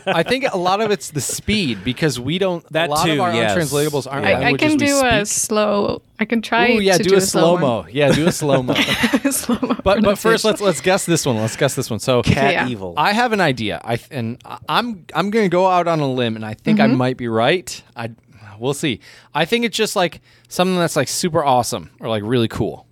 I 0.08 0.24
think 0.24 0.44
a 0.52 0.58
lot 0.58 0.80
of 0.80 0.90
it's 0.90 1.10
the 1.10 1.20
speed 1.20 1.84
because 1.84 2.18
we 2.18 2.38
don't. 2.38 2.64
That 2.72 2.88
a 2.88 2.92
lot 2.92 3.06
too, 3.06 3.12
of 3.12 3.20
our 3.20 3.32
yes. 3.32 3.52
untranslatable 3.52 4.02
aren't 4.08 4.26
Yeah. 4.26 4.30
I, 4.30 4.32
I 4.32 4.40
languages 4.42 4.72
can 4.72 4.78
we 4.78 4.86
do 4.86 5.06
a 5.06 5.24
speak. 5.24 5.40
slow. 5.42 6.02
I 6.20 6.26
can 6.26 6.42
try. 6.42 6.72
Ooh, 6.72 6.80
yeah, 6.80 6.98
to 6.98 7.02
do, 7.02 7.16
a 7.16 7.20
slow 7.20 7.56
slow 7.56 7.58
mo. 7.58 7.86
Yeah, 7.90 8.12
do 8.12 8.26
a 8.28 8.32
slow 8.32 8.62
mo. 8.62 8.74
slow-mo 9.30 9.76
but 9.82 10.02
but 10.02 10.18
first, 10.18 10.44
let's 10.44 10.60
let's 10.60 10.80
guess 10.82 11.06
this 11.06 11.24
one. 11.24 11.36
Let's 11.36 11.56
guess 11.56 11.74
this 11.74 11.88
one. 11.88 11.98
So 11.98 12.22
cat 12.22 12.52
yeah. 12.52 12.68
evil. 12.68 12.92
I 12.98 13.12
have 13.14 13.32
an 13.32 13.40
idea. 13.40 13.80
I 13.82 13.98
and 14.10 14.38
I- 14.44 14.58
I'm 14.68 15.06
I'm 15.14 15.30
gonna 15.30 15.48
go 15.48 15.66
out 15.66 15.88
on 15.88 15.98
a 16.00 16.10
limb, 16.12 16.36
and 16.36 16.44
I 16.44 16.52
think 16.54 16.78
Mm-hmm. 16.78 16.92
I 16.92 16.94
might 16.94 17.16
be 17.16 17.26
right. 17.26 17.82
I 17.96 18.10
we'll 18.58 18.74
see. 18.74 19.00
I 19.34 19.46
think 19.46 19.64
it's 19.64 19.76
just 19.76 19.96
like 19.96 20.20
something 20.48 20.76
that's 20.76 20.94
like 20.96 21.08
super 21.08 21.42
awesome 21.42 21.90
or 22.00 22.08
like 22.08 22.22
really 22.24 22.48
cool. 22.48 22.86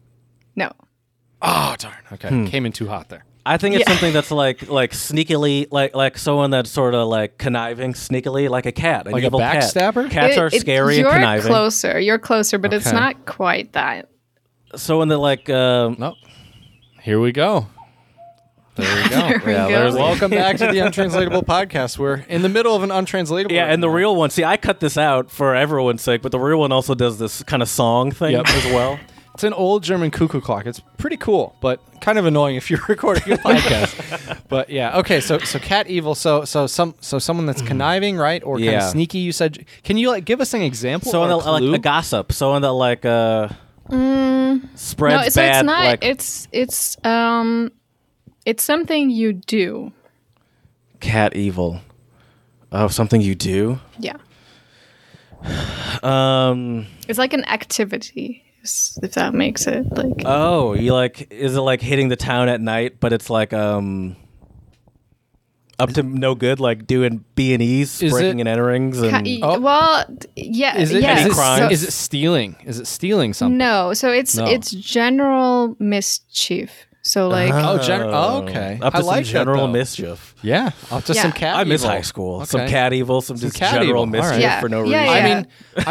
no. 0.56 0.72
Oh 1.42 1.76
darn. 1.78 1.94
Okay, 2.14 2.28
Hmm. 2.30 2.46
came 2.46 2.64
in 2.66 2.72
too 2.72 2.88
hot 2.88 3.10
there. 3.10 3.24
I 3.48 3.56
think 3.56 3.74
it's 3.74 3.84
Yeah. 3.86 3.92
something 3.94 4.12
that's 4.12 4.30
like 4.30 4.68
like 4.68 4.92
sneakily 4.92 5.66
like 5.70 5.94
like 5.94 6.18
someone 6.18 6.50
that's 6.50 6.70
sort 6.70 6.94
of 6.94 7.08
like 7.08 7.38
conniving 7.38 7.94
sneakily 7.94 8.48
like 8.48 8.66
a 8.66 8.72
cat, 8.72 9.06
an 9.06 9.12
Like 9.12 9.22
a 9.22 9.26
evil 9.26 9.40
cat. 9.40 9.62
backstabber? 9.64 10.10
Cats 10.10 10.36
It- 10.36 10.38
are 10.40 10.46
it- 10.48 10.60
scary 10.60 10.96
and 10.96 11.02
You're 11.04 11.12
conniving. 11.12 11.46
closer. 11.46 11.98
You're 11.98 12.18
closer, 12.18 12.58
but 12.58 12.72
it's 12.72 12.92
not 12.92 13.24
quite 13.26 13.72
that. 13.72 14.08
So 14.72 14.76
Someone 14.76 15.08
that 15.08 15.18
like 15.18 15.48
um, 15.48 15.96
Nope. 15.98 16.14
Here 17.02 17.18
we 17.18 17.32
go. 17.32 17.68
There 18.76 19.02
we 19.02 19.08
go. 19.08 19.16
There 19.28 19.42
we 19.46 19.52
Yeah, 19.52 19.68
go. 19.90 19.94
Welcome 19.96 20.30
back 20.30 20.56
to 20.58 20.66
the 20.66 20.78
Untranslatable 20.86 21.42
Podcast. 21.42 21.98
We're 21.98 22.24
in 22.28 22.42
the 22.42 22.48
middle 22.48 22.76
of 22.76 22.82
an 22.82 22.90
untranslatable. 22.90 23.52
yeah, 23.54 23.62
right 23.64 23.72
and 23.72 23.82
the 23.82 23.88
real 23.88 24.14
one. 24.14 24.30
See, 24.30 24.44
I 24.44 24.56
cut 24.56 24.78
this 24.80 24.96
out 24.98 25.30
for 25.30 25.54
everyone's 25.54 26.02
sake, 26.02 26.22
but 26.22 26.30
the 26.32 26.38
real 26.38 26.58
one 26.58 26.70
also 26.70 26.94
does 26.94 27.18
this 27.18 27.42
kind 27.44 27.62
of 27.62 27.68
song 27.68 28.12
thing 28.12 28.32
Yep. 28.32 28.46
as 28.48 28.64
well. 28.66 28.98
It's 29.38 29.44
an 29.44 29.52
old 29.52 29.84
German 29.84 30.10
cuckoo 30.10 30.40
clock. 30.40 30.66
It's 30.66 30.80
pretty 30.96 31.16
cool, 31.16 31.54
but 31.60 31.80
kind 32.00 32.18
of 32.18 32.26
annoying 32.26 32.56
if 32.56 32.70
you're 32.72 32.80
recording 32.88 33.32
a 33.32 33.36
podcast. 33.38 34.40
but 34.48 34.68
yeah, 34.68 34.98
okay. 34.98 35.20
So 35.20 35.38
so 35.38 35.60
cat 35.60 35.86
evil. 35.86 36.16
So 36.16 36.44
so 36.44 36.66
some 36.66 36.96
so 37.00 37.20
someone 37.20 37.46
that's 37.46 37.62
conniving, 37.62 38.16
right, 38.16 38.42
or 38.42 38.56
kind 38.56 38.64
Yeah. 38.64 38.84
of 38.86 38.90
sneaky. 38.90 39.18
You 39.18 39.30
said. 39.30 39.64
Can 39.84 39.96
you 39.96 40.08
like 40.10 40.24
give 40.24 40.40
us 40.40 40.54
an 40.54 40.62
example? 40.62 41.12
Someone 41.12 41.30
or 41.30 41.40
that 41.40 41.50
like 41.52 41.60
clue? 41.60 41.74
a 41.74 41.78
gossip. 41.78 42.32
Someone 42.32 42.62
that 42.62 42.72
like 42.72 43.04
uh 43.04 43.48
spreads 44.74 45.22
no, 45.24 45.28
so 45.28 45.40
bad. 45.40 45.56
it's 45.60 45.64
not. 45.66 45.84
like 45.84 46.04
it's 46.04 46.48
it's 46.50 46.96
um, 47.06 47.70
it's 48.44 48.64
something 48.64 49.08
you 49.08 49.34
do. 49.34 49.92
cat 50.98 51.36
evil. 51.36 51.80
Oh, 52.72 52.88
something 52.88 53.20
you 53.20 53.36
do. 53.36 53.78
Yeah, 54.00 54.16
Um, 56.02 56.88
it's 57.06 57.20
like 57.20 57.32
an 57.34 57.44
activity. 57.44 58.44
S- 58.62 58.98
if 59.02 59.12
that 59.14 59.34
makes 59.34 59.66
it 59.66 59.86
like. 59.92 60.22
Oh, 60.24 60.74
you 60.74 60.92
like? 60.92 61.30
Is 61.32 61.56
it 61.56 61.60
like 61.60 61.80
hitting 61.80 62.08
the 62.08 62.16
town 62.16 62.48
at 62.48 62.60
night? 62.60 63.00
But 63.00 63.12
it's 63.12 63.30
like 63.30 63.52
um, 63.52 64.16
up 65.78 65.92
to 65.92 66.02
no 66.02 66.34
good, 66.34 66.58
like 66.58 66.86
doing 66.86 67.24
B 67.36 67.54
and 67.54 67.62
E's, 67.62 68.02
Is 68.02 68.12
breaking 68.12 68.40
it- 68.40 68.46
and 68.46 68.58
enterings, 68.60 69.00
and 69.02 69.24
Ki- 69.24 69.40
Oh. 69.42 69.60
Well, 69.60 70.04
d- 70.08 70.26
yeah, 70.36 70.76
Is 70.76 70.90
it, 70.92 71.02
yeah. 71.02 71.20
is, 71.20 71.26
it 71.26 71.32
crime? 71.32 71.70
is 71.70 71.84
it 71.84 71.92
stealing? 71.92 72.56
Is 72.64 72.80
it 72.80 72.86
stealing 72.86 73.32
something? 73.32 73.58
No, 73.58 73.94
so 73.94 74.10
it's 74.10 74.36
No. 74.36 74.46
it's 74.46 74.70
general 74.72 75.76
mischief. 75.78 76.86
So 77.02 77.28
like, 77.28 77.52
Oh, 77.54 77.78
gen- 77.78 78.02
oh, 78.02 78.42
okay. 78.42 78.78
Up 78.82 78.92
to 78.92 78.98
I 78.98 79.00
some 79.00 79.06
like 79.06 79.24
that, 79.26 79.30
general 79.32 79.66
though. 79.66 79.72
mischief. 79.72 80.34
Yeah, 80.42 80.70
up 80.90 81.04
to 81.04 81.12
Yeah. 81.14 81.22
some 81.22 81.32
cat. 81.32 81.56
I 81.56 81.64
miss 81.64 81.82
evil. 81.82 81.90
high 81.94 82.00
school. 82.02 82.44
Some 82.46 82.68
cat 82.68 82.92
evil, 82.92 83.20
some, 83.20 83.36
Some 83.36 83.48
just 83.48 83.58
cat 83.58 83.72
general 83.72 84.04
evil. 84.04 84.06
Mischief 84.06 84.30
right. 84.30 84.40
Yeah. 84.40 84.60
for 84.60 84.68
no 84.68 84.84
Yeah, 84.84 85.02
reason. 85.02 85.16
I 85.16 85.34
mean, 85.34 85.46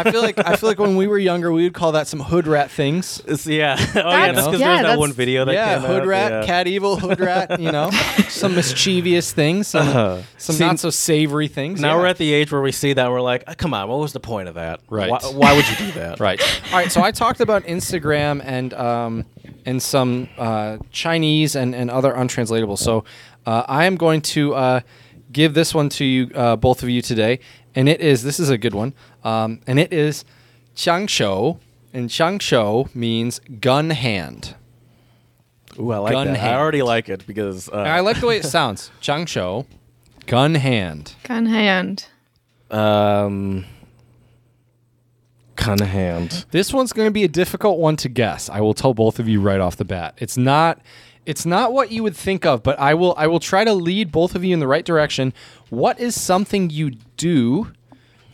I 0.06 0.10
feel 0.10 0.22
like 0.22 0.38
I 0.38 0.56
feel 0.56 0.68
like 0.70 0.78
when 0.78 0.96
we 0.96 1.06
were 1.06 1.18
younger, 1.18 1.52
we 1.52 1.64
would 1.64 1.74
call 1.74 1.92
that 1.92 2.06
some 2.06 2.20
hood 2.20 2.46
rat 2.46 2.70
things. 2.70 3.20
It's- 3.26 3.46
yeah. 3.46 3.76
Oh 3.78 3.82
yeah, 3.84 3.92
That's- 4.02 4.34
that's 4.36 4.46
because 4.46 4.60
yeah, 4.60 4.66
there's 4.68 4.78
that 4.78 4.82
that's- 4.82 4.98
one 4.98 5.12
video 5.12 5.44
that 5.44 5.52
yeah, 5.52 5.74
came 5.78 5.82
hood 5.88 6.02
out, 6.02 6.06
rat, 6.08 6.32
yeah. 6.32 6.46
cat 6.46 6.66
evil, 6.66 6.96
hood 6.96 7.20
rat. 7.20 7.60
You 7.60 7.72
know, 7.72 7.90
some 8.28 8.54
mischievous 8.54 9.32
things, 9.32 9.68
some, 9.68 9.88
Uh-huh. 9.88 10.22
some 10.38 10.56
See, 10.56 10.64
not 10.64 10.78
so 10.78 10.90
savory 10.90 11.48
things. 11.48 11.80
Now 11.80 11.94
yeah. 11.94 12.00
we're 12.00 12.06
at 12.06 12.18
the 12.18 12.32
age 12.32 12.50
where 12.52 12.62
we 12.62 12.72
see 12.72 12.92
that 12.94 13.10
we're 13.10 13.20
like, 13.20 13.44
"Ah, 13.48 13.54
come 13.56 13.74
on, 13.74 13.88
what 13.88 13.98
was 13.98 14.12
the 14.12 14.20
point 14.20 14.48
of 14.48 14.54
that? 14.54 14.80
Right. 14.88 15.10
Why, 15.10 15.18
why 15.34 15.56
would 15.56 15.68
you 15.68 15.76
do 15.76 15.92
that? 15.92 16.20
Right. 16.28 16.40
All 16.72 16.78
right. 16.78 16.90
So 16.90 17.02
I 17.02 17.10
talked 17.10 17.40
about 17.40 17.64
Instagram 17.64 18.40
and 18.44 18.72
um, 18.74 19.24
and 19.66 19.82
some 19.82 20.28
uh, 20.38 20.78
Chinese 20.90 21.54
and, 21.56 21.74
and 21.74 21.90
other 21.90 22.12
untranslatable. 22.14 22.76
So 22.76 23.04
uh, 23.48 23.64
I 23.66 23.84
am 23.86 23.96
going 23.96 24.20
to 24.36 24.54
uh, 24.54 24.80
give 25.32 25.54
this 25.54 25.72
one 25.74 25.88
to 25.90 26.04
you, 26.04 26.30
uh, 26.34 26.56
both 26.56 26.82
of 26.82 26.88
you 26.90 27.00
today, 27.02 27.40
and 27.74 27.88
it 27.88 28.00
is 28.00 28.22
this 28.22 28.38
is 28.38 28.50
a 28.50 28.58
good 28.58 28.74
one, 28.74 28.92
um, 29.24 29.60
and 29.66 29.78
it 29.78 29.92
is 29.92 30.24
Qiangshou, 30.76 31.58
and 31.94 32.10
Qiangshou 32.10 32.94
means 32.94 33.40
gun 33.60 33.90
hand. 33.90 34.54
Ooh, 35.80 35.92
I 35.92 35.98
like 35.98 36.12
Gun 36.12 36.26
that. 36.28 36.36
hand. 36.38 36.54
I 36.56 36.58
already 36.58 36.82
like 36.82 37.08
it 37.08 37.26
because 37.26 37.68
uh, 37.68 37.76
I 37.76 38.00
like 38.00 38.20
the 38.20 38.26
way 38.26 38.36
it 38.36 38.44
sounds. 38.56 38.90
Qiangshou, 39.00 39.64
gun 40.26 40.54
hand. 40.56 41.14
gun 41.22 41.46
hand. 41.46 42.06
um, 42.70 43.64
kind 45.56 45.80
of 45.80 45.88
hand. 45.88 46.44
This 46.50 46.72
one's 46.72 46.92
going 46.92 47.06
to 47.08 47.12
be 47.12 47.24
a 47.24 47.28
difficult 47.28 47.78
one 47.78 47.96
to 47.96 48.08
guess. 48.08 48.48
I 48.50 48.60
will 48.60 48.74
tell 48.74 48.92
both 48.94 49.18
of 49.18 49.26
you 49.28 49.40
right 49.40 49.60
off 49.60 49.76
the 49.76 49.84
bat. 49.84 50.14
It's 50.18 50.36
not 50.36 50.80
it's 51.28 51.44
not 51.44 51.74
what 51.74 51.92
you 51.92 52.02
would 52.02 52.16
think 52.16 52.46
of, 52.46 52.62
but 52.62 52.78
I 52.80 52.94
will 52.94 53.14
I 53.18 53.26
will 53.26 53.38
try 53.38 53.62
to 53.62 53.74
lead 53.74 54.10
both 54.10 54.34
of 54.34 54.42
you 54.42 54.54
in 54.54 54.60
the 54.60 54.66
right 54.66 54.84
direction. 54.84 55.34
What 55.68 56.00
is 56.00 56.18
something 56.18 56.70
you 56.70 56.92
do 57.18 57.70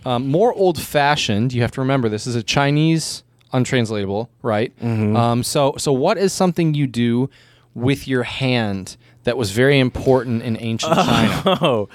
um, 0.06 0.28
more 0.28 0.54
old 0.54 0.80
fashioned? 0.80 1.52
You 1.52 1.62
have 1.62 1.72
to 1.72 1.80
remember 1.80 2.08
this 2.08 2.26
is 2.28 2.36
a 2.36 2.42
Chinese 2.42 3.24
untranslatable, 3.52 4.30
right? 4.42 4.72
Um, 4.80 5.42
so 5.42 5.74
so 5.76 5.92
what 5.92 6.18
is 6.18 6.32
something 6.32 6.72
you 6.74 6.86
do 6.86 7.28
with 7.74 8.06
your 8.06 8.22
hand 8.22 8.96
that 9.24 9.36
was 9.36 9.50
very 9.50 9.80
important 9.80 10.44
in 10.44 10.56
ancient 10.60 10.94
China? 11.10 11.42
Oh, 11.46 11.88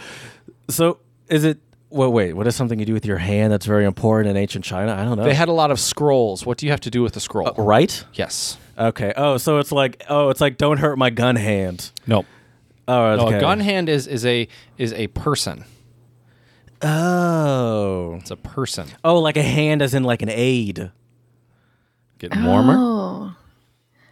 so 0.70 1.00
is 1.30 1.46
it? 1.46 1.60
Well, 1.92 2.12
wait. 2.12 2.34
What 2.34 2.46
is 2.46 2.56
something 2.58 2.78
you 2.78 2.86
do 2.86 2.94
with 2.94 3.06
your 3.06 3.18
hand 3.18 3.52
that's 3.54 3.66
very 3.66 3.86
important 3.86 4.30
in 4.30 4.36
ancient 4.38 4.66
China? 4.66 4.94
I 4.94 5.06
don't 5.06 5.18
know. 5.18 5.24
They 5.24 5.34
had 5.34 5.48
a 5.48 5.54
lot 5.54 5.72
of 5.72 5.80
scrolls. 5.80 6.46
What 6.46 6.58
do 6.58 6.66
you 6.66 6.72
have 6.72 6.82
to 6.82 6.92
do 6.92 7.02
with 7.02 7.14
the 7.14 7.20
scroll? 7.20 7.48
Uh, 7.48 7.64
right. 7.64 8.04
yes. 8.14 8.58
Okay. 8.80 9.12
Oh, 9.18 9.38
so 9.38 9.58
it's 9.60 9.72
like 9.72 10.04
oh, 10.10 10.30
it's 10.30 10.40
like 10.42 10.58
don't 10.58 10.78
hurt 10.78 10.98
my 10.98 11.10
gun 11.10 11.36
hand. 11.36 11.92
Nope. 12.08 12.26
Oh, 12.88 13.16
No, 13.18 13.28
a 13.28 13.40
gun 13.40 13.60
hand 13.60 13.90
is 13.90 14.08
is 14.08 14.26
a 14.26 14.48
is 14.78 14.94
a 14.94 15.08
person. 15.08 15.66
Oh. 16.82 18.16
It's 18.22 18.32
a 18.32 18.36
person. 18.38 18.88
Oh, 19.04 19.20
like 19.20 19.38
a 19.38 19.44
hand 19.44 19.82
as 19.82 19.94
in 19.94 20.04
like 20.04 20.22
an 20.22 20.30
aid. 20.30 20.92
Getting 22.20 22.44
warmer. 22.44 22.76
Oh, 22.78 23.36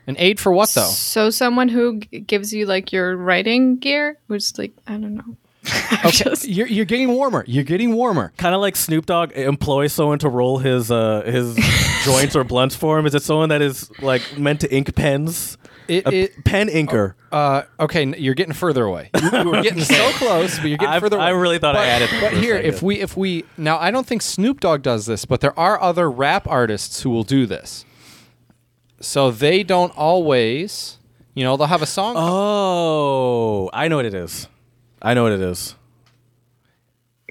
An 0.05 0.15
aid 0.20 0.39
for 0.39 0.51
what 0.51 0.70
though? 0.70 0.82
so 0.88 1.30
someone 1.30 1.70
who 1.70 1.99
g- 1.99 2.20
gives 2.20 2.53
you 2.53 2.65
like 2.65 2.91
your 2.93 3.15
writing 3.18 3.78
gear, 3.78 4.18
which 4.28 4.57
like 4.57 4.74
I 4.86 4.91
don't 4.93 5.15
know. 5.15 5.36
Okay, 6.05 6.32
you're, 6.43 6.68
you're 6.68 6.86
getting 6.86 7.09
warmer. 7.09 7.43
You're 7.47 7.63
getting 7.63 7.93
warmer. 7.93 8.32
Kind 8.38 8.53
of 8.55 8.61
like 8.61 8.76
Snoop 8.76 9.05
Dogg 9.05 9.32
employs 9.34 9.91
someone 9.93 10.20
to 10.20 10.30
roll 10.30 10.57
his 10.59 10.91
uh, 10.91 11.24
his 11.26 11.55
joints 12.05 12.36
or 12.36 12.43
blunts 12.43 12.76
for 12.76 12.97
him. 12.99 13.05
Is 13.05 13.15
it 13.15 13.24
someone 13.24 13.49
that 13.49 13.61
is 13.61 13.89
like 14.01 14.38
meant 14.38 14.61
to 14.61 14.74
ink 14.74 14.95
pens? 14.95 15.57
It, 15.88 16.05
it 16.11 16.43
pen 16.43 16.68
inker. 16.68 17.13
uh, 17.32 17.61
okay. 17.80 18.05
You're 18.18 18.34
getting 18.34 18.53
further 18.53 18.84
away. 18.84 19.09
You, 19.22 19.39
you 19.39 19.49
were 19.49 19.61
getting 19.61 19.84
so 19.84 20.09
close, 20.13 20.59
but 20.59 20.68
you're 20.68 20.78
getting 20.78 20.93
I've- 20.93 20.99
further. 20.99 21.15
away. 21.18 21.26
I 21.28 21.30
really 21.30 21.59
thought 21.59 21.76
I 21.78 21.80
but, 21.80 21.88
added 21.88 22.09
But 22.22 22.34
here, 22.43 22.55
if 22.57 22.82
we 22.82 22.99
if 22.99 23.15
we 23.18 23.45
now, 23.57 23.78
I 23.80 23.89
don't 23.91 24.05
think 24.05 24.22
Snoop 24.22 24.59
Dogg 24.59 24.82
does 24.82 25.05
this, 25.05 25.24
but 25.26 25.39
there 25.41 25.57
are 25.57 25.82
other 25.82 26.11
rap 26.11 26.47
artists 26.47 27.01
who 27.01 27.09
will 27.09 27.24
do 27.24 27.45
this. 27.45 27.86
So 28.99 29.32
they 29.32 29.63
don't 29.63 29.95
always, 29.97 30.97
you 31.36 31.43
know, 31.43 31.55
they'll 31.55 31.68
have 31.68 31.82
a 31.82 31.86
song. 31.88 32.15
Oh, 32.18 33.70
I 33.74 33.88
know 33.88 33.95
what 33.97 34.05
it 34.05 34.13
is. 34.13 34.47
I 35.02 35.14
know 35.14 35.24
what 35.24 35.32
it 35.34 35.41
is. 35.41 35.76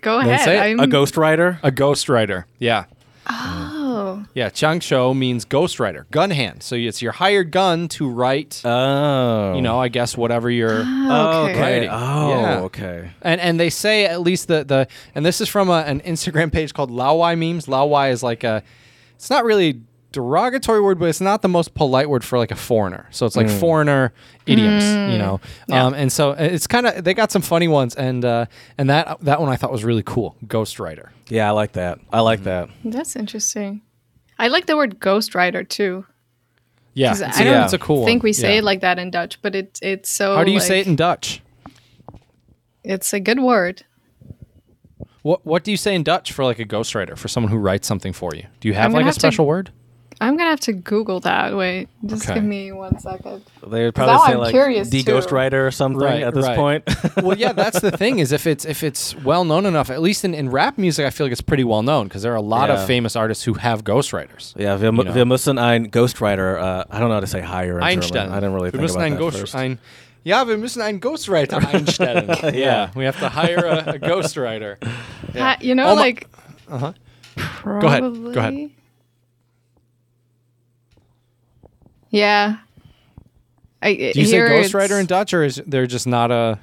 Go 0.03 0.19
Then 0.21 0.29
ahead. 0.31 0.45
say 0.45 0.57
it. 0.57 0.73
I'm, 0.75 0.81
A 0.81 0.87
ghostwriter. 0.87 1.59
A 1.63 1.71
ghostwriter. 1.73 2.45
Yeah. 2.59 2.85
Oh, 3.29 4.25
Yeah, 4.35 4.51
Qiangshou 4.51 5.17
means 5.17 5.45
ghostwriter, 5.45 6.09
gun 6.13 6.31
hand. 6.31 6.63
So 6.63 6.77
it's 6.77 7.03
your 7.03 7.11
hired 7.13 7.51
gun 7.51 7.89
to 7.89 8.09
write, 8.09 8.63
Oh, 8.65 9.55
you 9.55 9.63
know, 9.63 9.81
I 9.81 9.89
guess 9.89 10.17
whatever 10.17 10.49
you're. 10.49 10.83
Oh, 10.87 11.45
okay. 11.45 11.53
Okay. 11.53 11.61
Writing. 11.61 11.89
Oh, 11.93 12.29
Yeah. 12.29 12.61
okay. 12.61 13.11
And 13.23 13.41
and 13.41 13.59
they 13.59 13.71
say 13.71 14.07
at 14.07 14.21
least 14.21 14.47
the 14.49 14.63
the 14.65 14.87
and 15.15 15.27
this 15.27 15.41
is 15.41 15.49
from 15.49 15.69
a, 15.71 15.81
an 15.87 16.01
Instagram 16.03 16.53
page 16.53 16.73
called 16.73 16.91
Laowai 16.91 17.37
memes. 17.37 17.67
Laowai 17.67 18.13
is 18.13 18.23
like 18.23 18.45
a, 18.45 18.63
it's 19.17 19.31
not 19.31 19.45
really 19.45 19.71
a 19.71 19.77
derogatory 20.13 20.81
word, 20.81 20.99
but 20.99 21.09
it's 21.09 21.21
not 21.21 21.43
the 21.43 21.49
most 21.49 21.75
polite 21.75 22.09
word 22.09 22.25
for 22.25 22.39
like 22.39 22.51
a 22.51 22.57
foreigner. 22.57 23.07
So 23.11 23.27
it's 23.27 23.37
like 23.37 23.49
foreigner 23.51 24.13
idioms, 24.47 24.85
you 24.85 25.19
know. 25.19 25.41
Um, 25.71 25.95
and 25.95 26.11
so 26.13 26.31
it's 26.33 26.67
kind 26.67 26.87
of 26.87 27.05
they 27.05 27.15
got 27.15 27.31
some 27.33 27.43
funny 27.43 27.69
ones, 27.69 27.95
and 27.95 28.25
uh, 28.25 28.47
and 28.79 28.89
that 28.91 29.19
that 29.23 29.41
one 29.41 29.51
I 29.51 29.57
thought 29.57 29.73
was 29.73 29.85
really 29.85 30.03
cool. 30.05 30.37
Ghostwriter. 30.47 31.11
Yeah, 31.29 31.49
I 31.49 31.51
like 31.53 31.73
that. 31.73 31.99
I 32.13 32.21
like 32.21 32.45
that. 32.45 32.69
that's 32.85 33.17
interesting. 33.17 33.83
I 34.39 34.49
like 34.49 34.67
the 34.67 34.77
word 34.77 35.01
ghostwriter 35.01 35.67
too. 35.69 36.07
Yeah, 36.95 37.09
'cause 37.11 37.21
it's, 37.21 37.39
I 37.39 37.45
don't 37.45 37.65
it's 37.65 37.73
a 37.75 37.79
cool. 37.79 38.05
think 38.07 38.23
one. 38.23 38.29
we 38.29 38.33
say 38.33 38.53
Yeah. 38.55 38.59
it 38.61 38.65
like 38.65 38.81
that 38.81 38.99
in 38.99 39.11
Dutch, 39.11 39.41
but 39.43 39.55
it 39.55 39.79
it's 39.83 40.11
so. 40.11 40.35
How 40.37 40.45
do 40.45 40.51
you 40.53 40.61
say 40.61 40.81
it 40.81 40.87
in 40.87 40.97
Dutch? 40.97 41.43
It's 42.85 43.13
a 43.13 43.21
good 43.21 43.41
word. 43.41 43.85
What 45.23 45.45
What 45.45 45.65
do 45.65 45.71
you 45.71 45.77
say 45.77 45.95
in 45.95 46.05
Dutch 46.05 46.33
for 46.33 46.45
like 46.45 46.59
a 46.59 46.65
ghostwriter 46.65 47.19
for 47.19 47.29
someone 47.29 47.51
who 47.51 47.59
writes 47.59 47.87
something 47.89 48.13
for 48.13 48.35
you? 48.35 48.45
Do 48.61 48.69
you 48.69 48.75
have 48.75 48.87
I'm 48.87 48.93
gonna 48.93 48.99
like 48.99 49.03
a 49.05 49.07
have 49.09 49.15
to- 49.17 49.21
special 49.21 49.47
word? 49.47 49.73
I'm 50.21 50.37
gonna 50.39 50.49
have 50.51 50.61
to 50.61 50.73
Google 50.73 51.21
that. 51.21 51.55
Wait, 51.55 51.89
just 52.07 52.25
Okay. 52.25 52.35
give 52.35 52.45
me 52.45 52.73
one 52.73 52.99
second. 52.99 53.43
They 53.67 53.85
would 53.85 53.95
probably 53.95 54.17
say 54.27 54.33
I'm 54.33 54.39
like 54.39 54.51
curious, 54.53 54.89
the 54.89 55.03
too. 55.03 55.13
ghostwriter 55.13 55.67
or 55.67 55.71
something 55.71 56.01
Right, 56.01 56.23
at 56.23 56.33
this 56.33 56.47
right. 56.47 56.57
point. 56.57 56.85
well, 57.23 57.37
yeah, 57.37 57.53
that's 57.53 57.81
the 57.81 57.91
thing 57.91 58.19
is 58.19 58.33
if 58.33 58.47
it's 58.47 58.65
if 58.65 58.83
it's 58.83 59.15
well 59.23 59.45
known 59.45 59.67
enough, 59.67 59.91
at 59.91 60.01
least 60.01 60.25
in, 60.25 60.33
in 60.33 60.49
rap 60.51 60.79
music, 60.79 61.05
I 61.05 61.11
feel 61.11 61.27
like 61.27 61.33
it's 61.33 61.43
pretty 61.43 61.65
well 61.65 61.83
known 61.83 62.09
because 62.09 62.23
there 62.23 62.33
are 62.33 62.37
a 62.37 62.41
lot 62.41 62.71
Yeah. 62.71 62.81
of 62.81 62.87
famous 62.87 63.15
artists 63.15 63.45
who 63.45 63.55
have 63.55 63.85
ghostwriters. 63.85 64.55
yeah, 64.57 64.77
wir, 64.77 64.91
You 64.91 65.05
know. 65.05 65.13
wir 65.13 65.27
müssen 65.27 65.59
ein 65.59 65.91
Ghostwriter. 65.91 66.59
Uh, 66.61 66.85
I 66.91 66.99
don't 66.99 67.09
know 67.09 67.15
how 67.15 67.21
to 67.21 67.27
say 67.27 67.43
hire 67.43 67.77
in 67.79 67.85
Einstellen. 67.85 68.29
German. 68.29 68.33
I 68.33 68.41
didn't 68.41 68.55
really 68.55 68.67
wir 68.71 68.73
think 68.73 68.83
müssen 68.83 68.97
about 68.97 69.05
einen 69.07 69.15
that 69.17 69.21
Ghost, 69.21 69.39
first. 69.39 69.55
ein, 69.55 69.79
ja, 70.25 70.49
wir 70.49 70.57
müssen 70.57 70.81
einen 70.81 71.01
Ghostwriter 71.01 71.59
einstellen. 71.73 72.29
yeah, 72.55 72.89
we 72.97 73.05
have 73.05 73.19
to 73.21 73.29
hire 73.29 73.67
a, 73.67 73.91
a 73.91 73.99
ghostwriter. 73.99 74.77
Ha- 75.37 75.59
you 75.61 75.75
know, 75.75 75.91
Oh 75.91 75.95
like. 75.95 76.27
Uh-huh. 76.71 76.93
Go 77.81 77.87
ahead, 77.87 78.03
go 78.33 78.41
ahead. 78.41 78.71
Yeah. 82.17 82.57
I, 83.83 83.95
Do 83.95 84.21
you 84.21 84.27
say 84.27 84.39
ghostwriter 84.39 84.99
in 84.99 85.07
Dutch, 85.07 85.35
or 85.35 85.45
is 85.45 85.63
there 85.67 85.87
just 85.87 86.07
not 86.07 86.31
a? 86.31 86.59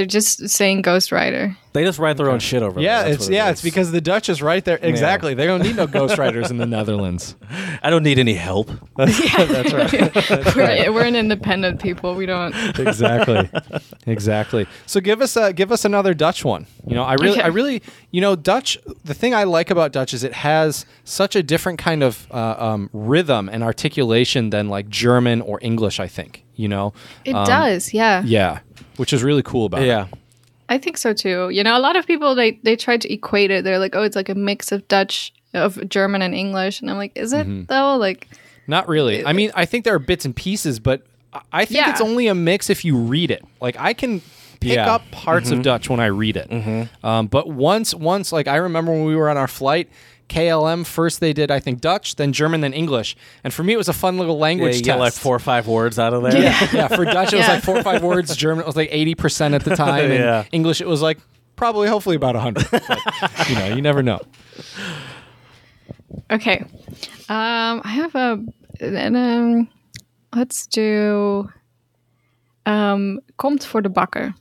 They're 0.00 0.06
just 0.06 0.48
saying 0.48 0.82
ghostwriter. 0.82 1.54
They 1.74 1.84
just 1.84 1.98
write 1.98 2.16
their 2.16 2.30
own 2.30 2.38
shit 2.40 2.62
over 2.62 2.80
Yeah, 2.80 3.02
there. 3.02 3.10
That's 3.10 3.14
it's 3.16 3.24
what 3.26 3.32
it 3.32 3.36
yeah, 3.36 3.46
is. 3.48 3.52
it's 3.52 3.62
because 3.62 3.92
the 3.92 4.00
Dutch 4.00 4.30
is 4.30 4.40
right 4.40 4.64
there. 4.64 4.78
Exactly, 4.80 5.34
they 5.34 5.46
don't 5.46 5.62
need 5.62 5.76
no 5.76 5.86
ghostwriters 5.86 6.50
in 6.50 6.56
the 6.56 6.64
Netherlands. 6.78 7.36
I 7.82 7.90
don't 7.90 8.02
need 8.02 8.18
any 8.18 8.32
help. 8.34 8.70
That's 8.96 9.72
right. 9.74 10.56
we're, 10.56 10.92
we're 10.92 11.04
an 11.04 11.14
independent 11.16 11.82
people. 11.82 12.14
We 12.14 12.24
don't. 12.24 12.54
exactly 12.78 13.50
exactly 14.06 14.66
so 14.86 15.00
give 15.00 15.20
us 15.20 15.36
a 15.36 15.52
give 15.52 15.70
us 15.72 15.84
another 15.84 16.14
dutch 16.14 16.44
one 16.44 16.66
you 16.86 16.94
know 16.94 17.02
i 17.02 17.14
really 17.14 17.32
Okay. 17.32 17.42
i 17.42 17.46
really 17.48 17.82
you 18.10 18.20
know 18.20 18.34
dutch 18.36 18.78
the 19.04 19.14
thing 19.14 19.34
i 19.34 19.44
like 19.44 19.70
about 19.70 19.92
dutch 19.92 20.14
is 20.14 20.24
it 20.24 20.32
has 20.32 20.86
such 21.04 21.36
a 21.36 21.42
different 21.42 21.78
kind 21.78 22.02
of 22.02 22.26
uh, 22.30 22.56
um, 22.58 22.90
rhythm 22.92 23.48
and 23.48 23.62
articulation 23.62 24.50
than 24.50 24.68
like 24.68 24.88
german 24.88 25.40
or 25.42 25.58
english 25.62 26.00
i 26.00 26.06
think 26.08 26.44
you 26.56 26.68
know 26.68 26.92
It 27.24 27.34
Um, 27.34 27.46
does, 27.46 27.92
yeah. 27.94 28.22
yeah 28.24 28.60
which 29.00 29.12
is 29.12 29.22
really 29.24 29.42
cool 29.42 29.64
about 29.66 29.82
it 29.82 29.86
yeah. 29.86 30.06
I 30.68 30.78
think 30.78 30.98
so 30.98 31.12
too. 31.12 31.50
You 31.50 31.64
know, 31.64 31.76
a 31.76 31.82
lot 31.82 31.96
of 31.96 32.06
people 32.06 32.36
they 32.36 32.52
they 32.62 32.76
try 32.76 32.96
to 32.96 33.12
equate 33.12 33.50
it. 33.50 33.64
They're 33.64 33.80
like, 33.80 33.96
oh, 33.96 34.02
it's 34.02 34.14
like 34.14 34.28
a 34.28 34.36
mix 34.36 34.70
of 34.70 34.86
Dutch, 34.86 35.32
of 35.52 35.70
German 35.88 36.22
and 36.22 36.32
English, 36.32 36.80
and 36.80 36.88
I'm 36.88 36.96
like, 36.96 37.10
is 37.16 37.32
it 37.32 37.44
Mm-hmm. 37.46 37.64
though? 37.66 37.96
Like, 37.96 38.28
not 38.68 38.86
really 38.86 39.26
i 39.26 39.32
mean 39.32 39.50
i 39.56 39.64
think 39.64 39.84
there 39.84 39.94
are 39.96 39.98
bits 40.12 40.24
and 40.24 40.36
pieces 40.36 40.78
but 40.78 41.02
I- 41.32 41.40
i 41.60 41.64
think 41.64 41.78
Yeah. 41.80 41.90
it's 41.90 42.00
only 42.00 42.28
a 42.28 42.36
mix 42.36 42.70
if 42.70 42.84
you 42.84 42.96
read 42.96 43.32
it 43.32 43.42
like 43.60 43.74
i 43.80 43.92
can 43.94 44.20
pick 44.60 44.74
Yeah. 44.76 44.94
up 44.94 45.02
parts 45.10 45.50
of 45.50 45.62
Dutch 45.62 45.88
when 45.90 45.98
I 46.00 46.06
read 46.06 46.36
it. 46.36 46.48
Um, 47.02 47.26
but 47.28 47.48
once, 47.48 47.94
once, 47.94 48.30
like 48.30 48.46
I 48.46 48.56
remember 48.56 48.92
when 48.92 49.06
we 49.06 49.16
were 49.16 49.30
on 49.30 49.38
our 49.38 49.48
flight, 49.48 49.88
KLM 50.30 50.84
first 50.86 51.20
they 51.20 51.32
did 51.32 51.50
I 51.50 51.60
think 51.60 51.80
Dutch, 51.80 52.14
then 52.16 52.32
German, 52.32 52.60
then 52.62 52.72
English, 52.72 53.16
and 53.44 53.52
for 53.52 53.62
me 53.64 53.72
it 53.74 53.76
was 53.76 53.88
a 53.88 53.92
fun 53.92 54.16
little 54.16 54.36
Yeah, 54.36 54.42
language 54.42 54.74
you 54.76 54.82
test. 54.82 54.84
get 54.84 54.98
like 54.98 55.12
four 55.12 55.34
or 55.34 55.40
five 55.40 55.66
words 55.66 55.98
out 55.98 56.14
of 56.14 56.22
there. 56.22 56.36
Yeah, 56.40 56.68
yeah. 56.72 56.88
For 56.88 57.04
Dutch, 57.04 57.32
it 57.32 57.36
was 57.36 57.46
Yeah. 57.46 57.54
like 57.54 57.62
four 57.64 57.76
or 57.76 57.82
five 57.82 58.02
words. 58.02 58.34
German, 58.36 58.62
it 58.62 58.66
was 58.66 58.76
like 58.76 58.88
eighty 58.92 59.14
percent 59.14 59.54
at 59.54 59.64
the 59.64 59.74
time. 59.76 60.04
And 60.04 60.14
Yeah. 60.14 60.44
English, 60.52 60.80
it 60.80 60.86
was 60.86 61.02
like 61.02 61.18
probably, 61.56 61.88
hopefully, 61.88 62.16
about 62.16 62.36
hundred. 62.36 62.66
you 63.48 63.54
know, 63.56 63.66
you 63.74 63.82
never 63.82 64.02
know. 64.02 64.20
Okay. 66.30 66.64
Um, 67.28 67.82
I 67.84 67.88
have 67.92 68.14
a. 68.14 68.38
And, 68.80 69.16
um, 69.16 69.68
let's 70.34 70.66
do. 70.66 71.48
Um, 72.66 73.20
komt 73.36 73.64
voor 73.66 73.82
de 73.82 73.90
bakker. 73.90 74.34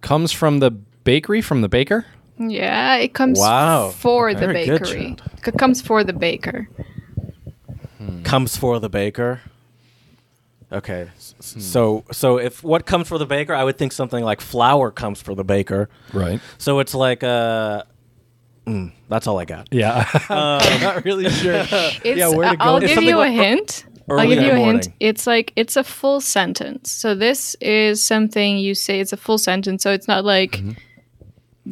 Comes 0.00 0.32
from 0.32 0.60
the 0.60 0.70
bakery, 1.04 1.42
from 1.42 1.60
the 1.60 1.68
baker. 1.68 2.06
Yeah, 2.38 2.96
it 2.96 3.14
comes 3.14 3.38
Wow. 3.38 3.90
for 3.90 4.32
the 4.34 4.40
Very 4.46 4.64
good, 4.66 4.82
bakery. 4.82 5.16
It 5.46 5.58
comes 5.58 5.80
for 5.82 6.04
the 6.04 6.12
baker. 6.12 6.68
Comes 8.24 8.56
for 8.56 8.78
the 8.78 8.88
baker. 8.88 9.40
Okay. 10.70 11.04
Hmm. 11.04 11.60
So 11.60 12.04
so 12.12 12.38
if 12.38 12.62
what 12.62 12.84
comes 12.86 13.08
for 13.08 13.16
the 13.18 13.26
baker, 13.26 13.54
I 13.54 13.64
would 13.64 13.78
think 13.78 13.92
something 13.92 14.22
like 14.22 14.40
flour 14.40 14.90
comes 14.90 15.20
for 15.22 15.34
the 15.34 15.44
baker. 15.44 15.88
Right. 16.12 16.40
So 16.58 16.78
it's 16.80 16.94
like 16.94 17.22
uh 17.24 17.84
mm, 18.66 18.92
that's 19.08 19.26
all 19.26 19.38
I 19.38 19.46
got. 19.46 19.68
Yeah. 19.70 20.06
I'm 20.28 20.80
not 20.82 21.04
really 21.04 21.30
sure. 21.30 21.54
It's, 22.04 22.18
Yeah, 22.18 22.28
where 22.28 22.50
to 22.50 22.56
go? 22.56 22.64
I'll 22.64 22.76
It's 22.76 22.86
give 22.86 22.94
something 22.96 23.08
you 23.08 23.16
a 23.16 23.28
like 23.28 23.32
hint. 23.32 23.84
I'll 24.10 24.26
give 24.26 24.42
you 24.42 24.50
the 24.50 24.56
a 24.56 24.58
hint. 24.58 24.88
It's 25.00 25.26
like 25.26 25.52
it's 25.56 25.76
a 25.76 25.84
full 25.84 26.20
sentence. 26.20 26.90
So 26.92 27.14
this 27.14 27.56
is 27.60 28.02
something 28.04 28.58
you 28.58 28.74
say. 28.74 29.00
It's 29.00 29.12
a 29.12 29.18
full 29.18 29.38
sentence. 29.38 29.82
So 29.82 29.90
it's 29.92 30.08
not 30.08 30.24
like 30.24 30.60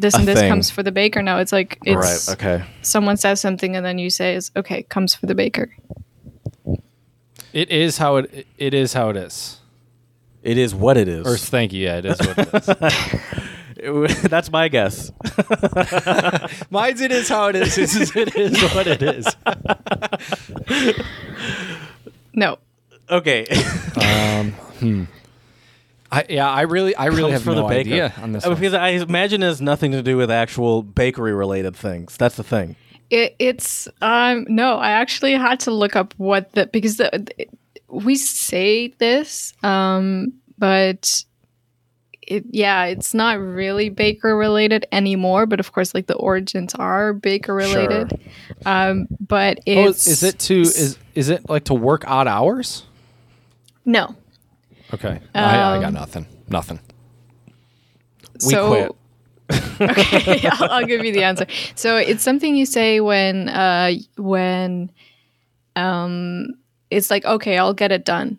this 0.01 0.15
A 0.15 0.19
and 0.19 0.29
this 0.29 0.39
thing. 0.39 0.51
comes 0.51 0.71
for 0.71 0.83
the 0.83 0.93
baker. 0.93 1.23
No, 1.23 1.39
it's 1.39 1.53
like 1.53 1.79
it's 1.85 2.29
right. 2.29 2.35
Okay. 2.35 2.65
someone 2.83 3.17
says 3.17 3.41
something 3.41 3.75
and 3.77 3.85
then 3.85 3.99
you 3.99 4.11
say 4.11 4.35
is 4.35 4.51
okay 4.57 4.83
comes 4.85 5.15
for 5.15 5.27
the 5.27 5.35
baker. 5.35 5.75
it 7.53 7.71
is 7.71 7.99
how 7.99 8.17
it. 8.17 8.47
It 8.59 8.75
is 8.75 8.93
how 8.93 9.11
it 9.11 9.17
is. 9.17 9.61
It 10.43 10.59
is 10.59 10.75
what 10.75 10.97
it 10.97 11.09
is. 11.09 11.27
Or 11.27 11.37
thank 11.37 11.73
you. 11.73 11.85
Yeah, 11.85 11.99
it 11.99 12.05
is 12.05 12.19
what 12.21 12.39
it 12.39 12.55
is. 12.55 14.23
that's 14.29 14.51
my 14.51 14.69
guess. 14.69 15.11
Mine's 16.71 17.01
it 17.01 17.13
is 17.13 17.29
how 17.29 17.49
it 17.49 17.57
is. 17.57 17.77
It 17.77 17.95
is, 17.95 18.17
it 18.17 18.37
is 18.37 18.63
what 18.75 18.87
it 18.87 19.03
is. 19.03 19.27
No. 22.37 22.59
Okay. 23.11 23.47
Um, 23.97 24.53
hmm. 24.79 25.05
I, 26.13 26.25
yeah, 26.29 26.49
I 26.51 26.63
really, 26.63 26.95
I 26.95 27.07
really 27.07 27.23
Comes 27.23 27.33
have 27.33 27.43
for 27.43 27.51
no 27.51 27.63
the 27.63 27.69
baker. 27.69 27.91
idea 27.91 28.15
on 28.23 28.33
this. 28.33 28.47
Uh, 28.47 28.51
one. 28.51 28.59
Because 28.61 28.75
I 28.75 28.89
imagine 28.91 29.43
it 29.43 29.47
has 29.47 29.61
nothing 29.61 29.93
to 29.93 30.03
do 30.03 30.17
with 30.17 30.31
actual 30.31 30.83
bakery 30.83 31.33
related 31.35 31.75
things. 31.77 32.17
That's 32.17 32.37
the 32.37 32.45
thing. 32.45 32.77
It, 33.11 33.37
it's 33.39 33.87
um 34.03 34.47
no. 34.49 34.77
I 34.79 34.91
actually 34.91 35.33
had 35.33 35.61
to 35.61 35.71
look 35.71 35.95
up 35.97 36.15
what 36.17 36.53
the 36.53 36.67
because 36.67 36.97
the, 36.97 37.11
the- 37.37 37.49
we 37.89 38.17
say 38.17 38.89
this 38.99 39.53
um 39.63 40.33
but 40.59 41.25
it 42.23 42.45
yeah 42.51 42.87
it's 42.87 43.15
not 43.15 43.39
really 43.39 43.91
baker 43.91 44.37
related 44.37 44.85
anymore 44.91 45.47
but 45.47 45.61
of 45.61 45.71
course 45.71 45.95
like 45.95 46.09
the 46.09 46.17
origins 46.17 46.75
are 46.75 47.13
baker 47.13 47.55
related 47.55 48.19
um 48.67 49.07
but 49.21 49.59
Oh, 49.69 49.87
it's 49.87 50.09
is 50.09 50.25
it 50.25 50.37
to 50.41 50.63
is 50.63 50.99
is 51.15 51.29
it 51.29 51.49
like 51.49 51.65
to 51.67 51.75
work 51.75 52.03
odd 52.11 52.27
hours? 52.27 52.83
no 53.85 54.17
Okay, 54.95 55.21
I, 55.35 55.77
I 55.77 55.81
got 55.81 55.89
Um, 55.89 55.95
nothing. 55.95 56.27
Nothing. 56.49 56.81
We 58.45 58.51
so, 58.53 58.69
quit. 59.49 59.61
okay, 59.91 60.49
I'll, 60.53 60.71
I'll 60.71 60.87
give 60.87 61.05
you 61.05 61.13
the 61.13 61.23
answer. 61.25 61.47
So 61.75 61.97
it's 61.97 62.23
something 62.23 62.57
you 62.57 62.67
say 62.67 63.01
when 63.01 63.49
uh 63.49 63.93
when 64.17 64.91
um 65.77 66.55
it's 66.91 67.11
like 67.11 67.25
okay, 67.25 67.59
I'll 67.59 67.75
get 67.75 67.93
it 67.93 68.05
done. 68.05 68.39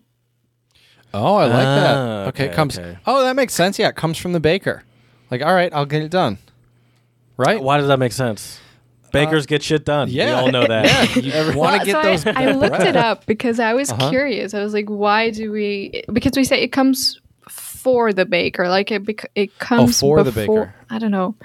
Oh, 1.13 1.35
I 1.35 1.45
like 1.45 1.53
Ah, 1.67 1.75
that. 1.75 2.27
Okay, 2.29 2.45
it 2.45 2.47
okay, 2.47 2.55
comes. 2.55 2.77
okay. 2.77 2.97
Oh, 3.05 3.23
that 3.23 3.35
makes 3.35 3.53
sense. 3.53 3.79
Yeah, 3.79 3.89
it 3.89 3.95
comes 3.95 4.17
from 4.17 4.33
the 4.33 4.39
baker. 4.39 4.83
Like, 5.31 5.41
all 5.41 5.53
right, 5.53 5.73
I'll 5.73 5.85
get 5.85 6.01
it 6.01 6.11
done. 6.11 6.37
Right? 7.37 7.61
Why 7.61 7.77
does 7.77 7.87
that 7.87 7.97
make 7.99 8.11
sense? 8.11 8.59
Bakers 9.11 9.45
get 9.45 9.63
shit 9.63 9.85
done. 9.85 10.09
yeah. 10.09 10.25
We 10.25 10.31
all 10.31 10.51
know 10.51 10.67
that. 10.67 11.15
Yeah, 11.15 11.21
you 11.51 11.57
want 11.57 11.83
to 11.83 11.93
Well, 11.93 12.03
get 12.13 12.21
so 12.23 12.31
those. 12.31 12.37
I, 12.37 12.43
I 12.43 12.51
looked 12.53 12.79
it 12.81 12.95
up 12.95 13.25
because 13.25 13.59
I 13.59 13.73
was 13.73 13.89
Uh-huh. 13.91 14.09
curious. 14.09 14.53
I 14.53 14.61
was 14.61 14.73
like, 14.73 14.87
why 14.89 15.29
do 15.31 15.51
we? 15.51 16.03
Because 16.11 16.33
we 16.35 16.43
say 16.43 16.61
it 16.61 16.69
comes 16.69 17.19
for 17.49 18.11
the 18.11 18.25
baker, 18.25 18.67
like 18.67 18.91
it. 18.91 19.05
Bec- 19.05 19.31
it 19.35 19.57
comes 19.59 19.97
Oh, 20.03 20.07
for 20.07 20.23
the 20.23 20.31
baker. 20.31 20.73
I 20.89 20.99
don't 20.99 21.11
know. 21.11 21.35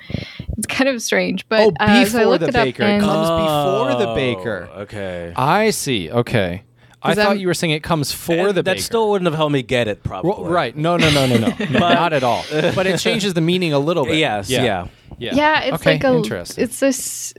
It's 0.59 0.67
kind 0.67 0.89
of 0.89 1.01
strange, 1.03 1.49
but 1.49 1.61
Oh, 1.61 1.73
uh, 1.81 2.05
so 2.05 2.21
I 2.21 2.25
looked 2.25 2.41
the 2.43 2.49
it 2.49 2.57
up 2.57 2.65
baker. 2.65 2.83
It 2.83 2.87
and- 2.87 3.03
comes 3.03 3.29
before 3.29 4.07
the 4.07 4.15
baker. 4.15 4.69
Oh, 4.75 4.81
Okay. 4.83 5.33
I 5.37 5.71
see. 5.71 6.11
Okay. 6.11 6.63
I 7.05 7.15
thought 7.15 7.27
I'm- 7.29 7.39
you 7.39 7.47
were 7.49 7.55
saying 7.55 7.73
it 7.73 7.83
comes 7.83 8.13
for 8.13 8.33
And 8.33 8.49
the 8.51 8.55
that 8.63 8.65
baker. 8.65 8.81
still 8.81 9.11
wouldn't 9.11 9.27
have 9.27 9.35
helped 9.37 9.53
me 9.53 9.63
get 9.63 9.89
it, 9.89 10.03
probably. 10.05 10.31
Well, 10.31 10.45
right. 10.45 10.77
No, 10.77 10.97
no, 10.97 11.11
no, 11.11 11.27
no, 11.27 11.37
no. 11.37 11.49
No, 11.71 11.79
Not 11.79 12.13
at 12.13 12.23
all. 12.23 12.45
But 12.51 12.87
it 12.87 12.99
changes 13.01 13.35
the 13.35 13.41
meaning 13.41 13.73
a 13.73 13.79
little 13.81 14.05
bit. 14.05 14.17
Yes. 14.19 14.51
Yeah. 14.51 14.87
Yeah. 15.19 15.35
Yeah, 15.35 15.61
it's 15.63 15.75
okay, 15.81 15.93
like 15.95 16.05
a. 16.05 16.15
interesting. 16.17 16.65
It's 16.65 16.81
this. 16.81 17.35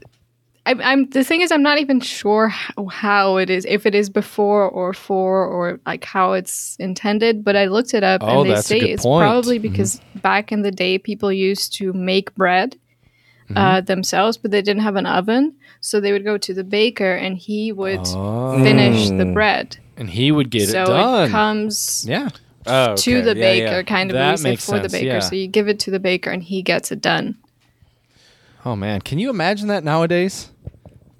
I'm, 0.66 0.80
I'm. 0.80 1.10
The 1.10 1.24
thing 1.24 1.42
is, 1.42 1.52
I'm 1.52 1.62
not 1.62 1.78
even 1.78 2.00
sure 2.00 2.48
how, 2.48 2.86
how 2.86 3.36
it 3.36 3.50
is. 3.50 3.66
If 3.68 3.84
it 3.84 3.94
is 3.94 4.08
before 4.08 4.68
or 4.68 4.94
for 4.94 5.44
or 5.46 5.78
like 5.84 6.04
how 6.04 6.32
it's 6.32 6.76
intended. 6.78 7.44
But 7.44 7.54
I 7.56 7.66
looked 7.66 7.92
it 7.92 8.02
up, 8.02 8.22
Oh, 8.22 8.40
and 8.42 8.50
they 8.50 8.60
say 8.62 8.78
it's 8.78 9.02
point. 9.02 9.22
probably 9.22 9.58
because 9.58 10.00
back 10.16 10.52
in 10.52 10.62
the 10.62 10.70
day, 10.70 10.96
people 10.98 11.30
used 11.30 11.74
to 11.74 11.92
make 11.92 12.34
bread. 12.34 12.76
Mm-hmm. 13.44 13.58
Uh, 13.58 13.80
themselves, 13.82 14.38
but 14.38 14.52
they 14.52 14.62
didn't 14.62 14.80
have 14.80 14.96
an 14.96 15.04
oven, 15.04 15.54
so 15.80 16.00
they 16.00 16.12
would 16.12 16.24
go 16.24 16.38
to 16.38 16.54
the 16.54 16.64
baker, 16.64 17.12
and 17.14 17.36
he 17.36 17.72
would 17.72 18.00
Oh. 18.06 18.56
finish 18.64 19.10
the 19.10 19.26
bread. 19.26 19.76
and 19.98 20.08
he 20.08 20.32
would 20.32 20.48
get 20.48 20.70
so 20.70 20.82
it 20.82 20.86
done. 20.86 20.96
So 20.96 21.22
it 21.24 21.30
comes 21.30 22.06
yeah. 22.08 22.28
Oh, 22.66 22.96
to 22.96 23.20
the 23.20 23.28
Yeah, 23.36 23.42
baker, 23.52 23.66
yeah. 23.76 23.82
kind 23.82 24.10
of. 24.10 24.14
That 24.14 24.40
makes 24.40 24.64
for 24.64 24.78
the 24.78 24.88
baker, 24.88 25.06
yeah. 25.06 25.18
so 25.18 25.34
you 25.36 25.46
give 25.46 25.68
it 25.68 25.78
to 25.80 25.90
the 25.90 26.00
baker, 26.00 26.30
and 26.30 26.42
he 26.42 26.62
gets 26.62 26.90
it 26.90 27.02
done. 27.02 27.36
Oh 28.64 28.74
man, 28.76 29.02
can 29.02 29.18
you 29.18 29.28
imagine 29.28 29.68
that 29.68 29.84
nowadays? 29.84 30.50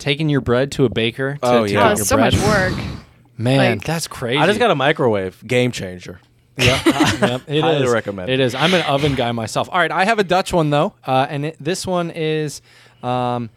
Taking 0.05 0.29
your 0.29 0.43
bread 0.43 0.71
to 0.73 0.85
a 0.85 0.89
baker. 0.91 1.35
To, 1.35 1.39
Oh, 1.43 1.67
to 1.67 1.73
yeah. 1.73 1.81
Oh, 1.81 1.83
get 1.85 1.93
it's 1.93 2.01
your 2.01 2.07
so 2.07 2.17
bread. 2.17 2.35
much 2.35 2.45
work. 2.45 2.85
Man, 3.39 3.59
Like- 3.79 3.85
that's 3.85 4.07
crazy. 4.07 4.39
I 4.39 4.47
just 4.47 4.59
got 4.59 4.71
a 4.71 4.75
microwave. 4.75 5.43
Game 5.47 5.73
changer. 5.73 6.21
Yep. 6.57 6.87
yep. 6.87 7.41
It 7.49 7.63
Highly 7.63 7.85
is. 7.85 7.91
recommend. 7.91 8.29
It 8.31 8.39
is. 8.39 8.55
I'm 8.55 8.73
an 8.75 8.83
oven 8.83 9.15
guy 9.17 9.33
myself. 9.33 9.69
All 9.73 9.79
right, 9.79 9.91
I 9.91 10.05
have 10.05 10.21
a 10.21 10.25
Dutch 10.25 10.53
one 10.53 10.71
though, 10.71 10.93
uh, 11.05 11.27
and 11.29 11.47
it, 11.47 11.57
this 11.59 11.85
one 11.85 12.11
is, 12.15 12.63
um, 13.03 13.51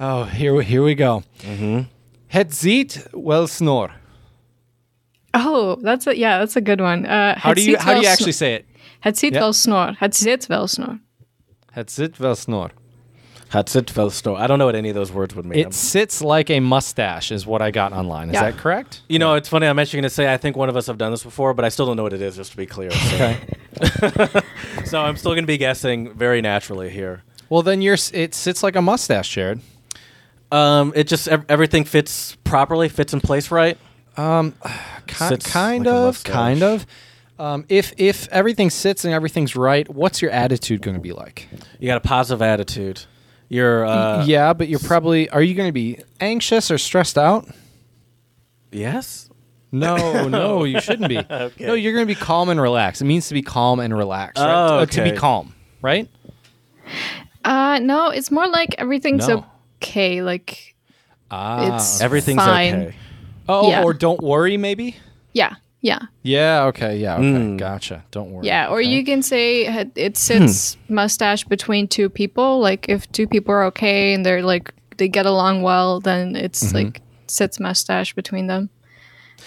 oh, 0.00 0.24
here 0.24 0.52
we- 0.54 0.64
here 0.64 0.82
we 0.82 0.94
go. 0.96 1.22
Mm-hmm. 1.42 1.80
Het 2.26 2.52
ziet 2.54 3.06
wel 3.12 3.46
snor. 3.46 3.90
Oh, 5.34 5.76
that's 5.82 6.06
a 6.06 6.16
yeah, 6.16 6.38
that's 6.38 6.56
a 6.56 6.60
good 6.60 6.80
one. 6.80 7.06
Uh, 7.06 7.34
How 7.38 7.54
do 7.54 7.62
you 7.62 7.76
how 7.78 7.94
do 7.94 8.00
you 8.00 8.08
actually 8.08 8.32
say 8.32 8.54
it? 8.54 8.64
Het 9.00 9.18
ziet 9.18 9.34
Ja. 9.34 9.38
wel 9.40 9.52
snor. 9.52 9.94
Het 9.98 10.16
zit 10.16 10.46
wel 10.46 10.66
snor. 10.66 10.98
Het 11.72 11.92
zit 11.92 12.18
wel 12.18 12.34
snor. 12.34 12.70
Hatzitvelsto. 13.52 14.36
I 14.36 14.46
don't 14.46 14.58
know 14.58 14.66
what 14.66 14.74
any 14.74 14.88
of 14.88 14.94
those 14.94 15.12
words 15.12 15.34
would 15.34 15.44
mean. 15.44 15.58
It 15.58 15.74
sits 15.74 16.22
like 16.22 16.48
a 16.50 16.58
mustache, 16.60 17.30
is 17.30 17.46
what 17.46 17.60
I 17.62 17.70
got 17.70 17.92
online. 17.92 18.28
Is 18.30 18.34
Yeah. 18.34 18.50
that 18.50 18.56
correct? 18.56 19.02
you 19.08 19.18
know, 19.18 19.34
it's 19.34 19.48
funny. 19.48 19.66
I'm 19.66 19.78
actually 19.78 19.98
going 19.98 20.04
to 20.08 20.14
say 20.14 20.32
I 20.32 20.36
think 20.38 20.56
one 20.56 20.68
of 20.68 20.76
us 20.76 20.86
have 20.86 20.96
done 20.98 21.10
this 21.10 21.22
before, 21.22 21.52
but 21.54 21.64
I 21.64 21.68
still 21.68 21.84
don't 21.86 21.96
know 21.96 22.02
what 22.02 22.12
it 22.14 22.22
is, 22.22 22.36
just 22.36 22.52
to 22.52 22.56
be 22.56 22.66
clear. 22.66 22.90
So, 22.90 23.16
Okay. 23.16 24.40
so 24.86 25.00
I'm 25.02 25.16
still 25.16 25.32
going 25.32 25.44
to 25.44 25.46
be 25.46 25.58
guessing 25.58 26.12
very 26.14 26.40
naturally 26.40 26.88
here. 26.90 27.22
well, 27.50 27.62
then 27.62 27.82
you're. 27.82 27.94
s- 27.94 28.10
It 28.14 28.34
sits 28.34 28.62
like 28.62 28.74
a 28.76 28.82
mustache, 28.82 29.28
Jared. 29.28 29.60
Um, 30.50 30.92
it 30.94 31.06
just 31.08 31.28
ev- 31.28 31.44
everything 31.48 31.84
fits 31.84 32.36
properly, 32.44 32.88
fits 32.88 33.12
in 33.14 33.20
place 33.20 33.50
right. 33.50 33.78
Ki- 34.16 34.52
Sits 35.14 35.50
kind 35.50 35.86
like 35.86 35.94
a 35.94 35.96
of, 35.96 36.04
mustache. 36.06 36.32
kind 36.32 36.62
of. 36.62 36.86
Um, 37.38 37.64
if 37.68 37.92
if 37.96 38.28
everything 38.30 38.70
sits 38.70 39.04
and 39.04 39.12
everything's 39.14 39.56
right, 39.56 39.88
what's 39.88 40.20
your 40.22 40.30
attitude 40.30 40.82
going 40.82 40.94
to 40.94 41.00
be 41.00 41.12
like? 41.12 41.48
You 41.80 41.86
got 41.86 41.96
a 41.96 42.00
positive 42.00 42.42
attitude. 42.42 43.04
You're 43.52 43.84
uh, 43.84 44.24
yeah, 44.24 44.54
but 44.54 44.68
you're 44.68 44.78
probably. 44.80 45.28
Are 45.28 45.42
you 45.42 45.54
going 45.54 45.68
to 45.68 45.72
be 45.72 45.98
anxious 46.20 46.70
or 46.70 46.78
stressed 46.78 47.18
out? 47.18 47.46
Yes. 48.70 49.28
No, 49.70 50.26
no, 50.28 50.64
you 50.64 50.80
shouldn't 50.80 51.08
be. 51.08 51.18
Okay. 51.30 51.66
No, 51.66 51.74
you're 51.74 51.92
going 51.92 52.06
to 52.06 52.14
be 52.14 52.18
calm 52.18 52.48
and 52.48 52.58
relaxed. 52.60 53.02
It 53.02 53.04
means 53.04 53.28
to 53.28 53.34
be 53.34 53.42
calm 53.42 53.78
and 53.78 53.94
relaxed. 53.96 54.38
Right? 54.42 54.50
Oh, 54.70 54.78
Uh, 54.78 54.86
to 54.86 55.02
be 55.04 55.12
calm, 55.12 55.54
right? 55.82 56.08
Uh 57.44 57.78
no, 57.82 58.08
it's 58.10 58.30
more 58.30 58.46
like 58.48 58.74
everything's 58.78 59.26
No. 59.28 59.44
okay. 59.82 60.22
Like 60.22 60.74
Ah, 61.30 61.64
It's- 61.66 62.00
Everything's 62.00 62.42
Fine. 62.42 62.74
okay. 62.74 62.94
oh, 63.48 63.68
yeah. 63.70 63.82
or 63.82 63.92
don't 63.94 64.20
worry, 64.22 64.56
maybe. 64.56 64.96
yeah, 65.34 65.54
yeah, 65.82 65.98
Yeah. 66.22 66.64
Okay. 66.68 66.96
Yeah. 66.98 67.16
Okay. 67.16 67.24
Mm. 67.24 67.58
Gotcha. 67.58 68.04
Don't 68.10 68.30
worry. 68.30 68.46
yeah. 68.46 68.68
Or 68.68 68.78
Okay. 68.80 68.88
you 68.88 69.04
can 69.04 69.20
say 69.22 69.66
it- 69.66 69.92
it 69.96 70.16
sits 70.16 70.76
Hmm. 70.88 70.94
mustache 70.94 71.44
between 71.44 71.88
two 71.88 72.08
people. 72.08 72.60
Like 72.60 72.88
if 72.88 73.10
two 73.12 73.26
people 73.26 73.52
are 73.52 73.64
okay 73.64 74.14
and 74.14 74.24
they're 74.24 74.42
like 74.42 74.72
they 74.96 75.08
get 75.08 75.26
along 75.26 75.62
well, 75.62 76.00
then 76.00 76.36
it's 76.36 76.62
Mm-hmm. 76.62 76.76
like 76.76 77.00
sits 77.26 77.58
mustache 77.58 78.14
between 78.14 78.46
them. 78.46 78.70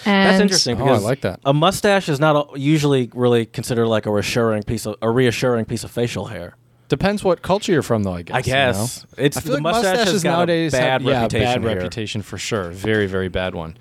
And 0.04 0.28
That's 0.30 0.40
interesting 0.42 0.80
Oh, 0.80 0.86
I 0.88 0.98
like 0.98 1.22
that. 1.22 1.40
a 1.44 1.54
mustache 1.54 2.08
is 2.10 2.20
not 2.20 2.36
a- 2.54 2.58
usually 2.60 3.08
really 3.14 3.46
considered 3.46 3.86
like 3.86 4.04
a 4.04 4.10
reassuring 4.10 4.62
piece 4.64 4.84
of 4.86 4.96
a 5.00 5.08
reassuring 5.10 5.64
piece 5.64 5.84
of 5.84 5.90
facial 5.90 6.26
hair. 6.26 6.54
Depends 6.88 7.24
what 7.24 7.42
culture 7.42 7.72
you're 7.72 7.82
from, 7.82 8.02
though. 8.04 8.14
I 8.14 8.22
guess. 8.22 8.34
I 8.34 8.38
you 8.38 8.44
guess 8.44 8.76
know? 9.16 9.24
it's 9.24 9.36
I 9.36 9.40
feel 9.40 9.50
the 9.52 9.54
like 9.56 9.62
mustache 9.62 9.84
mustaches 9.96 10.12
has 10.12 10.22
got 10.22 10.30
nowadays 10.36 10.74
a 10.74 10.76
bad 10.76 10.82
have, 10.90 11.02
yeah, 11.02 11.12
reputation. 11.22 11.44
bad 11.46 11.60
here. 11.68 11.76
reputation 11.76 12.22
for 12.22 12.38
sure. 12.38 12.70
Very, 12.70 13.06
very 13.06 13.28
bad 13.28 13.54
one. 13.54 13.76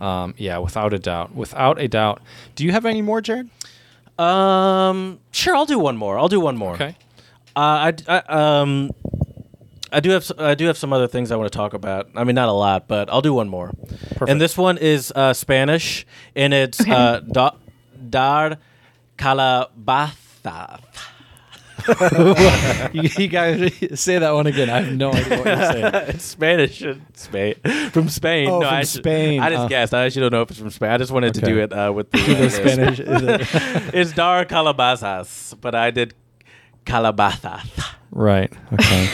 Um, 0.00 0.34
yeah, 0.38 0.58
without 0.58 0.94
a 0.94 0.98
doubt. 0.98 1.34
Without 1.34 1.78
a 1.80 1.86
doubt. 1.88 2.22
Do 2.54 2.64
you 2.64 2.72
have 2.72 2.86
any 2.86 3.02
more, 3.02 3.20
Jared? 3.20 3.50
Um, 4.18 5.20
sure, 5.30 5.54
I'll 5.56 5.66
do 5.66 5.78
one 5.78 5.96
more. 5.96 6.18
I'll 6.18 6.28
do 6.28 6.40
one 6.40 6.56
more. 6.56 6.74
Okay. 6.74 6.96
Uh, 7.56 7.90
I, 7.90 7.92
I 8.08 8.18
um, 8.60 8.90
I 9.92 10.00
do 10.00 10.10
have 10.10 10.22
s- 10.22 10.32
I 10.38 10.54
do 10.54 10.66
have 10.66 10.76
some 10.78 10.92
other 10.92 11.08
things 11.08 11.30
I 11.32 11.36
want 11.36 11.50
to 11.52 11.56
talk 11.56 11.74
about. 11.74 12.08
I 12.14 12.24
mean, 12.24 12.34
not 12.34 12.48
a 12.48 12.52
lot, 12.52 12.86
but 12.86 13.10
I'll 13.10 13.22
do 13.22 13.34
one 13.34 13.48
more. 13.48 13.72
And 14.28 14.40
this 14.40 14.56
one 14.56 14.78
is 14.78 15.12
uh, 15.16 15.32
Spanish, 15.32 16.06
and 16.36 16.52
it's 16.54 16.80
uh, 16.88 17.20
da, 17.20 17.50
dar 18.08 18.58
calabaza. 19.18 20.80
you, 22.92 23.08
you 23.18 23.28
guys 23.28 23.72
say 24.00 24.18
that 24.18 24.30
one 24.32 24.46
again. 24.46 24.70
I 24.70 24.80
have 24.82 24.92
no 24.94 25.12
idea 25.12 25.38
what 25.38 25.46
you're 25.46 25.56
saying. 25.72 25.90
it's 26.08 26.24
Spanish 26.24 26.82
in 26.82 27.02
Spain 27.14 27.54
from 27.90 28.08
Spain. 28.08 28.48
Oh, 28.48 28.60
no, 28.60 28.66
from 28.68 28.74
I 28.76 28.80
should- 28.82 29.02
Spain. 29.02 29.40
I 29.40 29.50
just 29.50 29.62
Uh. 29.62 29.68
guessed. 29.68 29.94
I 29.94 30.04
actually 30.06 30.22
don't 30.22 30.32
know 30.32 30.42
if 30.42 30.50
it's 30.50 30.58
from 30.60 30.70
Spain. 30.70 30.90
I 30.90 30.98
just 30.98 31.12
wanted 31.12 31.34
to 31.34 31.40
Okay. 31.42 31.52
do 31.52 31.58
it 31.60 31.72
uh, 31.72 31.92
with 31.94 32.10
the, 32.10 32.18
uh, 32.18 32.40
The. 32.40 32.50
Spanish. 32.50 33.00
is 33.00 33.22
it- 33.22 33.94
it's 33.94 34.12
dar 34.12 34.44
calabazas, 34.44 35.54
but 35.60 35.74
I 35.74 35.90
did 35.90 36.14
calabaza. 36.86 37.60
right. 38.10 38.52
Okay. 38.72 39.08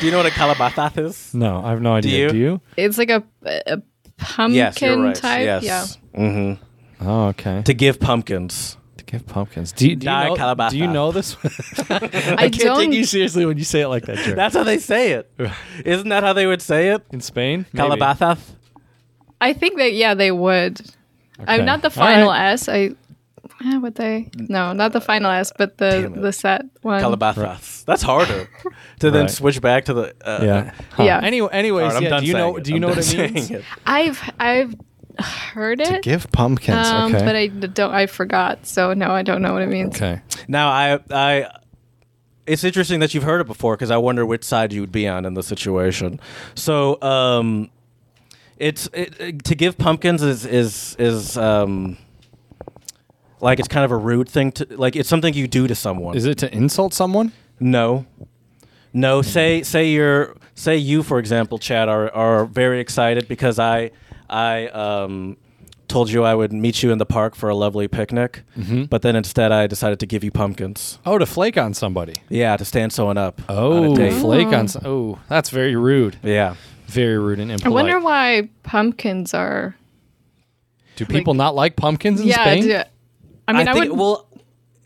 Do 0.00 0.06
you 0.06 0.12
know 0.12 0.18
what 0.18 0.26
a 0.26 0.30
calabaza 0.30 0.96
is? 0.98 1.34
No, 1.34 1.60
I 1.64 1.70
have 1.70 1.80
no 1.82 1.94
idea. 1.94 2.26
you? 2.26 2.30
Do 2.30 2.36
you? 2.38 2.60
it's 2.76 2.96
like 2.98 3.10
a, 3.10 3.24
a 3.44 3.82
pumpkin 4.18 4.54
Yes, 4.54 4.80
you're 4.80 5.02
right. 5.02 5.14
type. 5.16 5.42
yes. 5.44 5.64
Yeah. 5.64 5.84
Mm-hmm. 6.20 7.08
Oh, 7.08 7.26
okay. 7.28 7.62
To 7.64 7.74
give 7.74 7.98
pumpkins. 7.98 8.76
To 9.18 9.24
give 9.24 9.26
pumpkins. 9.26 9.72
Do 9.72 9.88
you, 9.88 9.96
do 9.96 10.04
you, 10.06 10.10
Die 10.12 10.28
know, 10.28 10.34
calabaza. 10.36 10.70
do 10.70 10.78
you 10.78 10.86
know 10.86 11.12
this? 11.12 11.36
I, 11.90 11.94
I 11.94 12.48
can't 12.48 12.58
don't. 12.58 12.78
take 12.80 12.92
you 12.92 13.04
seriously 13.04 13.46
when 13.46 13.58
you 13.58 13.64
say 13.64 13.80
it 13.82 13.88
like 13.88 14.04
that, 14.06 14.16
Jared. 14.18 14.38
That's 14.38 14.54
how 14.54 14.64
they 14.64 14.78
say 14.78 15.12
it. 15.12 15.30
Isn't 15.84 16.08
that 16.08 16.22
how 16.22 16.32
they 16.32 16.46
would 16.46 16.62
say 16.62 16.90
it? 16.90 17.02
In 17.10 17.20
Spain? 17.20 17.66
Maybe. 17.72 17.78
Calabazas. 17.78 18.56
I 19.40 19.52
think 19.52 19.78
that 19.78 19.92
yeah, 19.92 20.14
they 20.14 20.30
would. 20.30 20.80
I'm 21.46 21.64
not 21.64 21.82
the 21.82 21.88
All 21.88 21.92
final 21.92 22.28
right. 22.28 22.52
S. 22.52 22.68
I 22.68 22.90
eh, 23.64 23.76
would 23.78 23.94
they? 23.96 24.30
No, 24.36 24.72
not 24.72 24.92
the 24.92 25.00
final 25.00 25.30
S, 25.30 25.52
but 25.56 25.78
the 25.78 25.90
Damn 25.90 26.14
it. 26.14 26.22
the 26.22 26.32
set 26.32 26.62
one. 26.82 27.00
Calabazas. 27.00 27.84
That's 27.84 28.02
harder 28.02 28.48
to 29.00 29.10
then 29.10 29.22
Right. 29.22 29.30
switch 29.30 29.60
back 29.60 29.84
to 29.86 29.94
the. 29.94 30.14
Uh, 30.24 30.40
Yeah. 30.42 30.74
Huh. 30.92 31.02
Yeah. 31.02 31.20
Anyway, 31.22 31.48
anyways, 31.52 31.82
All 31.82 31.88
right, 31.88 31.96
I'm 31.96 32.02
yeah, 32.04 32.08
done 32.10 32.22
do 32.22 32.26
you 32.28 32.34
know 32.34 32.52
saying 32.52 32.62
do 32.62 32.70
you 32.70 32.76
I'm 32.76 32.80
know 32.82 32.88
done 32.88 32.96
what 32.96 33.04
it 33.06 33.08
saying 33.08 33.32
means? 33.34 33.50
it. 33.50 33.64
I've 33.86 34.30
I've 34.38 34.74
heard 35.20 35.80
it. 35.80 35.86
To 35.86 35.94
it. 35.96 36.02
give 36.02 36.30
pumpkins. 36.32 36.86
um, 36.86 37.14
okay. 37.14 37.24
but 37.24 37.36
I 37.36 37.46
d- 37.48 37.66
don't. 37.68 37.92
I 37.92 38.06
forgot. 38.06 38.66
So 38.66 38.94
no, 38.94 39.10
I 39.10 39.22
don't 39.22 39.42
know 39.42 39.52
what 39.52 39.62
it 39.62 39.68
means. 39.68 39.96
okay. 39.96 40.20
Now 40.48 40.68
I 40.70 40.98
I. 41.10 41.50
It's 42.46 42.62
interesting 42.62 43.00
that 43.00 43.14
you've 43.14 43.22
heard 43.24 43.40
it 43.40 43.46
before 43.46 43.74
because 43.74 43.90
I 43.90 43.96
wonder 43.96 44.26
which 44.26 44.44
side 44.44 44.72
you 44.72 44.82
would 44.82 44.92
be 44.92 45.08
on 45.08 45.24
in 45.24 45.32
the 45.32 45.42
situation. 45.42 46.20
So, 46.54 47.00
um, 47.00 47.70
it's 48.58 48.86
it, 48.92 49.18
it- 49.20 49.44
to 49.44 49.54
give 49.54 49.78
pumpkins 49.78 50.22
is 50.22 50.44
is 50.44 50.94
is 50.98 51.38
um, 51.38 51.96
like 53.40 53.58
it's 53.58 53.68
kind 53.68 53.84
of 53.84 53.90
a 53.90 53.96
rude 53.96 54.28
thing 54.28 54.52
to 54.52 54.66
like 54.76 54.94
it's 54.96 55.08
something 55.08 55.32
you 55.34 55.48
do 55.48 55.66
to 55.66 55.74
someone. 55.74 56.16
Is 56.16 56.26
it 56.26 56.38
to 56.38 56.54
insult 56.54 56.92
someone? 56.94 57.32
No. 57.60 58.06
No, 58.92 59.22
say 59.22 59.62
say 59.62 59.88
you're 59.88 60.36
say 60.54 60.76
you 60.76 61.02
for 61.02 61.18
example, 61.18 61.58
Chad, 61.58 61.88
are 61.88 62.10
are 62.14 62.44
very 62.44 62.78
excited 62.78 63.26
because 63.26 63.58
I 63.58 63.90
I 64.34 64.66
um 64.68 65.36
told 65.86 66.10
you 66.10 66.24
I 66.24 66.34
would 66.34 66.52
meet 66.52 66.82
you 66.82 66.90
in 66.92 66.98
the 66.98 67.06
park 67.06 67.34
for 67.36 67.48
a 67.48 67.54
lovely 67.54 67.86
picnic, 67.88 68.42
Mm-hmm. 68.58 68.84
but 68.84 69.02
then 69.02 69.14
instead 69.16 69.52
I 69.52 69.66
decided 69.66 70.00
to 70.00 70.06
give 70.06 70.24
you 70.24 70.30
pumpkins. 70.30 70.98
Oh, 71.06 71.18
to 71.18 71.26
flake 71.26 71.56
on 71.58 71.74
somebody. 71.74 72.14
Yeah, 72.28 72.56
to 72.56 72.64
stand 72.64 72.92
someone 72.92 73.18
up. 73.18 73.40
on 73.48 73.56
Oh, 73.56 73.92
a 73.94 73.96
date. 73.96 74.20
flake 74.20 74.48
on. 74.48 74.66
Some, 74.68 74.82
oh, 74.84 75.18
that's 75.28 75.50
very 75.50 75.76
rude. 75.76 76.16
Yeah. 76.22 76.54
Very 76.86 77.18
rude 77.18 77.38
and 77.40 77.50
impolite. 77.50 77.66
I 77.70 77.74
wonder 77.74 78.00
why 78.00 78.48
pumpkins 78.62 79.34
are. 79.34 79.74
do 80.96 81.04
people 81.06 81.34
not 81.34 81.54
like 81.54 81.76
pumpkins 81.76 82.20
in 82.20 82.26
yeah. 82.28 82.34
Spain? 82.42 82.62
do- 82.64 82.82
I 83.46 83.52
mean, 83.52 83.68
I, 83.68 83.72
think 83.74 83.90
would. 83.90 83.98
well 83.98 84.26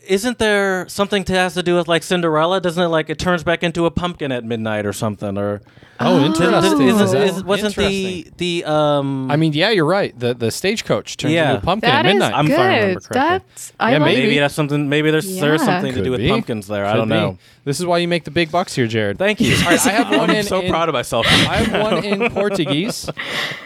isn't 0.09 0.39
there 0.39 0.87
something 0.89 1.23
to 1.25 1.33
has 1.33 1.53
to 1.53 1.63
do 1.63 1.75
with 1.75 1.87
like 1.87 2.03
Cinderella? 2.03 2.59
Doesn't 2.59 2.81
it 2.83 2.87
like 2.87 3.09
it 3.09 3.19
turns 3.19 3.43
back 3.43 3.63
into 3.63 3.85
a 3.85 3.91
pumpkin 3.91 4.31
at 4.31 4.43
midnight 4.43 4.85
or 4.85 4.91
something? 4.93 5.37
Or 5.37 5.61
Oh, 6.01 6.25
interesting. 6.25 6.87
Isn't- 6.87 7.17
Is 7.21 7.43
wasn't 7.43 7.75
the 7.75 8.27
the 8.37 8.63
um 8.65 9.29
I 9.29 9.35
mean, 9.35 9.53
yeah, 9.53 9.69
you're 9.69 9.85
right. 9.85 10.17
The 10.17 10.33
the 10.33 10.49
stagecoach 10.51 11.17
turns 11.17 11.33
Yeah. 11.33 11.49
into 11.51 11.61
a 11.61 11.65
pumpkin 11.65 11.89
That 11.89 12.05
at 12.05 12.05
is 12.07 12.13
midnight. 12.13 12.33
I'm- 12.33 12.47
if 12.51 12.57
I 12.59 12.65
remember 12.67 12.99
good. 12.99 13.09
correctly. 13.09 13.39
That's 13.47 13.73
I 13.79 13.91
Yeah, 13.91 13.99
maybe. 13.99 14.21
maybe 14.23 14.39
that's 14.39 14.53
something. 14.55 14.89
Maybe 14.89 15.11
there's 15.11 15.39
there's 15.39 15.61
Yeah. 15.61 15.65
something 15.65 15.93
to 15.93 16.03
do 16.03 16.11
with 16.11 16.19
be. 16.21 16.29
pumpkins 16.29 16.67
there. 16.67 16.85
I 16.85 16.93
don't 16.95 17.07
be. 17.09 17.15
know. 17.15 17.37
This 17.65 17.79
is 17.79 17.85
why 17.85 17.99
you 17.99 18.07
make 18.07 18.23
the 18.23 18.31
big 18.31 18.51
bucks 18.51 18.73
here, 18.75 18.87
Jared. 18.87 19.17
Thank 19.17 19.39
you. 19.41 19.55
All 19.57 19.71
right, 19.71 19.85
I 19.85 19.89
have 19.91 20.09
one 20.17 20.29
I'm 20.31 20.35
in. 20.37 20.43
so 20.43 20.61
in- 20.61 20.71
proud 20.71 20.89
of 20.89 20.93
myself. 20.93 21.27
I 21.27 21.57
have 21.57 21.81
one 21.83 22.03
in 22.03 22.29
Portuguese. 22.39 23.09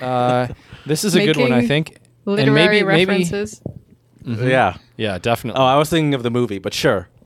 Uh, 0.01 0.47
this 0.85 1.03
is 1.05 1.15
a 1.15 1.23
good 1.25 1.37
one, 1.37 1.51
I 1.53 1.61
Making 1.61 1.67
think. 1.67 1.97
And 2.25 2.35
literary 2.37 2.83
maybe, 2.83 2.85
maybe, 2.85 3.05
references. 3.23 3.61
Yeah. 4.25 4.75
Yeah, 4.97 5.17
definitely. 5.17 5.59
Oh, 5.61 5.65
I 5.65 5.77
was 5.77 5.89
thinking 5.89 6.13
of 6.13 6.23
the 6.23 6.29
movie, 6.31 6.59
but 6.59 6.73
sure. 6.73 7.07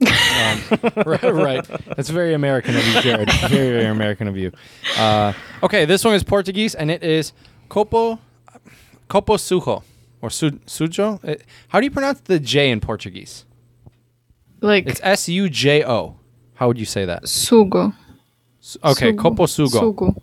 right, 1.06 1.22
right. 1.22 1.66
That's 1.96 2.08
very 2.10 2.34
American 2.34 2.76
of 2.76 2.86
you, 2.86 3.00
Jared. 3.02 3.30
Very, 3.48 3.70
very 3.70 3.84
American 3.86 4.28
of 4.28 4.36
you. 4.36 4.52
Uh, 4.96 5.32
okay, 5.62 5.84
this 5.84 6.04
one 6.04 6.14
is 6.14 6.22
Portuguese, 6.24 6.74
and 6.74 6.90
it 6.90 7.02
is 7.02 7.32
copo, 7.68 8.18
copo 9.08 9.36
sujo, 9.36 9.82
or 10.22 10.30
su, 10.30 10.50
sujo. 10.66 11.18
Uh, 11.28 11.36
How 11.68 11.80
do 11.80 11.84
you 11.84 11.90
pronounce 11.90 12.20
the 12.20 12.38
J 12.40 12.70
in 12.70 12.80
Portuguese? 12.80 13.44
Like 14.60 14.86
It's 14.86 15.00
S 15.04 15.28
U 15.28 15.48
J 15.48 15.84
O. 15.84 16.16
How 16.54 16.66
would 16.68 16.78
you 16.78 16.86
say 16.86 17.04
that? 17.04 17.24
sugo. 17.24 17.92
S- 18.60 18.76
Okay, 18.82 19.12
Sugo. 19.12 19.18
copo 19.18 19.46
sugo. 19.46 19.80
Sugo. 19.94 20.22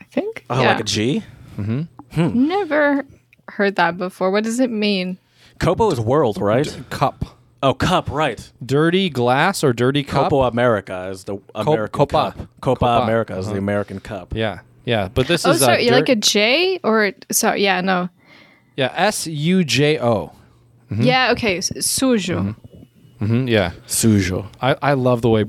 I 0.00 0.04
think. 0.04 0.44
Oh, 0.50 0.60
yeah. 0.60 0.68
like 0.68 0.80
a 0.80 0.84
G. 0.84 1.22
Never 2.16 3.04
heard 3.48 3.76
that 3.76 3.96
before. 3.96 4.30
What 4.30 4.44
does 4.44 4.60
it 4.60 4.70
mean? 4.70 5.18
Copo 5.62 5.92
is 5.92 6.00
world, 6.00 6.38
right? 6.38 6.66
Cup. 6.90 7.24
Oh, 7.62 7.72
cup, 7.74 8.10
right. 8.10 8.50
Dirty 8.64 9.08
glass 9.08 9.62
or 9.62 9.72
dirty 9.72 10.02
cup? 10.02 10.30
Copa 10.30 10.48
America 10.50 11.08
is 11.12 11.24
the 11.24 11.38
American 11.54 11.92
Copa. 11.92 12.34
cup. 12.36 12.48
Copa, 12.60 12.80
Copa. 12.80 13.02
America 13.04 13.36
is 13.38 13.44
Uh-huh. 13.46 13.52
the 13.52 13.58
American 13.58 14.00
cup. 14.00 14.34
Yeah, 14.34 14.60
yeah. 14.84 15.06
But 15.14 15.28
this 15.28 15.46
Oh, 15.46 15.50
is 15.52 15.60
sorry, 15.60 15.88
uh, 15.88 15.92
like 15.92 16.08
a 16.08 16.16
J 16.16 16.80
or 16.82 17.12
so? 17.30 17.52
Yeah, 17.54 17.80
no. 17.80 18.08
yeah 18.76 18.92
S 18.96 19.28
U 19.28 19.62
J 19.62 20.00
O. 20.00 20.32
Yeah, 20.90 21.30
okay. 21.32 21.58
s- 21.58 21.70
Sujo. 21.78 22.56
Mhm, 23.20 23.48
Yeah. 23.48 23.70
Sujo. 23.86 24.46
I, 24.60 24.74
I 24.82 24.92
love 24.94 25.22
the 25.22 25.28
way 25.30 25.44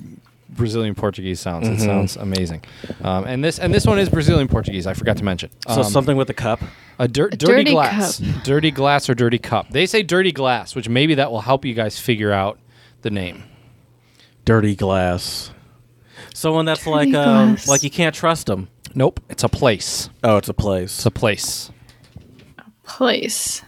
Brazilian 0.55 0.95
Portuguese 0.95 1.39
sounds. 1.39 1.67
Mm-hmm. 1.67 1.75
It 1.81 1.85
sounds 1.85 2.15
amazing. 2.17 2.63
Um, 3.01 3.25
and 3.25 3.43
this 3.43 3.59
and 3.59 3.73
this 3.73 3.85
one 3.85 3.99
is 3.99 4.09
Brazilian 4.09 4.47
Portuguese. 4.47 4.87
I 4.87 4.93
forgot 4.93 5.17
to 5.17 5.23
mention. 5.23 5.49
So 5.67 5.81
Um, 5.81 5.83
something 5.83 6.17
with 6.17 6.29
a 6.29 6.33
cup. 6.33 6.61
a 6.99 7.07
dir- 7.07 7.29
dirty, 7.29 7.45
dirty 7.45 7.71
glass, 7.71 8.19
cup. 8.19 8.43
dirty 8.43 8.71
glass 8.71 9.09
or 9.09 9.15
dirty 9.15 9.39
cup. 9.39 9.69
They 9.69 9.85
say 9.85 10.03
dirty 10.03 10.31
glass, 10.31 10.75
which 10.75 10.87
maybe 10.89 11.15
that 11.15 11.31
will 11.31 11.41
help 11.41 11.65
you 11.65 11.73
guys 11.73 11.99
figure 11.99 12.31
out 12.31 12.59
the 13.01 13.09
name. 13.09 13.43
Dirty 14.45 14.75
glass. 14.75 15.51
Someone 16.33 16.65
that's 16.65 16.85
like 16.87 17.13
um 17.13 17.49
glass. 17.55 17.67
like 17.67 17.83
you 17.83 17.89
can't 17.89 18.13
trust 18.15 18.47
them. 18.47 18.67
Nope, 18.95 19.19
it's 19.29 19.43
a 19.43 19.49
place. 19.49 20.09
Oh, 20.23 20.37
it's 20.37 20.49
a 20.49 20.53
place. 20.53 20.97
It's 20.97 21.05
a 21.05 21.11
place. 21.11 21.71
A 22.59 22.63
place. 22.87 23.61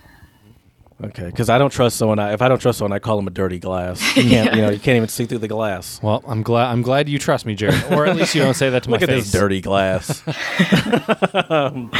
Okay, 1.03 1.25
because 1.25 1.49
I 1.49 1.57
don't 1.57 1.71
trust 1.71 1.97
someone. 1.97 2.19
I, 2.19 2.31
if 2.33 2.41
I 2.41 2.47
don't 2.47 2.59
trust 2.59 2.77
someone, 2.79 2.93
I 2.93 2.99
call 2.99 3.17
them 3.17 3.27
a 3.27 3.31
dirty 3.31 3.59
glass. 3.59 3.99
You 4.15 4.23
can't, 4.29 4.55
you 4.55 4.61
know, 4.61 4.69
you 4.69 4.79
can't 4.79 4.95
even 4.95 5.09
see 5.09 5.25
through 5.25 5.39
the 5.39 5.47
glass. 5.49 5.99
Well, 6.01 6.23
I'm 6.25 6.41
glad 6.41 6.71
I'm 6.71 6.81
glad 6.81 7.09
you 7.09 7.19
trust 7.19 7.45
me, 7.45 7.53
Jared. 7.53 7.83
Or 7.91 8.05
at 8.05 8.15
least 8.15 8.33
you 8.33 8.41
don't 8.41 8.53
say 8.53 8.69
that 8.69 8.83
to 8.83 8.89
Look 8.91 9.01
my 9.01 9.03
at 9.03 9.09
face. 9.09 9.23
this 9.23 9.31
dirty 9.31 9.61
glass. 9.61 10.23
Um, 11.49 11.91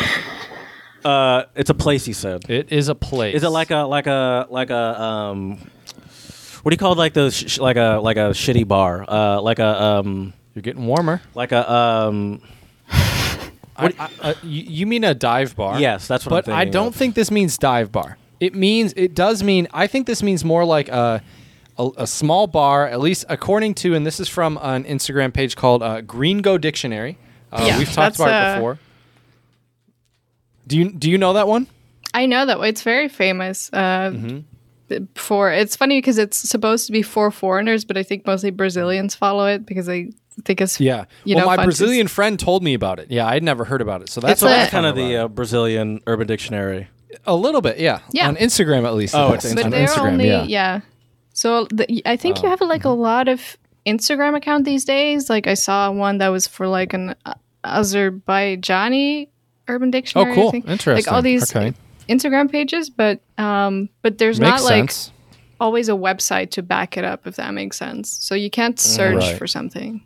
uh, 1.03 1.43
it's 1.55 1.69
a 1.69 1.73
place. 1.75 2.05
He 2.05 2.13
said. 2.13 2.49
It 2.49 2.71
is 2.71 2.87
a 2.87 2.95
place. 2.95 3.35
Is 3.35 3.43
it 3.43 3.49
like 3.49 3.69
a 3.69 3.79
like 3.83 4.07
a 4.07 4.47
like 4.49 4.69
a 4.69 5.01
um? 5.01 5.57
What 6.63 6.71
do 6.71 6.73
you 6.73 6.77
call 6.77 6.95
like 6.95 7.13
those 7.13 7.35
sh- 7.35 7.59
like 7.59 7.75
a 7.77 7.99
like 8.01 8.17
a 8.17 8.31
shitty 8.31 8.67
bar? 8.67 9.05
Uh, 9.07 9.41
like 9.41 9.59
a 9.59 9.81
um 9.83 10.33
You're 10.55 10.63
getting 10.63 10.87
warmer. 10.87 11.21
like 11.35 11.51
a 11.51 11.71
um. 11.71 12.41
I, 13.77 13.93
I, 13.99 14.09
uh, 14.21 14.33
you, 14.41 14.63
you 14.63 14.85
mean 14.87 15.03
a 15.03 15.13
dive 15.13 15.53
bar? 15.55 15.79
Yes, 15.81 16.07
that's 16.07 16.25
what 16.25 16.33
I'm 16.33 16.43
But 16.45 16.57
I 16.57 16.63
don't 16.65 16.87
of. 16.87 16.95
think 16.95 17.13
this 17.13 17.29
means 17.29 17.57
dive 17.57 17.91
bar. 17.91 18.17
It 18.39 18.53
means 18.55 18.93
it 18.97 19.13
does 19.15 19.43
mean. 19.43 19.67
I 19.73 19.87
think 19.87 20.07
this 20.07 20.21
means 20.23 20.43
more 20.43 20.65
like 20.65 20.89
a 20.89 21.21
a, 21.77 21.89
a 21.97 22.07
small 22.07 22.47
bar, 22.47 22.87
at 22.87 22.99
least 22.99 23.25
according 23.29 23.73
to, 23.75 23.95
and 23.95 24.05
this 24.05 24.19
is 24.19 24.29
from 24.29 24.57
an 24.61 24.83
Instagram 24.85 25.33
page 25.33 25.55
called 25.55 25.83
uh, 25.83 26.01
Green 26.01 26.39
Go 26.39 26.57
Dictionary. 26.57 27.17
Uh, 27.51 27.63
Yeah, 27.67 27.77
we've 27.77 27.87
talked 27.87 28.17
that's, 28.17 28.19
about 28.19 28.29
it 28.29 28.33
uh, 28.33 28.55
before. 28.55 28.79
Do 30.67 30.77
you 30.77 30.91
do 30.91 31.09
you 31.09 31.17
know 31.17 31.33
that 31.33 31.47
one? 31.47 31.67
I 32.13 32.25
know 32.25 32.45
that 32.45 32.59
it's 32.61 32.81
very 32.81 33.07
famous. 33.09 33.69
Uh, 33.73 34.11
Mm-hmm. 34.13 34.39
For 35.15 35.51
it's 35.51 35.75
funny 35.75 35.97
because 35.97 36.19
it's 36.19 36.37
supposed 36.37 36.85
to 36.85 36.91
be 36.91 37.01
for 37.01 37.31
foreigners, 37.31 37.83
but 37.83 37.97
I 37.97 38.03
think 38.03 38.23
mostly 38.27 38.51
Brazilians 38.51 39.15
follow 39.15 39.47
it 39.47 39.65
because 39.65 39.87
they 39.87 40.11
think 40.43 40.61
it's 40.61 40.79
Yeah. 40.79 41.05
You 41.23 41.35
well, 41.35 41.45
know, 41.45 41.49
my 41.49 41.55
fun 41.55 41.63
to- 41.63 41.67
Brazilian 41.69 42.07
friend 42.07 42.39
told 42.39 42.61
me 42.63 42.75
about 42.75 42.99
it. 42.99 43.09
Yeah, 43.09 43.25
I'd 43.25 43.41
never 43.41 43.65
heard 43.65 43.81
about 43.81 44.03
it. 44.03 44.09
So 44.09 44.21
that's 44.21 44.33
It's 44.33 44.41
what 44.43 44.51
a- 44.51 44.53
I 44.53 44.57
That's 44.59 44.71
kind 44.71 44.85
of 44.85 44.95
the 44.95 45.17
uh, 45.17 45.27
Brazilian 45.27 46.01
Urban 46.05 46.27
Dictionary. 46.27 46.87
It. 47.15 47.21
A 47.25 47.35
little 47.35 47.61
bit, 47.61 47.79
yeah. 47.79 47.99
Yeah. 48.11 48.27
On 48.27 48.35
Instagram, 48.35 48.85
at 48.85 48.93
least. 48.95 49.15
Oh, 49.15 49.33
it's 49.33 49.45
is. 49.45 49.55
but 49.55 49.65
on 49.65 49.71
they're 49.71 49.87
Instagram, 49.87 50.11
only 50.13 50.27
yeah. 50.27 50.43
yeah. 50.43 50.79
So 51.33 51.65
the, 51.65 52.01
I 52.05 52.15
think 52.15 52.37
Oh, 52.37 52.43
you 52.43 52.49
have 52.49 52.61
like 52.61 52.81
mm-hmm. 52.81 52.89
a 52.89 52.93
lot 52.95 53.27
of 53.27 53.57
Instagram 53.85 54.35
account 54.35 54.65
these 54.65 54.85
days. 54.85 55.29
Like 55.29 55.47
I 55.47 55.53
saw 55.53 55.91
one 55.91 56.19
that 56.19 56.29
was 56.29 56.47
for 56.47 56.67
like 56.67 56.93
an 56.93 57.15
Azerbaijani 57.63 59.29
Urban 59.67 59.91
Dictionary. 59.91 60.31
Oh, 60.31 60.35
cool. 60.35 60.51
think. 60.51 60.67
Interesting. 60.67 61.05
Like 61.05 61.11
all 61.15 61.21
these 61.21 61.55
Okay. 61.55 61.73
Instagram 62.09 62.51
pages, 62.51 62.89
but 62.89 63.19
um, 63.37 63.89
but 64.01 64.17
there's 64.17 64.39
Makes 64.39 64.49
not 64.51 64.63
like 64.63 64.91
sense. 64.91 65.11
always 65.59 65.89
a 65.89 65.93
website 65.93 66.51
to 66.51 66.61
back 66.61 66.97
it 66.97 67.03
up. 67.03 67.25
If 67.25 67.35
that 67.37 67.53
makes 67.53 67.77
sense. 67.77 68.09
So 68.09 68.35
you 68.35 68.49
can't 68.49 68.79
search 68.79 69.15
Right. 69.15 69.37
for 69.37 69.47
something. 69.47 70.03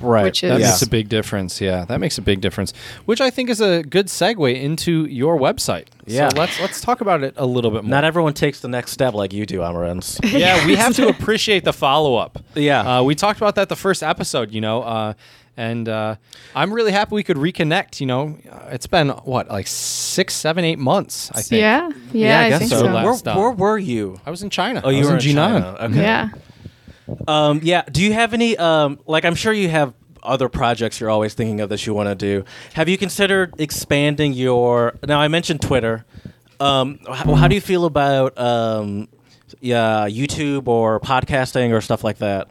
Right. 0.00 0.24
Which 0.24 0.42
is- 0.44 0.50
That 0.50 0.60
Yeah. 0.60 0.66
makes 0.68 0.82
a 0.82 0.88
big 0.88 1.08
difference. 1.08 1.60
Yeah, 1.60 1.84
that 1.86 1.98
makes 2.00 2.18
a 2.18 2.22
big 2.22 2.40
difference. 2.40 2.72
Which 3.04 3.20
I 3.20 3.30
think 3.30 3.50
is 3.50 3.60
a 3.60 3.82
good 3.82 4.06
segue 4.06 4.60
into 4.60 5.06
your 5.06 5.38
website. 5.38 5.86
Yeah. 6.06 6.28
So 6.30 6.40
let's 6.40 6.60
let's 6.60 6.80
talk 6.80 7.00
about 7.00 7.22
it 7.22 7.34
a 7.36 7.44
little 7.46 7.70
bit 7.70 7.84
more. 7.84 7.90
Not 7.90 8.04
everyone 8.04 8.32
takes 8.32 8.60
the 8.60 8.68
next 8.68 8.92
step 8.92 9.14
like 9.14 9.32
you 9.32 9.44
do, 9.46 9.58
Amarens. 9.60 10.18
yeah, 10.38 10.64
we 10.66 10.76
have 10.76 10.94
to 10.96 11.08
appreciate 11.08 11.64
the 11.64 11.72
follow 11.72 12.16
up. 12.16 12.38
Yeah. 12.54 12.98
uh, 12.98 13.02
we 13.02 13.14
talked 13.14 13.38
about 13.38 13.54
that 13.56 13.68
the 13.68 13.76
first 13.76 14.02
episode. 14.02 14.52
You 14.52 14.60
know, 14.60 14.82
uh, 14.82 15.12
and 15.56 15.88
uh, 15.88 16.14
I'm 16.54 16.72
really 16.72 16.92
happy 16.92 17.14
we 17.16 17.24
could 17.24 17.36
reconnect. 17.36 18.00
You 18.00 18.06
know, 18.06 18.38
uh, 18.50 18.68
it's 18.70 18.86
been 18.86 19.08
what 19.10 19.48
like 19.48 19.66
six, 19.66 20.34
seven, 20.34 20.64
eight 20.64 20.78
months. 20.78 21.30
I 21.34 21.42
think. 21.42 21.60
Yeah, 21.60 21.90
yeah, 22.12 22.40
I, 22.40 22.48
guess 22.50 22.58
think 22.60 22.70
so. 22.70 22.82
so. 22.82 22.92
Where, 23.34 23.36
where 23.36 23.50
were 23.50 23.78
you? 23.78 24.20
I 24.24 24.30
was 24.30 24.42
in 24.42 24.50
China. 24.50 24.80
Oh, 24.84 24.88
I 24.88 24.92
you 24.92 25.00
was 25.00 25.08
were 25.08 25.14
in 25.16 25.20
G9. 25.20 25.34
China. 25.34 25.76
Okay. 25.80 26.00
Yeah. 26.02 26.28
Um, 27.26 27.60
yeah. 27.62 27.82
Do 27.90 28.02
you 28.02 28.12
have 28.12 28.34
any? 28.34 28.56
Um, 28.56 28.98
like, 29.06 29.24
I'm 29.24 29.34
sure 29.34 29.52
you 29.52 29.68
have 29.68 29.94
other 30.22 30.48
projects 30.48 31.00
you're 31.00 31.10
always 31.10 31.34
thinking 31.34 31.60
of 31.60 31.68
that 31.70 31.86
you 31.86 31.94
want 31.94 32.08
to 32.08 32.14
do. 32.14 32.44
Have 32.74 32.88
you 32.88 32.98
considered 32.98 33.54
expanding 33.58 34.32
your? 34.32 34.94
Now, 35.06 35.20
I 35.20 35.28
mentioned 35.28 35.60
Twitter. 35.60 36.04
Um, 36.60 36.98
how, 37.06 37.34
how 37.34 37.48
do 37.48 37.54
you 37.54 37.60
feel 37.60 37.84
about 37.84 38.36
um, 38.38 39.08
yeah, 39.60 40.06
YouTube 40.08 40.66
or 40.68 40.98
podcasting 41.00 41.72
or 41.72 41.80
stuff 41.80 42.02
like 42.02 42.18
that? 42.18 42.48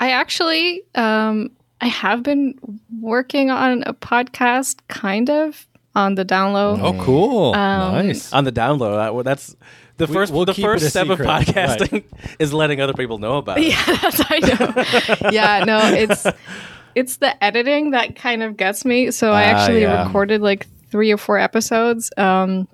I 0.00 0.10
actually, 0.12 0.82
um, 0.94 1.50
I 1.80 1.88
have 1.88 2.22
been 2.22 2.54
working 3.00 3.50
on 3.50 3.82
a 3.84 3.92
podcast, 3.92 4.78
kind 4.88 5.28
of 5.28 5.66
on 5.94 6.14
the 6.14 6.24
download. 6.24 6.80
Oh, 6.82 7.02
cool. 7.02 7.54
Um, 7.54 8.06
nice. 8.06 8.32
On 8.32 8.44
the 8.44 8.52
download, 8.52 8.96
that- 9.14 9.24
that's 9.24 9.56
the 9.98 10.06
first. 10.06 10.32
we'll 10.32 10.44
the 10.44 10.54
first 10.54 10.88
step 10.90 11.06
secret. 11.06 11.20
of 11.20 11.26
podcasting 11.26 12.04
is 12.38 12.52
letting 12.52 12.80
other 12.80 12.92
people 12.94 13.18
know 13.18 13.38
about 13.38 13.58
it. 13.58 13.68
Yeah, 13.68 13.76
I 13.86 15.20
know. 15.22 15.30
yeah, 15.30 15.64
no, 15.64 15.78
it's 15.92 16.26
it's 16.94 17.16
the 17.18 17.42
editing 17.44 17.90
that 17.92 18.16
kind 18.16 18.42
of 18.42 18.56
gets 18.56 18.84
me. 18.84 19.10
So 19.10 19.32
I 19.32 19.44
Ah, 19.44 19.46
actually 19.46 19.82
yeah. 19.82 20.06
recorded 20.06 20.40
like 20.42 20.66
three 20.90 21.10
or 21.12 21.16
four 21.16 21.38
episodes. 21.38 22.10
Um, 22.16 22.68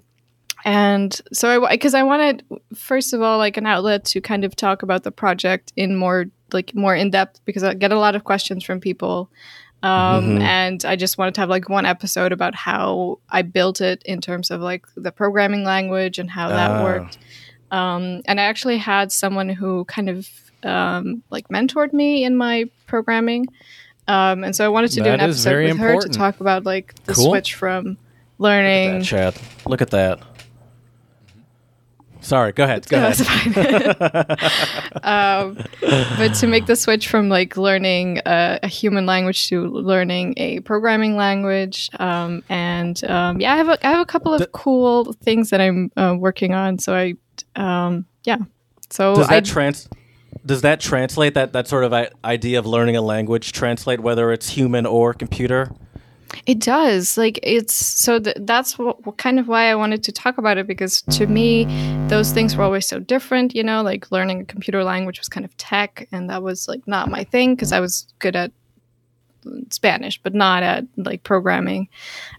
and 0.65 1.21
so 1.33 1.65
I 1.65 1.73
because 1.75 1.95
I 1.95 2.03
wanted 2.05 2.45
first 2.75 3.13
of 3.15 3.23
all 3.23 3.39
like 3.39 3.57
an 3.57 3.67
outlet 3.67 4.05
to 4.07 4.21
kind 4.21 4.45
of 4.45 4.55
talk 4.55 4.83
about 4.83 5.03
the 5.03 5.11
project 5.11 5.73
in 5.77 5.97
more 5.97 6.27
like 6.53 6.75
more 6.75 6.95
in 6.95 7.11
depth 7.11 7.41
because 7.45 7.63
I 7.65 7.75
get 7.75 7.93
a 7.93 7.99
lot 7.99 8.15
of 8.15 8.25
questions 8.25 8.63
from 8.65 8.79
people. 8.81 9.31
Um, 9.83 10.39
and 10.41 10.85
I 10.85 10.95
just 10.97 11.19
wanted 11.19 11.35
to 11.35 11.41
have 11.41 11.49
like 11.51 11.69
one 11.69 11.87
episode 11.87 12.31
about 12.33 12.55
how 12.55 13.19
I 13.29 13.43
built 13.43 13.81
it 13.81 14.03
in 14.05 14.21
terms 14.21 14.51
of 14.51 14.61
like 14.61 14.87
the 14.97 15.11
programming 15.11 15.65
language 15.65 16.19
and 16.21 16.31
how 16.31 16.49
that 16.51 16.71
Ah. 16.71 16.83
worked. 16.85 17.19
Um, 17.73 18.23
and 18.27 18.39
I 18.39 18.45
actually 18.45 18.79
had 18.79 19.11
someone 19.11 19.49
who 19.49 19.85
kind 19.87 20.09
of 20.09 20.29
um, 20.63 21.23
like 21.31 21.49
mentored 21.49 21.93
me 21.93 22.23
in 22.25 22.37
my 22.37 22.67
programming. 22.87 23.47
Um, 24.07 24.45
and 24.45 24.55
so 24.55 24.65
I 24.65 24.69
wanted 24.69 24.91
to 24.91 24.97
do 24.99 25.03
That 25.05 25.15
an 25.15 25.21
episode 25.21 25.65
with 25.65 25.79
her 25.79 26.01
to 26.01 26.09
talk 26.09 26.41
about 26.41 26.65
like 26.65 26.95
the 27.05 27.15
Cool. 27.15 27.31
switch 27.31 27.55
from 27.55 27.85
Look 27.87 27.97
at 27.99 28.39
learning. 28.39 28.99
that, 29.01 29.05
Chad. 29.05 29.35
Look 29.67 29.83
at 29.83 29.91
that. 29.91 30.21
Sorry, 32.23 32.53
go 32.53 32.65
ahead. 32.65 32.87
Go 32.89 33.01
No, 33.01 33.09
ahead. 33.09 33.27
fine. 33.27 35.03
um, 35.03 35.59
but 36.17 36.35
to 36.35 36.47
make 36.47 36.67
the 36.67 36.77
switch 36.77 37.09
from 37.09 37.29
like 37.29 37.57
learning 37.57 38.21
a, 38.25 38.61
a 38.63 38.69
human 38.69 39.07
language 39.07 39.49
to 39.49 39.67
learning 39.67 40.35
a 40.37 40.61
programming 40.61 41.17
language, 41.17 41.91
um, 41.99 42.43
and 42.49 43.03
um, 43.05 43.41
yeah, 43.41 43.53
I 43.55 43.57
have 43.57 43.69
a, 43.69 43.87
I 43.87 43.91
have 43.91 44.01
a 44.01 44.07
couple 44.07 44.33
of 44.33 44.53
cool 44.53 45.13
things 45.15 45.51
that 45.51 45.61
I'm 45.61 45.91
uh, 45.97 46.15
working 46.19 46.55
on. 46.55 46.79
So 46.79 46.95
I, 46.95 47.15
um, 47.57 48.07
yeah, 48.25 48.39
so 48.91 49.17
Does 49.17 49.29
I, 49.29 49.41
that 49.41 49.45
trans? 49.45 49.89
Does 50.47 50.63
that 50.63 50.81
translate 50.81 51.35
that 51.35 51.53
that 51.53 51.69
sort 51.69 51.85
of 51.85 51.93
i- 51.93 52.11
idea 52.25 52.59
of 52.59 52.67
learning 52.67 52.97
a 52.97 53.03
language 53.03 53.53
translate 53.53 54.01
whether 54.01 54.33
it's 54.33 54.49
human 54.51 54.87
or 54.87 55.13
computer? 55.13 55.71
It 56.47 56.59
does. 56.61 57.17
Like 57.17 57.39
it's 57.43 57.75
so 57.75 58.19
th- 58.19 58.37
that's 58.41 58.79
what, 58.79 59.17
kind 59.17 59.39
of 59.39 59.49
why 59.49 59.71
I 59.71 59.75
wanted 59.75 60.03
to 60.05 60.13
talk 60.13 60.39
about 60.39 60.59
it 60.59 60.67
because 60.67 61.03
to 61.03 61.27
me 61.27 61.65
those 62.09 62.33
things 62.33 62.57
were 62.57 62.65
always 62.65 62.87
so 62.87 62.99
different, 62.99 63.55
you 63.55 63.63
know, 63.63 63.83
like 63.83 64.11
learning 64.11 64.41
a 64.41 64.45
computer 64.45 64.85
language 64.85 65.19
was 65.19 65.29
kind 65.29 65.45
of 65.45 65.57
tech 65.57 66.09
and 66.13 66.31
that 66.31 66.43
was 66.43 66.69
like 66.69 66.87
not 66.87 67.11
my 67.11 67.25
thing 67.25 67.55
because 67.55 67.73
I 67.73 67.81
was 67.81 68.07
good 68.19 68.37
at 68.37 68.53
Spanish 69.71 70.21
but 70.23 70.35
not 70.35 70.63
at 70.63 70.85
like 70.97 71.23
programming. 71.23 71.89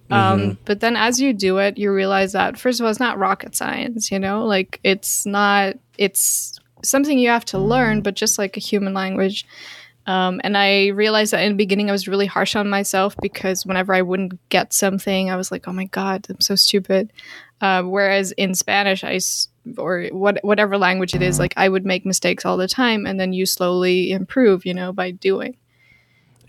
Um, 0.10 0.58
but 0.66 0.80
then 0.80 0.96
as 0.96 1.20
you 1.20 1.34
do 1.34 1.58
it, 1.58 1.78
you 1.78 1.92
realize 1.92 2.34
that 2.34 2.58
first 2.58 2.80
of 2.80 2.86
all 2.86 2.92
it's 2.92 3.00
not 3.00 3.18
rocket 3.18 3.56
science, 3.56 4.12
you 4.12 4.20
know? 4.20 4.46
Like 4.46 4.80
it's 4.84 5.26
not 5.26 5.76
it's 5.98 6.60
something 6.84 7.18
you 7.18 7.30
have 7.30 7.46
to 7.46 7.58
learn 7.58 8.02
but 8.02 8.16
just 8.16 8.38
like 8.38 8.58
a 8.58 8.60
human 8.60 8.94
language 8.94 9.46
um, 10.06 10.42
and 10.44 10.58
I 10.58 10.88
realized 10.88 11.34
that 11.34 11.44
in 11.44 11.54
the 11.54 11.58
beginning 11.58 11.90
I 11.90 11.94
was 11.94 12.08
really 12.08 12.26
harsh 12.26 12.56
on 12.56 12.70
myself 12.70 13.16
because 13.22 13.66
whenever 13.66 13.94
I 13.94 14.02
wouldn't 14.02 14.38
get 14.50 14.74
something, 14.74 15.30
I 15.30 15.36
was 15.36 15.52
like, 15.52 15.68
"Oh 15.68 15.74
my 15.74 15.86
god, 15.86 16.28
I'm 16.30 16.42
so 16.42 16.56
stupid." 16.56 17.12
Uh, 17.62 17.84
whereas 17.84 18.34
in 18.34 18.54
Spanish, 18.54 19.04
I 19.04 19.20
or 19.78 20.08
what 20.12 20.44
whatever 20.44 20.78
language 20.78 21.16
it 21.16 21.22
is, 21.22 21.40
like 21.40 21.54
I 21.56 21.70
would 21.70 21.86
make 21.86 22.06
mistakes 22.06 22.46
all 22.46 22.58
the 22.58 22.68
time, 22.68 23.06
and 23.06 23.20
then 23.20 23.32
you 23.32 23.46
slowly 23.46 24.12
improve, 24.12 24.66
you 24.66 24.74
know, 24.74 24.92
by 24.92 25.12
doing. 25.12 25.56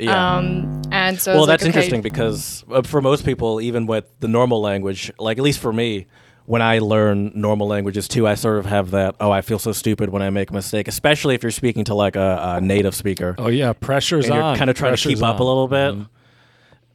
Um, 0.00 0.82
and 0.90 1.20
so 1.20 1.32
well, 1.32 1.44
it's 1.44 1.48
like, 1.48 1.60
that's 1.60 1.62
okay, 1.62 1.68
interesting 1.68 2.02
because 2.02 2.64
uh, 2.70 2.82
for 2.82 3.00
most 3.00 3.24
people, 3.24 3.60
even 3.60 3.86
with 3.86 4.04
the 4.18 4.28
normal 4.28 4.60
language, 4.60 5.12
like 5.18 5.38
at 5.38 5.44
least 5.44 5.60
for 5.60 5.72
me, 5.72 6.06
when 6.46 6.60
I 6.62 6.78
learn 6.78 7.32
normal 7.34 7.66
languages 7.66 8.06
too, 8.08 8.26
I 8.28 8.34
sort 8.34 8.58
of 8.58 8.66
have 8.66 8.90
that. 8.90 9.14
Oh, 9.20 9.30
I 9.30 9.40
feel 9.40 9.58
so 9.58 9.72
stupid 9.72 10.10
when 10.10 10.22
I 10.22 10.30
make 10.30 10.50
a 10.50 10.52
mistake, 10.52 10.88
especially 10.88 11.34
if 11.34 11.42
you're 11.42 11.50
speaking 11.52 11.84
to 11.84 11.94
like 11.94 12.16
a, 12.16 12.56
a 12.56 12.60
native 12.60 12.94
speaker. 12.94 13.34
oh 13.38 13.48
yeah, 13.48 13.72
pressure's 13.72 14.26
and 14.26 14.34
you're 14.34 14.42
on. 14.42 14.56
kind 14.56 14.70
of 14.70 14.76
trying 14.76 14.90
to 14.90 15.02
Pressure's 15.02 15.14
keep 15.20 15.22
up 15.24 15.40
a 15.40 15.44
little 15.44 15.68
bit. 15.68 15.94
Mhm. 15.94 16.08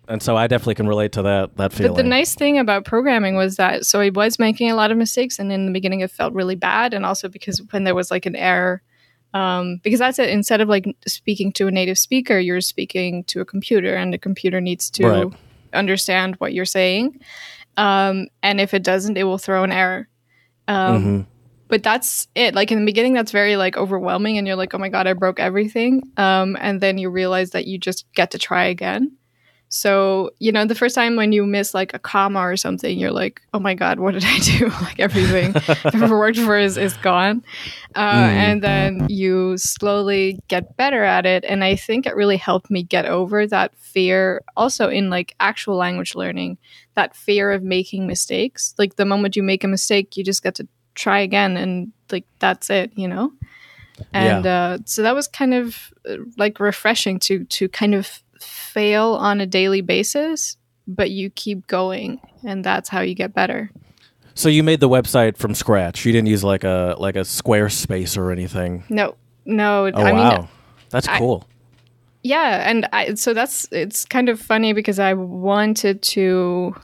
And 0.07 0.23
so 0.23 0.35
I 0.35 0.47
definitely 0.47 0.73
can 0.75 0.87
relate 0.87 1.11
to 1.13 1.21
that 1.23 1.55
that 1.57 1.71
feeling. 1.71 1.93
But 1.93 1.97
the 2.01 2.07
nice 2.09 2.33
thing 2.33 2.57
about 2.57 2.83
programming 2.83 3.35
was 3.35 3.57
that 3.57 3.85
so 3.85 3.99
I 4.01 4.09
was 4.09 4.39
making 4.39 4.71
a 4.71 4.75
lot 4.75 4.91
of 4.91 4.97
mistakes, 4.97 5.37
and 5.39 5.51
in 5.51 5.65
the 5.67 5.71
beginning 5.71 5.99
it 5.99 6.09
felt 6.11 6.33
really 6.33 6.55
bad, 6.55 6.93
and 6.95 7.05
also 7.05 7.27
because 7.29 7.61
when 7.71 7.83
there 7.83 7.93
was 7.95 8.09
like 8.09 8.25
an 8.25 8.35
error, 8.35 8.81
um, 9.35 9.79
because 9.83 9.99
that's 9.99 10.17
it. 10.17 10.29
Instead 10.29 10.61
of 10.61 10.67
like 10.67 10.85
speaking 11.05 11.51
to 11.53 11.67
a 11.67 11.71
native 11.71 11.97
speaker, 11.99 12.39
you're 12.39 12.59
speaking 12.61 13.23
to 13.25 13.39
a 13.41 13.45
computer, 13.45 13.93
and 13.95 14.11
the 14.11 14.17
computer 14.17 14.59
needs 14.59 14.89
to 14.91 15.05
Right. 15.07 15.27
understand 15.73 16.35
what 16.37 16.53
you're 16.53 16.65
saying, 16.65 17.19
um, 17.79 18.27
and 18.43 18.59
if 18.59 18.73
it 18.73 18.83
doesn't, 18.83 19.17
it 19.17 19.23
will 19.23 19.37
throw 19.37 19.63
an 19.63 19.71
error. 19.71 20.07
Um, 20.67 21.03
Mhm. 21.03 21.25
But 21.69 21.83
that's 21.83 22.27
it. 22.33 22.55
Like 22.55 22.71
in 22.71 22.79
the 22.79 22.85
beginning, 22.85 23.13
that's 23.13 23.31
very 23.31 23.55
like 23.55 23.77
overwhelming, 23.77 24.37
and 24.39 24.47
you're 24.47 24.55
like, 24.55 24.73
"Oh 24.73 24.79
my 24.79 24.89
god, 24.89 25.05
I 25.05 25.13
broke 25.13 25.39
everything," 25.39 26.01
um, 26.17 26.57
and 26.59 26.81
then 26.81 26.97
you 26.97 27.11
realize 27.11 27.51
that 27.51 27.65
you 27.67 27.77
just 27.77 28.05
get 28.15 28.31
to 28.31 28.39
try 28.39 28.65
again. 28.65 29.11
So, 29.71 30.31
you 30.39 30.51
know, 30.51 30.65
the 30.65 30.73
first 30.73 30.95
time 30.95 31.15
when 31.15 31.31
you 31.31 31.45
miss 31.45 31.75
like 31.75 31.93
a 31.93 31.99
comma 31.99 32.39
or 32.39 32.57
something, 32.57 32.97
you're 32.97 33.11
like, 33.11 33.39
oh 33.53 33.59
my 33.59 33.75
God, 33.75 33.99
what 33.99 34.15
did 34.15 34.23
I 34.25 34.39
do? 34.39 34.67
like 34.81 34.99
everything 34.99 35.53
I've 35.85 36.01
ever 36.01 36.17
worked 36.17 36.39
for 36.39 36.57
is, 36.57 36.75
is 36.75 36.93
gone. 36.97 37.43
Uh, 37.95 37.99
And 37.99 38.63
then 38.63 39.05
you 39.09 39.57
slowly 39.57 40.39
get 40.47 40.75
better 40.75 41.03
at 41.03 41.27
it. 41.27 41.45
And 41.45 41.63
I 41.63 41.75
think 41.75 42.07
it 42.07 42.15
really 42.15 42.37
helped 42.37 42.71
me 42.71 42.81
get 42.81 43.05
over 43.05 43.45
that 43.45 43.75
fear 43.77 44.41
also 44.57 44.89
in 44.89 45.11
like 45.11 45.35
actual 45.39 45.75
language 45.75 46.15
learning, 46.15 46.57
that 46.95 47.15
fear 47.15 47.51
of 47.51 47.61
making 47.61 48.07
mistakes. 48.07 48.73
Like 48.79 48.95
the 48.95 49.05
moment 49.05 49.35
you 49.35 49.43
make 49.43 49.63
a 49.63 49.67
mistake, 49.67 50.17
you 50.17 50.23
just 50.23 50.41
get 50.41 50.55
to 50.55 50.67
try 50.95 51.19
again 51.19 51.57
and 51.57 51.93
like 52.11 52.25
that's 52.39 52.71
it, 52.71 52.91
you 52.95 53.07
know? 53.07 53.31
And 54.13 54.45
uh, 54.47 54.77
so 54.85 55.03
that 55.03 55.13
was 55.13 55.27
kind 55.27 55.53
of 55.53 55.93
uh, 56.09 56.15
like 56.37 56.59
refreshing 56.59 57.19
to 57.19 57.43
to 57.43 57.67
kind 57.69 57.93
of 57.93 58.23
fail 58.39 59.13
on 59.15 59.41
a 59.41 59.45
daily 59.45 59.81
basis, 59.81 60.57
but 60.87 61.11
you 61.11 61.29
keep 61.29 61.67
going, 61.67 62.19
and 62.45 62.63
that's 62.63 62.89
how 62.89 63.01
you 63.01 63.13
get 63.15 63.33
better. 63.33 63.69
So 64.35 64.47
you 64.49 64.63
made 64.63 64.79
the 64.79 64.89
website 64.89 65.37
from 65.37 65.53
scratch. 65.53 66.05
You 66.05 66.11
didn't 66.13 66.27
use 66.29 66.43
like 66.43 66.63
a 66.63 66.95
like 66.97 67.15
a 67.15 67.21
Squarespace 67.21 68.17
or 68.17 68.31
anything. 68.31 68.83
No, 68.89 69.15
no, 69.45 69.91
Oh 69.93 70.01
I 70.03 70.11
wow, 70.13 70.37
mean, 70.37 70.47
that's 70.89 71.07
I- 71.07 71.17
cool. 71.17 71.45
yeah, 72.23 72.69
and 72.69 72.87
I, 72.93 73.13
so 73.15 73.33
that's 73.33 73.67
it's 73.71 74.05
kind 74.05 74.29
of 74.29 74.39
funny 74.39 74.73
because 74.73 74.99
I 74.99 75.13
wanted 75.13 76.01
to. 76.03 76.75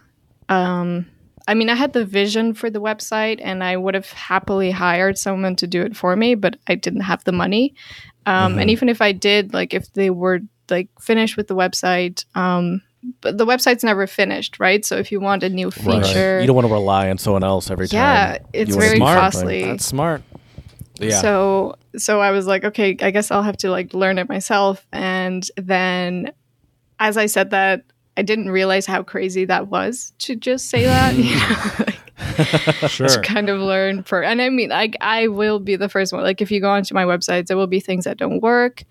Um, 0.49 1.08
I 1.47 1.53
mean, 1.53 1.70
I 1.70 1.76
had 1.76 1.93
the 1.93 2.06
vision 2.06 2.53
for 2.56 2.70
the 2.70 2.82
website, 2.82 3.39
and 3.41 3.64
I 3.64 3.78
would 3.78 3.93
have 3.93 4.10
happily 4.12 4.72
hired 4.72 5.18
someone 5.18 5.56
to 5.58 5.68
do 5.68 5.82
it 5.84 5.95
for 5.95 6.16
me, 6.16 6.36
but 6.36 6.58
I 6.68 6.76
didn't 6.76 7.01
have 7.01 7.24
the 7.24 7.32
money. 7.32 7.76
Um, 8.26 8.58
And 8.58 8.72
even 8.72 8.89
if 8.89 8.99
I 9.01 9.12
did, 9.12 9.53
like 9.53 9.74
if 9.74 9.93
they 9.93 10.10
were 10.10 10.39
like 10.70 10.89
finished 10.99 11.38
with 11.38 11.47
the 11.47 11.55
website, 11.55 12.26
um, 12.36 12.82
but 13.22 13.38
the 13.38 13.45
website's 13.45 13.84
never 13.84 14.07
finished, 14.07 14.59
right? 14.59 14.84
So 14.84 14.97
if 14.97 15.11
you 15.11 15.20
want 15.20 15.43
a 15.43 15.49
new 15.49 15.70
feature, 15.72 16.39
You 16.41 16.47
don't 16.47 16.55
want 16.55 16.68
to 16.68 16.74
rely 16.74 17.09
on 17.09 17.18
someone 17.20 17.43
else 17.43 17.70
every 17.70 17.88
time. 17.88 17.97
Yeah, 17.99 18.38
it's 18.53 18.70
you 18.72 18.80
very 18.80 18.99
do 18.99 19.05
something. 19.05 19.22
costly. 19.22 19.63
That's 19.66 19.86
smart. 19.86 20.24
Yeah. 20.99 21.22
So 21.22 21.76
so 21.97 22.20
I 22.22 22.32
was 22.32 22.47
like, 22.47 22.63
okay, 22.63 22.97
I 23.01 23.11
guess 23.11 23.30
I'll 23.32 23.43
have 23.43 23.57
to 23.57 23.70
like 23.70 23.93
learn 23.93 24.18
it 24.18 24.28
myself. 24.30 24.86
And 24.91 25.45
then 25.57 26.32
as 26.99 27.18
I 27.18 27.26
said 27.28 27.51
that, 27.51 27.84
I 28.18 28.22
didn't 28.22 28.49
realize 28.49 28.86
how 28.86 29.03
crazy 29.03 29.43
that 29.45 29.68
was 29.68 30.13
to 30.20 30.36
just 30.36 30.70
say 30.70 30.86
that. 30.86 31.13
You 31.16 31.36
know, 31.36 31.86
like, 31.86 31.99
Sure. 32.89 33.07
to 33.09 33.20
kind 33.22 33.49
of 33.49 33.59
learn 33.59 34.03
for 34.03 34.24
and 34.24 34.41
I 34.41 34.49
mean 34.49 34.70
like 34.70 34.95
I 35.01 35.28
will 35.28 35.59
be 35.59 35.76
the 35.76 35.89
first 35.89 36.13
one. 36.13 36.24
Like 36.24 36.41
if 36.41 36.49
you 36.49 36.61
go 36.61 36.70
onto 36.70 36.93
my 36.95 37.03
websites, 37.03 37.47
there 37.47 37.57
will 37.57 37.68
be 37.68 37.82
things 37.82 38.05
that 38.05 38.18
don't 38.18 38.41
work, 38.41 38.84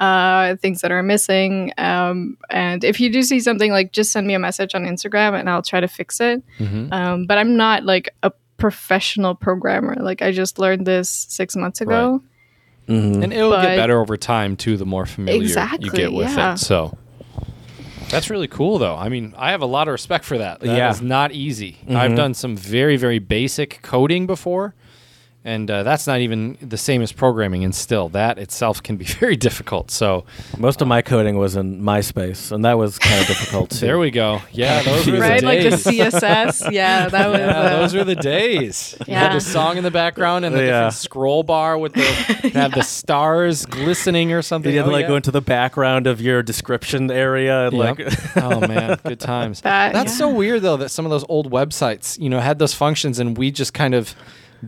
uh, 0.00 0.56
things 0.56 0.80
that 0.82 0.92
are 0.92 1.02
missing. 1.02 1.72
Um, 1.78 2.36
and 2.50 2.84
if 2.84 3.00
you 3.00 3.10
do 3.12 3.22
see 3.22 3.40
something 3.40 3.72
like 3.72 3.92
just 3.92 4.12
send 4.12 4.26
me 4.26 4.34
a 4.34 4.38
message 4.38 4.74
on 4.74 4.84
Instagram 4.84 5.38
and 5.38 5.50
I'll 5.50 5.62
try 5.62 5.80
to 5.80 5.88
fix 5.88 6.20
it. 6.20 6.42
Mhm. 6.58 6.92
Um, 6.92 7.26
but 7.26 7.38
I'm 7.38 7.56
not 7.56 7.84
like 7.84 8.14
a 8.22 8.30
professional 8.58 9.34
programmer. 9.34 9.96
Like 9.98 10.22
I 10.22 10.30
just 10.32 10.58
learned 10.58 10.86
this 10.86 11.08
six 11.10 11.56
months 11.56 11.80
ago. 11.80 12.22
Mhm. 12.88 13.22
And 13.24 13.32
it'll 13.32 13.50
But- 13.50 13.62
get 13.62 13.76
better 13.76 14.00
over 14.00 14.16
time 14.16 14.56
too. 14.56 14.76
The 14.76 14.86
more 14.86 15.04
familiar 15.06 15.42
you 15.80 15.90
get 15.90 16.12
with 16.12 16.34
yeah. 16.36 16.54
it. 16.54 16.58
So 16.58 16.96
that's 18.10 18.30
really 18.30 18.48
cool, 18.48 18.78
though. 18.78 18.96
I 18.96 19.08
mean, 19.10 19.34
I 19.36 19.50
have 19.50 19.60
a 19.60 19.66
lot 19.66 19.88
of 19.88 19.92
respect 19.92 20.24
for 20.24 20.38
that. 20.38 20.60
That 20.60 20.76
Yeah. 20.76 20.90
is 20.90 21.02
not 21.02 21.32
easy. 21.32 21.76
I've 21.90 22.16
done 22.16 22.32
some 22.34 22.56
very, 22.56 22.96
very 22.96 23.18
basic 23.18 23.80
coding 23.82 24.26
before, 24.26 24.74
and 25.48 25.70
uh, 25.70 25.82
that's 25.82 26.06
not 26.06 26.20
even 26.20 26.56
the 26.60 26.76
same 26.76 27.00
as 27.02 27.10
programming. 27.12 27.64
And 27.64 27.74
still, 27.74 28.08
that 28.10 28.38
itself 28.38 28.82
can 28.82 28.96
be 28.96 29.04
very 29.22 29.36
difficult. 29.36 29.90
So 29.90 30.24
Most 30.58 30.82
of 30.82 30.88
my 30.88 31.00
coding 31.02 31.38
was 31.38 31.56
in 31.56 31.80
MySpace, 31.82 32.52
and 32.52 32.64
that 32.64 32.76
was 32.78 32.98
kind 32.98 33.20
of 33.20 33.26
difficult 33.26 33.70
too. 33.70 33.86
there 33.86 33.98
we 33.98 34.10
go. 34.10 34.40
Yeah, 34.52 34.82
those 34.88 35.06
were 35.06 35.18
Right, 35.18 35.40
the 35.40 35.46
like 35.46 35.62
the. 35.62 35.70
CSS. 35.76 36.70
Yeah, 36.78 37.08
that 37.08 37.28
was. 37.30 37.38
Yeah, 37.40 37.46
uh, 37.60 37.78
those 37.80 37.94
were 37.94 38.04
the 38.04 38.14
days. 38.14 38.94
You 39.06 39.14
had 39.14 39.28
Yeah. 39.28 39.34
the 39.34 39.40
song 39.40 39.76
in 39.78 39.84
the 39.84 39.90
background 39.90 40.44
and 40.44 40.54
the 40.54 40.60
Yeah. 40.60 40.66
different 40.66 40.94
scroll 40.94 41.42
bar 41.42 41.78
with 41.78 41.94
the 41.94 42.02
have 42.54 42.72
the 42.72 42.82
stars 42.82 43.64
glistening 43.66 44.32
or 44.32 44.42
something. 44.42 44.70
You 44.72 44.78
had 44.78 44.84
to 44.84 44.90
Oh, 44.90 44.92
like 44.92 45.02
yeah. 45.02 45.08
go 45.08 45.16
into 45.16 45.30
the 45.30 45.40
background 45.40 46.06
of 46.06 46.20
your 46.20 46.42
description 46.42 47.10
area 47.10 47.68
and 47.68 47.76
Yep. 47.76 47.98
like 47.98 48.36
oh 48.44 48.60
man, 48.66 48.98
good 49.04 49.20
times. 49.20 49.62
That- 49.62 49.92
That's 49.94 50.12
yeah. 50.12 50.18
so 50.18 50.28
weird 50.28 50.62
though 50.62 50.76
that 50.76 50.90
some 50.90 51.06
of 51.06 51.10
those 51.10 51.24
old 51.28 51.50
websites, 51.50 52.18
you 52.20 52.28
know, 52.28 52.40
had 52.40 52.58
those 52.58 52.74
functions 52.74 53.18
and 53.18 53.36
we 53.38 53.50
just 53.50 53.72
kind 53.72 53.94
of 53.94 54.14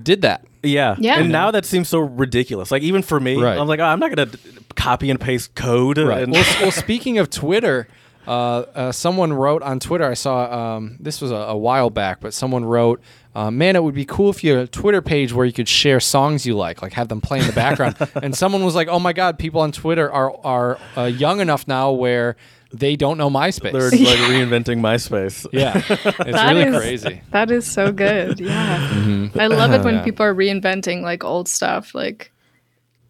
did 0.03 0.23
that. 0.23 0.45
Yeah. 0.63 0.97
Yeah. 0.99 1.19
And 1.21 1.31
now 1.31 1.51
that 1.51 1.65
seems 1.65 1.89
so 1.89 2.01
ridiculous. 2.01 2.71
Like 2.71 2.83
even 2.83 3.03
for 3.03 3.19
me, 3.21 3.41
Right. 3.41 3.59
I'm 3.59 3.67
like, 3.69 3.81
oh, 3.81 3.85
I'm 3.85 3.99
not 4.01 4.11
gonna 4.15 4.27
d- 4.27 4.39
copy 4.77 5.11
and 5.11 5.21
paste 5.21 5.55
code. 5.55 5.99
Right. 5.99 6.23
And 6.23 6.33
well, 6.33 6.41
s- 6.47 6.61
well, 6.61 6.71
speaking 6.71 7.19
of 7.19 7.31
Twitter, 7.31 7.89
uh, 8.27 8.61
uh, 8.75 8.93
someone 8.93 9.33
wrote 9.33 9.63
on 9.63 9.81
Twitter. 9.81 10.05
I 10.05 10.15
saw 10.15 10.77
um, 10.77 10.97
this 11.01 11.21
was 11.21 11.31
a, 11.31 11.35
a 11.35 11.57
while 11.57 11.91
back, 11.91 12.21
but 12.21 12.35
someone 12.35 12.65
wrote, 12.65 13.01
uh, 13.35 13.51
"Man, 13.51 13.75
it 13.77 13.83
would 13.83 13.95
be 13.95 14.05
cool 14.05 14.29
if 14.31 14.45
you 14.45 14.53
had 14.53 14.65
a 14.65 14.67
Twitter 14.69 15.01
page 15.01 15.33
where 15.33 15.47
you 15.47 15.53
could 15.53 15.69
share 15.69 15.99
songs 16.01 16.45
you 16.47 16.55
like, 16.57 16.83
like 16.83 16.93
have 16.93 17.09
them 17.09 17.21
play 17.23 17.41
in 17.41 17.47
the 17.47 17.53
background." 17.55 17.97
and 18.23 18.37
someone 18.37 18.63
was 18.65 18.75
like, 18.75 18.89
"Oh 18.89 19.01
my 19.01 19.13
God, 19.15 19.39
people 19.39 19.63
on 19.63 19.73
Twitter 19.73 20.11
are 20.13 20.37
are 20.45 20.79
uh, 20.97 21.05
young 21.05 21.41
enough 21.41 21.67
now 21.67 21.91
where 21.93 22.37
they 22.73 22.97
don't 22.97 23.19
know 23.19 23.29
MySpace." 23.31 23.73
they're 23.73 23.91
like 23.91 24.19
reinventing 24.31 24.81
MySpace. 24.81 25.47
yeah, 25.53 25.77
it's 25.89 26.03
That 26.17 26.53
really 26.55 26.63
is- 26.63 26.77
crazy. 26.77 27.23
That 27.31 27.51
is 27.51 27.67
so 27.71 27.93
good. 27.93 28.41
Yeah. 28.41 28.89
Mm-hmm. 28.93 29.39
I 29.41 29.47
love 29.49 29.73
it 29.73 29.83
when 29.83 29.95
Yeah. 29.97 30.05
people 30.05 30.25
are 30.27 30.35
reinventing 30.35 31.03
like 31.03 31.25
old 31.25 31.49
stuff. 31.49 31.95
Like 31.95 32.33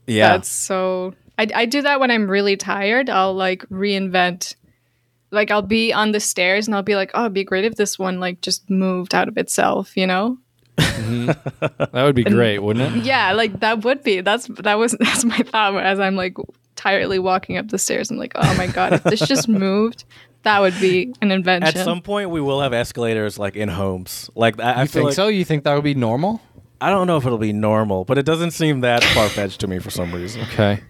Yeah. 0.06 0.28
that's 0.36 0.48
so 0.48 1.14
I, 1.38 1.46
I 1.54 1.64
do 1.66 1.82
that 1.82 2.00
when 2.00 2.10
I'm 2.10 2.28
really 2.30 2.56
tired. 2.56 3.08
I'll 3.10 3.34
like 3.34 3.62
reinvent 3.68 4.54
like 5.30 5.50
I'll 5.50 5.62
be 5.62 5.92
on 5.92 6.12
the 6.12 6.20
stairs 6.20 6.66
and 6.66 6.74
I'll 6.74 6.82
be 6.82 6.96
like, 6.96 7.12
oh, 7.14 7.20
it'd 7.22 7.32
be 7.34 7.44
great 7.44 7.64
if 7.64 7.76
this 7.76 7.98
one 7.98 8.18
like 8.20 8.40
just 8.40 8.68
moved 8.68 9.14
out 9.14 9.28
of 9.28 9.38
itself, 9.38 9.96
you 9.96 10.06
know? 10.06 10.38
Mm-hmm. 10.76 11.30
That 11.92 12.04
would 12.04 12.14
be 12.14 12.24
great, 12.24 12.58
wouldn't 12.60 12.96
it? 12.96 13.04
Yeah, 13.04 13.32
like 13.32 13.60
that 13.60 13.84
would 13.84 14.02
be. 14.02 14.20
That's 14.22 14.46
that 14.62 14.78
was 14.78 14.92
that's 15.00 15.24
my 15.24 15.38
thought 15.38 15.76
as 15.82 15.98
I'm 16.00 16.14
like 16.16 16.36
tiredly 16.80 17.18
walking 17.18 17.56
up 17.58 17.68
the 17.68 17.78
stairs. 17.78 18.10
I'm 18.10 18.16
like, 18.16 18.32
oh 18.34 18.54
my 18.56 18.66
god, 18.66 18.94
if 18.94 19.02
this 19.02 19.20
just 19.20 19.48
moved, 19.48 20.04
that 20.44 20.60
would 20.60 20.78
be 20.80 21.12
an 21.20 21.30
invention. 21.30 21.76
At 21.78 21.84
some 21.84 22.00
point, 22.00 22.30
we 22.30 22.40
will 22.40 22.60
have 22.62 22.72
escalators 22.72 23.38
like 23.38 23.54
in 23.56 23.68
homes. 23.68 24.30
Like 24.34 24.58
I, 24.60 24.70
I 24.72 24.74
feel 24.86 24.86
think 24.86 25.04
like, 25.06 25.14
so? 25.14 25.28
You 25.28 25.44
think 25.44 25.64
that 25.64 25.74
would 25.74 25.84
be 25.84 25.94
normal? 25.94 26.40
I 26.80 26.88
don't 26.88 27.06
know 27.06 27.18
if 27.18 27.26
it'll 27.26 27.36
be 27.36 27.52
normal, 27.52 28.04
but 28.06 28.16
it 28.16 28.24
doesn't 28.24 28.52
seem 28.52 28.80
that 28.80 29.04
far 29.04 29.28
fetched 29.28 29.60
to 29.60 29.66
me 29.66 29.78
for 29.80 29.90
some 29.90 30.14
reason. 30.14 30.40
Okay. 30.52 30.80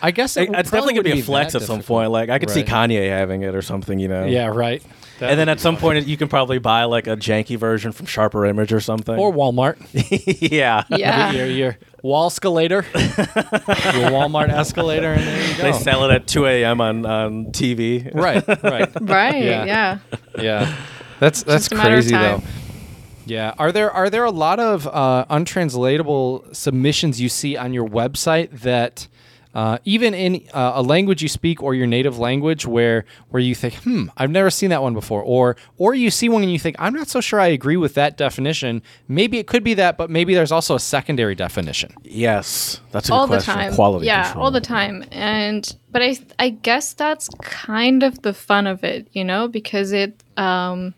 I 0.00 0.12
guess 0.12 0.36
it 0.36 0.42
It- 0.50 0.54
it's 0.54 0.70
definitely 0.70 0.94
gonna 0.94 1.14
be 1.14 1.20
a 1.20 1.24
flex 1.24 1.54
at 1.56 1.62
some 1.62 1.82
point. 1.82 2.12
Like 2.12 2.30
I 2.30 2.38
could 2.38 2.50
see 2.50 2.62
Kanye 2.62 3.08
having 3.08 3.42
it 3.42 3.54
or 3.54 3.62
something, 3.62 3.98
you 3.98 4.06
know. 4.06 4.24
Yeah, 4.26 4.46
right. 4.46 4.82
That 5.18 5.30
And 5.30 5.38
then 5.38 5.48
at 5.48 5.60
some 5.60 5.76
funny. 5.76 6.00
point, 6.00 6.06
you 6.08 6.16
can 6.16 6.28
probably 6.28 6.58
buy 6.58 6.84
like 6.84 7.06
a 7.06 7.16
janky 7.16 7.56
version 7.56 7.92
from 7.92 8.06
Sharper 8.06 8.44
Image 8.46 8.72
or 8.72 8.80
something. 8.80 9.16
or 9.18 9.32
Walmart. 9.32 9.76
yeah, 10.52 10.84
yeah. 10.90 11.30
your, 11.32 11.46
your 11.46 11.78
wall 12.02 12.26
escalator, 12.26 12.84
your 12.94 14.10
Walmart 14.10 14.48
escalator, 14.48 15.12
and 15.12 15.22
there 15.26 15.48
you 15.50 15.56
go. 15.56 15.62
they 15.64 15.72
sell 15.72 16.04
it 16.04 16.12
at 16.12 16.26
2 16.26 16.46
a.m. 16.46 16.80
on 16.80 17.06
on 17.06 17.46
TV. 17.46 18.12
right, 18.14 18.46
right, 18.62 18.90
Right. 19.00 19.44
Yeah. 19.44 19.64
Yeah. 19.64 19.98
yeah. 20.38 20.76
That's 21.20 21.42
that's 21.44 21.68
Just 21.68 21.72
a 21.72 21.76
matter 21.76 21.90
of 21.96 22.04
crazy 22.04 22.16
though. 22.16 22.42
Yeah. 23.26 23.54
Are 23.58 23.70
there 23.70 23.90
are 23.92 24.10
there 24.10 24.24
a 24.24 24.32
lot 24.32 24.58
of 24.58 24.88
uh, 24.88 25.24
untranslatable 25.30 26.46
submissions 26.52 27.20
you 27.20 27.28
see 27.28 27.56
on 27.56 27.72
your 27.72 27.86
website 27.88 28.60
that 28.62 29.06
uh, 29.54 29.78
even 29.84 30.14
in 30.14 30.46
uh, 30.54 30.72
a 30.76 30.82
language 30.82 31.22
you 31.22 31.28
speak 31.28 31.62
or 31.62 31.74
your 31.74 31.86
native 31.86 32.18
language 32.18 32.66
where 32.66 33.04
where 33.28 33.42
you 33.42 33.54
think, 33.54 33.74
hmm, 33.76 34.06
I've 34.16 34.30
never 34.30 34.50
seen 34.50 34.70
that 34.70 34.82
one 34.82 34.94
before, 34.94 35.22
or 35.22 35.56
or 35.76 35.94
you 35.94 36.10
see 36.10 36.28
one 36.28 36.42
and 36.42 36.52
you 36.52 36.58
think, 36.58 36.76
I'm 36.78 36.94
not 36.94 37.08
so 37.08 37.20
sure 37.20 37.38
I 37.38 37.48
agree 37.48 37.76
with 37.76 37.94
that 37.94 38.16
definition. 38.16 38.82
Maybe 39.08 39.38
it 39.38 39.46
could 39.46 39.62
be 39.62 39.74
that, 39.74 39.98
but 39.98 40.10
maybe 40.10 40.34
there's 40.34 40.52
also 40.52 40.74
a 40.74 40.80
secondary 40.80 41.34
definition. 41.34 41.94
Yes, 42.02 42.80
that's 42.92 43.08
a 43.08 43.12
good 43.12 43.16
all 43.16 43.26
the 43.26 43.36
question. 43.36 43.54
time. 43.54 43.74
Quality 43.74 44.06
yeah, 44.06 44.24
control. 44.24 44.44
all 44.44 44.50
the 44.50 44.60
time. 44.60 45.04
And 45.12 45.76
but 45.90 46.02
I 46.02 46.16
I 46.38 46.50
guess 46.50 46.94
that's 46.94 47.28
kind 47.42 48.02
of 48.02 48.22
the 48.22 48.32
fun 48.32 48.66
of 48.66 48.84
it, 48.84 49.08
you 49.12 49.24
know, 49.24 49.48
because 49.48 49.92
it 49.92 50.22
um 50.36 50.94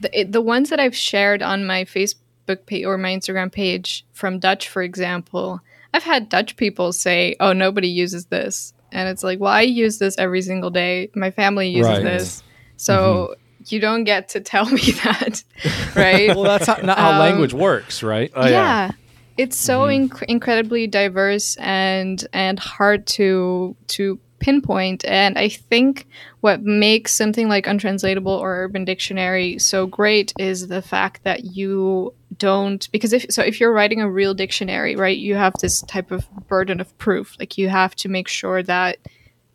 the 0.00 0.20
it, 0.20 0.32
the 0.32 0.40
ones 0.40 0.70
that 0.70 0.78
I've 0.78 0.96
shared 0.96 1.42
on 1.42 1.66
my 1.66 1.84
Facebook 1.84 2.20
page 2.46 2.84
or 2.84 2.96
my 2.98 3.10
Instagram 3.16 3.50
page 3.52 4.04
from 4.12 4.38
Dutch, 4.38 4.68
for 4.68 4.82
example, 4.82 5.60
I've 5.92 6.02
had 6.04 6.28
Dutch 6.28 6.56
people 6.56 6.92
say, 6.92 7.36
"Oh, 7.40 7.52
nobody 7.52 7.88
uses 7.88 8.26
this," 8.26 8.72
and 8.92 9.08
it's 9.08 9.22
like, 9.24 9.40
"Well, 9.40 9.52
I 9.52 9.62
use 9.62 9.98
this 9.98 10.16
every 10.18 10.42
single 10.42 10.70
day. 10.70 11.10
My 11.14 11.30
family 11.30 11.68
uses 11.68 11.90
Right. 11.92 12.02
this, 12.02 12.42
so." 12.76 13.34
You 13.68 13.80
don't 13.80 14.04
get 14.04 14.28
to 14.30 14.40
tell 14.40 14.66
me 14.70 14.82
that, 15.04 15.42
right? 15.96 16.28
Well, 16.36 16.42
that's 16.42 16.66
how, 16.66 16.74
not 16.82 16.98
how 16.98 17.12
Um, 17.12 17.18
language 17.18 17.54
works, 17.54 18.02
right? 18.02 18.30
Oh, 18.36 18.46
yeah. 18.46 18.90
it's 19.38 19.56
so 19.56 19.86
inc- 19.86 20.22
incredibly 20.24 20.86
diverse 20.86 21.56
and 21.56 22.22
and 22.34 22.58
hard 22.58 23.06
to 23.16 23.74
to 23.86 24.20
pinpoint 24.44 25.02
and 25.06 25.38
i 25.38 25.48
think 25.48 26.06
what 26.42 26.62
makes 26.62 27.12
something 27.14 27.48
like 27.48 27.66
untranslatable 27.66 28.30
or 28.30 28.64
urban 28.64 28.84
dictionary 28.84 29.58
so 29.58 29.86
great 29.86 30.34
is 30.38 30.68
the 30.68 30.82
fact 30.82 31.24
that 31.24 31.44
you 31.56 32.12
don't 32.38 32.90
because 32.92 33.14
if 33.14 33.24
so 33.30 33.40
if 33.40 33.58
you're 33.58 33.72
writing 33.72 34.02
a 34.02 34.10
real 34.10 34.34
dictionary 34.34 34.96
right 34.96 35.16
you 35.16 35.34
have 35.34 35.54
this 35.62 35.80
type 35.82 36.10
of 36.10 36.28
burden 36.46 36.78
of 36.78 36.96
proof. 36.98 37.36
Like 37.38 37.56
you 37.58 37.68
have 37.68 37.94
to 37.96 38.08
make 38.08 38.28
sure 38.28 38.62
that 38.62 38.98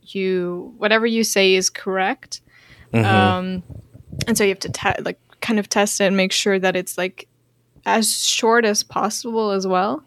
you 0.02 0.74
whatever 0.78 1.06
you 1.06 1.24
say 1.24 1.54
is 1.54 1.70
correct. 1.70 2.42
Um 3.06 3.64
and 4.28 4.36
so 4.38 4.44
you 4.44 4.50
have 4.50 4.60
to 4.60 4.72
te- 4.72 5.02
like 5.02 5.20
kind 5.40 5.60
of 5.60 5.70
test 5.70 6.02
it 6.02 6.06
and 6.06 6.18
make 6.18 6.32
sure 6.32 6.58
that 6.60 6.76
it's 6.76 6.98
like 6.98 7.28
as 7.86 8.26
short 8.26 8.66
as 8.66 8.84
possible 8.84 9.52
as 9.52 9.68
well. 9.68 10.04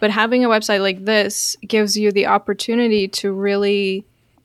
But 0.00 0.10
having 0.10 0.44
a 0.44 0.48
website 0.48 0.80
like 0.80 1.04
this 1.04 1.56
gives 1.66 1.96
you 1.96 2.12
the 2.12 2.26
opportunity 2.26 3.08
to 3.08 3.32
really 3.32 4.04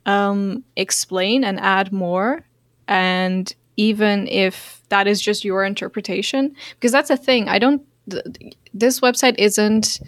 um, 0.09 0.63
explain 0.75 1.43
and 1.43 1.59
add 1.59 1.91
more. 1.91 2.41
And 2.87 3.45
even 3.77 4.27
if 4.27 4.81
that 4.89 5.07
is 5.07 5.21
just 5.21 5.45
your 5.45 5.63
interpretation, 5.63 6.55
because 6.75 6.91
that's 6.91 7.09
a 7.11 7.17
thing. 7.17 7.47
I 7.55 7.59
don't, 7.59 7.81
th- 8.09 8.25
this 8.73 8.99
website 9.01 9.35
isn't 9.37 9.99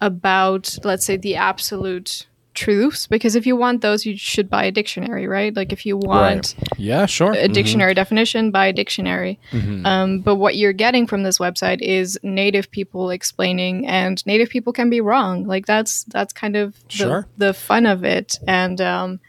about, 0.00 0.76
let's 0.84 1.06
say, 1.06 1.16
the 1.16 1.36
absolute 1.36 2.26
truths, 2.54 3.06
because 3.06 3.36
if 3.36 3.46
you 3.46 3.54
want 3.56 3.82
those, 3.82 4.06
you 4.06 4.16
should 4.16 4.48
buy 4.48 4.64
a 4.64 4.70
dictionary, 4.72 5.26
right? 5.26 5.54
Like 5.54 5.72
if 5.72 5.84
you 5.84 5.96
want 5.96 6.54
Yeah, 6.78 7.04
sure. 7.06 7.32
a 7.32 7.48
dictionary 7.48 7.92
definition 7.94 8.50
by 8.50 8.66
a 8.66 8.72
dictionary. 8.72 9.38
Um, 9.84 10.20
but 10.20 10.36
what 10.36 10.56
you're 10.56 10.72
getting 10.72 11.06
from 11.06 11.22
this 11.22 11.38
website 11.38 11.80
is 11.82 12.18
native 12.22 12.70
people 12.70 13.10
explaining, 13.10 13.86
and 13.86 14.24
native 14.26 14.48
people 14.48 14.72
can 14.72 14.88
be 14.88 15.00
wrong. 15.02 15.44
Like 15.46 15.66
that's 15.66 16.04
that's 16.04 16.32
kind 16.32 16.56
of 16.56 16.74
the, 16.88 16.90
Sure. 16.92 17.26
the 17.36 17.52
fun 17.52 17.84
of 17.86 18.04
it, 18.04 18.38
and 18.48 18.80
um, 18.80 19.20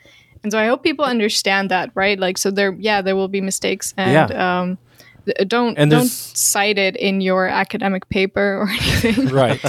and 0.44 0.52
so 0.52 0.60
I 0.60 0.68
hope 0.68 0.84
people 0.84 1.06
understand 1.06 1.70
that, 1.72 1.92
right? 1.96 2.20
Like 2.20 2.38
so 2.38 2.52
there, 2.52 2.74
yeah, 2.80 3.02
there 3.02 3.16
will 3.16 3.28
be 3.28 3.42
mistakes, 3.42 3.94
and 3.98 4.32
um, 4.32 4.78
th- 5.26 5.48
don't 5.48 5.78
And 5.78 5.92
don't 5.92 6.08
cite 6.08 6.78
it 6.78 6.96
in 6.96 7.22
your 7.22 7.48
academic 7.48 8.08
paper 8.10 8.62
or 8.62 8.68
anything. 8.70 9.28
right. 9.34 9.60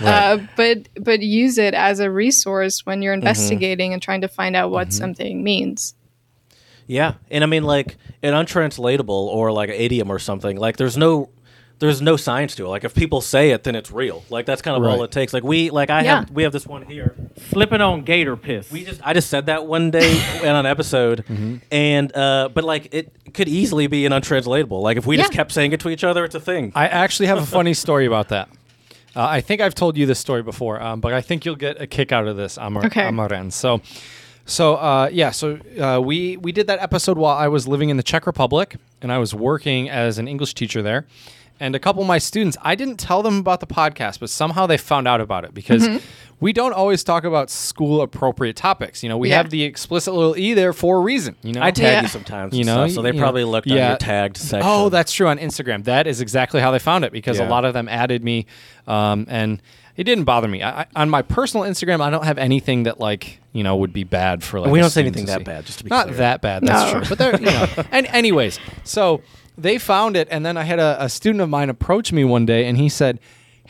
Uh, 0.00 0.38
but 0.56 0.88
but 1.00 1.20
use 1.20 1.58
it 1.58 1.74
as 1.74 1.98
a 2.00 2.10
resource 2.10 2.86
when 2.86 2.98
Mm-hmm. 2.98 3.02
you're 3.02 3.14
investigating 3.14 3.92
and 3.92 4.00
trying 4.00 4.20
to 4.20 4.28
find 4.28 4.54
out 4.56 4.70
what 4.70 4.92
something 4.92 5.42
means. 5.42 5.94
Yeah, 6.86 7.14
and 7.30 7.44
I 7.44 7.46
mean 7.46 7.64
like 7.64 7.96
an 8.22 8.32
untranslatable 8.34 9.28
or 9.28 9.52
like 9.52 9.68
an 9.68 9.74
idiom 9.74 10.10
or 10.10 10.18
something. 10.18 10.56
Like 10.56 10.76
there's 10.78 10.96
no 10.96 11.28
there's 11.80 12.02
no 12.02 12.16
science 12.16 12.54
to 12.56 12.64
it. 12.64 12.68
Like 12.68 12.82
if 12.84 12.94
people 12.94 13.20
say 13.20 13.50
it, 13.50 13.62
then 13.64 13.74
it's 13.76 13.90
real. 13.92 14.24
Like 14.30 14.46
that's 14.46 14.62
kind 14.62 14.76
of 14.76 14.82
all 14.88 15.02
it 15.04 15.10
takes. 15.12 15.32
Like 15.32 15.44
we 15.44 15.70
like 15.70 15.90
I 15.90 16.02
Yeah. 16.02 16.20
have 16.20 16.30
we 16.30 16.42
have 16.42 16.52
this 16.52 16.66
one 16.66 16.82
here. 16.82 17.14
Flipping 17.38 17.80
on 17.80 18.02
gator 18.02 18.36
piss. 18.36 18.70
We 18.70 18.84
just 18.84 19.00
I 19.04 19.12
just 19.14 19.30
said 19.30 19.46
that 19.46 19.66
one 19.66 19.90
day 19.90 20.12
in 20.42 20.48
an 20.54 20.66
episode, 20.66 21.24
Mm-hmm. 21.28 21.56
and 21.70 22.16
uh, 22.16 22.48
but 22.52 22.64
like 22.64 22.92
it 22.92 23.12
could 23.34 23.48
easily 23.48 23.86
be 23.86 24.06
an 24.06 24.12
untranslatable. 24.12 24.80
Like 24.82 24.96
if 24.96 25.06
we 25.06 25.16
just 25.16 25.32
kept 25.32 25.52
saying 25.52 25.72
it 25.72 25.80
to 25.80 25.88
each 25.88 26.04
other, 26.04 26.24
it's 26.24 26.34
a 26.34 26.40
thing. 26.40 26.72
I 26.74 26.88
actually 26.88 27.26
have 27.26 27.38
a 27.38 27.46
funny 27.58 27.74
story 27.74 28.06
about 28.06 28.28
that. 28.30 28.48
Uh, 29.16 29.22
I 29.26 29.40
think 29.40 29.60
I've 29.60 29.74
told 29.74 29.96
you 29.96 30.04
this 30.06 30.18
story 30.18 30.42
before, 30.42 30.80
um, 30.82 31.00
but 31.00 31.12
I 31.12 31.20
think 31.20 31.44
you'll 31.44 31.56
get 31.56 31.80
a 31.80 31.86
kick 31.86 32.12
out 32.12 32.28
of 32.28 32.36
this, 32.36 32.56
Amar- 32.56 32.86
Okay. 32.86 33.02
Amaren. 33.02 33.50
So, 33.52 33.80
so 34.46 34.74
uh, 34.76 35.08
yeah, 35.12 35.30
so 35.30 35.58
uh, 35.80 36.00
we 36.00 36.36
we 36.36 36.52
did 36.52 36.66
that 36.66 36.80
episode 36.80 37.18
while 37.18 37.36
I 37.36 37.48
was 37.48 37.66
living 37.68 37.88
in 37.88 37.96
the 37.96 38.02
Czech 38.02 38.26
Republic, 38.26 38.76
and 39.02 39.12
I 39.12 39.18
was 39.18 39.34
working 39.34 39.88
as 39.88 40.18
an 40.18 40.26
English 40.28 40.54
teacher 40.54 40.82
there. 40.82 41.06
And 41.60 41.74
a 41.74 41.78
couple 41.78 42.02
of 42.02 42.08
my 42.08 42.18
students, 42.18 42.56
I 42.62 42.74
didn't 42.74 42.98
tell 42.98 43.22
them 43.22 43.38
about 43.38 43.60
the 43.60 43.66
podcast, 43.66 44.20
but 44.20 44.30
somehow 44.30 44.66
they 44.66 44.76
found 44.76 45.08
out 45.08 45.20
about 45.20 45.44
it 45.44 45.52
because 45.54 45.88
we 46.40 46.52
don't 46.52 46.72
always 46.72 47.02
talk 47.02 47.24
about 47.24 47.50
school 47.50 48.00
appropriate 48.00 48.54
topics. 48.54 49.02
You 49.02 49.08
know, 49.08 49.18
we 49.18 49.30
Yeah. 49.30 49.38
have 49.38 49.50
the 49.50 49.64
explicit 49.64 50.14
little 50.14 50.36
e 50.36 50.54
there 50.54 50.72
for 50.72 50.98
a 50.98 51.00
reason. 51.00 51.34
You 51.42 51.54
know, 51.54 51.62
I 51.62 51.72
tag 51.72 51.82
Yeah. 51.84 52.02
you 52.02 52.08
sometimes, 52.08 52.52
You 52.52 52.60
you 52.60 52.64
know, 52.64 52.86
know, 52.86 52.88
so 52.88 53.02
they 53.02 53.12
probably 53.12 53.42
know, 53.42 53.50
looked 53.50 53.68
on 53.70 53.76
yeah. 53.76 53.88
your 53.88 53.96
tagged 53.98 54.36
section. 54.36 54.62
Oh, 54.70 54.88
that's 54.88 55.12
true 55.12 55.26
on 55.26 55.38
Instagram. 55.38 55.82
That 55.84 56.06
is 56.06 56.20
exactly 56.20 56.60
how 56.60 56.70
they 56.70 56.78
found 56.78 57.04
it 57.04 57.10
because 57.12 57.40
a 57.40 57.44
lot 57.44 57.64
of 57.64 57.74
them 57.74 57.88
added 57.88 58.22
me, 58.22 58.46
um, 58.86 59.26
and 59.28 59.60
it 59.96 60.04
didn't 60.04 60.24
bother 60.24 60.46
me. 60.46 60.62
I, 60.62 60.82
I, 60.82 60.86
on 60.94 61.10
my 61.10 61.22
personal 61.22 61.66
Instagram, 61.66 62.00
I 62.00 62.08
don't 62.10 62.24
have 62.24 62.38
anything 62.38 62.84
that 62.84 63.00
like 63.00 63.40
you 63.52 63.64
know 63.64 63.74
would 63.76 63.92
be 63.92 64.04
bad 64.04 64.44
for 64.44 64.60
like. 64.60 64.70
We 64.70 64.78
don't 64.78 64.90
say 64.90 65.00
anything 65.00 65.26
that 65.26 65.38
see. 65.38 65.44
bad, 65.44 65.66
just 65.66 65.78
to 65.78 65.84
be 65.84 65.90
not 65.90 66.06
clear. 66.06 66.18
that 66.18 66.40
bad. 66.40 66.64
That's 66.64 66.92
No. 66.92 67.00
true. 67.00 67.08
But 67.08 67.18
they're 67.18 67.34
you 67.40 67.46
know. 67.46 67.66
and 67.90 68.06
anyways, 68.06 68.60
so 68.84 69.22
they 69.58 69.76
found 69.78 70.16
it, 70.16 70.28
and 70.30 70.46
then 70.46 70.56
I 70.56 70.62
had 70.64 70.78
a, 70.78 70.96
a 71.04 71.08
student 71.08 71.42
of 71.42 71.48
mine 71.48 71.68
approach 71.68 72.12
me 72.12 72.24
one 72.24 72.46
day, 72.46 72.66
and 72.66 72.76
he 72.78 72.88
said. 72.88 73.18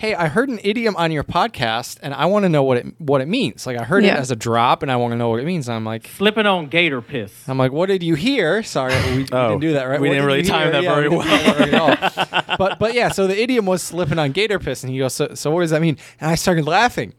Hey, 0.01 0.15
I 0.15 0.29
heard 0.29 0.49
an 0.49 0.61
idiom 0.63 0.95
on 0.95 1.11
your 1.11 1.25
podcast, 1.25 1.99
and 2.05 2.15
I 2.15 2.27
want 2.27 2.45
to 2.45 2.49
know 2.49 2.63
what 2.63 2.77
it 2.77 2.87
what 3.01 3.21
it 3.21 3.27
means. 3.27 3.67
Like 3.67 3.77
I 3.81 3.83
heard 3.83 4.05
it 4.05 4.11
as 4.15 4.31
a 4.31 4.37
drop, 4.37 4.85
and 4.85 4.93
I 4.93 4.97
want 4.97 5.11
to 5.11 5.17
know 5.17 5.29
what 5.29 5.41
it 5.41 5.45
means. 5.45 5.67
And 5.69 5.75
I'm 5.75 5.85
like, 5.85 6.07
Flipping 6.07 6.47
on 6.47 6.69
gator 6.69 7.03
piss. 7.03 7.33
I'm 7.49 7.59
like, 7.59 7.73
what 7.73 7.87
did 7.87 8.05
you 8.05 8.15
hear? 8.15 8.63
Sorry, 8.63 8.95
we, 9.11 9.25
we 9.25 9.29
Oh, 9.33 9.49
didn't 9.49 9.61
do 9.61 9.73
that, 9.73 9.87
right? 9.87 10.01
we 10.01 10.07
What 10.09 10.15
didn't 10.15 10.23
did 10.23 10.27
really 10.29 10.43
you 10.43 10.49
time 10.49 10.73
hear? 10.73 10.83
that 10.83 10.85
very 10.85 11.09
we 11.09 11.17
didn't 11.19 11.29
time 11.29 11.43
that 11.43 12.15
very 12.15 12.37
well. 12.47 12.57
but 12.59 12.79
but 12.79 12.95
yeah, 12.95 13.09
so 13.09 13.27
the 13.27 13.43
idiom 13.43 13.67
was 13.67 13.83
slipping 13.83 14.21
on 14.21 14.31
gator 14.31 14.61
piss, 14.61 14.85
and 14.85 14.93
he 14.93 15.01
goes, 15.01 15.15
so, 15.15 15.35
so 15.35 15.51
what 15.51 15.63
does 15.63 15.71
that 15.71 15.83
mean? 15.83 15.99
And 16.21 16.31
I 16.31 16.37
started 16.37 16.65
laughing, 16.65 17.13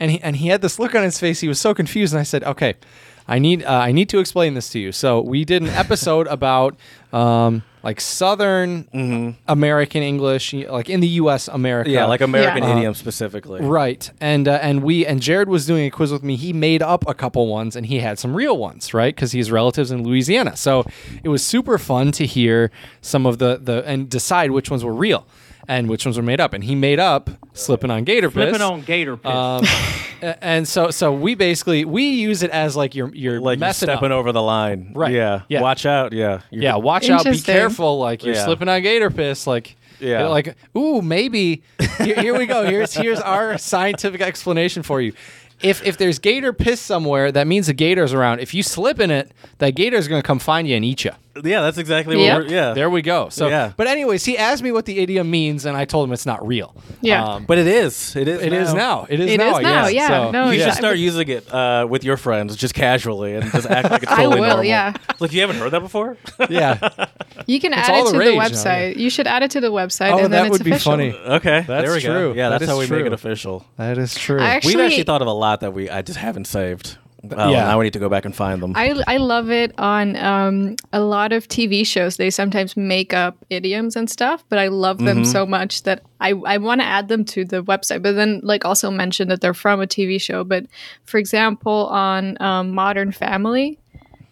and 0.00 0.10
he 0.10 0.18
and 0.22 0.36
he 0.36 0.48
had 0.48 0.62
this 0.62 0.78
look 0.78 0.94
on 0.94 1.02
his 1.02 1.20
face. 1.20 1.40
He 1.40 1.48
was 1.48 1.60
so 1.60 1.74
confused, 1.74 2.14
and 2.14 2.20
I 2.20 2.24
said, 2.24 2.42
okay, 2.44 2.72
I 3.28 3.38
need 3.38 3.64
uh, 3.64 3.70
I 3.70 3.92
need 3.92 4.08
to 4.08 4.18
explain 4.18 4.54
this 4.54 4.70
to 4.70 4.78
you. 4.78 4.92
So 4.92 5.20
we 5.20 5.44
did 5.44 5.60
an 5.60 5.68
episode 5.68 6.26
about 6.38 6.74
um, 7.12 7.64
like 7.84 8.00
Southern 8.00 9.36
American 9.46 10.02
English, 10.02 10.52
like 10.54 10.88
in 10.88 11.00
the 11.00 11.08
U.S. 11.22 11.48
America, 11.48 11.90
yeah, 11.90 12.06
like 12.06 12.20
American 12.20 12.62
Yeah. 12.62 12.76
idiom 12.78 12.94
specifically. 12.94 13.60
Right, 13.60 14.10
and 14.20 14.48
uh, 14.48 14.58
and 14.62 14.82
we 14.82 15.04
and 15.06 15.20
Jared 15.20 15.48
was 15.48 15.66
doing 15.66 15.84
a 15.86 15.90
quiz 15.90 16.10
with 16.10 16.22
me. 16.22 16.36
He 16.36 16.52
made 16.52 16.82
up 16.82 17.06
a 17.06 17.14
couple 17.14 17.46
ones, 17.46 17.76
and 17.76 17.86
he 17.86 18.00
had 18.00 18.18
some 18.18 18.34
real 18.34 18.56
ones, 18.56 18.94
right? 18.94 19.14
Because 19.14 19.32
he 19.32 19.38
has 19.38 19.50
relatives 19.50 19.90
in 19.90 20.02
Louisiana. 20.02 20.56
So 20.56 20.84
it 21.22 21.28
was 21.28 21.44
super 21.44 21.78
fun 21.78 22.10
to 22.12 22.26
hear 22.26 22.70
some 23.02 23.26
of 23.26 23.38
the 23.38 23.58
the 23.62 23.84
and 23.86 24.08
decide 24.08 24.50
which 24.50 24.70
ones 24.70 24.84
were 24.84 24.94
real 24.94 25.26
and 25.68 25.88
which 25.88 26.04
ones 26.04 26.16
were 26.16 26.22
made 26.22 26.40
up. 26.40 26.52
And 26.54 26.62
he 26.64 26.74
made 26.74 26.98
up 27.00 27.30
slipping 27.52 27.90
on 27.90 28.04
gator 28.04 28.28
piss. 28.28 28.34
Slipping 28.50 28.60
on 28.62 28.82
gator 28.82 29.16
piss. 29.16 29.32
Um, 29.32 29.64
and 30.40 30.66
so 30.66 30.90
so 30.90 31.12
we 31.12 31.34
basically 31.34 31.84
we 31.84 32.04
use 32.10 32.42
it 32.42 32.50
as 32.50 32.76
like 32.76 32.94
you're 32.94 33.14
you're 33.14 33.40
Like 33.40 33.56
you're 33.58 33.60
messing 33.66 33.86
stepping 33.88 34.12
up. 34.12 34.18
over 34.18 34.32
the 34.32 34.42
line. 34.42 34.92
Right. 34.94 35.12
Yeah. 35.12 35.42
Yeah. 35.48 35.60
Watch 35.60 35.84
out. 35.86 36.12
Yeah. 36.12 36.40
You're- 36.50 36.64
Yeah, 36.64 36.76
watch 36.76 37.08
out. 37.10 37.24
Be 37.24 37.38
careful. 37.38 37.98
Like 37.98 38.24
you're 38.24 38.34
Yeah. 38.34 38.44
slipping 38.44 38.68
on 38.68 38.80
gator 38.82 39.10
piss. 39.10 39.46
Like 39.46 39.76
Yeah. 40.00 40.26
Like 40.28 40.56
ooh, 40.76 41.02
maybe. 41.02 41.62
here, 42.02 42.20
here 42.20 42.38
we 42.38 42.46
go. 42.46 42.64
Here's 42.64 42.94
here's 42.94 43.20
our 43.20 43.58
scientific 43.58 44.20
explanation 44.20 44.82
for 44.82 45.00
you. 45.00 45.12
If 45.62 45.84
if 45.86 45.96
there's 45.98 46.18
gator 46.18 46.52
piss 46.52 46.80
somewhere, 46.80 47.30
that 47.32 47.46
means 47.46 47.66
the 47.68 47.74
gator's 47.74 48.12
around. 48.12 48.40
If 48.40 48.54
you 48.54 48.62
slip 48.62 49.00
in 49.00 49.10
it, 49.10 49.30
that 49.58 49.74
gator's 49.74 50.08
gonna 50.08 50.22
come 50.22 50.38
find 50.38 50.66
you 50.68 50.74
and 50.76 50.84
eat 50.84 51.04
you. 51.04 51.12
Yeah, 51.42 51.62
that's 51.62 51.78
exactly 51.78 52.22
Yep. 52.22 52.38
what 52.38 52.46
we're. 52.46 52.52
Yeah. 52.54 52.74
There 52.74 52.88
we 52.88 53.02
go. 53.02 53.28
So, 53.28 53.48
Yeah. 53.48 53.72
but 53.76 53.86
anyways, 53.88 54.24
he 54.24 54.38
asked 54.38 54.62
me 54.62 54.70
what 54.70 54.84
the 54.84 55.00
idiom 55.00 55.30
means, 55.30 55.66
and 55.66 55.76
I 55.76 55.84
told 55.84 56.08
him 56.08 56.12
it's 56.12 56.26
not 56.26 56.46
real. 56.46 56.76
Yeah. 57.00 57.24
Um, 57.24 57.44
but 57.44 57.58
it 57.58 57.66
is. 57.66 58.14
It 58.14 58.28
is. 58.28 58.40
it 58.40 58.52
is 58.52 58.72
now. 58.72 59.06
It 59.08 59.18
is 59.20 59.32
It 59.32 59.38
now. 59.38 59.50
is 59.50 59.56
I 59.58 59.62
now, 59.62 59.82
guess. 59.84 59.92
yeah. 59.94 60.08
So- 60.08 60.30
No, 60.30 60.50
you 60.50 60.58
yeah. 60.60 60.64
should 60.66 60.74
start 60.74 60.98
using 60.98 61.28
it 61.28 61.52
uh, 61.52 61.86
with 61.90 62.04
your 62.04 62.16
friends 62.16 62.54
just 62.56 62.74
casually 62.74 63.34
and 63.34 63.50
just 63.50 63.66
act 63.68 63.90
like 63.90 64.02
it's 64.04 64.12
I 64.12 64.16
totally 64.22 64.40
will, 64.42 64.46
normal. 64.48 64.64
yeah. 64.64 64.92
Like 65.18 65.32
you 65.32 65.40
haven't 65.40 65.56
heard 65.56 65.72
that 65.72 65.80
before? 65.80 66.16
yeah. 66.48 66.78
You 67.46 67.60
can 67.60 67.72
It's 67.72 67.88
add 67.88 67.94
all 67.94 68.02
it 68.08 68.12
the 68.12 68.12
to 68.12 68.18
rage 68.18 68.28
the 68.30 68.34
now, 68.36 68.44
website. 68.48 68.96
You 68.96 69.10
should 69.10 69.26
add 69.26 69.42
it 69.42 69.50
to 69.52 69.60
the 69.60 69.72
website, 69.72 70.12
Oh, 70.12 70.18
and 70.18 70.24
then 70.24 70.30
that 70.30 70.46
it's 70.46 70.52
would 70.58 70.64
be 70.64 70.70
official. 70.70 70.92
funny. 70.92 71.12
okay. 71.12 71.64
That's 71.66 71.84
there 71.84 71.92
we 71.94 72.00
true. 72.00 72.32
Go. 72.32 72.32
Yeah, 72.34 72.48
That 72.50 72.60
that's 72.60 72.62
is 72.64 72.68
how 72.68 72.78
we 72.78 72.86
make 72.86 73.06
it 73.06 73.12
official. 73.12 73.66
That 73.76 73.98
is 73.98 74.14
true. 74.14 74.40
I 74.40 74.50
actually, 74.50 74.76
We've 74.76 74.84
actually 74.86 75.02
thought 75.02 75.20
of 75.22 75.26
a 75.28 75.32
lot 75.32 75.60
that 75.60 75.72
we 75.74 75.90
I 75.90 76.02
just 76.02 76.18
haven't 76.18 76.46
saved. 76.46 76.96
Oh, 77.32 77.50
Yeah. 77.50 77.64
Now 77.64 77.78
we 77.78 77.84
need 77.84 77.92
to 77.94 77.98
go 77.98 78.08
back 78.08 78.24
and 78.24 78.34
find 78.34 78.62
them. 78.62 78.72
I, 78.76 79.00
I 79.06 79.16
love 79.16 79.50
it 79.50 79.72
on 79.78 80.16
um, 80.16 80.76
a 80.92 81.00
lot 81.00 81.32
of 81.32 81.48
TV 81.48 81.86
shows. 81.86 82.16
They 82.16 82.30
sometimes 82.30 82.76
make 82.76 83.14
up 83.14 83.36
idioms 83.50 83.96
and 83.96 84.10
stuff, 84.10 84.44
but 84.48 84.58
I 84.58 84.68
love 84.68 84.98
them 84.98 85.18
Mm-hmm. 85.22 85.30
so 85.32 85.46
much 85.46 85.82
that 85.84 86.02
I, 86.20 86.30
I 86.46 86.58
want 86.58 86.80
to 86.80 86.86
add 86.86 87.08
them 87.08 87.24
to 87.26 87.44
the 87.44 87.62
website. 87.62 88.02
But 88.02 88.16
then, 88.16 88.40
like, 88.42 88.64
also 88.64 88.90
mention 88.90 89.28
that 89.28 89.40
they're 89.40 89.54
from 89.54 89.80
a 89.80 89.86
TV 89.86 90.20
show. 90.20 90.44
But 90.44 90.66
for 91.04 91.18
example, 91.18 91.86
on 91.88 92.40
um, 92.42 92.72
Modern 92.72 93.12
Family, 93.12 93.78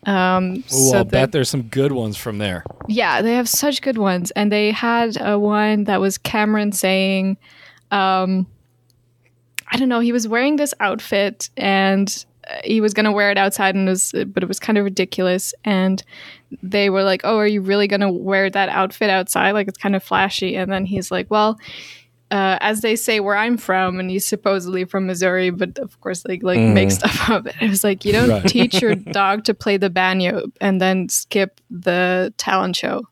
um, 0.05 0.57
Ooh, 0.57 0.63
so 0.67 0.99
I'll 0.99 1.05
the- 1.05 1.11
bet 1.11 1.33
there's 1.33 1.49
some 1.49 1.63
good 1.63 1.93
ones 1.93 2.17
from 2.17 2.39
there. 2.39 2.65
yeah, 2.89 3.23
they 3.23 3.35
have 3.35 3.49
such 3.49 3.81
good 3.83 3.99
ones. 3.99 4.31
And 4.33 4.51
they 4.51 4.71
had 4.73 5.17
uh, 5.17 5.39
one 5.39 5.85
that 5.85 6.01
was 6.01 6.19
Cameron 6.19 6.73
saying, 6.73 7.37
um, 7.93 8.47
I 9.71 9.77
don't 9.79 9.89
know, 9.89 10.01
he 10.01 10.13
was 10.13 10.29
wearing 10.29 10.57
this 10.57 10.75
outfit 10.81 11.49
and 11.57 12.25
he 12.65 12.81
was 12.81 12.95
going 12.95 13.05
to 13.05 13.13
wear 13.13 13.31
it 13.31 13.39
outside, 13.39 13.75
and 13.75 13.89
it 13.89 13.91
was, 13.93 14.13
but 14.29 14.43
it 14.43 14.47
was 14.47 14.59
kind 14.61 14.79
of 14.79 14.85
ridiculous. 14.85 15.55
And 15.65 16.03
they 16.63 16.91
were 16.91 17.03
like, 17.03 17.23
Oh, 17.25 17.37
are 17.39 17.47
you 17.47 17.61
really 17.63 17.87
going 17.89 18.01
to 18.01 18.11
wear 18.11 18.51
that 18.51 18.69
outfit 18.69 19.11
outside? 19.11 19.53
Like, 19.53 19.69
it's 19.69 19.79
kind 19.79 19.97
of 19.97 20.03
flashy. 20.03 20.57
And 20.57 20.71
then 20.71 20.85
he's 20.85 21.11
like, 21.11 21.31
Well, 21.31 21.59
uh, 22.31 22.57
as 22.61 22.81
they 22.81 22.97
say 22.97 23.21
where 23.21 23.37
I'm 23.37 23.59
from, 23.59 24.01
and 24.01 24.11
he's 24.11 24.27
supposedly 24.27 24.85
from 24.87 25.07
Missouri, 25.07 25.51
but 25.51 25.79
of 25.79 26.01
course, 26.01 26.25
like 26.27 26.43
like 26.43 26.59
make 26.61 26.91
stuff 26.91 27.29
up. 27.29 27.47
It 27.61 27.69
was 27.69 27.85
like 27.85 28.05
you 28.07 28.13
don't 28.13 28.31
Right. 28.31 28.47
teach 28.49 28.81
your 28.81 28.95
dog 29.13 29.45
to 29.45 29.55
play 29.55 29.77
the 29.77 29.91
banjo 29.91 30.47
and 30.61 30.81
then 30.81 31.11
skip 31.11 31.61
the 31.71 32.33
talent 32.39 32.77
show. 32.77 33.03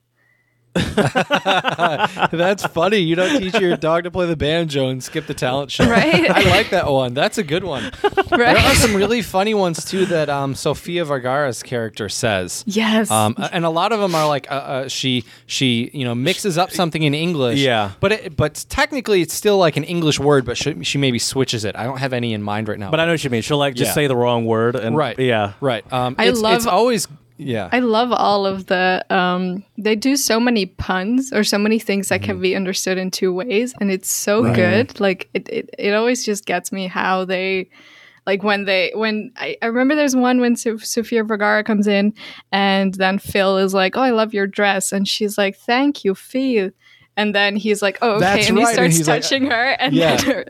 That's 2.30 2.64
funny. 2.66 2.98
You 2.98 3.16
don't 3.16 3.38
teach 3.40 3.54
your 3.60 3.76
dog 3.78 4.04
to 4.04 4.10
play 4.10 4.26
the 4.26 4.36
banjo 4.36 4.88
and 4.88 5.02
skip 5.02 5.26
the 5.26 5.34
talent 5.34 5.70
show. 5.70 5.88
Right. 5.88 6.30
I 6.30 6.42
like 6.50 6.70
that 6.70 6.86
one. 6.90 7.14
That's 7.14 7.38
a 7.38 7.42
good 7.42 7.64
one. 7.64 7.90
There 8.30 8.46
are 8.56 8.74
some 8.76 8.94
really 8.94 9.22
funny 9.22 9.54
ones 9.54 9.84
too 9.84 10.06
that 10.06 10.28
um, 10.28 10.54
Sofia 10.54 11.04
Vergara's 11.04 11.64
character 11.64 12.08
says. 12.08 12.62
yes. 12.66 13.10
Um, 13.10 13.34
and 13.52 13.64
a 13.64 13.70
lot 13.70 13.90
of 13.92 13.98
them 13.98 14.14
are 14.14 14.26
like 14.28 14.50
uh, 14.50 14.54
uh, 14.54 14.88
she 14.88 15.24
she 15.46 15.90
you 15.92 16.04
know 16.04 16.14
mixes 16.14 16.56
up 16.56 16.70
something 16.70 17.02
in 17.02 17.12
English. 17.12 17.58
Yeah. 17.58 17.90
but 17.98 18.12
it, 18.12 18.36
but 18.36 18.64
technically 18.68 19.20
it's 19.20 19.34
still 19.34 19.58
like 19.58 19.76
an 19.76 19.82
English 19.84 20.20
word, 20.20 20.44
but 20.44 20.56
she, 20.56 20.84
she 20.84 20.96
maybe 20.96 21.18
switches 21.18 21.64
it. 21.64 21.74
I 21.76 21.82
don't 21.84 21.98
have 21.98 22.12
any 22.12 22.32
in 22.32 22.42
mind 22.42 22.68
right 22.68 22.78
now. 22.78 22.90
but 22.92 23.00
I 23.00 23.04
know 23.04 23.12
what 23.12 23.24
you 23.24 23.30
mean. 23.30 23.42
She'll 23.42 23.58
like 23.58 23.74
just 23.74 23.90
Yeah. 23.90 23.94
say 23.94 24.06
the 24.06 24.16
wrong 24.16 24.44
word 24.46 24.76
and 24.76 24.96
right, 24.96 25.18
Yeah. 25.18 25.54
right. 25.60 25.84
Um, 25.92 26.14
I 26.16 26.28
it's, 26.28 26.40
love- 26.40 26.54
it's 26.54 26.66
always 26.66 27.08
yeah. 27.40 27.68
I 27.72 27.78
love 27.80 28.12
all 28.12 28.46
of 28.46 28.66
the. 28.66 29.04
Um, 29.10 29.64
they 29.78 29.96
do 29.96 30.16
so 30.16 30.38
many 30.38 30.66
puns 30.66 31.32
or 31.32 31.42
so 31.44 31.58
many 31.58 31.78
things 31.78 32.08
that 32.08 32.20
Mm-hmm. 32.20 32.30
can 32.30 32.40
be 32.40 32.54
understood 32.54 32.98
in 32.98 33.10
two 33.10 33.32
ways, 33.32 33.74
and 33.80 33.90
it's 33.90 34.10
so 34.10 34.42
good. 34.54 35.00
Like 35.00 35.28
it, 35.34 35.48
it, 35.48 35.70
it 35.78 35.94
always 35.94 36.24
just 36.24 36.44
gets 36.46 36.70
me 36.72 36.86
how 36.86 37.24
they. 37.24 37.70
Like 38.26 38.42
when 38.42 38.66
they 38.66 38.92
when 38.94 39.32
I, 39.36 39.56
I 39.62 39.66
remember 39.66 39.94
there's 39.96 40.14
one 40.14 40.40
when 40.40 40.54
Sof- 40.54 40.84
Sofia 40.84 41.24
Vergara 41.24 41.64
comes 41.64 41.86
in 41.88 42.12
and 42.52 42.92
then 42.94 43.18
Phil 43.18 43.56
is 43.56 43.72
like, 43.72 43.96
"Oh, 43.96 44.02
I 44.02 44.10
love 44.10 44.34
your 44.34 44.46
dress," 44.46 44.92
and 44.92 45.08
she's 45.08 45.38
like, 45.38 45.56
"Thank 45.56 46.04
you, 46.04 46.14
Phil." 46.14 46.70
And 47.16 47.34
then 47.34 47.56
he's 47.56 47.82
like, 47.82 47.98
"Oh, 48.00 48.12
okay," 48.12 48.20
That's 48.20 48.48
and 48.48 48.56
he 48.58 48.64
right, 48.64 48.78
and 48.78 48.94
starts 48.94 49.08
like- 49.08 49.22
touching 49.22 49.46
her, 49.50 49.62
and 49.78 49.92
Yeah. 49.92 50.16
then 50.16 50.26
her, 50.34 50.44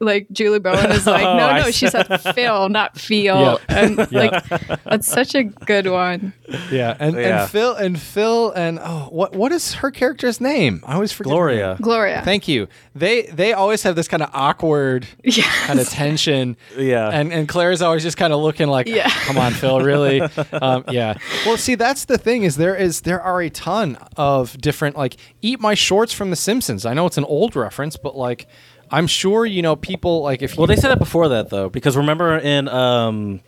like 0.00 0.26
Julie 0.32 0.58
Bowen 0.58 0.90
is 0.90 1.06
like, 1.16 1.24
Oh, 1.24 1.36
"No, 1.38 1.46
I 1.46 1.60
no," 1.60 1.70
she 1.70 1.88
said 1.88 2.04
Phil, 2.34 2.68
not 2.68 2.98
Feel, 2.98 3.40
Yeah. 3.40 3.56
and 3.68 3.96
Yeah. 4.10 4.18
like 4.20 4.48
that's 4.84 5.06
such 5.06 5.34
a 5.34 5.44
good 5.44 5.86
one. 5.86 6.34
Yeah, 6.70 6.94
and, 6.98 7.16
Yeah. 7.16 7.42
and 7.42 7.50
Phil 7.50 7.74
and 7.74 7.98
Phil 7.98 8.50
and 8.50 8.78
oh, 8.82 9.08
what 9.10 9.34
what 9.34 9.50
is 9.52 9.74
her 9.74 9.90
character's 9.90 10.40
name? 10.42 10.82
I 10.86 10.94
always 10.94 11.12
forget. 11.12 11.30
Gloria. 11.30 11.68
name. 11.68 11.76
Gloria. 11.80 12.22
Thank 12.22 12.48
you. 12.48 12.68
They 12.94 13.22
they 13.22 13.52
always 13.54 13.82
have 13.84 13.96
this 13.96 14.08
kind 14.08 14.22
of 14.22 14.30
awkward 14.34 15.06
Yes. 15.22 15.46
kind 15.66 15.80
of 15.80 15.88
tension. 15.88 16.56
Yeah. 16.76 17.08
And 17.08 17.32
and 17.32 17.48
Claire's 17.48 17.80
always 17.80 18.02
just 18.02 18.16
kind 18.18 18.32
of 18.32 18.40
looking 18.40 18.66
like, 18.68 18.88
Yeah. 18.88 19.08
come 19.08 19.38
on, 19.38 19.52
Phil, 19.52 19.80
really? 19.80 20.20
um, 20.52 20.84
yeah. 20.90 21.14
Well, 21.46 21.56
see, 21.56 21.76
that's 21.76 22.04
the 22.04 22.18
thing 22.18 22.42
is 22.42 22.56
there 22.56 22.74
is 22.76 23.02
there 23.02 23.22
are 23.22 23.40
a 23.40 23.48
ton 23.48 23.96
of 24.18 24.58
different 24.60 24.96
like 24.96 25.16
eat 25.40 25.60
my 25.60 25.74
shorts 25.84 26.12
from 26.12 26.30
The 26.30 26.36
Simpsons. 26.36 26.86
I 26.86 26.94
know 26.94 27.06
it's 27.06 27.18
an 27.18 27.24
old 27.24 27.54
reference, 27.54 27.96
but 27.96 28.16
like 28.16 28.46
I'm 28.90 29.06
sure 29.06 29.46
you 29.46 29.62
know 29.62 29.76
people 29.76 30.22
like 30.22 30.42
if 30.42 30.54
you 30.54 30.58
Well, 30.58 30.66
they 30.66 30.76
said 30.76 30.90
it 30.90 30.98
before 30.98 31.28
that 31.28 31.50
though, 31.50 31.68
because 31.68 31.96
remember 31.96 32.38
in 32.38 32.68
um, 32.68 33.40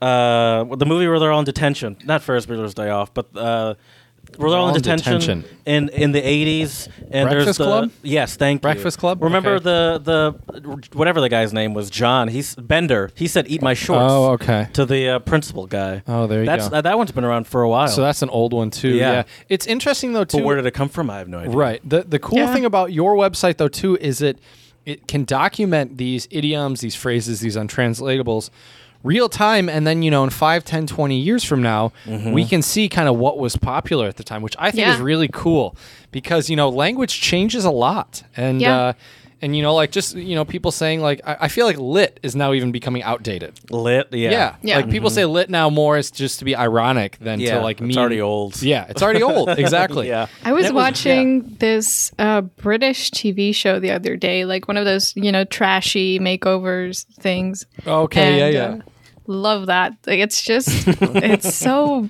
uh, 0.00 0.64
the 0.76 0.86
movie 0.86 1.06
where 1.08 1.18
they're 1.18 1.32
all 1.32 1.40
in 1.40 1.44
detention. 1.44 1.96
Not 2.04 2.22
Ferris 2.22 2.46
Bueller's 2.46 2.74
Day 2.74 2.90
Off, 2.90 3.12
but 3.12 3.36
uh, 3.36 3.74
where 4.36 4.50
they're 4.50 4.58
all 4.58 4.68
in 4.68 4.74
detention, 4.74 5.18
detention. 5.20 5.44
in 5.66 5.88
in 5.90 6.12
the 6.12 6.20
eighties. 6.20 6.88
And 7.10 7.30
there's 7.30 7.56
the, 7.56 7.64
Club? 7.64 7.90
Yes, 8.02 8.36
thank 8.36 8.58
you. 8.58 8.62
Breakfast 8.62 8.96
you. 8.98 9.00
Club? 9.00 9.22
Remember 9.22 9.54
Okay. 9.56 9.64
the 9.64 10.00
the 10.02 10.78
whatever 10.96 11.20
the 11.20 11.28
guy's 11.28 11.52
name 11.52 11.74
was, 11.74 11.90
John. 11.90 12.28
He's 12.28 12.54
Bender. 12.54 13.10
He 13.14 13.26
said, 13.26 13.46
"Eat 13.48 13.62
my 13.62 13.74
shorts." 13.74 14.12
Oh, 14.12 14.32
okay. 14.32 14.68
To 14.74 14.84
the 14.84 15.08
uh, 15.08 15.18
principal 15.18 15.66
guy. 15.66 16.02
Oh, 16.06 16.26
there 16.26 16.40
you 16.40 16.46
That's 16.46 16.68
go. 16.68 16.76
uh, 16.76 16.80
that 16.80 16.96
one's 16.98 17.10
been 17.12 17.24
around 17.24 17.46
for 17.46 17.62
a 17.62 17.68
while. 17.68 17.88
So 17.88 18.02
that's 18.02 18.22
an 18.22 18.30
old 18.30 18.52
one 18.52 18.70
too. 18.70 18.90
Yeah. 18.90 19.12
Yeah. 19.12 19.22
It's 19.48 19.66
interesting 19.66 20.12
though 20.12 20.24
too. 20.24 20.38
but 20.38 20.46
where 20.46 20.56
did 20.56 20.66
it 20.66 20.72
come 20.72 20.88
from? 20.88 21.10
I 21.10 21.18
have 21.18 21.28
no 21.28 21.38
idea. 21.38 21.50
Right. 21.56 21.80
The 21.88 22.02
the 22.02 22.18
cool 22.18 22.38
Yeah. 22.38 22.52
thing 22.52 22.64
about 22.64 22.92
your 22.92 23.14
website 23.16 23.56
though 23.56 23.68
too 23.68 23.96
is 24.00 24.22
it 24.22 24.38
it 24.86 25.06
can 25.06 25.24
document 25.24 25.98
these 25.98 26.26
idioms, 26.30 26.80
these 26.80 26.94
phrases, 26.94 27.40
these 27.40 27.56
untranslatables 27.56 28.50
real 29.02 29.28
time 29.30 29.68
and 29.68 29.86
then 29.86 30.02
you 30.02 30.10
know 30.10 30.24
in 30.24 30.30
5 30.30 30.64
10 30.64 30.86
20 30.86 31.16
years 31.18 31.42
from 31.44 31.62
now 31.62 31.90
Mm-hmm. 32.04 32.32
we 32.32 32.44
can 32.44 32.60
see 32.62 32.88
kind 32.88 33.08
of 33.08 33.16
what 33.16 33.38
was 33.38 33.56
popular 33.56 34.06
at 34.06 34.16
the 34.16 34.24
time 34.24 34.42
which 34.42 34.56
i 34.58 34.70
think 34.70 34.86
is 34.88 35.00
really 35.00 35.28
cool 35.32 35.74
because 36.10 36.50
you 36.50 36.56
know 36.56 36.68
language 36.68 37.20
changes 37.20 37.64
a 37.64 37.70
lot 37.70 38.22
and 38.36 38.60
Yeah. 38.60 38.76
uh 38.78 38.92
and 39.42 39.56
you 39.56 39.62
know 39.62 39.74
like 39.74 39.90
just 39.90 40.14
you 40.16 40.34
know 40.34 40.44
people 40.44 40.70
saying 40.70 41.00
like 41.00 41.20
I, 41.24 41.36
I 41.42 41.48
feel 41.48 41.66
like 41.66 41.78
lit 41.78 42.20
is 42.22 42.36
now 42.36 42.52
even 42.52 42.72
becoming 42.72 43.02
outdated 43.02 43.58
Lit. 43.70 44.08
Yeah. 44.12 44.30
yeah, 44.30 44.56
Yeah. 44.62 44.76
like 44.76 44.90
people 44.90 45.10
say 45.10 45.24
lit 45.24 45.48
now 45.50 45.70
more 45.70 45.96
is 45.98 46.10
just 46.10 46.38
to 46.40 46.44
be 46.44 46.54
ironic 46.56 47.18
than 47.20 47.40
Yeah, 47.40 47.56
to 47.56 47.60
like 47.62 47.80
mean 47.80 47.90
it's 47.90 47.96
mean 47.96 48.00
already 48.02 48.20
old. 48.20 48.62
yeah 48.62 48.86
it's 48.88 49.02
already 49.02 49.22
old 49.22 49.48
exactly 49.58 50.08
Yeah. 50.08 50.26
I 50.44 50.52
was 50.52 50.64
That 50.66 50.74
was- 50.74 50.82
watching 50.82 51.56
this 51.58 52.12
uh, 52.18 52.42
British 52.42 53.10
TV 53.10 53.54
show 53.54 53.80
the 53.80 53.90
other 53.92 54.16
day, 54.16 54.44
like 54.44 54.68
one 54.68 54.76
of 54.76 54.84
those, 54.84 55.14
you 55.16 55.32
know, 55.32 55.44
trashy 55.44 56.18
makeovers 56.18 57.06
things. 57.20 57.66
okay 57.86 58.38
yeah 58.38 58.48
yeah 58.48 58.74
uh, 58.74 58.80
love 59.26 59.66
that. 59.66 59.92
Like, 60.06 60.18
it's 60.18 60.42
just, 60.42 60.68
it's 61.00 61.54
so, 61.54 62.08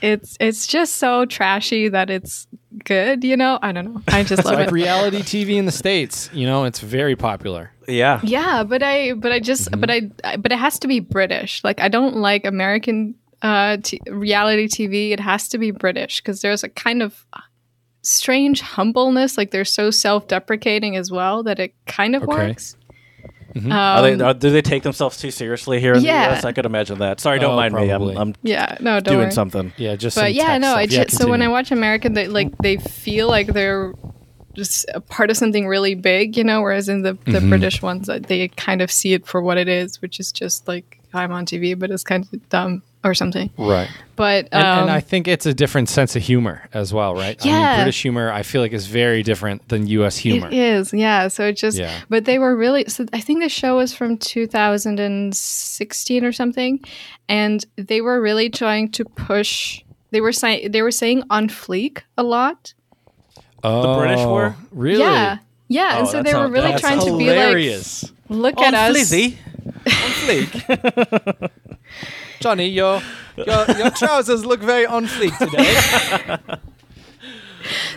it's 0.00 0.36
it's 0.40 0.66
just 0.66 0.96
so 0.96 1.26
trashy 1.26 1.88
that 1.88 2.08
it's 2.10 2.46
good. 2.84 3.24
You 3.24 3.36
know, 3.36 3.58
I 3.62 3.72
don't 3.72 3.92
know. 3.94 4.02
I 4.08 4.22
just 4.24 4.44
love 4.44 4.54
like 4.58 4.68
it. 4.68 4.72
reality 4.72 5.18
TV 5.22 5.56
in 5.56 5.66
the 5.66 5.72
states. 5.72 6.28
You 6.32 6.46
know, 6.46 6.64
it's 6.64 6.80
very 6.80 7.16
popular. 7.16 7.72
Yeah. 7.88 8.20
Yeah, 8.22 8.64
but 8.64 8.82
I, 8.82 9.12
but 9.14 9.32
I 9.32 9.40
just, 9.40 9.70
Mm-hmm. 9.70 9.80
but 9.80 9.90
I, 9.90 10.10
I- 10.24 10.36
but 10.36 10.52
it 10.52 10.58
has 10.58 10.78
to 10.80 10.88
be 10.88 11.00
British. 11.00 11.62
Like 11.64 11.80
I 11.80 11.88
don't 11.88 12.16
like 12.16 12.44
American 12.44 13.14
uh, 13.42 13.76
t- 13.82 14.00
reality 14.08 14.66
TV. 14.66 15.10
It 15.12 15.20
has 15.20 15.48
to 15.50 15.58
be 15.58 15.70
British 15.70 16.20
because 16.20 16.40
there's 16.40 16.64
a 16.64 16.68
kind 16.68 17.02
of 17.02 17.24
strange 18.02 18.60
humbleness. 18.60 19.36
Like 19.36 19.50
they're 19.50 19.64
so 19.64 19.90
self-deprecating 19.90 20.96
as 20.96 21.10
well 21.10 21.42
that 21.44 21.58
it 21.58 21.74
kind 21.86 22.14
of 22.16 22.22
Okay. 22.22 22.32
works. 22.48 22.76
Um, 23.56 23.72
Are 23.72 24.02
they, 24.02 24.22
are, 24.22 24.34
do 24.34 24.50
they 24.50 24.62
take 24.62 24.82
themselves 24.82 25.16
too 25.16 25.30
seriously 25.30 25.80
here 25.80 25.94
in 25.94 26.02
Yeah. 26.04 26.28
the 26.28 26.34
U.S.? 26.34 26.44
I 26.44 26.52
could 26.52 26.66
imagine 26.66 26.98
that. 26.98 27.20
Sorry, 27.20 27.38
don't 27.38 27.52
Oh, 27.52 27.56
mind 27.56 27.74
me. 27.74 27.90
I'm, 27.90 28.02
I'm 28.16 28.34
yeah, 28.42 28.76
no, 28.80 29.00
don't 29.00 29.14
doing 29.14 29.18
worry. 29.26 29.30
something. 29.32 29.72
Yeah, 29.76 29.96
just. 29.96 30.16
But 30.16 30.26
some 30.26 30.32
yeah, 30.34 30.58
no, 30.58 30.68
stuff. 30.68 30.78
I 30.78 30.82
Yeah, 30.82 31.04
so 31.08 31.28
when 31.28 31.42
I 31.42 31.48
watch 31.48 31.70
American, 31.70 32.12
they 32.14 32.28
like 32.28 32.56
they 32.58 32.76
feel 32.76 33.28
like 33.28 33.48
they're 33.48 33.92
just 34.54 34.86
a 34.94 35.00
part 35.00 35.30
of 35.30 35.36
something 35.36 35.66
really 35.66 35.94
big, 35.94 36.36
you 36.36 36.44
know. 36.44 36.62
Whereas 36.62 36.88
in 36.88 37.02
the 37.02 37.12
the 37.24 37.32
Mm-hmm. 37.38 37.48
British 37.50 37.82
ones, 37.82 38.08
uh, 38.08 38.18
they 38.20 38.48
kind 38.48 38.80
of 38.82 38.90
see 38.90 39.12
it 39.12 39.26
for 39.26 39.40
what 39.42 39.58
it 39.58 39.68
is, 39.68 40.00
which 40.02 40.18
is 40.20 40.32
just 40.32 40.66
like 40.68 41.00
I'm 41.14 41.32
on 41.32 41.46
TV, 41.46 41.78
but 41.78 41.90
it's 41.90 42.02
kind 42.04 42.26
of 42.30 42.48
dumb 42.48 42.82
or 43.06 43.14
something. 43.14 43.48
right, 43.56 43.88
But 44.16 44.48
and, 44.52 44.66
um, 44.66 44.78
and 44.82 44.90
I 44.90 45.00
think 45.00 45.28
it's 45.28 45.46
a 45.46 45.54
different 45.54 45.88
sense 45.88 46.16
of 46.16 46.22
humor 46.22 46.68
as 46.74 46.92
well, 46.92 47.14
right? 47.14 47.36
I 47.40 47.44
mean, 47.48 47.54
Yeah. 47.54 47.76
British 47.76 48.02
humor, 48.02 48.30
I 48.32 48.42
feel 48.42 48.60
like 48.62 48.72
is 48.72 48.86
very 48.86 49.22
different 49.22 49.68
than 49.68 49.86
U.S. 49.86 50.16
humor. 50.18 50.48
It 50.48 50.54
is, 50.54 50.92
yeah. 50.92 51.28
So 51.28 51.46
it 51.46 51.56
just, 51.56 51.78
Yeah. 51.78 51.92
but 52.08 52.24
they 52.24 52.38
were 52.38 52.56
really. 52.56 52.84
So 52.88 53.06
I 53.12 53.20
think 53.20 53.42
the 53.42 53.48
show 53.48 53.76
was 53.76 53.94
from 53.94 54.18
2016 54.18 56.24
or 56.24 56.32
something, 56.32 56.80
and 57.28 57.64
they 57.76 58.00
were 58.00 58.20
really 58.20 58.50
trying 58.50 58.90
to 58.92 59.04
push. 59.04 59.82
They 60.10 60.20
were 60.20 60.32
saying 60.32 60.70
they 60.72 60.82
were 60.82 60.90
saying 60.90 61.22
on 61.30 61.48
fleek 61.48 62.02
a 62.16 62.22
lot. 62.22 62.74
Oh, 63.64 63.82
the 63.82 63.98
British 64.00 64.24
were? 64.24 64.54
really? 64.72 65.00
Yeah, 65.00 65.38
yeah. 65.68 65.92
Oh, 65.94 65.98
and 66.00 66.08
so 66.08 66.22
they 66.22 66.34
were 66.34 66.48
really 66.48 66.68
that's 66.70 66.80
trying 66.80 67.00
to 67.00 67.18
be 67.18 67.28
like, 67.34 68.10
look 68.28 68.56
On 68.58 68.74
at 68.74 68.76
us. 68.90 68.96
Flizzy. 68.96 69.36
on 69.66 70.12
fleek. 70.22 71.50
Johnny, 72.40 72.68
your, 72.68 73.00
your 73.36 73.64
your 73.76 73.90
trousers 73.90 74.44
look 74.44 74.60
very 74.60 74.86
on 74.86 75.06
fleek 75.06 75.36
today. 75.38 76.58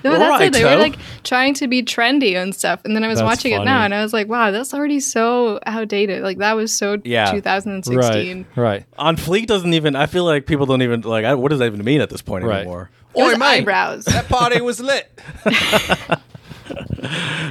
No, 0.03 0.17
that's 0.17 0.45
it. 0.45 0.53
They 0.53 0.63
were 0.63 0.77
like 0.77 0.97
trying 1.23 1.53
to 1.55 1.67
be 1.67 1.83
trendy 1.83 2.35
and 2.35 2.55
stuff. 2.55 2.81
And 2.85 2.95
then 2.95 3.03
I 3.03 3.07
was 3.07 3.19
That's 3.19 3.27
watching 3.29 3.51
it 3.53 3.63
now, 3.63 3.83
and 3.83 3.93
I 3.93 4.01
was 4.01 4.13
like, 4.13 4.27
wow, 4.27 4.49
that's 4.49 4.73
already 4.73 4.99
so 4.99 5.59
outdated. 5.65 6.23
Like 6.23 6.39
that 6.39 6.53
was 6.55 6.75
so 6.75 6.97
Yeah. 7.03 7.31
2016. 7.31 8.47
right, 8.55 8.63
right. 8.63 8.85
On 8.97 9.15
fleek 9.15 9.45
doesn't 9.45 9.73
even. 9.75 9.95
I 9.95 10.07
feel 10.07 10.23
like 10.23 10.47
people 10.47 10.65
don't 10.65 10.81
even 10.81 11.01
like. 11.01 11.23
I, 11.23 11.35
what 11.35 11.49
does 11.49 11.59
that 11.59 11.65
even 11.67 11.83
mean 11.85 12.01
at 12.01 12.09
this 12.09 12.23
point 12.23 12.45
Right. 12.45 12.61
anymore? 12.61 12.89
It 13.15 13.21
was 13.21 13.33
Oi, 13.35 13.37
mate. 13.37 13.45
eyebrows. 13.59 14.05
That 14.05 14.27
party 14.27 14.59
was 14.61 14.79
lit. 14.79 15.07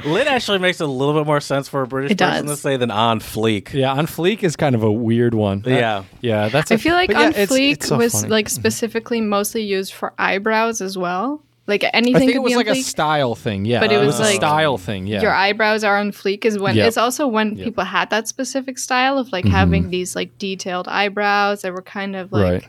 Lit 0.04 0.26
actually 0.26 0.58
makes 0.58 0.80
a 0.80 0.86
little 0.86 1.14
bit 1.14 1.26
more 1.26 1.40
sense 1.40 1.68
for 1.68 1.82
a 1.82 1.86
British 1.86 2.12
It 2.12 2.18
person 2.18 2.46
does. 2.46 2.56
to 2.56 2.60
say 2.62 2.76
than 2.76 2.90
on 2.90 3.20
fleek. 3.20 3.72
Yeah, 3.72 3.92
on 3.92 4.06
fleek 4.06 4.42
is 4.42 4.56
kind 4.56 4.74
of 4.74 4.82
a 4.82 4.92
weird 4.92 5.34
one. 5.34 5.62
Yeah. 5.66 6.04
yeah. 6.20 6.48
That's. 6.48 6.70
I 6.70 6.76
a- 6.76 6.78
feel 6.78 6.94
like 6.94 7.08
but 7.08 7.16
yeah, 7.18 7.22
on 7.26 7.30
it's- 7.30 7.48
fleek 7.50 7.72
it's 7.72 7.88
so 7.88 7.96
was 7.96 8.12
funny. 8.12 8.28
like 8.28 8.48
specifically 8.48 9.20
mostly 9.20 9.62
used 9.62 9.92
for 9.92 10.12
eyebrows 10.18 10.80
as 10.80 10.96
well. 10.96 11.42
Like 11.66 11.84
anything 11.92 12.16
I 12.16 12.18
think 12.20 12.30
could 12.32 12.36
it 12.36 12.42
was 12.42 12.50
be 12.52 12.54
on 12.54 12.58
like 12.60 12.66
a 12.68 12.78
fleek. 12.78 12.82
style 12.84 13.34
thing. 13.34 13.66
Yeah, 13.66 13.80
But 13.80 13.92
it 13.92 13.96
it 13.96 13.98
was 13.98 14.06
was 14.18 14.20
a 14.20 14.22
like- 14.22 14.36
style 14.36 14.78
thing. 14.78 15.06
Yeah, 15.06 15.20
Your 15.20 15.34
eyebrows 15.34 15.84
are 15.84 15.98
on 15.98 16.12
fleek 16.12 16.46
is 16.46 16.58
when 16.58 16.74
Yep. 16.76 16.88
it's 16.88 16.96
also 16.96 17.26
when 17.26 17.56
Yep. 17.56 17.64
people 17.64 17.84
had 17.84 18.08
that 18.10 18.26
specific 18.26 18.78
style 18.78 19.18
of 19.18 19.30
like 19.32 19.44
Mm-hmm. 19.44 19.54
having 19.54 19.90
these 19.90 20.16
like 20.16 20.38
detailed 20.38 20.88
eyebrows 20.88 21.60
that 21.62 21.72
were 21.74 21.82
kind 21.82 22.16
of 22.16 22.32
like 22.32 22.62
right. 22.62 22.64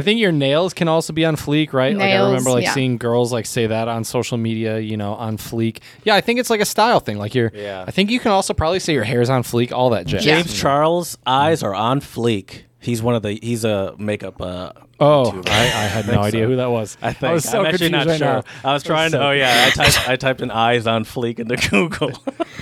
I 0.00 0.02
think 0.02 0.20
your 0.20 0.32
nails 0.32 0.74
can 0.74 0.88
also 0.88 1.12
be 1.12 1.24
on 1.24 1.36
fleek, 1.36 1.72
right? 1.72 1.96
like 1.96 2.10
I 2.10 2.24
remember 2.24 2.50
like 2.50 2.64
yeah. 2.64 2.72
seeing 2.74 2.96
girls 2.98 3.32
like 3.32 3.46
say 3.46 3.66
that 3.66 3.88
on 3.88 4.04
social 4.04 4.38
media, 4.38 4.78
you 4.78 4.96
know, 4.96 5.14
on 5.14 5.36
fleek. 5.36 5.78
Yeah, 6.04 6.14
I 6.16 6.20
think 6.20 6.40
it's 6.40 6.50
like 6.50 6.60
a 6.60 6.64
style 6.64 7.00
thing. 7.00 7.18
Like 7.18 7.34
your 7.34 7.50
Yeah. 7.54 7.84
I 7.86 7.90
think 7.90 8.10
you 8.10 8.18
can 8.20 8.32
also 8.32 8.54
probably 8.54 8.80
say 8.80 8.92
your 8.92 9.04
hair's 9.04 9.30
on 9.30 9.42
fleek, 9.42 9.72
all 9.72 9.90
that 9.90 10.06
jazz. 10.06 10.24
James 10.24 10.58
Charles' 10.58 11.16
eyes 11.26 11.62
are 11.62 11.74
on 11.74 12.00
fleek. 12.00 12.62
He's 12.80 13.02
one 13.02 13.14
of 13.14 13.22
the. 13.22 13.38
He's 13.42 13.64
a 13.64 13.94
makeup. 13.98 14.40
Uh, 14.40 14.72
Oh, 15.02 15.32
YouTuber. 15.32 15.48
I, 15.48 15.60
I 15.60 15.64
had 15.86 16.06
no 16.06 16.12
think 16.12 16.24
idea 16.26 16.44
so. 16.44 16.48
who 16.50 16.56
that 16.56 16.70
was. 16.70 16.98
I 17.00 17.14
think 17.14 17.32
was 17.32 17.44
so 17.48 17.60
I'm 17.60 17.66
actually 17.66 17.88
not 17.88 18.02
confused 18.06 18.20
right 18.22 18.44
sure. 18.44 18.52
now. 18.62 18.70
I 18.70 18.74
was 18.74 18.82
trying 18.92 19.10
to. 19.12 19.16
so 19.16 19.22
Oh 19.28 19.30
yeah, 19.30 19.64
I 19.66 19.70
typed. 19.70 20.08
I 20.10 20.16
typed 20.16 20.40
in 20.42 20.50
eyes 20.50 20.86
on 20.86 21.04
fleek 21.06 21.38
into 21.38 21.56
Google, 21.70 22.12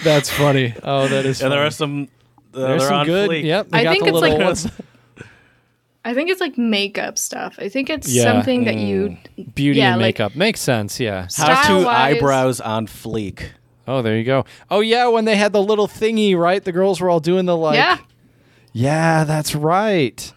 That's 0.05 0.31
funny. 0.31 0.73
Oh, 0.85 1.09
that 1.09 1.27
is. 1.27 1.43
and 1.43 1.51
there 1.53 1.67
are 1.67 1.71
some. 1.73 2.07
Uh, 2.55 2.61
There's 2.69 2.85
some 2.85 2.95
on 3.01 3.07
good. 3.07 3.29
fleek. 3.31 3.43
Yep. 3.45 3.69
They 3.71 3.79
I 3.79 3.83
got 3.85 3.91
think 3.91 4.05
the 4.05 4.11
it's 4.11 4.21
like 4.21 4.33
little- 4.33 4.47
what's- 4.47 4.69
I 6.09 6.15
think 6.15 6.31
it's 6.31 6.41
like 6.41 6.57
makeup 6.57 7.19
stuff. 7.19 7.57
I 7.59 7.69
think 7.69 7.91
it's 7.91 8.09
Yeah. 8.09 8.23
something 8.23 8.65
that 8.65 8.77
you 8.77 9.19
mm. 9.39 9.55
beauty 9.55 9.81
yeah, 9.81 9.93
and 9.93 10.01
like- 10.01 10.15
makeup 10.15 10.35
makes 10.35 10.61
sense. 10.61 10.99
Yeah. 10.99 11.29
How 11.37 11.83
to 11.83 11.87
eyebrows 11.87 12.63
on 12.63 12.87
fleek. 12.87 13.49
Oh, 13.87 14.01
there 14.01 14.17
you 14.17 14.25
go. 14.25 14.47
Oh 14.71 14.81
yeah, 14.81 15.07
when 15.09 15.27
they 15.27 15.37
had 15.37 15.53
the 15.53 15.63
little 15.63 15.87
thingy, 15.87 16.35
right? 16.35 16.65
The 16.65 16.73
girls 16.73 17.01
were 17.01 17.11
all 17.11 17.21
doing 17.21 17.45
the 17.45 17.57
like. 17.57 17.77
Yeah. 17.77 17.99
Yeah, 18.73 19.25
that's 19.25 19.55
right. 19.55 20.33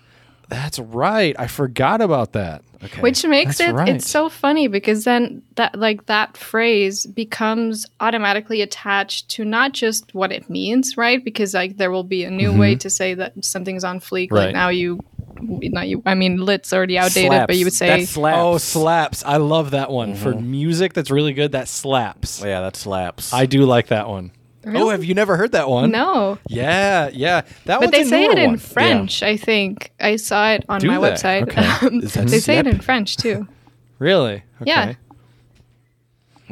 That's 0.52 0.80
right. 0.80 1.34
I 1.40 1.48
forgot 1.48 2.02
about 2.02 2.34
that. 2.34 2.62
Okay. 2.84 3.00
Which 3.00 3.26
makes 3.26 3.60
That's 3.60 3.70
it 3.70 3.74
right. 3.74 3.88
it's 3.88 4.10
so 4.10 4.28
funny 4.28 4.68
because 4.68 5.06
then 5.06 5.44
that 5.56 5.80
like 5.80 6.08
that 6.08 6.36
phrase 6.36 7.06
becomes 7.06 7.86
automatically 8.02 8.62
attached 8.62 9.30
to 9.30 9.46
not 9.46 9.72
just 9.72 10.14
what 10.14 10.34
it 10.34 10.50
means, 10.50 10.98
right? 10.98 11.24
Because 11.24 11.54
like 11.54 11.78
there 11.78 11.90
will 11.90 12.04
be 12.04 12.26
a 12.26 12.30
new 12.30 12.52
way 12.52 12.76
to 12.76 12.90
say 12.90 13.14
that 13.14 13.46
something's 13.46 13.86
on 13.86 14.02
fleek. 14.02 14.26
Mm-hmm. 14.26 14.36
Right. 14.36 14.46
Like 14.48 14.54
now 14.54 14.68
you 14.68 15.00
not 15.40 15.88
you 15.88 16.04
I 16.06 16.16
mean 16.16 16.38
lit's 16.38 16.74
already 16.74 16.98
outdated, 16.98 17.48
but 17.48 17.56
you 17.56 17.66
would 17.66 17.74
say 17.74 18.02
that 18.02 18.08
slaps. 18.10 18.38
Oh, 18.38 18.58
slaps. 18.58 19.24
I 19.24 19.38
love 19.38 19.72
that 19.72 19.90
one. 19.90 20.16
For 20.16 20.34
music 20.34 20.92
that's 20.92 21.10
really 21.12 21.32
good, 21.32 21.54
that 21.54 21.70
slaps. 21.70 22.44
Oh, 22.44 22.48
yeah, 22.48 22.60
that 22.60 22.76
slaps. 22.76 23.32
I 23.32 23.46
do 23.46 23.64
like 23.64 23.88
that 23.88 24.10
one. 24.10 24.34
Oh, 24.66 24.90
have 24.90 25.04
you 25.04 25.14
never 25.16 25.38
heard 25.38 25.54
that 25.54 25.68
one? 25.70 25.90
No. 25.92 26.38
Yeah, 26.48 27.10
yeah. 27.14 27.42
That 27.66 27.80
But 27.80 27.92
they 27.92 28.04
say 28.04 28.26
it 28.26 28.38
in 28.38 28.52
one. 28.52 28.58
French, 28.60 29.24
I 29.24 29.36
think. 29.36 29.92
I 30.00 30.18
saw 30.18 30.52
it 30.52 30.64
on 30.70 30.82
Do 30.82 30.88
my 30.88 31.00
they? 31.00 31.10
website. 31.12 31.44
Okay. 31.44 31.98
Is 32.06 32.14
that 32.14 32.28
they 32.28 32.40
say 32.40 32.58
it 32.60 32.68
in 32.68 32.80
French 32.80 33.18
too. 33.18 33.48
Really? 34.00 34.42
Okay. 34.60 34.66
Yeah. 34.66 34.94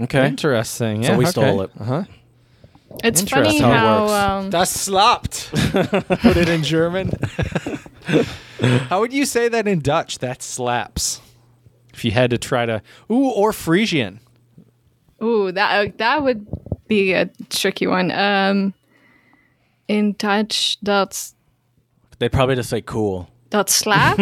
okay. 0.03 0.27
Interesting. 0.27 1.01
So 1.03 1.13
Yeah, 1.13 1.17
we 1.17 1.23
okay. 1.25 1.31
stole 1.31 1.61
it. 1.63 1.71
Uh-huh. 1.79 2.03
It's 3.03 3.21
funny 3.21 3.57
Interesting. 3.57 3.63
How 3.63 4.05
it 4.05 4.11
um, 4.11 4.49
Das 4.51 4.69
slapped. 4.69 5.49
Put 5.53 6.37
it 6.37 6.47
in 6.47 6.61
German. 6.63 7.11
How 8.61 8.99
would 8.99 9.13
you 9.13 9.25
say 9.25 9.47
that 9.49 9.67
in 9.67 9.79
Dutch? 9.79 10.19
That 10.19 10.43
slaps. 10.43 11.21
If 11.91 12.05
you 12.05 12.11
had 12.11 12.29
to 12.29 12.37
try 12.37 12.67
to, 12.67 12.83
ooh, 13.11 13.29
or 13.31 13.51
Frisian. 13.51 14.19
Ooh, 15.23 15.51
that 15.51 15.87
uh, 15.87 15.91
that 15.97 16.21
would 16.23 16.45
be 16.89 17.13
a 17.13 17.29
tricky 17.49 17.87
one. 17.87 18.11
Um, 18.11 18.73
in 19.87 20.13
Dutch, 20.17 20.77
that's 20.81 21.33
They 22.19 22.27
probably 22.29 22.55
just 22.55 22.69
say 22.69 22.81
cool. 22.81 23.29
dat 23.49 23.67
slaat. 23.69 24.19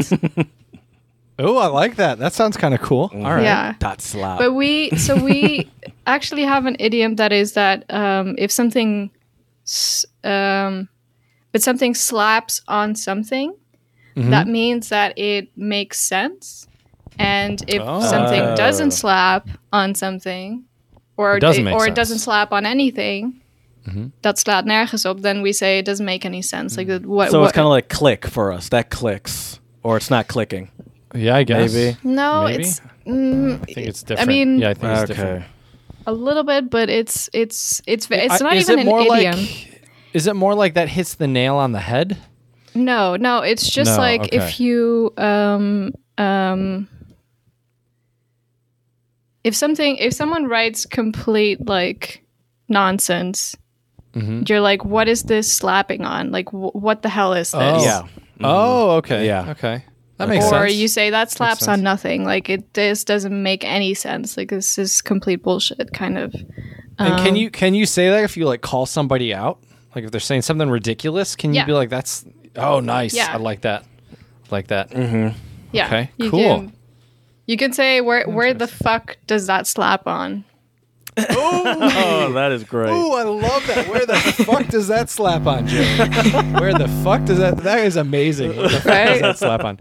Oh, 1.39 1.57
I 1.60 1.68
like 1.68 1.98
that. 1.98 2.18
That 2.18 2.34
sounds 2.34 2.57
kind 2.57 2.73
of 2.73 2.81
cool. 2.81 3.11
All 3.14 3.22
right. 3.35 3.44
Yeah, 3.44 3.76
Dot 3.77 4.02
slap. 4.02 4.39
but 4.39 4.53
we 4.53 4.89
so 4.98 5.14
we 5.23 5.69
actually 6.07 6.41
have 6.44 6.65
an 6.65 6.76
idiom 6.80 7.15
that 7.18 7.31
is 7.31 7.53
that 7.53 7.85
um, 7.94 8.34
if 8.39 8.49
something, 8.52 9.11
um, 10.23 10.89
but 11.52 11.61
something 11.61 11.94
slaps 11.94 12.61
on 12.68 12.95
something, 12.95 13.53
that 14.15 14.48
means 14.48 14.89
that 14.89 15.14
it 15.15 15.49
makes 15.56 15.99
sense. 15.99 16.68
And 17.19 17.61
if 17.68 17.84
Oh. 17.85 18.02
something 18.02 18.41
Oh. 18.41 18.56
doesn't 18.56 18.89
slap 18.91 19.48
on 19.72 19.94
something, 19.94 20.64
or 21.18 21.38
It 21.38 21.41
doesn't 21.41 21.64
make 21.64 21.73
or 21.76 21.80
sense. 21.81 21.89
it 21.91 21.95
doesn't 21.95 22.19
slap 22.19 22.52
on 22.52 22.65
anything, 22.65 23.41
dat 24.22 24.38
slaat 24.38 24.65
nergens 24.65 25.06
op, 25.06 25.22
then 25.22 25.41
we 25.41 25.52
say 25.53 25.80
it 25.80 25.85
doesn't 25.85 26.06
make 26.06 26.26
any 26.26 26.41
sense. 26.41 26.77
Like 26.77 26.88
that, 26.88 27.06
what? 27.06 27.31
So 27.31 27.39
what, 27.39 27.48
it's 27.48 27.56
kind 27.56 27.65
of 27.65 27.72
like 27.72 27.88
click 27.89 28.26
for 28.27 28.52
us. 28.52 28.69
That 28.69 28.89
clicks, 28.89 29.60
or 29.84 29.98
it's 29.98 30.10
not 30.10 30.27
clicking. 30.27 30.69
Yeah, 31.15 31.35
I 31.39 31.44
guess. 31.44 31.73
Maybe. 31.73 31.98
no, 32.03 32.44
maybe? 32.45 32.64
it's 32.64 32.81
mm, 33.06 33.56
I 33.61 33.65
think 33.73 33.88
it's 33.88 34.03
I 34.03 34.07
different. 34.07 34.27
mean, 34.27 34.60
yeah, 34.60 34.69
I 34.72 34.73
think 34.73 34.91
it's 34.94 35.07
different. 35.07 35.45
a 36.06 36.11
little 36.11 36.44
bit, 36.44 36.69
but 36.69 36.89
it's 36.89 37.30
it's 37.34 37.81
it's 37.88 38.07
it's 38.11 38.41
not 38.41 38.56
is 38.56 38.69
even 38.69 38.80
it 38.80 38.81
an 38.81 38.88
more 38.88 39.02
idiom. 39.02 39.35
like? 39.39 39.73
Is 40.14 40.27
it 40.27 40.35
more 40.35 40.53
like 40.56 40.73
that 40.76 40.89
hits 40.89 41.15
the 41.15 41.27
nail 41.27 41.56
on 41.56 41.72
the 41.72 41.80
head? 41.80 42.18
No, 42.76 43.15
no, 43.15 43.39
it's 43.41 43.69
just 43.69 43.91
No, 43.98 44.03
like 44.03 44.22
okay. 44.22 44.38
if 44.38 44.60
you 44.60 45.11
um 45.18 45.94
um 46.18 46.88
if 49.48 49.56
something 49.56 49.98
if 49.98 50.14
someone 50.14 50.45
writes 50.45 50.86
complete 50.86 51.65
like 51.68 52.24
nonsense, 52.69 53.56
Mm-hmm. 54.14 54.44
you're 54.48 54.61
like, 54.61 54.84
what 54.84 55.07
is 55.07 55.24
this 55.24 55.52
slapping 55.52 56.03
on? 56.03 56.32
Like, 56.32 56.49
wh- 56.49 56.74
what 56.76 57.03
the 57.03 57.10
hell 57.10 57.34
is 57.34 57.52
this? 57.52 57.61
Oh. 57.61 57.84
Yeah. 57.84 58.02
Oh, 58.41 58.91
okay. 58.98 59.28
Yeah. 59.28 59.52
Okay. 59.52 59.84
That 60.18 60.28
makes 60.30 60.45
or 60.45 60.49
sense. 60.49 60.64
Or 60.64 60.68
you 60.74 60.88
say 60.88 61.11
that 61.11 61.30
slaps 61.30 61.68
on 61.68 61.84
nothing. 61.84 62.24
Like 62.26 62.49
it 62.49 62.74
this 62.74 63.03
doesn't 63.03 63.44
make 63.44 63.64
any 63.64 63.94
sense. 63.94 64.36
Like 64.36 64.49
this 64.49 64.80
is 64.80 65.03
complete 65.03 65.44
bullshit 65.44 65.94
kind 65.94 66.18
of. 66.18 66.34
and 66.98 67.14
um, 67.14 67.19
can 67.24 67.36
you 67.36 67.52
can 67.52 67.76
you 67.76 67.86
say 67.86 68.10
that 68.10 68.24
if 68.24 68.36
you 68.38 68.45
like 68.48 68.61
call 68.61 68.88
somebody 68.88 69.36
out? 69.36 69.60
Like 69.94 70.03
if 70.06 70.10
they're 70.11 70.19
saying 70.19 70.41
something 70.41 70.69
ridiculous, 70.69 71.36
can 71.36 71.53
you 71.53 71.57
Yeah. 71.57 71.65
be 71.65 71.74
like, 71.74 71.90
"That's 71.91 72.26
oh 72.56 72.80
nice, 72.80 73.14
Yeah. 73.14 73.34
I 73.34 73.38
like 73.38 73.61
that, 73.61 73.84
like 74.49 74.68
that." 74.69 74.91
Yeah. 75.72 75.86
Okay, 75.86 76.10
You 76.18 76.32
cool. 76.32 76.41
Can, 76.61 76.74
you 77.48 77.57
can 77.57 77.74
say 77.74 78.02
where 78.02 78.28
where 78.28 78.53
the 78.53 78.68
fuck 78.68 79.18
does 79.26 79.48
that 79.48 79.65
slap 79.65 80.06
on? 80.06 80.44
Oh, 81.19 82.32
that 82.34 82.52
is 82.52 82.64
great. 82.64 82.91
Ooh, 82.91 83.14
I 83.14 83.24
love 83.24 83.65
that. 83.68 83.88
Where 83.90 84.06
the 84.06 84.15
fuck 84.45 84.68
does 84.68 84.88
that 84.90 85.10
slap 85.10 85.48
on, 85.48 85.68
Jerry? 85.68 85.98
Where 86.60 86.74
the 86.74 86.88
fuck 87.03 87.26
does 87.26 87.40
that? 87.40 87.57
That 87.57 87.80
is 87.86 87.95
amazing. 87.95 88.56
Where 88.56 88.69
the 88.69 88.80
fuck 88.80 88.84
does 88.84 89.22
that 89.22 89.38
slap 89.40 89.64
on? 89.64 89.80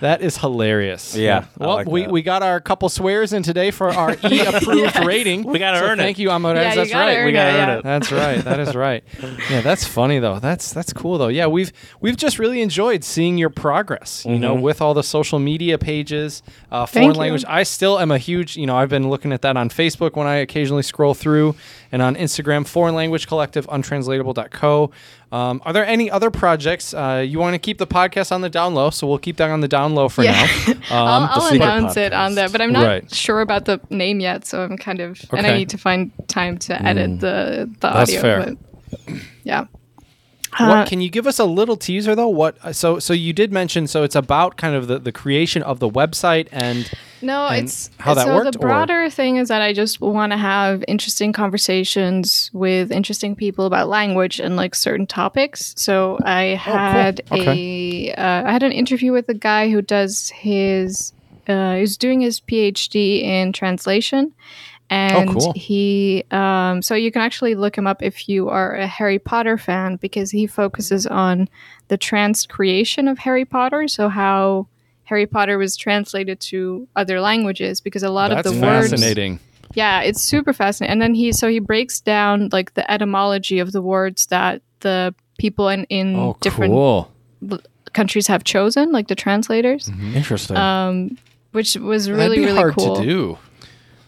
That 0.00 0.20
is 0.22 0.36
hilarious. 0.38 1.16
Yeah, 1.16 1.44
I 1.60 1.64
Well, 1.64 1.74
like 1.76 1.86
we, 1.88 2.02
that. 2.02 2.10
we 2.10 2.22
got 2.22 2.42
our 2.42 2.60
couple 2.60 2.88
swears 2.88 3.32
in 3.32 3.42
today 3.42 3.70
for 3.70 3.88
our 3.90 4.12
E 4.30 4.40
approved 4.40 5.04
rating. 5.04 5.44
We 5.44 5.58
gotta 5.58 5.78
So 5.78 5.84
earn 5.86 5.98
it. 6.00 6.02
Thank 6.02 6.18
you, 6.18 6.28
Amarens. 6.28 6.56
Yeah, 6.56 6.70
you 6.70 6.76
that's 6.76 6.90
gotta 6.90 7.06
right. 7.06 7.16
earn 7.18 7.26
We 7.26 7.32
gotta 7.32 7.48
it, 7.50 7.52
earn 7.62 7.68
yeah. 7.68 7.78
it. 7.78 7.82
That's 7.84 8.12
right. 8.12 8.44
That 8.44 8.60
is 8.60 8.74
right. 8.74 9.04
Yeah, 9.50 9.60
that's 9.60 9.86
funny 9.86 10.18
though. 10.18 10.38
That's 10.38 10.72
that's 10.72 10.92
cool 10.92 11.18
though. 11.18 11.28
Yeah, 11.28 11.46
we've 11.46 11.72
we've 12.00 12.16
just 12.16 12.38
really 12.38 12.60
enjoyed 12.62 13.04
seeing 13.04 13.38
your 13.38 13.50
progress. 13.50 14.24
You 14.26 14.38
know, 14.38 14.54
with 14.54 14.80
all 14.82 14.92
the 14.94 15.02
social 15.02 15.38
media 15.38 15.78
pages, 15.78 16.42
uh, 16.72 16.86
foreign 16.86 17.08
you. 17.14 17.20
language. 17.20 17.44
I 17.46 17.62
still 17.62 17.98
am 17.98 18.10
a 18.10 18.18
huge. 18.18 18.56
You 18.56 18.66
know, 18.66 18.76
I've 18.76 18.88
been 18.88 19.08
looking 19.08 19.32
at 19.32 19.42
that 19.42 19.56
on 19.56 19.68
Facebook 19.68 20.16
when 20.16 20.26
I 20.26 20.36
occasionally 20.36 20.82
scroll 20.82 21.14
through, 21.14 21.54
and 21.96 22.02
on 22.02 22.14
Instagram, 22.14 22.66
Foreign 22.66 22.94
Language 22.94 23.26
Collective, 23.26 23.66
untranslatable.co. 23.68 24.90
Um, 25.32 25.62
are 25.64 25.72
there 25.72 25.86
any 25.86 26.10
other 26.10 26.30
projects 26.30 26.92
uh, 26.92 27.24
you 27.26 27.38
want 27.38 27.54
to 27.54 27.58
keep 27.58 27.78
the 27.78 27.86
podcast 27.86 28.32
on 28.32 28.42
the 28.42 28.50
down 28.50 28.74
low? 28.74 28.90
So 28.90 29.06
we'll 29.06 29.16
keep 29.18 29.38
that 29.38 29.48
on 29.48 29.60
the 29.62 29.68
down 29.68 29.94
low 29.94 30.10
for 30.10 30.22
Yeah. 30.22 30.32
now. 30.32 30.72
Um, 30.74 30.78
I'll, 30.90 31.28
I'll 31.30 31.40
secret 31.40 31.62
announce 31.62 31.96
it 31.96 32.12
on 32.12 32.34
there, 32.34 32.48
but 32.50 32.60
I'm 32.60 32.70
not 32.72 32.86
Right. 32.86 33.14
sure 33.14 33.40
about 33.40 33.64
the 33.64 33.80
name 33.88 34.20
yet. 34.20 34.46
So 34.46 34.62
I'm 34.62 34.76
kind 34.76 35.00
of, 35.00 35.18
and 35.32 35.46
I 35.46 35.56
need 35.56 35.70
to 35.70 35.78
find 35.78 36.10
time 36.28 36.58
to 36.58 36.80
edit 36.82 37.20
the 37.20 37.68
the 37.80 37.88
That's 37.90 38.10
audio. 38.10 38.20
fair. 38.20 38.56
But 39.06 39.14
yeah. 39.42 39.64
Uh, 40.58 40.66
What 40.68 40.88
can 40.88 41.00
you 41.00 41.08
give 41.10 41.26
us 41.26 41.38
a 41.38 41.44
little 41.44 41.76
teaser 41.76 42.14
though? 42.14 42.28
What 42.28 42.56
so 42.76 42.98
so 42.98 43.12
you 43.14 43.32
did 43.32 43.52
mention 43.52 43.86
so 43.86 44.04
it's 44.04 44.14
about 44.16 44.56
kind 44.58 44.74
of 44.76 44.86
the, 44.86 44.98
the 44.98 45.12
creation 45.12 45.62
of 45.62 45.80
the 45.80 45.88
website 45.88 46.48
and 46.52 46.90
No, 47.22 47.48
it's 47.48 47.90
how 47.98 48.14
that 48.14 48.26
so 48.26 48.34
worked, 48.34 48.52
the 48.52 48.58
or- 48.58 48.68
broader 48.68 49.08
thing 49.10 49.36
is 49.36 49.48
that 49.48 49.62
I 49.62 49.72
just 49.72 50.00
want 50.00 50.32
to 50.32 50.36
have 50.36 50.84
interesting 50.86 51.32
conversations 51.32 52.50
with 52.52 52.92
interesting 52.92 53.34
people 53.34 53.66
about 53.66 53.88
language 53.88 54.38
and 54.40 54.56
like 54.56 54.74
certain 54.74 55.06
topics. 55.06 55.74
So 55.76 56.18
I 56.24 56.42
had 56.56 57.22
Oh, 57.30 57.36
Okay. 57.40 58.10
a 58.10 58.14
uh, 58.14 58.42
I 58.48 58.52
had 58.52 58.62
an 58.62 58.72
interview 58.72 59.12
with 59.12 59.28
a 59.28 59.34
guy 59.34 59.70
who 59.70 59.82
does 59.82 60.30
his 60.30 61.12
uh, 61.48 61.76
who's 61.76 61.96
doing 61.96 62.20
his 62.20 62.40
PhD 62.40 63.22
in 63.22 63.52
translation. 63.52 64.32
And 64.88 65.30
Oh, 65.30 65.32
cool. 65.32 65.52
he, 65.56 66.22
um, 66.30 66.80
so 66.80 66.94
you 66.94 67.10
can 67.10 67.20
actually 67.22 67.56
look 67.56 67.76
him 67.76 67.88
up 67.88 68.02
if 68.04 68.28
you 68.28 68.48
are 68.48 68.76
a 68.76 68.86
Harry 68.86 69.18
Potter 69.18 69.58
fan 69.58 69.96
because 69.96 70.30
he 70.30 70.46
focuses 70.46 71.08
on 71.08 71.48
the 71.88 71.98
transcreation 71.98 73.10
of 73.10 73.18
Harry 73.18 73.44
Potter. 73.44 73.88
So 73.88 74.08
how 74.08 74.68
Harry 75.06 75.26
Potter 75.26 75.56
was 75.58 75.76
translated 75.76 76.38
to 76.40 76.86
other 76.94 77.20
languages 77.20 77.80
because 77.80 78.02
a 78.02 78.10
lot 78.10 78.28
that's 78.30 78.46
of 78.46 78.54
the 78.54 78.60
words 78.60 78.90
fascinating. 78.90 79.40
yeah 79.74 80.00
it's 80.02 80.20
super 80.22 80.52
fascinating 80.52 80.92
and 80.92 81.00
then 81.02 81.14
he 81.14 81.32
so 81.32 81.48
he 81.48 81.58
breaks 81.58 82.00
down 82.00 82.48
like 82.52 82.74
the 82.74 82.84
etymology 82.90 83.58
of 83.58 83.72
the 83.72 83.80
words 83.82 84.26
that 84.26 84.60
the 84.80 85.14
people 85.38 85.68
in 85.68 85.84
in 85.84 86.16
Oh, 86.16 86.36
different 86.40 86.72
cool. 86.72 87.10
countries 87.92 88.26
have 88.26 88.44
chosen 88.44 88.92
like 88.92 89.08
the 89.08 89.14
translators 89.14 89.90
Interesting. 90.14 90.56
um 90.56 91.16
which 91.52 91.76
was 91.76 92.10
really 92.10 92.38
really 92.40 92.52
hard 92.56 92.74
cool 92.74 92.96
to 92.96 93.02
do. 93.02 93.38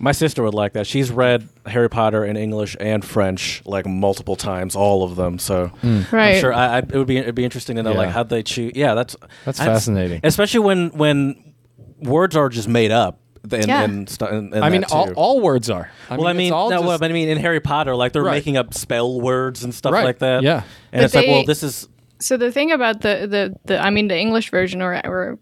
My 0.00 0.12
sister 0.12 0.42
would 0.44 0.54
like 0.54 0.74
that. 0.74 0.86
She's 0.86 1.10
read 1.10 1.48
Harry 1.66 1.90
Potter 1.90 2.24
in 2.24 2.36
English 2.36 2.76
and 2.78 3.04
French 3.04 3.62
like 3.64 3.86
multiple 3.86 4.36
times, 4.36 4.76
all 4.76 5.02
of 5.02 5.16
them. 5.16 5.38
So 5.38 5.68
hmm. 5.68 6.02
right 6.12 6.34
I'm 6.36 6.40
sure 6.40 6.52
I, 6.52 6.76
I, 6.76 6.78
it 6.78 6.92
would 6.94 7.06
be 7.08 7.16
it'd 7.18 7.34
be 7.34 7.44
interesting 7.44 7.76
to 7.76 7.82
know 7.82 7.92
Yeah. 7.92 7.98
like 7.98 8.10
how 8.10 8.22
they 8.22 8.42
choose. 8.42 8.72
Yeah, 8.76 8.94
that's 8.94 9.16
That's 9.44 9.58
I- 9.60 9.64
fascinating. 9.66 10.20
especially 10.22 10.60
when 10.60 10.90
when 10.90 11.54
words 12.00 12.36
are 12.36 12.48
just 12.48 12.68
made 12.68 12.90
up. 12.92 13.18
And, 13.50 13.66
Yeah. 13.66 13.82
and, 13.84 14.08
stu- 14.10 14.26
and, 14.26 14.52
and 14.52 14.64
I 14.64 14.68
mean, 14.68 14.82
that 14.82 14.92
all, 14.92 15.06
too. 15.06 15.12
all 15.14 15.40
words 15.40 15.70
are. 15.70 15.90
I 16.10 16.16
well, 16.16 16.26
I 16.26 16.32
it's 16.32 16.38
mean, 16.38 16.52
all 16.52 16.68
no, 16.70 16.76
just- 16.78 16.86
well, 16.86 16.98
but 16.98 17.10
I 17.10 17.14
mean, 17.14 17.28
in 17.28 17.38
Harry 17.38 17.60
Potter, 17.60 17.94
like 17.96 18.12
they're 18.12 18.22
Right. 18.22 18.32
making 18.34 18.56
up 18.56 18.74
spell 18.74 19.20
words 19.20 19.64
and 19.64 19.74
stuff 19.74 19.92
Right, 19.92 20.04
like 20.04 20.18
that. 20.18 20.42
yeah. 20.42 20.62
and 20.92 21.00
But 21.00 21.04
it's 21.04 21.14
like, 21.14 21.26
they- 21.26 21.32
well, 21.32 21.44
this 21.44 21.62
is 21.62 21.88
so 22.20 22.36
the 22.36 22.50
thing 22.52 22.72
about 22.72 23.00
the 23.00 23.26
the, 23.30 23.56
the 23.64 23.78
I 23.82 23.90
mean 23.90 24.08
the 24.08 24.18
English 24.18 24.50
version 24.50 24.82
or 24.82 25.00
or 25.06 25.38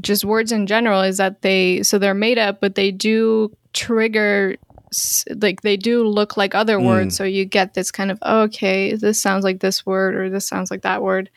just 0.00 0.24
words 0.24 0.52
in 0.52 0.66
general 0.66 1.00
is 1.02 1.16
that 1.18 1.40
they 1.42 1.82
so 1.82 1.98
they're 1.98 2.14
made 2.14 2.36
up 2.36 2.60
but 2.60 2.74
they 2.74 2.90
do 2.90 3.50
trigger 3.76 4.56
like 5.40 5.60
they 5.62 5.76
do 5.76 6.06
look 6.06 6.36
like 6.36 6.54
other 6.54 6.80
words 6.80 7.16
so 7.16 7.24
you 7.24 7.44
get 7.44 7.74
this 7.74 7.90
kind 7.90 8.10
of 8.10 8.18
oh, 8.22 8.42
okay 8.42 8.94
this 8.94 9.20
sounds 9.20 9.44
like 9.44 9.60
this 9.60 9.84
word 9.84 10.14
or 10.14 10.30
this 10.30 10.46
sounds 10.46 10.70
like 10.70 10.82
that 10.82 11.02
word 11.02 11.28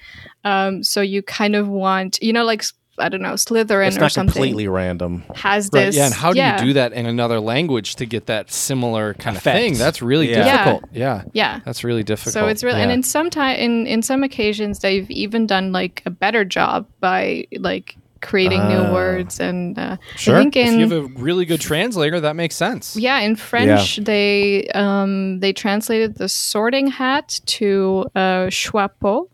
um 0.46 0.82
so 0.84 1.02
you 1.02 1.22
kind 1.24 1.56
of 1.56 1.68
want 1.68 2.18
you 2.22 2.32
know 2.32 2.46
like 2.46 2.64
I 3.00 3.08
don't 3.10 3.22
know 3.22 3.34
Slytherin 3.34 3.88
it's 3.88 3.98
or 3.98 4.10
something 4.10 4.34
completely 4.34 4.68
random. 4.68 5.24
has 5.36 5.70
Right, 5.74 5.86
this 5.86 5.96
yeah, 5.96 6.06
and 6.06 6.14
how 6.14 6.34
do 6.34 6.38
yeah, 6.40 6.60
you 6.60 6.68
do 6.68 6.74
that 6.74 6.92
in 6.94 7.06
another 7.06 7.40
language 7.40 7.96
to 7.96 8.06
get 8.06 8.26
that 8.26 8.52
similar 8.52 9.14
kind 9.14 9.38
of 9.38 9.44
thing? 9.44 9.76
That's 9.76 10.02
really 10.02 10.30
Yeah. 10.30 10.46
Yeah. 10.46 10.58
difficult. 10.66 10.92
Yeah. 10.94 11.24
yeah 11.34 11.60
That's 11.66 11.84
really 11.84 12.04
difficult. 12.04 12.34
So 12.34 12.48
it's 12.48 12.64
really, 12.64 12.82
and 12.82 12.92
in 12.92 13.04
some 13.04 13.30
time, 13.30 13.56
in 13.58 13.88
in 13.88 14.02
some 14.02 14.24
occasions, 14.24 14.80
they've 14.80 15.10
even 15.10 15.48
done 15.48 15.72
like 15.72 16.04
a 16.06 16.10
better 16.10 16.44
job 16.44 16.88
by 17.00 17.48
like 17.58 17.96
creating 18.22 18.68
new 18.68 18.78
Ah. 18.88 18.94
words. 18.94 19.40
And 19.40 19.78
uh, 19.78 19.98
sure. 20.16 20.36
I 20.36 20.40
think 20.42 20.56
if 20.56 20.74
you 20.74 20.80
have 20.80 20.92
a 20.92 21.02
really 21.22 21.46
good 21.46 21.62
translator, 21.62 22.20
that 22.20 22.36
makes 22.36 22.56
sense. 22.56 22.96
yeah, 22.96 23.20
in 23.20 23.36
French, 23.36 23.98
they 23.98 24.68
um 24.76 25.40
they 25.40 25.54
translated 25.54 26.16
the 26.16 26.28
sorting 26.30 26.88
hat 26.88 27.40
to 27.58 28.06
uh, 28.16 28.50
chapeau, 28.50 29.30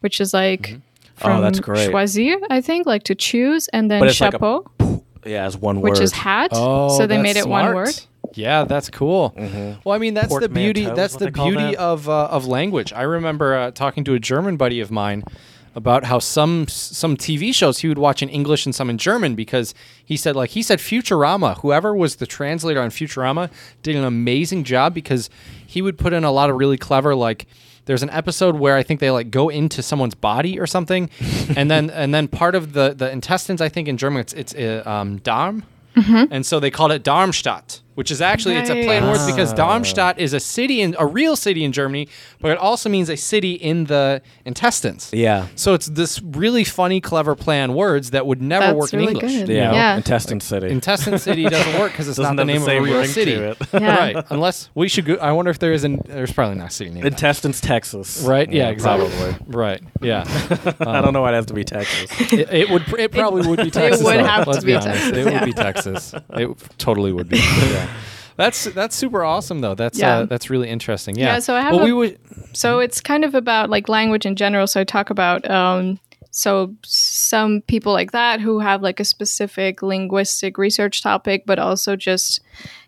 which 0.00 0.20
is 0.20 0.32
like 0.34 0.76
Oh, 1.24 1.28
from 1.28 1.42
that's 1.42 1.60
great. 1.60 1.90
choisir, 1.90 2.36
I 2.50 2.60
think, 2.60 2.84
like 2.86 3.04
to 3.04 3.14
choose, 3.14 3.68
and 3.68 3.88
then 3.90 4.00
But 4.00 4.08
it's 4.08 4.20
like 4.20 4.30
a 4.34 4.38
chapeau, 4.38 4.64
Yeah, 5.24 5.44
as 5.46 5.56
one 5.56 5.80
word 5.80 5.90
which 5.92 6.00
is 6.00 6.10
hat. 6.12 6.50
Oh, 6.52 6.88
so 6.98 7.06
they 7.06 7.14
that's 7.16 7.22
made 7.22 7.36
it 7.36 7.44
smart. 7.44 7.64
one 7.66 7.74
word. 7.76 8.00
Yeah, 8.34 8.64
that's 8.64 8.88
cool. 8.90 9.32
Well, 9.84 9.94
I 9.94 9.98
mean, 9.98 10.14
that's 10.14 10.34
the 10.36 10.48
beauty. 10.48 10.84
Portmanteau 10.84 10.96
That's 11.02 11.16
the 11.16 11.30
beauty 11.30 11.76
that. 11.76 11.76
of 11.78 12.08
uh, 12.08 12.26
of 12.36 12.46
language. 12.46 12.92
I 12.92 13.02
remember 13.02 13.54
uh, 13.54 13.70
talking 13.72 14.04
to 14.04 14.14
a 14.14 14.18
German 14.18 14.56
buddy 14.56 14.80
of 14.80 14.90
mine 14.90 15.22
about 15.74 16.04
how 16.04 16.18
some 16.18 16.66
some 16.68 17.16
TV 17.16 17.54
shows 17.54 17.78
he 17.78 17.88
would 17.88 17.98
watch 17.98 18.22
in 18.22 18.28
English 18.28 18.66
and 18.66 18.74
some 18.74 18.90
in 18.90 18.98
German 18.98 19.34
because 19.34 19.74
he 20.04 20.16
said 20.16 20.36
like 20.36 20.50
he 20.50 20.62
said 20.62 20.78
Futurama. 20.78 21.58
Whoever 21.60 21.94
was 21.94 22.16
the 22.16 22.26
translator 22.26 22.80
on 22.80 22.90
Futurama 22.90 23.50
did 23.82 23.96
an 23.96 24.04
amazing 24.04 24.64
job 24.64 24.94
because 24.94 25.30
he 25.66 25.80
would 25.82 25.98
put 25.98 26.12
in 26.12 26.24
a 26.24 26.30
lot 26.32 26.50
of 26.50 26.56
really 26.56 26.78
clever 26.78 27.14
like. 27.14 27.46
There's 27.84 28.04
an 28.04 28.10
episode 28.10 28.54
where 28.54 28.76
I 28.76 28.84
think 28.84 29.00
they 29.00 29.10
like 29.10 29.32
go 29.32 29.48
into 29.48 29.82
someone's 29.82 30.14
body 30.14 30.60
or 30.60 30.68
something, 30.68 31.10
and 31.56 31.68
then 31.68 31.90
and 31.90 32.14
then 32.14 32.28
part 32.28 32.54
of 32.54 32.74
the 32.74 32.94
the 32.94 33.10
intestines 33.10 33.60
I 33.60 33.68
think 33.68 33.88
in 33.88 33.96
German 33.96 34.20
it's 34.20 34.32
it's 34.34 34.54
uh, 34.54 34.84
um, 34.86 35.18
Darm, 35.18 35.64
and 36.30 36.46
so 36.46 36.60
they 36.60 36.70
called 36.70 36.92
it 36.92 37.02
Darmstadt. 37.02 37.80
Which 37.94 38.10
is 38.10 38.20
actually 38.20 38.56
it's 38.56 38.70
a 38.70 38.84
play 38.84 38.98
on 38.98 39.08
words 39.10 39.26
because 39.26 39.52
Darmstadt 39.52 40.18
is 40.18 40.32
a 40.32 40.40
city 40.40 40.80
in 40.80 40.94
a 40.98 41.06
real 41.06 41.36
city 41.36 41.64
in 41.64 41.72
Germany, 41.72 42.08
but 42.40 42.52
it 42.52 42.58
also 42.58 42.88
means 42.88 43.08
a 43.08 43.16
city 43.16 43.52
in 43.52 43.84
the 43.84 44.22
intestines. 44.44 45.10
Yeah. 45.12 45.46
So 45.56 45.74
it's 45.74 45.86
this 45.86 46.20
really 46.22 46.64
funny, 46.64 47.00
clever 47.00 47.34
play 47.34 47.60
on 47.60 47.74
words 47.74 48.10
that 48.12 48.26
would 48.26 48.40
never 48.42 48.66
That's 48.66 48.76
work 48.76 48.92
really 48.92 49.04
in 49.04 49.10
English. 49.16 49.32
good. 49.32 49.48
Yeah. 49.48 49.72
Yeah. 49.72 49.96
Intestine 49.96 50.40
City. 50.40 50.68
Intestine 50.68 51.18
City 51.18 51.44
doesn't 51.44 51.78
work 51.80 51.92
because 51.92 52.08
it's 52.08 52.16
Doesn't 52.22 52.36
not 52.36 52.46
the 52.46 52.52
have 52.52 52.62
the 52.64 52.68
name 52.68 52.78
of 52.78 52.84
a 52.84 52.86
real 52.90 52.98
ring 52.98 53.06
to 53.06 53.12
city. 53.12 53.32
it. 53.32 53.56
Yeah. 53.72 53.96
Right. 53.96 54.24
Unless 54.30 54.70
we 54.74 54.88
should 54.88 55.04
go. 55.04 55.14
I 55.16 55.32
wonder 55.32 55.50
if 55.50 55.58
there 55.58 55.72
is 55.72 55.84
an. 55.84 56.00
There's 56.06 56.32
probably 56.32 56.56
not 56.56 56.68
a 56.68 56.70
city 56.70 56.90
named. 56.90 57.04
that. 57.04 57.12
Intestines, 57.12 57.60
Texas. 57.60 58.22
Right. 58.22 58.50
Yeah. 58.52 58.68
exactly. 58.68 59.08
Probably. 59.10 59.46
Right. 59.56 59.82
Yeah. 60.00 60.24
I 60.80 61.00
don't 61.00 61.12
know 61.12 61.22
why 61.22 61.32
it 61.32 61.34
has 61.34 61.46
to 61.46 61.54
be 61.54 61.64
Texas. 61.64 62.10
it, 62.32 62.50
it 62.52 62.70
would. 62.70 62.82
It 62.98 63.12
probably 63.12 63.46
would 63.46 63.58
be 63.60 63.70
Texas. 63.70 64.00
It 64.00 64.04
would 64.04 64.16
though. 64.20 64.24
have 64.24 64.44
to 64.44 64.50
Let's 64.50 64.64
be 64.64 64.74
honest. 64.74 64.86
Texas, 65.12 65.16
It 65.26 65.32
would 65.32 65.44
be 65.44 65.52
Texas. 65.52 66.14
It 66.34 66.56
totally 66.78 67.12
would 67.12 67.28
be. 67.28 67.38
Yeah. 67.38 67.81
That's 68.36 68.64
that's 68.64 68.96
super 68.96 69.24
awesome 69.24 69.60
though. 69.60 69.74
That's 69.74 69.98
Yeah. 69.98 70.18
uh, 70.18 70.24
that's 70.24 70.48
really 70.48 70.68
interesting. 70.68 71.16
Yeah. 71.16 71.34
Yeah, 71.34 71.38
so 71.40 71.54
I 71.54 71.60
have 71.60 71.72
Well, 71.72 71.82
a- 71.82 71.84
we 71.84 71.92
would. 71.92 72.18
So 72.54 72.78
it's 72.80 73.00
kind 73.00 73.24
of 73.24 73.34
about 73.34 73.70
like 73.70 73.88
language 73.88 74.24
in 74.26 74.36
general. 74.36 74.66
So 74.66 74.80
I 74.80 74.84
talk 74.84 75.10
about 75.10 75.48
um, 75.50 75.98
so 76.30 76.74
some 76.82 77.60
people 77.66 77.92
like 77.92 78.12
that 78.12 78.40
who 78.40 78.58
have 78.60 78.82
like 78.82 79.00
a 79.00 79.04
specific 79.04 79.82
linguistic 79.82 80.56
research 80.56 81.02
topic, 81.02 81.44
but 81.46 81.58
also 81.58 81.94
just 81.94 82.40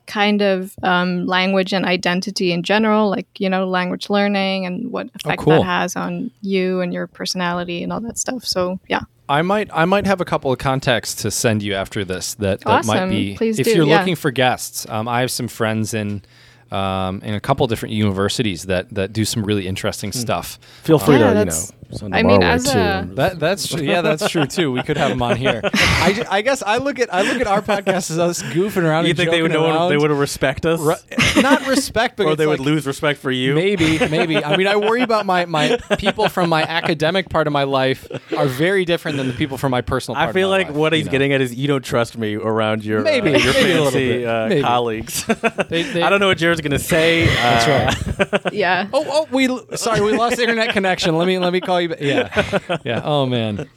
kind 0.06 0.42
of 0.42 0.74
um, 0.82 1.26
language 1.26 1.72
and 1.72 1.84
identity 1.84 2.52
in 2.52 2.62
general, 2.62 3.10
like 3.10 3.26
you 3.38 3.48
know 3.50 3.66
language 3.68 4.08
learning 4.08 4.64
and 4.64 4.90
what 4.90 5.08
effect 5.14 5.42
cool. 5.42 5.54
that 5.58 5.62
has 5.64 5.94
on 5.94 6.30
you 6.40 6.80
and 6.80 6.92
your 6.92 7.06
personality 7.06 7.82
and 7.82 7.92
all 7.92 8.00
that 8.00 8.18
stuff. 8.18 8.44
So 8.46 8.80
yeah, 8.88 9.02
I 9.28 9.42
might 9.42 9.70
I 9.72 9.84
might 9.86 10.06
have 10.06 10.20
a 10.20 10.24
couple 10.24 10.52
of 10.52 10.58
contacts 10.58 11.14
to 11.16 11.30
send 11.30 11.62
you 11.62 11.74
after 11.74 12.04
this 12.04 12.34
that, 12.34 12.60
that 12.60 12.84
might 12.84 13.08
be 13.08 13.36
Please 13.36 13.58
if 13.58 13.66
do, 13.66 13.74
you're 13.74 13.86
yeah. 13.86 13.98
looking 13.98 14.16
for 14.16 14.30
guests. 14.30 14.86
Um, 14.88 15.08
I 15.08 15.20
have 15.20 15.30
some 15.30 15.48
friends 15.48 15.94
in 15.94 16.22
um, 16.70 17.20
in 17.22 17.34
a 17.34 17.40
couple 17.40 17.66
different 17.66 17.94
universities 17.94 18.64
that 18.64 18.92
that 18.94 19.12
do 19.12 19.24
some 19.24 19.44
really 19.44 19.66
interesting 19.66 20.10
Hmm. 20.10 20.18
stuff. 20.18 20.58
Feel 20.82 20.98
free 20.98 21.14
Yeah, 21.16 21.20
to, 21.20 21.24
you 21.28 21.30
know, 21.34 21.38
that's- 21.44 21.68
send 21.68 21.74
I 22.02 22.22
mean, 22.22 22.42
as 22.42 22.64
too. 22.72 22.78
a- 22.78 23.06
That 23.14 23.38
that's 23.38 23.66
true. 23.68 23.82
Yeah, 23.82 24.00
that's 24.00 24.28
true 24.28 24.46
too. 24.46 24.72
We 24.72 24.82
could 24.82 24.96
have 24.96 25.10
them 25.10 25.22
on 25.22 25.36
here. 25.36 25.60
I, 25.74 26.12
ju- 26.14 26.24
I 26.30 26.42
guess 26.42 26.62
I 26.62 26.78
look 26.78 26.98
at 26.98 27.12
I 27.12 27.22
look 27.22 27.40
at 27.40 27.46
our 27.46 27.62
podcast 27.62 28.10
as 28.10 28.18
us 28.18 28.42
goofing 28.42 28.82
around. 28.84 29.04
you 29.04 29.10
and 29.10 29.16
think 29.18 29.30
they 29.30 29.42
would 29.42 29.52
joking 29.52 29.64
know 29.70 29.74
around. 29.74 29.90
they 29.90 29.96
would 29.96 30.10
respect 30.10 30.66
us? 30.66 30.80
Ru- 30.80 31.42
not 31.42 31.66
respect, 31.66 32.16
but 32.16 32.26
or 32.26 32.30
it's 32.32 32.38
they 32.38 32.46
would 32.46 32.58
like- 32.60 32.66
lose 32.66 32.86
respect 32.86 33.20
for 33.20 33.30
you? 33.30 33.54
Maybe, 33.54 33.98
maybe. 34.08 34.42
I 34.44 34.56
mean, 34.56 34.66
I 34.66 34.76
worry 34.76 35.02
about 35.02 35.26
my, 35.26 35.44
my 35.46 35.76
people 35.98 36.28
from 36.28 36.48
my 36.48 36.62
academic 36.62 37.28
part 37.28 37.46
of 37.46 37.52
my 37.52 37.64
life 37.64 38.06
are 38.36 38.46
very 38.46 38.84
different 38.84 39.16
than 39.16 39.26
the 39.28 39.34
people 39.34 39.58
from 39.58 39.70
my 39.70 39.80
personal 39.80 40.16
part 40.16 40.30
I 40.30 40.32
feel 40.32 40.48
of 40.48 40.52
my 40.52 40.58
like 40.58 40.66
life, 40.68 40.76
what 40.76 40.92
you 40.92 40.98
he's 40.98 41.06
know? 41.06 41.12
getting 41.12 41.32
at 41.32 41.40
is 41.40 41.54
you 41.54 41.68
don't 41.68 41.84
trust 41.84 42.16
me 42.18 42.34
around 42.34 42.84
your 42.84 43.02
Maybe, 43.02 43.34
uh, 43.34 43.38
your 43.38 43.52
maybe 43.54 43.70
a 43.70 43.74
little 43.74 43.84
fancy 43.90 44.08
bit. 44.08 44.26
uh, 44.26 44.46
Maybe. 44.48 44.62
colleagues. 44.62 45.24
They- 45.68 45.82
they- 45.82 46.02
I 46.04 46.10
don't 46.10 46.20
know 46.20 46.28
what 46.28 46.38
Jared's 46.38 46.60
gonna 46.60 46.78
say. 46.78 47.26
That's 47.26 47.66
uh, 48.08 48.28
right. 48.42 48.52
yeah. 48.54 48.88
Oh, 48.92 49.04
oh, 49.06 49.28
we 49.30 49.48
sorry, 49.76 50.00
we 50.00 50.16
lost 50.16 50.38
internet 50.38 50.70
connection. 50.70 51.16
Let 51.16 51.26
me 51.26 51.38
let 51.38 51.52
me 51.52 51.60
call 51.60 51.80
you 51.80 51.83
back. 51.88 52.00
Yeah, 52.00 52.78
yeah. 52.84 53.00
Oh 53.04 53.26
man, 53.26 53.68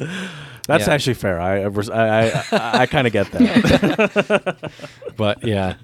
That's 0.68 0.88
Yeah. 0.88 0.94
actually 0.94 1.14
fair. 1.16 1.40
I 1.40 1.64
I 1.64 1.68
I, 1.94 2.44
I, 2.52 2.72
I 2.82 2.86
kind 2.88 3.08
of 3.08 3.14
get 3.14 3.32
that. 3.32 4.72
but 5.18 5.44
yeah. 5.44 5.76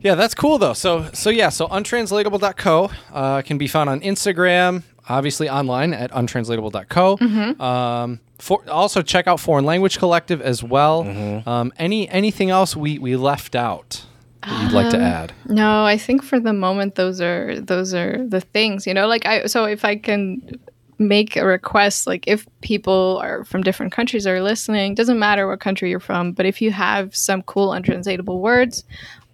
Yeah, 0.00 0.14
that's 0.14 0.34
cool 0.34 0.58
though. 0.58 0.74
So 0.74 1.08
so 1.12 1.30
yeah, 1.30 1.48
so 1.48 1.66
untranslatable.co 1.68 2.90
uh, 3.12 3.42
can 3.42 3.58
be 3.58 3.66
found 3.66 3.88
on 3.90 4.00
Instagram, 4.00 4.82
obviously 5.08 5.48
online 5.48 5.92
at 5.94 6.10
untranslatable.co. 6.12 7.16
Mm-hmm. 7.16 7.60
Um, 7.60 8.20
for, 8.38 8.62
also 8.70 9.00
check 9.02 9.26
out 9.26 9.40
Foreign 9.40 9.64
Language 9.64 9.98
Collective 9.98 10.42
as 10.42 10.62
well. 10.62 11.04
Mm-hmm. 11.04 11.48
Um, 11.48 11.72
any 11.78 12.08
anything 12.10 12.50
else 12.50 12.76
we, 12.76 12.98
we 12.98 13.16
left 13.16 13.56
out 13.56 14.04
that 14.42 14.62
you'd 14.62 14.72
like 14.72 14.90
to 14.90 14.98
Um, 14.98 15.02
add? 15.02 15.32
No, 15.46 15.84
I 15.84 15.96
think 15.96 16.22
for 16.22 16.38
the 16.38 16.52
moment 16.52 16.94
those 16.96 17.20
are 17.20 17.58
those 17.58 17.94
are 17.94 18.24
the 18.28 18.42
things, 18.42 18.86
you 18.86 18.92
know, 18.94 19.08
like 19.08 19.24
I 19.26 19.46
so 19.46 19.64
if 19.64 19.84
I 19.84 19.96
can 19.96 20.60
make 20.98 21.36
a 21.36 21.44
request 21.44 22.06
like 22.06 22.24
if 22.26 22.46
people 22.60 23.18
are 23.22 23.44
from 23.44 23.62
different 23.62 23.92
countries 23.92 24.26
are 24.26 24.42
listening, 24.42 24.94
doesn't 24.94 25.18
matter 25.18 25.46
what 25.46 25.60
country 25.60 25.90
you're 25.90 26.00
from, 26.00 26.32
but 26.32 26.46
if 26.46 26.62
you 26.62 26.70
have 26.72 27.14
some 27.14 27.42
cool 27.42 27.72
untranslatable 27.72 28.40
words 28.40 28.84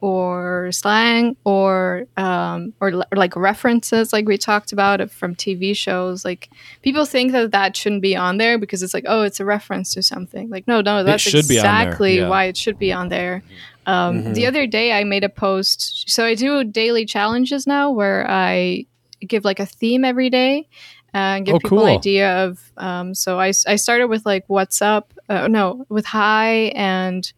or 0.01 0.73
slang 0.73 1.37
or 1.45 2.07
um, 2.17 2.75
or, 2.81 2.91
l- 2.91 3.05
or 3.13 3.17
like 3.17 3.37
references 3.37 4.13
like 4.13 4.27
we 4.27 4.37
talked 4.37 4.73
about 4.73 5.09
from 5.13 5.33
TV 5.33 5.77
shows 5.77 6.25
like 6.25 6.51
people 6.83 7.05
think 7.05 7.31
that 7.31 7.53
that 7.53 7.77
shouldn't 7.77 8.03
be 8.03 8.17
on 8.17 8.37
there 8.37 8.59
because 8.59 8.83
it's 8.83 8.95
like 8.95 9.05
oh 9.07 9.23
it's 9.23 9.39
a 9.39 9.45
reference 9.45 9.95
to 9.95 10.03
something 10.03 10.51
like 10.51 10.67
no 10.67 10.81
no 10.81 11.05
that's 11.05 11.33
exactly 11.33 12.19
yeah. 12.19 12.29
why 12.29 12.47
it 12.47 12.57
should 12.57 12.81
be 12.81 12.93
on 12.93 13.11
there 13.11 13.45
um, 13.87 14.33
The 14.35 14.47
other 14.47 14.67
day, 14.67 14.93
I 14.93 15.05
made 15.05 15.25
a 15.25 15.29
post. 15.29 16.09
So 16.09 16.25
I 16.25 16.35
do 16.35 16.65
daily 16.65 17.05
challenges 17.05 17.67
now, 17.67 17.91
where 17.91 18.29
I 18.31 18.87
give 19.27 19.45
like 19.45 19.61
a 19.61 19.67
theme 19.67 20.05
every 20.05 20.31
day 20.31 20.69
and 21.15 21.45
give 21.47 21.55
Oh, 21.55 21.59
people 21.59 21.79
cool. 21.79 21.87
an 21.87 21.95
idea 21.97 22.45
of. 22.47 22.73
Um, 22.77 23.15
so 23.15 23.39
I, 23.39 23.49
s- 23.51 23.67
I 23.67 23.77
started 23.77 24.07
with 24.09 24.25
like 24.27 24.45
what's 24.49 24.81
up, 24.83 25.13
uh, 25.29 25.49
no, 25.49 25.85
with 25.89 26.07
hi, 26.07 26.73
and 26.75 27.31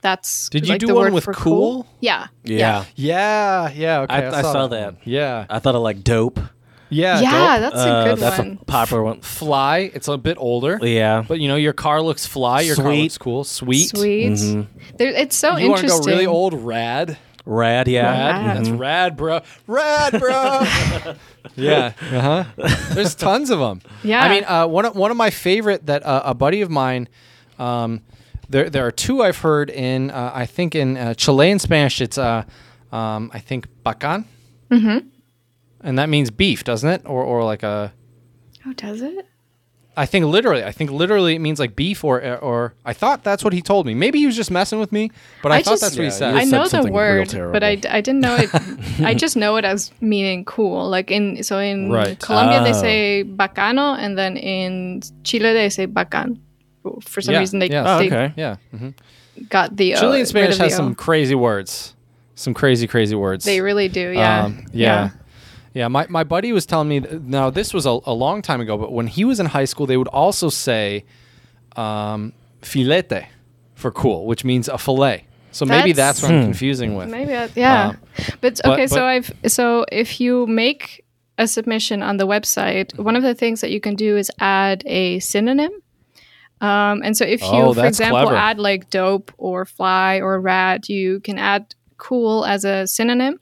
that's 0.00 0.48
Did 0.48 0.66
you 0.66 0.78
do 0.78 0.86
the 0.88 0.94
one 0.94 1.12
with 1.14 1.24
for 1.24 1.32
cool? 1.32 1.86
Yeah, 2.00 2.26
Yeah. 2.44 2.84
Yeah, 2.96 3.70
yeah. 3.74 4.00
Okay, 4.00 4.14
I- 4.14 4.38
I 4.38 4.42
saw 4.42 4.66
that. 4.68 4.84
one. 4.94 4.96
Yeah, 5.04 5.46
I 5.48 5.58
thought 5.60 5.74
of 5.76 5.82
like 5.82 6.02
dope. 6.02 6.40
yeah. 6.90 7.20
yeah, 7.20 7.58
dope. 7.58 7.72
that's 7.72 7.84
Uh, 7.86 7.88
a 7.88 8.04
good 8.10 8.18
that's 8.18 8.38
one. 8.38 8.58
a 8.60 8.64
popular 8.66 9.02
one. 9.02 9.20
Fly. 9.22 9.90
It's 9.94 10.08
a 10.08 10.18
bit 10.18 10.36
older. 10.38 10.78
Yeah. 10.82 11.24
But 11.26 11.40
you 11.40 11.48
know, 11.48 11.56
your 11.56 11.72
car 11.72 12.02
looks 12.02 12.26
fly. 12.26 12.60
Your 12.62 12.76
car 12.76 12.92
looks 12.94 13.16
cool. 13.16 13.44
Sweet. 13.44 13.96
Sweet. 13.96 14.66
There, 14.98 15.08
it's 15.08 15.36
so 15.36 15.56
You 15.56 15.70
want 15.70 15.78
to 15.80 15.84
interesting. 15.86 16.00
go 16.04 16.12
really 16.12 16.26
old? 16.26 16.52
Rad. 16.54 17.16
Rad. 17.44 17.88
Yeah. 17.88 18.02
Rad. 18.02 18.46
Rad. 18.46 18.56
That's 18.56 18.68
rad, 18.70 19.16
bro. 19.16 19.40
Rad, 19.66 20.20
bro. 20.20 20.30
yeah. 21.56 21.92
Uh 22.00 22.20
huh. 22.20 22.44
There's 22.94 23.14
tons 23.14 23.50
of 23.50 23.58
them. 23.58 23.80
Yeah. 24.02 24.22
I 24.22 24.28
mean, 24.28 24.44
uh, 24.44 24.66
one 24.66 24.84
of, 24.84 24.96
one 24.96 25.10
of 25.10 25.16
my 25.16 25.30
favorite 25.30 25.86
that 25.86 26.04
uh, 26.04 26.22
a 26.24 26.34
buddy 26.34 26.60
of 26.60 26.70
mine. 26.70 27.08
Um, 27.58 28.02
there 28.48 28.70
there 28.70 28.86
are 28.86 28.92
two 28.92 29.22
I've 29.22 29.38
heard 29.38 29.70
in. 29.70 30.10
Uh, 30.10 30.30
I 30.34 30.46
think 30.46 30.74
in 30.74 30.96
uh, 30.96 31.14
Chilean 31.14 31.58
Spanish 31.58 32.00
it's 32.00 32.18
uh, 32.18 32.44
um, 32.92 33.30
I 33.32 33.38
think 33.38 33.66
bacan. 33.84 34.24
Mm-hmm. 34.70 35.08
And 35.80 35.98
that 35.98 36.08
means 36.08 36.30
beef, 36.30 36.62
doesn't 36.64 36.88
it? 36.88 37.02
Or 37.06 37.22
or 37.22 37.44
like 37.44 37.62
a. 37.62 37.92
Oh, 38.66 38.72
does 38.74 39.02
it? 39.02 39.26
I 39.96 40.06
think 40.06 40.24
literally. 40.24 40.64
I 40.64 40.72
think 40.72 40.90
literally 40.90 41.34
it 41.34 41.40
means 41.40 41.60
like 41.60 41.76
beef 41.76 42.02
or 42.02 42.20
or 42.38 42.72
I 42.84 42.94
thought 42.94 43.24
that's 43.24 43.44
what 43.44 43.52
he 43.52 43.60
told 43.60 43.86
me. 43.86 43.92
Maybe 43.94 44.18
he 44.20 44.26
was 44.26 44.34
just 44.36 44.50
messing 44.50 44.80
with 44.80 44.90
me, 44.90 45.10
but 45.42 45.52
I, 45.52 45.56
I 45.56 45.62
thought 45.62 45.72
just- 45.72 45.82
that's 45.82 45.96
what 45.96 46.04
he 46.04 46.10
said. 46.10 46.30
you 46.32 46.38
I 46.38 46.44
said 46.44 46.50
know 46.80 46.82
the 46.84 46.90
word, 46.92 47.30
but 47.52 47.62
I, 47.62 47.72
I 47.90 48.00
didn't 48.00 48.20
know 48.20 48.36
it. 48.36 48.48
I 49.04 49.12
just 49.12 49.36
know 49.36 49.56
it 49.56 49.64
as 49.66 49.90
meaning 50.00 50.44
cool. 50.46 50.88
Like 50.88 51.10
in 51.10 51.42
so 51.42 51.58
in 51.58 51.90
Right. 51.90 52.18
Colombia 52.18 52.62
they 52.62 52.70
Oh. 52.70 52.80
say 52.80 53.24
bacano, 53.24 53.98
and 53.98 54.16
then 54.16 54.36
in 54.38 55.02
Chile 55.24 55.52
they 55.52 55.68
say 55.68 55.86
bacan. 55.86 56.38
For 57.02 57.20
some 57.20 57.34
Yeah, 57.34 57.40
reason 57.40 57.58
they, 57.60 57.68
yeah. 57.68 57.94
Oh, 57.94 57.98
they 57.98 58.06
okay. 58.06 58.32
yeah. 58.36 58.56
hmm 58.70 58.90
got 59.48 59.76
the 59.76 59.94
uh, 59.94 60.00
Chilean 60.00 60.26
Spanish 60.26 60.52
of 60.52 60.58
the 60.58 60.64
has 60.64 60.74
O. 60.74 60.76
some 60.76 60.94
crazy 60.94 61.34
words, 61.34 61.94
some 62.34 62.54
crazy 62.54 62.86
crazy 62.86 63.14
words. 63.14 63.44
They 63.44 63.60
really 63.60 63.88
do. 63.88 64.10
Yeah. 64.10 64.44
Um, 64.44 64.66
yeah. 64.72 64.86
Yeah, 65.04 65.10
my, 65.74 66.06
my 66.08 66.24
buddy 66.24 66.52
was 66.52 66.66
telling 66.66 66.88
me, 66.88 67.00
th- 67.00 67.22
now 67.22 67.50
this 67.50 67.72
was 67.72 67.86
a, 67.86 67.98
a 68.06 68.12
long 68.12 68.42
time 68.42 68.60
ago, 68.60 68.76
but 68.76 68.92
when 68.92 69.06
he 69.06 69.24
was 69.24 69.40
in 69.40 69.46
high 69.46 69.64
school, 69.64 69.86
they 69.86 69.96
would 69.96 70.08
also 70.08 70.48
say 70.48 71.04
um, 71.76 72.32
filete 72.60 73.26
for 73.74 73.90
cool, 73.90 74.26
which 74.26 74.44
means 74.44 74.68
a 74.68 74.78
fillet. 74.78 75.24
So 75.50 75.64
maybe 75.66 75.92
That's- 75.92 76.20
that's 76.20 76.22
what 76.22 76.32
I'm 76.32 76.44
confusing 76.44 76.94
with. 76.96 77.08
Maybe 77.10 77.32
that, 77.32 77.50
yeah. 77.56 77.88
Um, 77.88 77.98
but 78.40 78.60
but- 78.64 78.72
okay, 78.72 78.86
so 78.86 78.96
but- 78.96 79.04
I've 79.04 79.32
so 79.46 79.84
if 79.92 80.20
you 80.20 80.46
make 80.46 81.04
a 81.38 81.46
submission 81.46 82.02
on 82.02 82.16
the 82.18 82.26
website, 82.26 82.98
one 82.98 83.16
of 83.16 83.22
the 83.22 83.34
things 83.34 83.60
that 83.62 83.70
you 83.70 83.80
can 83.80 83.94
do 83.94 84.16
is 84.16 84.30
add 84.40 84.82
a 84.86 85.18
synonym. 85.20 85.72
Um, 86.60 87.02
and 87.02 87.16
so 87.16 87.24
if 87.24 87.42
you, 87.42 87.48
Oh, 87.48 87.74
for 87.74 87.84
example, 87.86 88.20
clever. 88.22 88.36
add 88.36 88.58
like 88.60 88.88
dope 88.90 89.32
or 89.36 89.64
fly 89.64 90.20
or 90.20 90.40
rad, 90.40 90.88
you 90.88 91.18
can 91.20 91.36
add 91.38 91.74
cool 91.96 92.44
as 92.44 92.64
a 92.64 92.86
synonym 92.86 93.40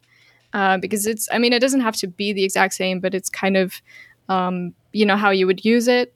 uh, 0.52 0.78
because 0.78 1.06
it's. 1.06 1.28
I 1.32 1.38
mean, 1.38 1.52
it 1.52 1.60
doesn't 1.60 1.80
have 1.82 1.96
to 1.96 2.06
be 2.08 2.32
the 2.32 2.44
exact 2.44 2.74
same, 2.74 3.00
but 3.00 3.14
it's 3.14 3.30
kind 3.30 3.56
of, 3.56 3.74
um, 4.28 4.74
you 4.92 5.06
know, 5.06 5.16
how 5.16 5.30
you 5.30 5.46
would 5.46 5.64
use 5.64 5.88
it. 5.88 6.14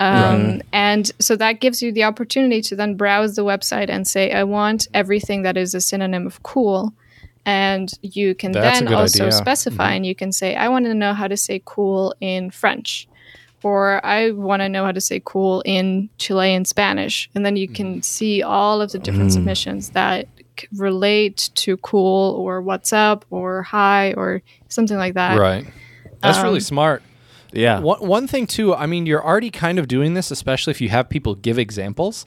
Um, 0.00 0.62
And 0.72 1.10
so 1.20 1.36
that 1.36 1.60
gives 1.60 1.80
you 1.82 1.92
the 1.92 2.02
opportunity 2.04 2.60
to 2.62 2.76
then 2.76 2.96
browse 2.96 3.36
the 3.36 3.44
website 3.44 3.88
and 3.88 4.06
say, 4.06 4.32
I 4.32 4.42
want 4.44 4.88
everything 4.94 5.42
that 5.42 5.56
is 5.56 5.74
a 5.74 5.80
synonym 5.80 6.26
of 6.26 6.42
cool. 6.42 6.92
And 7.44 7.92
you 8.02 8.34
can 8.34 8.52
That's 8.52 8.80
then 8.80 8.92
also 8.92 9.24
idea. 9.24 9.28
Mm-hmm. 9.30 9.42
specify 9.42 9.92
and 9.92 10.06
you 10.06 10.14
can 10.14 10.32
say, 10.32 10.56
I 10.56 10.68
want 10.68 10.86
to 10.86 10.94
know 10.94 11.14
how 11.14 11.28
to 11.28 11.36
say 11.36 11.62
cool 11.64 12.14
in 12.20 12.50
French. 12.50 13.08
Or 13.62 14.04
I 14.04 14.32
want 14.32 14.60
to 14.62 14.68
know 14.68 14.84
how 14.84 14.90
to 14.92 15.00
say 15.00 15.22
cool 15.24 15.62
in 15.64 16.08
Chilean 16.18 16.64
Spanish. 16.64 17.30
And 17.34 17.44
then 17.46 17.54
you 17.56 17.68
Mm-hmm. 17.68 17.74
can 17.74 18.02
see 18.02 18.42
all 18.42 18.80
of 18.80 18.90
the 18.90 18.98
different 18.98 19.30
Mm. 19.30 19.34
submissions 19.34 19.90
that 19.90 20.26
c- 20.58 20.68
relate 20.76 21.50
to 21.56 21.76
cool 21.78 22.34
or 22.36 22.60
what's 22.62 22.92
up 22.92 23.24
or 23.30 23.62
hi 23.62 24.12
or 24.14 24.42
something 24.68 24.96
like 24.96 25.14
that. 25.14 25.38
Right. 25.38 25.66
That's 26.22 26.38
really 26.42 26.56
Um, 26.56 26.60
smart. 26.60 27.02
Yeah. 27.54 27.80
One, 27.80 28.00
one 28.00 28.26
thing 28.26 28.46
too, 28.46 28.74
I 28.74 28.86
mean, 28.86 29.04
you're 29.04 29.22
already 29.22 29.50
kind 29.50 29.78
of 29.78 29.86
doing 29.86 30.14
this, 30.14 30.30
especially 30.30 30.70
if 30.70 30.80
you 30.80 30.88
have 30.88 31.10
people 31.10 31.34
give 31.34 31.58
examples. 31.58 32.24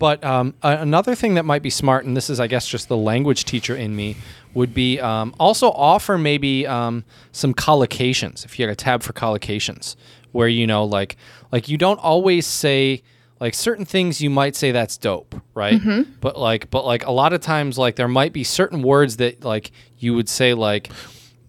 But 0.00 0.24
um, 0.24 0.54
a- 0.64 0.78
another 0.78 1.14
thing 1.14 1.34
that 1.34 1.44
might 1.44 1.62
be 1.62 1.70
smart, 1.70 2.04
and 2.06 2.16
this 2.16 2.28
is, 2.28 2.40
I 2.40 2.48
guess, 2.48 2.66
just 2.66 2.88
the 2.88 2.96
language 2.96 3.44
teacher 3.44 3.76
in 3.76 3.94
me, 3.94 4.16
would 4.52 4.74
be 4.74 4.98
um, 4.98 5.32
also 5.38 5.70
offer 5.70 6.18
maybe 6.18 6.66
um, 6.66 7.04
some 7.30 7.54
collocations. 7.54 8.44
If 8.44 8.58
you 8.58 8.66
had 8.66 8.72
a 8.72 8.76
tab 8.76 9.02
for 9.04 9.12
collocations, 9.12 9.94
where 10.32 10.48
you 10.48 10.66
know, 10.66 10.84
like, 10.84 11.16
like 11.52 11.68
you 11.68 11.76
don't 11.78 11.98
always 12.00 12.44
say 12.46 13.02
like 13.44 13.52
certain 13.52 13.84
things 13.84 14.22
you 14.22 14.30
might 14.30 14.56
say 14.56 14.72
that's 14.72 14.96
dope, 14.96 15.34
right? 15.52 15.78
Mm-hmm. 15.78 16.12
But 16.22 16.38
like, 16.38 16.70
but 16.70 16.86
like 16.86 17.04
a 17.04 17.10
lot 17.10 17.34
of 17.34 17.42
times, 17.42 17.76
like 17.76 17.94
there 17.96 18.08
might 18.08 18.32
be 18.32 18.42
certain 18.42 18.80
words 18.80 19.18
that 19.18 19.44
like 19.44 19.70
you 19.98 20.14
would 20.14 20.30
say 20.30 20.54
like 20.54 20.90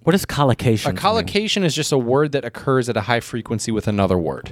What 0.04 0.14
is 0.14 0.26
collocation? 0.26 0.92
a 0.92 1.00
collocation 1.00 1.64
is 1.64 1.74
just 1.74 1.94
a 1.94 1.98
word 1.98 2.34
that 2.34 2.44
occurs 2.44 2.90
at 2.90 2.98
a 2.98 3.02
high 3.02 3.22
frequency 3.22 3.72
with 3.72 3.88
another 3.88 4.18
word. 4.18 4.52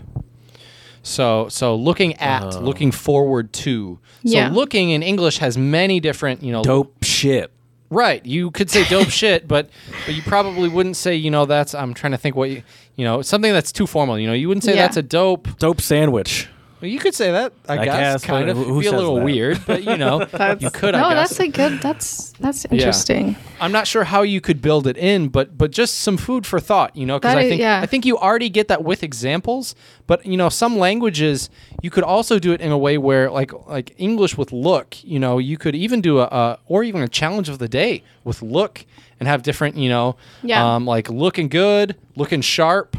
So, 1.02 1.50
so 1.50 1.76
looking 1.76 2.14
at, 2.14 2.44
oh. 2.44 2.60
looking 2.62 2.94
forward 2.94 3.52
to. 3.52 4.00
So, 4.26 4.32
Yeah. 4.32 4.48
looking 4.48 4.92
in 4.92 5.04
English 5.04 5.40
has 5.40 5.58
many 5.58 6.00
different, 6.00 6.44
you 6.44 6.54
know, 6.54 6.64
Dope 6.64 7.04
shit. 7.04 7.52
Right. 7.90 8.26
You 8.26 8.52
could 8.52 8.70
say 8.72 8.86
dope 8.86 9.10
shit, 9.22 9.50
but 9.50 9.70
but 10.06 10.16
you 10.16 10.22
probably 10.22 10.70
wouldn't 10.70 10.96
say, 10.96 11.14
you 11.16 11.30
know, 11.30 11.46
that's. 11.46 11.76
I'm 11.76 11.94
trying 11.94 12.12
to 12.14 12.18
think 12.18 12.38
what 12.38 12.50
you, 12.50 12.64
you 12.96 13.04
know, 13.04 13.22
something 13.22 13.52
that's 13.52 13.74
too 13.74 13.86
formal. 13.86 14.18
You 14.18 14.28
know, 14.28 14.34
you 14.34 14.48
wouldn't 14.48 14.64
say 14.64 14.76
Yeah. 14.76 14.84
that's 14.84 14.96
a 14.96 15.04
dope. 15.04 15.60
Dope 15.60 15.82
sandwich. 15.82 16.48
Well, 16.84 16.92
you 16.92 17.00
could 17.00 17.16
say 17.16 17.32
that. 17.32 17.54
I, 17.70 17.78
I 17.78 17.86
guess, 17.86 17.96
guess, 17.96 18.26
kind 18.26 18.50
of. 18.50 18.58
who- 18.58 18.66
who 18.66 18.82
It'd 18.82 18.92
be 18.92 18.94
a 18.94 19.00
little 19.00 19.16
that? 19.16 19.24
weird, 19.24 19.62
but 19.66 19.86
you 19.86 19.96
know, 19.96 20.20
you 20.60 20.70
could. 20.70 20.92
no, 20.94 21.06
I 21.06 21.14
guess. 21.14 21.30
that's 21.30 21.40
a 21.40 21.48
good. 21.48 21.80
That's 21.82 22.32
that's 22.42 22.66
interesting. 22.66 23.38
I'm 23.62 23.72
not 23.72 23.88
sure 23.88 24.04
how 24.04 24.22
you 24.24 24.42
could 24.42 24.62
build 24.62 24.86
it 24.86 24.98
in, 24.98 25.30
but 25.30 25.58
but 25.58 25.72
just 25.72 26.02
some 26.02 26.18
food 26.18 26.46
for 26.46 26.60
thought, 26.60 26.94
you 26.94 27.06
know, 27.06 27.18
because 27.20 27.36
I 27.38 27.48
think 27.48 27.62
yeah. 27.62 27.80
I 27.80 27.86
think 27.86 28.06
you 28.06 28.18
already 28.18 28.50
get 28.50 28.68
that 28.68 28.84
with 28.84 29.02
examples, 29.02 29.76
but 30.08 30.26
you 30.26 30.36
know, 30.36 30.50
some 30.50 30.78
languages 30.78 31.50
you 31.82 31.90
could 31.90 32.04
also 32.04 32.38
do 32.38 32.52
it 32.52 32.60
in 32.60 32.70
a 32.74 32.78
way 32.78 32.98
where 32.98 33.32
like 33.32 33.54
like 33.66 33.96
English 33.98 34.38
with 34.38 34.52
look, 34.52 35.02
you 35.06 35.20
know, 35.20 35.38
you 35.38 35.58
could 35.58 35.76
even 35.76 36.02
do 36.02 36.20
a, 36.20 36.24
a 36.26 36.60
or 36.68 36.84
even 36.84 37.02
a 37.02 37.08
challenge 37.08 37.48
of 37.48 37.60
the 37.60 37.70
day 37.70 38.04
with 38.26 38.42
look 38.42 38.86
and 39.22 39.30
have 39.30 39.42
different, 39.42 39.78
you 39.78 39.88
know, 39.88 40.18
Yeah. 40.42 40.76
um, 40.76 40.86
like 40.86 41.10
looking 41.10 41.48
good, 41.48 41.96
looking 42.18 42.42
sharp. 42.42 42.98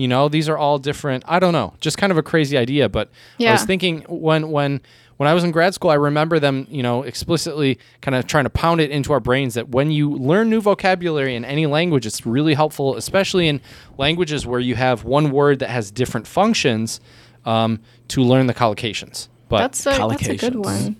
You 0.00 0.08
know, 0.08 0.28
these 0.28 0.48
are 0.48 0.56
all 0.56 0.78
different. 0.78 1.24
I 1.26 1.38
don't 1.38 1.52
know, 1.52 1.74
just 1.80 1.98
kind 1.98 2.10
of 2.10 2.16
a 2.18 2.22
crazy 2.22 2.56
idea. 2.56 2.88
But 2.88 3.10
I 3.50 3.52
was 3.52 3.64
thinking 3.64 4.04
when 4.08 4.50
when 4.50 4.80
when 5.18 5.28
I 5.28 5.34
was 5.34 5.44
in 5.44 5.50
grad 5.50 5.74
school, 5.74 5.90
I 5.90 5.94
remember 5.94 6.38
them, 6.40 6.66
you 6.70 6.82
know, 6.82 7.02
explicitly 7.02 7.78
kind 8.00 8.14
of 8.14 8.26
trying 8.26 8.44
to 8.44 8.50
pound 8.50 8.80
it 8.80 8.90
into 8.90 9.12
our 9.12 9.20
brains 9.20 9.52
that 9.54 9.68
when 9.68 9.90
you 9.90 10.10
learn 10.10 10.48
new 10.48 10.62
vocabulary 10.62 11.36
in 11.36 11.44
any 11.44 11.66
language, 11.66 12.06
it's 12.06 12.24
really 12.24 12.54
helpful, 12.54 12.96
especially 12.96 13.46
in 13.46 13.60
languages 13.98 14.46
where 14.46 14.60
you 14.60 14.76
have 14.76 15.04
one 15.04 15.30
word 15.30 15.58
that 15.58 15.68
has 15.68 15.90
different 15.90 16.26
functions, 16.26 17.00
um, 17.44 17.80
to 18.08 18.22
learn 18.22 18.46
the 18.46 18.54
collocations. 18.54 19.28
But 19.50 19.58
That's 19.58 19.86
a, 19.86 19.90
that's 19.90 20.22
a 20.22 20.36
good 20.52 20.56
one. 20.64 20.96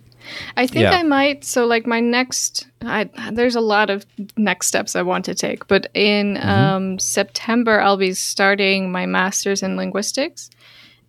I 0.56 0.66
think 0.66 0.82
Yeah. 0.82 0.92
I 0.92 1.02
might. 1.02 1.44
So, 1.44 1.66
like, 1.66 1.86
my 1.86 2.00
next, 2.00 2.68
I, 2.82 3.08
there's 3.32 3.56
a 3.56 3.60
lot 3.60 3.90
of 3.90 4.06
next 4.36 4.66
steps 4.66 4.96
I 4.96 5.02
want 5.02 5.24
to 5.26 5.34
take, 5.34 5.66
but 5.68 5.88
in 5.94 6.36
Mm-hmm. 6.36 6.48
um, 6.48 6.98
September, 6.98 7.80
I'll 7.80 7.96
be 7.96 8.14
starting 8.14 8.90
my 8.92 9.06
master's 9.06 9.62
in 9.62 9.76
linguistics. 9.76 10.50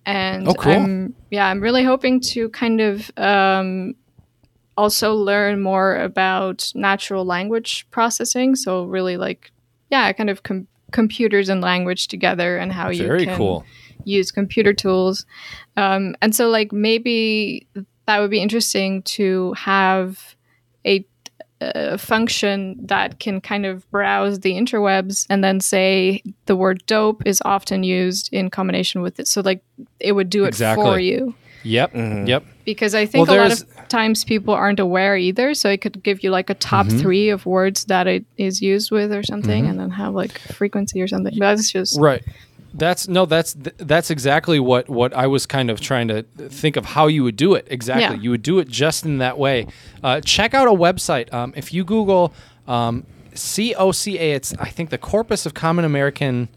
And 0.04 0.48
Oh, 0.48 0.54
cool. 0.54 0.72
I'm, 0.72 1.14
yeah, 1.30 1.46
I'm 1.46 1.60
really 1.60 1.84
hoping 1.84 2.20
to 2.32 2.48
kind 2.50 2.80
of 2.80 3.10
um, 3.16 3.94
also 4.76 5.14
learn 5.14 5.60
more 5.60 5.96
about 5.96 6.72
natural 6.74 7.24
language 7.24 7.86
processing. 7.90 8.56
So, 8.56 8.84
really, 8.84 9.16
like, 9.16 9.52
yeah, 9.90 10.10
kind 10.12 10.30
of 10.30 10.42
com- 10.42 10.66
computers 10.90 11.48
and 11.48 11.60
language 11.60 12.08
together 12.08 12.56
and 12.58 12.72
how 12.72 12.90
you 12.90 13.06
can 13.26 13.36
cool. 13.36 13.64
use 14.04 14.30
computer 14.32 14.72
tools. 14.74 15.24
Um, 15.76 16.16
and 16.20 16.34
so, 16.34 16.48
like, 16.50 16.72
maybe 16.72 17.66
that 18.06 18.20
would 18.20 18.30
be 18.30 18.40
interesting 18.40 19.02
to 19.02 19.52
have 19.54 20.34
a, 20.86 21.04
a 21.60 21.96
function 21.98 22.78
that 22.86 23.18
can 23.20 23.40
kind 23.40 23.64
of 23.66 23.88
browse 23.90 24.40
the 24.40 24.52
interwebs 24.52 25.26
and 25.30 25.42
then 25.44 25.60
say 25.60 26.22
the 26.46 26.56
word 26.56 26.82
dope 26.86 27.22
is 27.26 27.40
often 27.44 27.82
used 27.84 28.32
in 28.32 28.50
combination 28.50 29.02
with 29.02 29.20
it. 29.20 29.28
So, 29.28 29.40
like, 29.40 29.62
it 30.00 30.12
would 30.12 30.30
do 30.30 30.44
it 30.44 30.48
Exactly. 30.48 30.84
for 30.84 30.98
you. 30.98 31.34
Yep. 31.64 31.92
Mm-hmm. 31.92 32.26
Yep. 32.26 32.44
Because 32.64 32.94
I 32.94 33.06
think 33.06 33.28
Well, 33.28 33.38
a 33.38 33.42
lot 33.42 33.52
of 33.52 33.88
times 33.88 34.24
people 34.24 34.52
aren't 34.54 34.80
aware 34.80 35.16
either. 35.16 35.54
So 35.54 35.68
it 35.68 35.80
could 35.80 36.02
give 36.02 36.24
you 36.24 36.30
like 36.30 36.50
a 36.50 36.54
top 36.54 36.86
Mm-hmm. 36.86 36.98
three 36.98 37.28
of 37.28 37.46
words 37.46 37.84
that 37.84 38.06
it 38.08 38.24
is 38.36 38.60
used 38.60 38.90
with 38.90 39.12
or 39.12 39.22
something, 39.22 39.66
and 39.66 39.78
then 39.78 39.90
have 39.90 40.12
like 40.14 40.38
frequency 40.52 41.00
or 41.00 41.06
something. 41.06 41.34
But 41.38 41.56
that's 41.56 41.70
just 41.70 42.00
Right. 42.00 42.22
That's 42.74 43.06
no. 43.08 43.26
That's 43.26 43.54
that's 43.76 44.10
exactly 44.10 44.58
what 44.58 44.88
what 44.88 45.12
I 45.14 45.26
was 45.26 45.44
kind 45.46 45.70
of 45.70 45.80
trying 45.80 46.08
to 46.08 46.22
think 46.22 46.76
of 46.76 46.84
how 46.86 47.06
you 47.06 47.22
would 47.24 47.36
do 47.36 47.54
it. 47.54 47.66
Exactly, 47.70 48.16
Yeah. 48.16 48.22
you 48.22 48.30
would 48.30 48.42
do 48.42 48.58
it 48.58 48.68
just 48.68 49.04
in 49.04 49.18
that 49.18 49.38
way. 49.38 49.66
Uh, 50.02 50.20
check 50.20 50.54
out 50.54 50.66
a 50.68 50.72
website. 50.72 51.32
Um, 51.34 51.52
if 51.56 51.72
you 51.74 51.84
Google 51.84 52.32
um, 52.66 53.04
COCA, 53.34 54.20
it's 54.34 54.54
I 54.58 54.68
think 54.70 54.90
the 54.90 54.98
Corpus 54.98 55.46
of 55.46 55.54
Common 55.54 55.84
American 55.84 56.48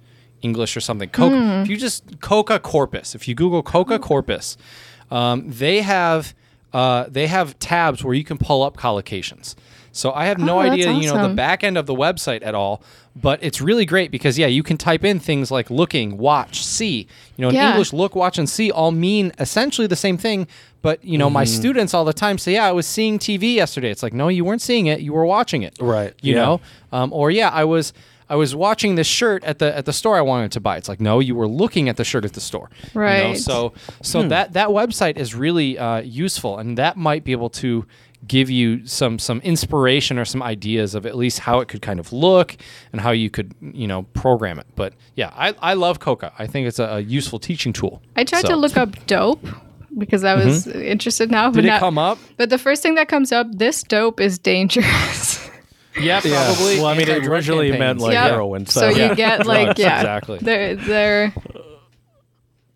English 0.42 0.76
or 0.78 0.80
something. 0.82 1.10
Co- 1.10 1.30
Hmm. 1.30 1.62
If 1.64 1.70
you 1.70 1.78
just 1.78 2.22
Coca 2.22 2.60
Corpus, 2.60 3.16
if 3.16 3.28
you 3.28 3.36
Google 3.36 3.64
Coca 3.64 4.00
Corpus, 4.00 4.58
um, 5.12 5.44
they 5.50 5.82
have 5.82 6.34
uh, 6.74 7.06
they 7.10 7.28
have 7.28 7.58
tabs 7.60 8.04
where 8.04 8.14
you 8.14 8.24
can 8.24 8.38
pull 8.38 8.64
up 8.64 8.78
collocations. 8.78 9.56
So 9.96 10.12
I 10.12 10.26
have 10.26 10.38
no 10.38 10.60
Oh, 10.60 10.64
that's 10.64 10.74
idea, 10.74 10.92
you 10.92 11.08
know, 11.14 11.26
the 11.30 11.34
back 11.34 11.64
end 11.64 11.78
of 11.78 11.86
the 11.86 11.94
website 11.96 12.46
at 12.46 12.54
all, 12.54 12.84
but 13.16 13.40
it's 13.42 13.62
really 13.62 13.86
great 13.86 14.12
because 14.12 14.38
yeah, 14.38 14.46
you 14.48 14.62
can 14.62 14.76
type 14.78 15.06
in 15.06 15.20
things 15.20 15.52
like 15.52 15.70
looking, 15.70 16.18
watch, 16.18 16.66
see. 16.66 17.08
You 17.38 17.42
know, 17.44 17.48
in 17.50 17.56
Yeah. 17.56 17.70
English, 17.70 17.94
look, 17.94 18.14
watch, 18.14 18.38
and 18.38 18.50
see 18.50 18.70
all 18.72 18.92
mean 18.92 19.32
essentially 19.40 19.88
the 19.88 19.96
same 19.96 20.18
thing. 20.18 20.48
But 20.82 21.02
you 21.06 21.18
know, 21.18 21.30
my 21.30 21.46
students 21.46 21.94
all 21.94 22.04
the 22.04 22.12
time 22.14 22.38
say, 22.38 22.54
"Yeah, 22.54 22.66
I 22.66 22.74
was 22.74 22.86
seeing 22.86 23.18
TV 23.20 23.56
yesterday." 23.56 23.90
It's 23.90 24.04
like, 24.04 24.14
no, 24.14 24.28
you 24.28 24.44
weren't 24.44 24.62
seeing 24.62 24.88
it; 24.88 25.00
you 25.00 25.14
were 25.14 25.26
watching 25.26 25.64
it. 25.64 25.76
Right, 25.80 26.14
You 26.22 26.36
yeah. 26.36 26.42
know, 26.46 26.62
um, 26.92 27.14
or 27.14 27.32
yeah, 27.32 27.50
I 27.50 27.64
was. 27.64 27.94
I 28.28 28.36
was 28.38 28.56
watching 28.56 28.96
this 28.96 29.06
shirt 29.06 29.44
at 29.44 29.60
the 29.60 29.78
at 29.78 29.86
the 29.86 29.94
store 29.94 30.18
I 30.18 30.22
wanted 30.22 30.52
to 30.54 30.60
buy. 30.60 30.78
It's 30.78 30.90
like 30.90 31.00
no, 31.00 31.20
you 31.20 31.36
were 31.36 31.48
looking 31.48 31.90
at 31.90 31.96
the 31.98 32.04
shirt 32.04 32.26
at 32.26 32.34
the 32.34 32.42
store. 32.42 32.72
You 32.74 32.90
know? 32.96 33.02
Right. 33.02 33.38
So 33.38 33.74
so 34.02 34.28
that 34.28 34.54
that 34.54 34.70
website 34.70 35.18
is 35.18 35.36
really 35.36 35.78
uh, 35.78 36.02
useful, 36.02 36.58
and 36.58 36.76
that 36.80 36.98
might 36.98 37.24
be 37.24 37.34
able 37.34 37.52
to 37.52 37.86
give 38.28 38.50
you 38.50 38.86
some 38.88 39.20
some 39.20 39.40
inspiration 39.42 40.18
or 40.18 40.26
some 40.26 40.42
ideas 40.42 40.96
of 40.96 41.06
at 41.06 41.16
least 41.16 41.40
how 41.40 41.60
it 41.60 41.68
could 41.68 41.82
kind 41.82 42.00
of 42.00 42.12
look 42.14 42.56
and 42.92 43.02
how 43.02 43.12
you 43.12 43.30
could 43.30 43.54
you 43.62 43.88
know 43.88 44.04
program 44.14 44.60
it. 44.60 44.68
But 44.76 44.94
yeah, 45.16 45.32
I, 45.36 45.54
I 45.62 45.74
love 45.74 46.00
Coca. 46.00 46.34
I 46.40 46.48
think 46.48 46.68
it's 46.68 46.80
a, 46.80 46.86
a 46.86 47.00
useful 47.00 47.40
teaching 47.40 47.74
tool. 47.74 48.02
I 48.16 48.24
tried 48.24 48.42
So- 48.44 48.50
to 48.50 48.56
look 48.56 48.78
up 48.78 49.06
dope 49.08 49.46
because 49.98 50.24
I 50.24 50.36
was 50.36 50.68
interested 50.68 51.32
now. 51.32 51.48
Mm-hmm. 51.48 51.56
Did 51.62 51.68
but 51.70 51.76
it 51.78 51.80
come 51.80 51.98
up? 51.98 52.18
But 52.38 52.50
the 52.50 52.58
first 52.58 52.84
thing 52.84 52.96
that 52.96 53.08
comes 53.08 53.32
up, 53.32 53.48
this 53.52 53.82
dope 53.84 54.20
is 54.20 54.38
dangerous. 54.40 55.42
Yeah, 55.98 56.20
probably. 56.20 56.76
Well, 56.76 56.88
I 56.88 56.92
mean, 56.92 57.04
it 57.04 57.10
Anti-drug 57.12 57.32
originally 57.32 57.72
meant 57.72 58.00
like 58.02 58.12
Yeah. 58.12 58.28
heroin. 58.28 58.66
So, 58.66 58.82
so 58.82 58.90
Yeah. 58.90 59.12
you 59.12 59.16
get 59.16 59.46
like 59.46 59.68
Drugs, 59.68 59.80
yeah, 59.80 59.96
exactly. 60.02 60.40
They're 60.42 60.76
they're 60.76 61.34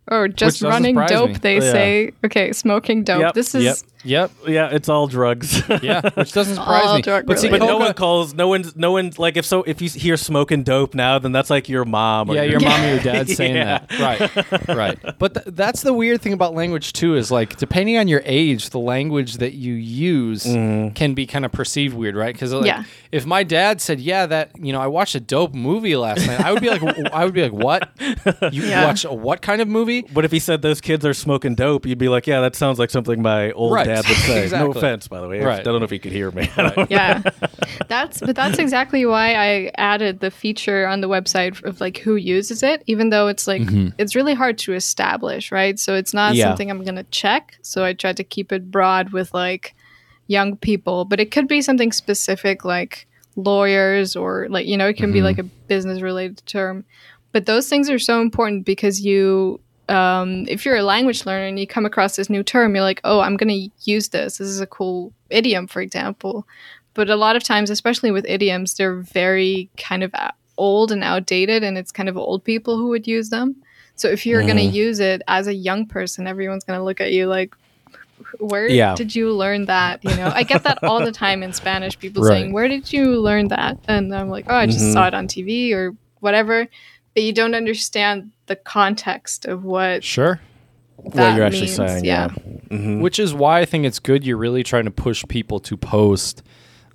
or 0.07 0.29
just 0.29 0.61
doesn't 0.61 0.69
running 0.69 0.95
dope. 0.95 1.31
me. 1.31 1.35
They 1.35 1.55
Yeah. 1.55 1.71
say 1.73 2.11
okay, 2.25 2.53
smoking 2.53 3.03
dope. 3.03 3.19
Yep, 3.21 3.33
This 3.33 3.53
is 3.55 3.63
Yep. 3.65 3.75
Yep. 4.03 4.31
yeah, 4.47 4.69
it's 4.71 4.87
all 4.89 5.07
drugs. 5.07 5.61
Yeah. 5.81 6.01
Which 6.15 6.31
doesn't 6.33 6.55
surprise 6.55 6.85
All 6.85 6.95
me. 6.97 7.01
drug 7.01 7.25
but 7.25 7.39
see, 7.39 7.49
But 7.49 7.59
no 7.59 7.67
Coca- 7.67 7.79
one 7.85 7.93
calls. 7.93 8.33
No 8.33 8.47
one's. 8.49 8.75
No 8.75 8.91
one's 8.91 9.17
like 9.17 9.37
if 9.37 9.45
so. 9.45 9.63
If 9.63 9.81
you 9.81 9.89
hear 9.89 10.17
smoking 10.17 10.63
dope 10.63 10.93
now, 10.93 11.19
then 11.19 11.31
that's 11.31 11.49
like 11.49 11.69
your 11.69 11.85
mom. 11.85 12.29
Or 12.29 12.35
Yeah, 12.35 12.41
your 12.43 12.59
your 12.59 12.69
mom 12.69 12.83
or 12.83 12.89
your 12.89 12.99
dad 13.03 13.29
saying 13.29 13.55
Yeah. 13.55 13.85
that. 13.89 13.99
Right, 13.99 14.67
right. 14.67 14.99
But 15.19 15.33
th- 15.35 15.45
that's 15.55 15.81
the 15.83 15.93
weird 15.93 16.21
thing 16.21 16.33
about 16.33 16.53
language 16.53 16.91
too 16.93 17.15
is 17.15 17.31
like 17.31 17.57
depending 17.57 17.97
on 17.97 18.07
your 18.07 18.21
age, 18.25 18.69
the 18.71 18.79
language 18.79 19.35
that 19.37 19.53
you 19.53 19.73
use 19.73 20.43
mm-hmm. 20.45 20.93
can 20.93 21.13
be 21.13 21.25
kind 21.25 21.45
of 21.45 21.51
perceived 21.51 21.95
weird, 21.95 22.15
right? 22.15 22.33
Because 22.33 22.51
like, 22.53 22.65
Yeah. 22.65 22.83
if 23.11 23.25
my 23.25 23.43
dad 23.43 23.79
said, 23.81 23.99
"Yeah, 23.99 24.25
that 24.25 24.51
you 24.59 24.73
know, 24.73 24.81
I 24.81 24.87
watched 24.87 25.15
a 25.15 25.19
dope 25.19 25.53
movie 25.53 25.95
last 25.95 26.25
night," 26.27 26.41
I 26.41 26.51
would 26.51 26.61
be 26.61 26.69
like, 26.69 26.83
"I 27.13 27.23
would 27.25 27.33
be 27.33 27.43
like, 27.47 27.53
"What? 27.53 27.89
You 28.53 28.63
Yeah. 28.63 28.85
watch 28.85 29.05
a 29.05 29.13
what 29.13 29.41
kind 29.41 29.61
of 29.61 29.67
movie?" 29.67 30.01
But 30.13 30.25
if 30.25 30.31
he 30.31 30.39
said 30.39 30.61
those 30.61 30.81
kids 30.81 31.05
are 31.05 31.13
smoking 31.13 31.55
dope, 31.55 31.85
you'd 31.85 31.97
be 31.97 32.09
like, 32.09 32.27
yeah, 32.27 32.41
that 32.41 32.55
sounds 32.55 32.79
like 32.79 32.89
something 32.89 33.21
my 33.21 33.51
old 33.51 33.73
Right. 33.73 33.88
Dad 33.95 34.07
would 34.07 34.17
say. 34.17 34.43
Exactly. 34.43 34.73
No 34.73 34.77
offense, 34.77 35.07
by 35.07 35.19
the 35.21 35.27
way. 35.27 35.39
Right. 35.41 35.59
I 35.59 35.63
don't 35.63 35.79
know 35.79 35.85
if 35.85 35.91
you 35.91 35.99
could 35.99 36.11
hear 36.11 36.31
me. 36.31 36.49
I 36.57 36.69
don't- 36.69 36.91
yeah 36.91 37.21
that's 37.87 38.19
but 38.21 38.35
that's 38.35 38.57
exactly 38.59 39.05
why 39.05 39.33
i 39.33 39.71
added 39.77 40.19
the 40.19 40.29
feature 40.31 40.85
on 40.87 41.01
the 41.01 41.09
website 41.09 41.61
of 41.63 41.79
like 41.81 41.97
who 41.97 42.15
uses 42.15 42.61
it 42.63 42.83
even 42.87 43.09
though 43.09 43.27
it's 43.27 43.47
like 43.47 43.61
it's 43.97 44.15
really 44.15 44.33
hard 44.33 44.57
to 44.59 44.73
establish 44.73 45.51
right 45.51 45.79
so 45.79 45.95
it's 45.95 46.13
not 46.13 46.35
Yeah. 46.35 46.45
something 46.49 46.69
i'm 46.69 46.83
gonna 46.83 47.03
check 47.11 47.57
so 47.61 47.83
i 47.83 47.93
tried 47.93 48.17
to 48.17 48.23
keep 48.23 48.51
it 48.51 48.69
broad 48.71 49.11
with 49.11 49.33
like 49.33 49.75
young 50.27 50.55
people 50.57 51.05
but 51.05 51.19
it 51.19 51.31
could 51.31 51.47
be 51.47 51.61
something 51.61 51.91
specific 51.91 52.63
like 52.65 53.07
lawyers 53.35 54.15
or 54.15 54.47
like 54.49 54.67
you 54.67 54.77
know 54.77 54.87
it 54.87 54.97
can 54.97 55.11
be 55.11 55.21
like 55.21 55.39
a 55.39 55.43
business 55.43 56.01
related 56.01 56.41
term 56.45 56.85
but 57.31 57.45
those 57.45 57.69
things 57.69 57.89
are 57.89 57.99
so 57.99 58.21
important 58.21 58.65
because 58.65 59.01
you 59.05 59.59
um, 59.89 60.45
if 60.47 60.65
you're 60.65 60.75
a 60.77 60.83
language 60.83 61.25
learner 61.25 61.45
and 61.45 61.59
you 61.59 61.65
come 61.67 61.85
across 61.85 62.15
this 62.15 62.29
new 62.29 62.43
term 62.43 62.75
you're 62.75 62.83
like 62.83 63.01
oh 63.03 63.19
i'm 63.21 63.35
going 63.37 63.49
to 63.49 63.69
use 63.91 64.09
this 64.09 64.37
this 64.37 64.47
is 64.47 64.61
a 64.61 64.67
cool 64.67 65.11
idiom 65.29 65.67
for 65.67 65.81
example 65.81 66.45
but 66.93 67.09
a 67.09 67.15
lot 67.15 67.35
of 67.35 67.43
times 67.43 67.69
especially 67.69 68.11
with 68.11 68.25
idioms 68.27 68.73
they're 68.75 68.97
very 69.01 69.69
kind 69.77 70.03
of 70.03 70.13
old 70.57 70.91
and 70.91 71.03
outdated, 71.05 71.63
and 71.63 71.77
it's 71.77 71.89
kind 71.91 72.09
of 72.09 72.17
old 72.17 72.43
people 72.43 72.75
who 72.75 72.89
would 72.89 73.07
use 73.07 73.29
them. 73.29 73.55
So 73.95 74.09
if 74.09 74.25
you're 74.25 74.41
going 74.43 74.57
to 74.57 74.63
use 74.63 74.99
it 74.99 75.21
as 75.29 75.47
a 75.47 75.53
young 75.53 75.85
person, 75.85 76.27
everyone's 76.27 76.65
going 76.65 76.77
to 76.77 76.83
look 76.83 76.99
at 76.99 77.13
you 77.13 77.27
like, 77.27 77.55
where 78.39 78.67
Yeah. 78.67 78.93
did 78.95 79.15
you 79.15 79.31
learn 79.33 79.65
that? 79.67 80.03
You 80.03 80.15
know, 80.15 80.29
I 80.35 80.43
get 80.43 80.63
that 80.63 80.79
all 80.83 81.01
the 81.01 81.13
time 81.13 81.43
in 81.43 81.53
Spanish. 81.53 81.97
People 81.97 82.23
Right. 82.23 82.33
saying, 82.41 82.51
"Where 82.51 82.67
did 82.67 82.91
you 82.91 83.21
learn 83.21 83.47
that?" 83.49 83.77
And 83.87 84.13
I'm 84.13 84.29
like, 84.29 84.45
"Oh, 84.49 84.55
I 84.55 84.65
just 84.65 84.79
Mhm. 84.89 84.93
saw 84.93 85.07
it 85.07 85.13
on 85.13 85.27
TV 85.27 85.73
or 85.73 85.93
whatever." 86.19 86.67
But 87.19 87.23
you 87.25 87.33
don't 87.33 87.53
understand 87.53 88.31
the 88.45 88.55
context 88.55 89.43
of 89.45 89.65
what 89.65 90.05
Sure. 90.05 90.39
that 91.03 91.15
what 91.31 91.35
you're 91.35 91.45
actually 91.45 91.63
means. 91.63 91.75
saying. 91.75 92.05
Yeah. 92.05 92.29
Mhm. 92.69 93.01
Which 93.01 93.19
is 93.19 93.33
why 93.33 93.59
I 93.59 93.65
think 93.65 93.85
it's 93.85 93.99
good. 93.99 94.23
You're 94.25 94.37
really 94.37 94.63
trying 94.63 94.85
to 94.85 94.91
push 94.91 95.25
people 95.27 95.59
to 95.59 95.75
post. 95.75 96.43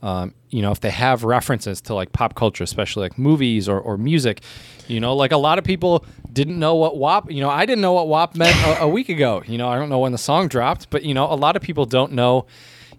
Um, 0.03 0.33
you 0.49 0.63
know, 0.63 0.71
if 0.71 0.81
they 0.81 0.89
have 0.91 1.25
references 1.25 1.83
to 1.83 1.95
like 1.95 2.13
pop 2.13 2.35
culture, 2.35 2.65
especially 2.65 3.03
like 3.03 3.19
movies 3.19 3.69
or, 3.69 3.79
or 3.79 3.99
music, 3.99 4.41
you 4.89 4.99
know, 4.99 5.15
like 5.15 5.33
a 5.33 5.37
lot 5.37 5.59
of 5.59 5.65
people 5.65 6.07
didn't 6.33 6.59
know 6.59 6.75
what 6.75 6.97
WAP, 6.97 7.31
you 7.31 7.43
know, 7.43 7.51
I 7.51 7.67
didn't 7.67 7.83
know 7.83 7.93
what 7.93 8.09
WAP 8.09 8.35
meant 8.35 8.57
a, 8.67 8.83
a 8.85 8.89
week 8.89 9.11
ago. 9.11 9.43
You 9.47 9.59
know, 9.59 9.69
I 9.69 9.79
don't 9.79 9.91
know 9.91 9.99
when 9.99 10.13
the 10.13 10.19
song 10.19 10.49
dropped, 10.49 10.89
but, 10.89 11.05
you 11.05 11.13
know, 11.13 11.31
a 11.31 11.37
lot 11.37 11.55
of 11.57 11.61
people 11.63 11.85
don't 11.87 12.13
know, 12.13 12.47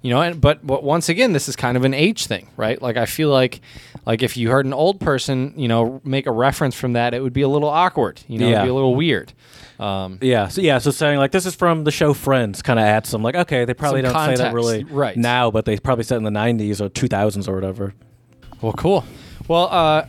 you 0.06 0.12
know, 0.12 0.22
and, 0.22 0.40
but, 0.40 0.66
but 0.66 0.84
once 0.84 1.10
again, 1.10 1.34
this 1.34 1.50
is 1.50 1.56
kind 1.56 1.76
of 1.76 1.84
an 1.84 1.96
age 1.96 2.28
thing, 2.28 2.48
right? 2.58 2.80
Like, 2.80 2.96
I 2.96 3.08
feel 3.08 3.30
like, 3.32 3.60
like 4.06 4.22
if 4.22 4.38
you 4.38 4.52
heard 4.52 4.68
an 4.68 4.74
old 4.74 5.00
person, 5.00 5.56
you 5.58 5.68
know, 5.68 6.00
make 6.04 6.28
a 6.28 6.32
reference 6.32 6.76
from 6.76 6.94
that, 6.94 7.16
it 7.16 7.24
would 7.24 7.34
be 7.34 7.42
a 7.42 7.48
little 7.48 7.70
awkward, 7.70 8.22
you 8.28 8.38
know, 8.38 8.48
it'd 8.48 8.62
be 8.62 8.70
a 8.70 8.74
little 8.74 8.94
weird. 8.94 9.34
Um, 9.80 10.20
Yeah, 10.22 10.48
so 10.50 10.62
yeah, 10.62 10.78
so 10.78 10.92
saying 10.92 11.18
like 11.18 11.32
this 11.32 11.48
is 11.48 11.56
from 11.56 11.86
the 11.86 11.92
show 11.92 12.14
Friends 12.14 12.62
kind 12.62 12.78
of 12.78 12.86
adds 12.86 13.10
some 13.10 13.24
like 13.24 13.36
okay, 13.36 13.66
they 13.66 13.74
probably 13.74 14.04
don't 14.04 14.14
say 14.14 14.36
that 14.36 14.54
really 14.54 14.84
right. 14.84 15.18
now, 15.18 15.50
but 15.50 15.66
they 15.66 15.78
probably 15.78 16.04
said 16.04 16.18
in 16.18 16.24
the 16.24 16.30
'90s 16.30 16.80
or 16.80 16.90
2000s 16.90 17.48
or 17.48 17.56
whatever. 17.56 17.96
Well, 18.62 18.74
cool. 18.74 19.04
Well, 19.48 19.68
uh, 19.70 20.06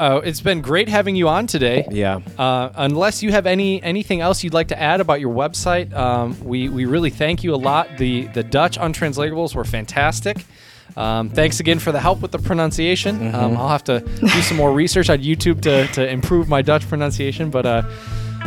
uh, 0.00 0.20
it's 0.24 0.40
been 0.40 0.60
great 0.62 0.88
having 0.88 1.14
you 1.16 1.28
on 1.28 1.46
today. 1.46 1.86
Yeah, 1.90 2.20
Uh, 2.38 2.70
unless 2.74 3.22
you 3.22 3.30
have 3.32 3.46
any 3.46 3.82
anything 3.82 4.20
else 4.20 4.42
you'd 4.42 4.54
like 4.54 4.68
to 4.68 4.80
add 4.80 5.00
about 5.00 5.20
your 5.20 5.32
website, 5.34 5.92
um, 5.94 6.36
we 6.42 6.68
we 6.68 6.86
really 6.86 7.10
thank 7.10 7.44
you 7.44 7.54
a 7.54 7.60
lot. 7.70 7.86
The 7.98 8.26
the 8.28 8.42
Dutch 8.42 8.78
untranslatables 8.78 9.54
were 9.54 9.64
fantastic. 9.64 10.38
Um, 10.96 11.28
thanks 11.28 11.60
again 11.60 11.78
for 11.78 11.92
the 11.92 12.00
help 12.00 12.20
with 12.20 12.32
the 12.32 12.38
pronunciation. 12.38 13.32
Um, 13.34 13.56
I'll 13.56 13.68
have 13.68 13.84
to 13.84 14.00
do 14.00 14.42
some 14.42 14.56
more 14.56 14.72
research 14.72 15.08
on 15.08 15.18
YouTube 15.18 15.60
to, 15.62 15.86
to 15.92 16.08
improve 16.08 16.48
my 16.48 16.62
Dutch 16.62 16.88
pronunciation, 16.88 17.48
but 17.50 17.64
uh, 17.64 17.82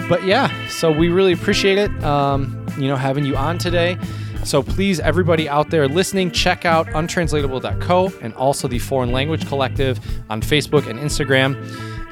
but 0.09 0.23
yeah, 0.25 0.49
so 0.67 0.91
we 0.91 1.07
really 1.07 1.31
appreciate 1.33 1.77
it. 1.77 1.91
Um, 2.03 2.65
you 2.77 2.87
know, 2.89 2.97
having 2.97 3.23
you 3.25 3.37
on 3.37 3.57
today. 3.59 3.97
So 4.45 4.61
please, 4.61 4.99
everybody 4.99 5.47
out 5.47 5.69
there 5.69 5.87
listening, 5.87 6.31
check 6.31 6.65
out 6.65 6.87
untranslatable.co 6.87 8.13
and 8.21 8.33
also 8.33 8.67
the 8.67 8.79
Foreign 8.79 9.11
Language 9.11 9.47
Collective 9.47 9.99
on 10.29 10.41
Facebook 10.41 10.87
and 10.87 10.99
Instagram. 10.99 11.55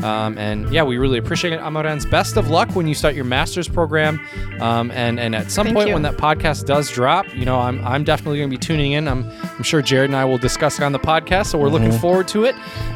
Um, 0.03 0.37
and 0.37 0.71
yeah, 0.73 0.83
we 0.83 0.97
really 0.97 1.19
appreciate 1.19 1.53
it. 1.53 1.59
Amarens 1.59 2.09
best 2.09 2.35
of 2.37 2.49
luck 2.49 2.75
when 2.75 2.87
you 2.87 2.95
start 2.95 3.13
your 3.13 3.25
master's 3.25 3.67
program. 3.67 4.19
Um, 4.59 4.89
and, 4.91 5.19
and 5.19 5.35
at 5.35 5.51
some 5.51 5.65
Thank 5.65 5.77
point 5.77 5.87
you. 5.89 5.93
when 5.93 6.01
that 6.03 6.17
podcast 6.17 6.65
does 6.65 6.89
drop, 6.89 7.31
you 7.35 7.45
know, 7.45 7.59
I'm, 7.59 7.85
I'm 7.85 8.03
definitely 8.03 8.39
going 8.39 8.49
to 8.49 8.57
be 8.57 8.59
tuning 8.59 8.93
in. 8.93 9.07
I'm, 9.07 9.29
I'm 9.43 9.63
sure 9.63 9.81
Jared 9.81 10.09
and 10.09 10.15
I 10.15 10.25
will 10.25 10.39
discuss 10.39 10.79
it 10.79 10.83
on 10.83 10.91
the 10.91 10.99
podcast. 10.99 11.47
So 11.47 11.59
we're 11.59 11.69
looking 11.69 11.91
forward 11.91 12.27
to 12.29 12.45
it. 12.45 12.55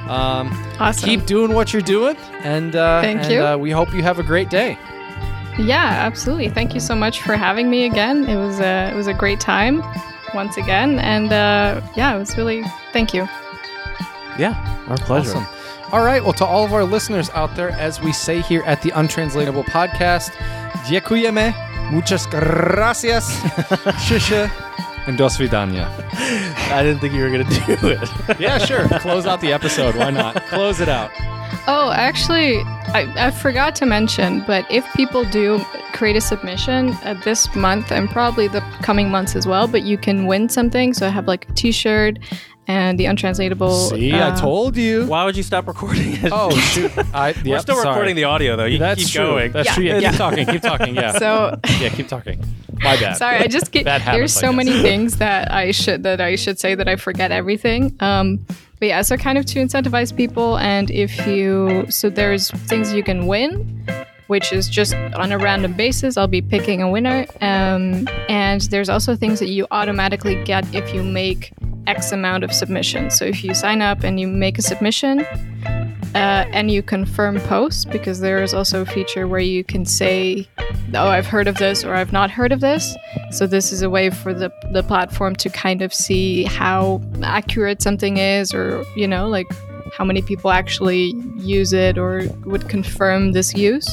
Um, 0.09 0.51
Awesome. 0.79 1.07
Keep 1.07 1.25
doing 1.25 1.53
what 1.53 1.73
you're 1.73 1.81
doing. 1.81 2.15
And, 2.43 2.75
uh, 2.75 3.01
Thank 3.01 3.23
and, 3.23 3.31
you. 3.31 3.45
Uh, 3.45 3.57
we 3.57 3.71
hope 3.71 3.93
you 3.93 4.01
have 4.01 4.19
a 4.19 4.23
great 4.23 4.49
day. 4.49 4.77
Yeah, 5.57 5.85
absolutely. 6.05 6.49
Thank 6.49 6.73
you 6.73 6.79
so 6.79 6.95
much 6.95 7.21
for 7.21 7.35
having 7.37 7.69
me 7.69 7.85
again. 7.85 8.27
It 8.27 8.35
was 8.35 8.59
a 8.59 8.89
it 8.91 8.95
was 8.95 9.07
a 9.07 9.13
great 9.13 9.39
time 9.39 9.81
once 10.33 10.57
again, 10.57 10.99
and 10.99 11.31
uh, 11.31 11.79
yeah, 11.95 12.13
it 12.15 12.19
was 12.19 12.37
really 12.37 12.63
thank 12.91 13.13
you. 13.13 13.27
yeah, 14.37 14.53
our 14.89 14.97
pleasure. 14.97 15.37
Awesome. 15.37 15.45
All 15.93 16.03
right. 16.03 16.21
Well, 16.21 16.33
to 16.33 16.45
all 16.45 16.65
of 16.65 16.73
our 16.73 16.83
listeners 16.83 17.29
out 17.29 17.55
there, 17.55 17.69
as 17.69 18.01
we 18.01 18.11
say 18.11 18.41
here 18.41 18.63
at 18.65 18.81
the 18.81 18.91
Untranslatable 18.91 19.63
Podcast, 19.63 20.31
dziękujemy, 20.85 21.53
muchas 21.91 22.27
gracias, 22.27 23.29
shisha, 24.05 24.49
and 25.07 25.17
dos 25.17 25.37
vidania. 25.37 25.87
I 26.73 26.83
didn't 26.83 26.99
think 26.99 27.13
you 27.13 27.21
were 27.21 27.29
gonna 27.29 27.43
do 27.81 27.87
it. 27.89 28.39
Yeah, 28.39 28.57
sure. 28.57 28.89
Close 28.99 29.25
out 29.25 29.39
the 29.39 29.53
episode. 29.53 29.95
Why 29.95 30.09
not? 30.11 30.35
Close 30.49 30.81
it 30.81 30.89
out. 30.89 31.11
Oh, 31.67 31.91
actually, 31.91 32.59
I, 32.93 33.11
I 33.27 33.31
forgot 33.31 33.75
to 33.77 33.85
mention, 33.87 34.43
but 34.45 34.69
if 34.69 34.85
people 34.93 35.23
do 35.25 35.59
create 35.93 36.15
a 36.15 36.21
submission 36.21 36.89
uh, 37.03 37.19
this 37.23 37.53
month 37.55 37.91
and 37.91 38.07
probably 38.09 38.47
the 38.47 38.61
coming 38.83 39.09
months 39.09 39.35
as 39.35 39.47
well, 39.47 39.67
but 39.67 39.81
you 39.83 39.97
can 39.97 40.27
win 40.27 40.47
something. 40.47 40.93
So 40.93 41.07
I 41.07 41.09
have 41.09 41.27
like 41.27 41.49
a 41.49 41.53
T-shirt 41.53 42.19
and 42.67 42.99
the 42.99 43.05
untranslatable. 43.05 43.89
See, 43.89 44.11
I 44.11 44.29
uh, 44.29 44.39
told 44.39 44.77
you. 44.77 45.05
Why 45.07 45.25
would 45.25 45.35
you 45.35 45.41
stop 45.43 45.67
recording 45.67 46.13
it? 46.13 46.31
Oh 46.31 46.51
shoot! 46.71 46.91
I, 47.15 47.33
we're 47.43 47.59
still 47.59 47.75
sorry. 47.77 47.89
recording 47.89 48.15
the 48.15 48.23
audio 48.25 48.55
though. 48.55 48.65
You 48.65 48.77
That's 48.77 49.03
keep 49.03 49.13
true. 49.13 49.25
going. 49.25 49.51
That's 49.51 49.67
Yeah. 49.69 49.73
true. 49.75 49.83
Yeah, 49.85 49.97
Yeah. 49.99 50.09
keep 50.11 50.17
talking. 50.19 50.45
Keep 50.45 50.61
talking. 50.61 50.95
Yeah. 50.95 51.11
So 51.19 51.59
yeah, 51.79 51.89
keep 51.89 52.07
talking. 52.07 52.43
My 52.83 52.95
bad. 52.99 53.17
Sorry, 53.17 53.37
I 53.37 53.47
just 53.47 53.71
get 53.71 53.85
Bad 53.85 54.01
there's 54.13 54.33
so 54.33 54.47
guess. 54.51 54.55
many 54.57 54.81
things 54.81 55.17
that 55.17 55.51
I 55.51 55.71
should 55.71 56.03
that 56.03 56.19
I 56.21 56.35
should 56.35 56.59
say 56.59 56.75
that 56.75 56.87
I 56.89 56.95
forget 56.97 57.31
everything. 57.31 57.95
Um, 58.01 58.45
but 58.79 58.87
yeah, 58.87 59.01
so 59.01 59.17
kind 59.17 59.37
of 59.37 59.45
to 59.47 59.59
incentivize 59.59 60.15
people, 60.15 60.57
and 60.57 60.91
if 60.91 61.25
you 61.27 61.85
so 61.89 62.09
there's 62.09 62.51
things 62.51 62.93
you 62.93 63.03
can 63.03 63.27
win, 63.27 63.85
which 64.27 64.51
is 64.51 64.67
just 64.67 64.93
on 64.93 65.31
a 65.31 65.37
random 65.37 65.73
basis. 65.73 66.17
I'll 66.17 66.27
be 66.27 66.41
picking 66.41 66.81
a 66.81 66.89
winner, 66.89 67.25
um, 67.41 68.07
and 68.29 68.61
there's 68.61 68.89
also 68.89 69.15
things 69.15 69.39
that 69.39 69.49
you 69.49 69.67
automatically 69.71 70.41
get 70.43 70.73
if 70.73 70.93
you 70.93 71.03
make 71.03 71.53
X 71.87 72.11
amount 72.11 72.43
of 72.43 72.51
submissions. 72.51 73.17
So 73.17 73.25
if 73.25 73.43
you 73.43 73.53
sign 73.53 73.81
up 73.81 74.03
and 74.03 74.19
you 74.19 74.27
make 74.27 74.57
a 74.57 74.61
submission, 74.61 75.25
uh, 76.15 76.45
and 76.53 76.71
you 76.71 76.81
confirm 76.81 77.41
posts 77.41 77.83
because 77.83 78.21
there 78.21 78.41
is 78.41 78.53
also 78.53 78.81
a 78.81 78.85
feature 78.85 79.27
where 79.27 79.41
you 79.41 79.65
can 79.65 79.83
say, 79.85 80.47
"Oh, 80.93 81.09
I've 81.09 81.27
heard 81.27 81.47
of 81.49 81.57
this" 81.57 81.83
or 81.83 81.93
"I've 81.93 82.13
not 82.13 82.31
heard 82.31 82.53
of 82.53 82.61
this." 82.61 82.95
So 83.31 83.45
this 83.45 83.73
is 83.73 83.81
a 83.81 83.89
way 83.89 84.09
for 84.09 84.33
the 84.33 84.49
the 84.71 84.81
platform 84.81 85.35
to 85.35 85.49
kind 85.49 85.81
of 85.81 85.93
see 85.93 86.45
how 86.45 87.01
accurate 87.21 87.81
something 87.81 88.15
is, 88.15 88.53
or 88.53 88.85
you 88.95 89.09
know, 89.09 89.27
like 89.27 89.47
how 89.91 90.05
many 90.05 90.21
people 90.21 90.51
actually 90.51 91.13
use 91.35 91.73
it 91.73 91.97
or 91.97 92.23
would 92.45 92.69
confirm 92.69 93.33
this 93.33 93.53
use. 93.53 93.87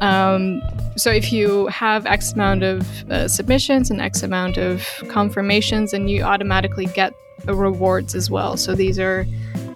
Um, 0.00 0.62
so 0.96 1.10
if 1.10 1.32
you 1.32 1.66
have 1.66 2.06
X 2.06 2.32
amount 2.32 2.62
of 2.62 3.10
uh, 3.10 3.28
submissions 3.28 3.90
and 3.90 4.00
X 4.00 4.22
amount 4.22 4.56
of 4.56 4.86
confirmations, 5.08 5.90
then 5.90 6.08
you 6.08 6.22
automatically 6.22 6.86
get 6.86 7.12
rewards 7.44 8.14
as 8.14 8.30
well. 8.30 8.56
So 8.56 8.74
these 8.74 8.98
are 8.98 9.26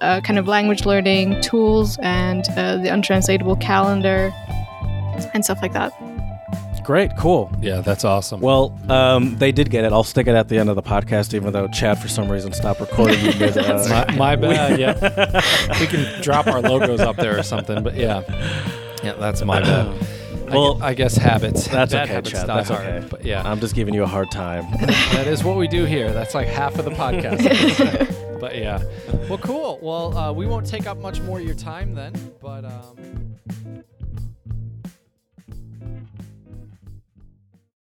uh, 0.00 0.20
kind 0.20 0.38
of 0.38 0.48
language 0.48 0.86
learning 0.86 1.40
tools 1.40 1.98
and 2.02 2.48
uh, 2.56 2.76
the 2.78 2.88
untranslatable 2.88 3.56
calendar 3.56 4.32
and 5.34 5.44
stuff 5.44 5.60
like 5.62 5.72
that. 5.72 5.92
Great, 6.82 7.16
cool. 7.16 7.52
Yeah, 7.60 7.82
that's 7.82 8.04
awesome. 8.04 8.40
Well, 8.40 8.76
um, 8.88 9.36
they 9.36 9.52
did 9.52 9.70
get 9.70 9.84
it. 9.84 9.92
I'll 9.92 10.02
stick 10.02 10.26
it 10.26 10.34
at 10.34 10.48
the 10.48 10.58
end 10.58 10.70
of 10.70 10.76
the 10.76 10.82
podcast, 10.82 11.34
even 11.34 11.52
though 11.52 11.68
Chad, 11.68 11.98
for 12.00 12.08
some 12.08 12.28
reason, 12.28 12.52
stopped 12.52 12.80
recording. 12.80 13.22
mid, 13.38 13.56
uh, 13.56 13.84
my, 13.88 14.16
my 14.16 14.36
bad. 14.36 14.80
yeah, 14.80 15.40
we 15.78 15.86
can 15.86 16.22
drop 16.22 16.46
our 16.48 16.60
logos 16.60 16.98
up 17.00 17.16
there 17.16 17.38
or 17.38 17.42
something. 17.42 17.84
But 17.84 17.94
yeah, 17.94 18.22
yeah, 19.04 19.12
that's 19.12 19.44
my 19.44 19.60
bad. 19.60 20.06
Well, 20.50 20.82
I, 20.82 20.94
guess 20.94 21.16
habits. 21.16 21.68
That's 21.68 21.92
Bad 21.92 22.06
okay, 22.06 22.12
habits 22.14 22.30
Chad. 22.32 22.46
die 22.48 22.56
That's 22.56 22.70
hard, 22.70 22.84
okay. 22.84 23.06
But 23.08 23.24
yeah, 23.24 23.48
I'm 23.48 23.60
just 23.60 23.72
giving 23.76 23.94
you 23.94 24.02
a 24.02 24.06
hard 24.08 24.32
time. 24.32 24.68
that 24.80 25.28
is 25.28 25.44
what 25.44 25.56
we 25.56 25.68
do 25.68 25.84
here. 25.84 26.12
That's 26.12 26.34
like 26.34 26.48
half 26.48 26.76
of 26.76 26.84
the 26.84 26.90
podcast. 26.90 28.26
But 28.40 28.56
yeah, 28.56 28.82
well, 29.28 29.38
cool. 29.38 29.78
Well, 29.82 30.16
uh, 30.16 30.32
we 30.32 30.46
won't 30.46 30.66
take 30.66 30.86
up 30.86 30.98
much 30.98 31.20
more 31.20 31.38
of 31.38 31.44
your 31.44 31.54
time 31.54 31.94
then. 31.94 32.12
But 32.40 32.64
um, 32.64 32.96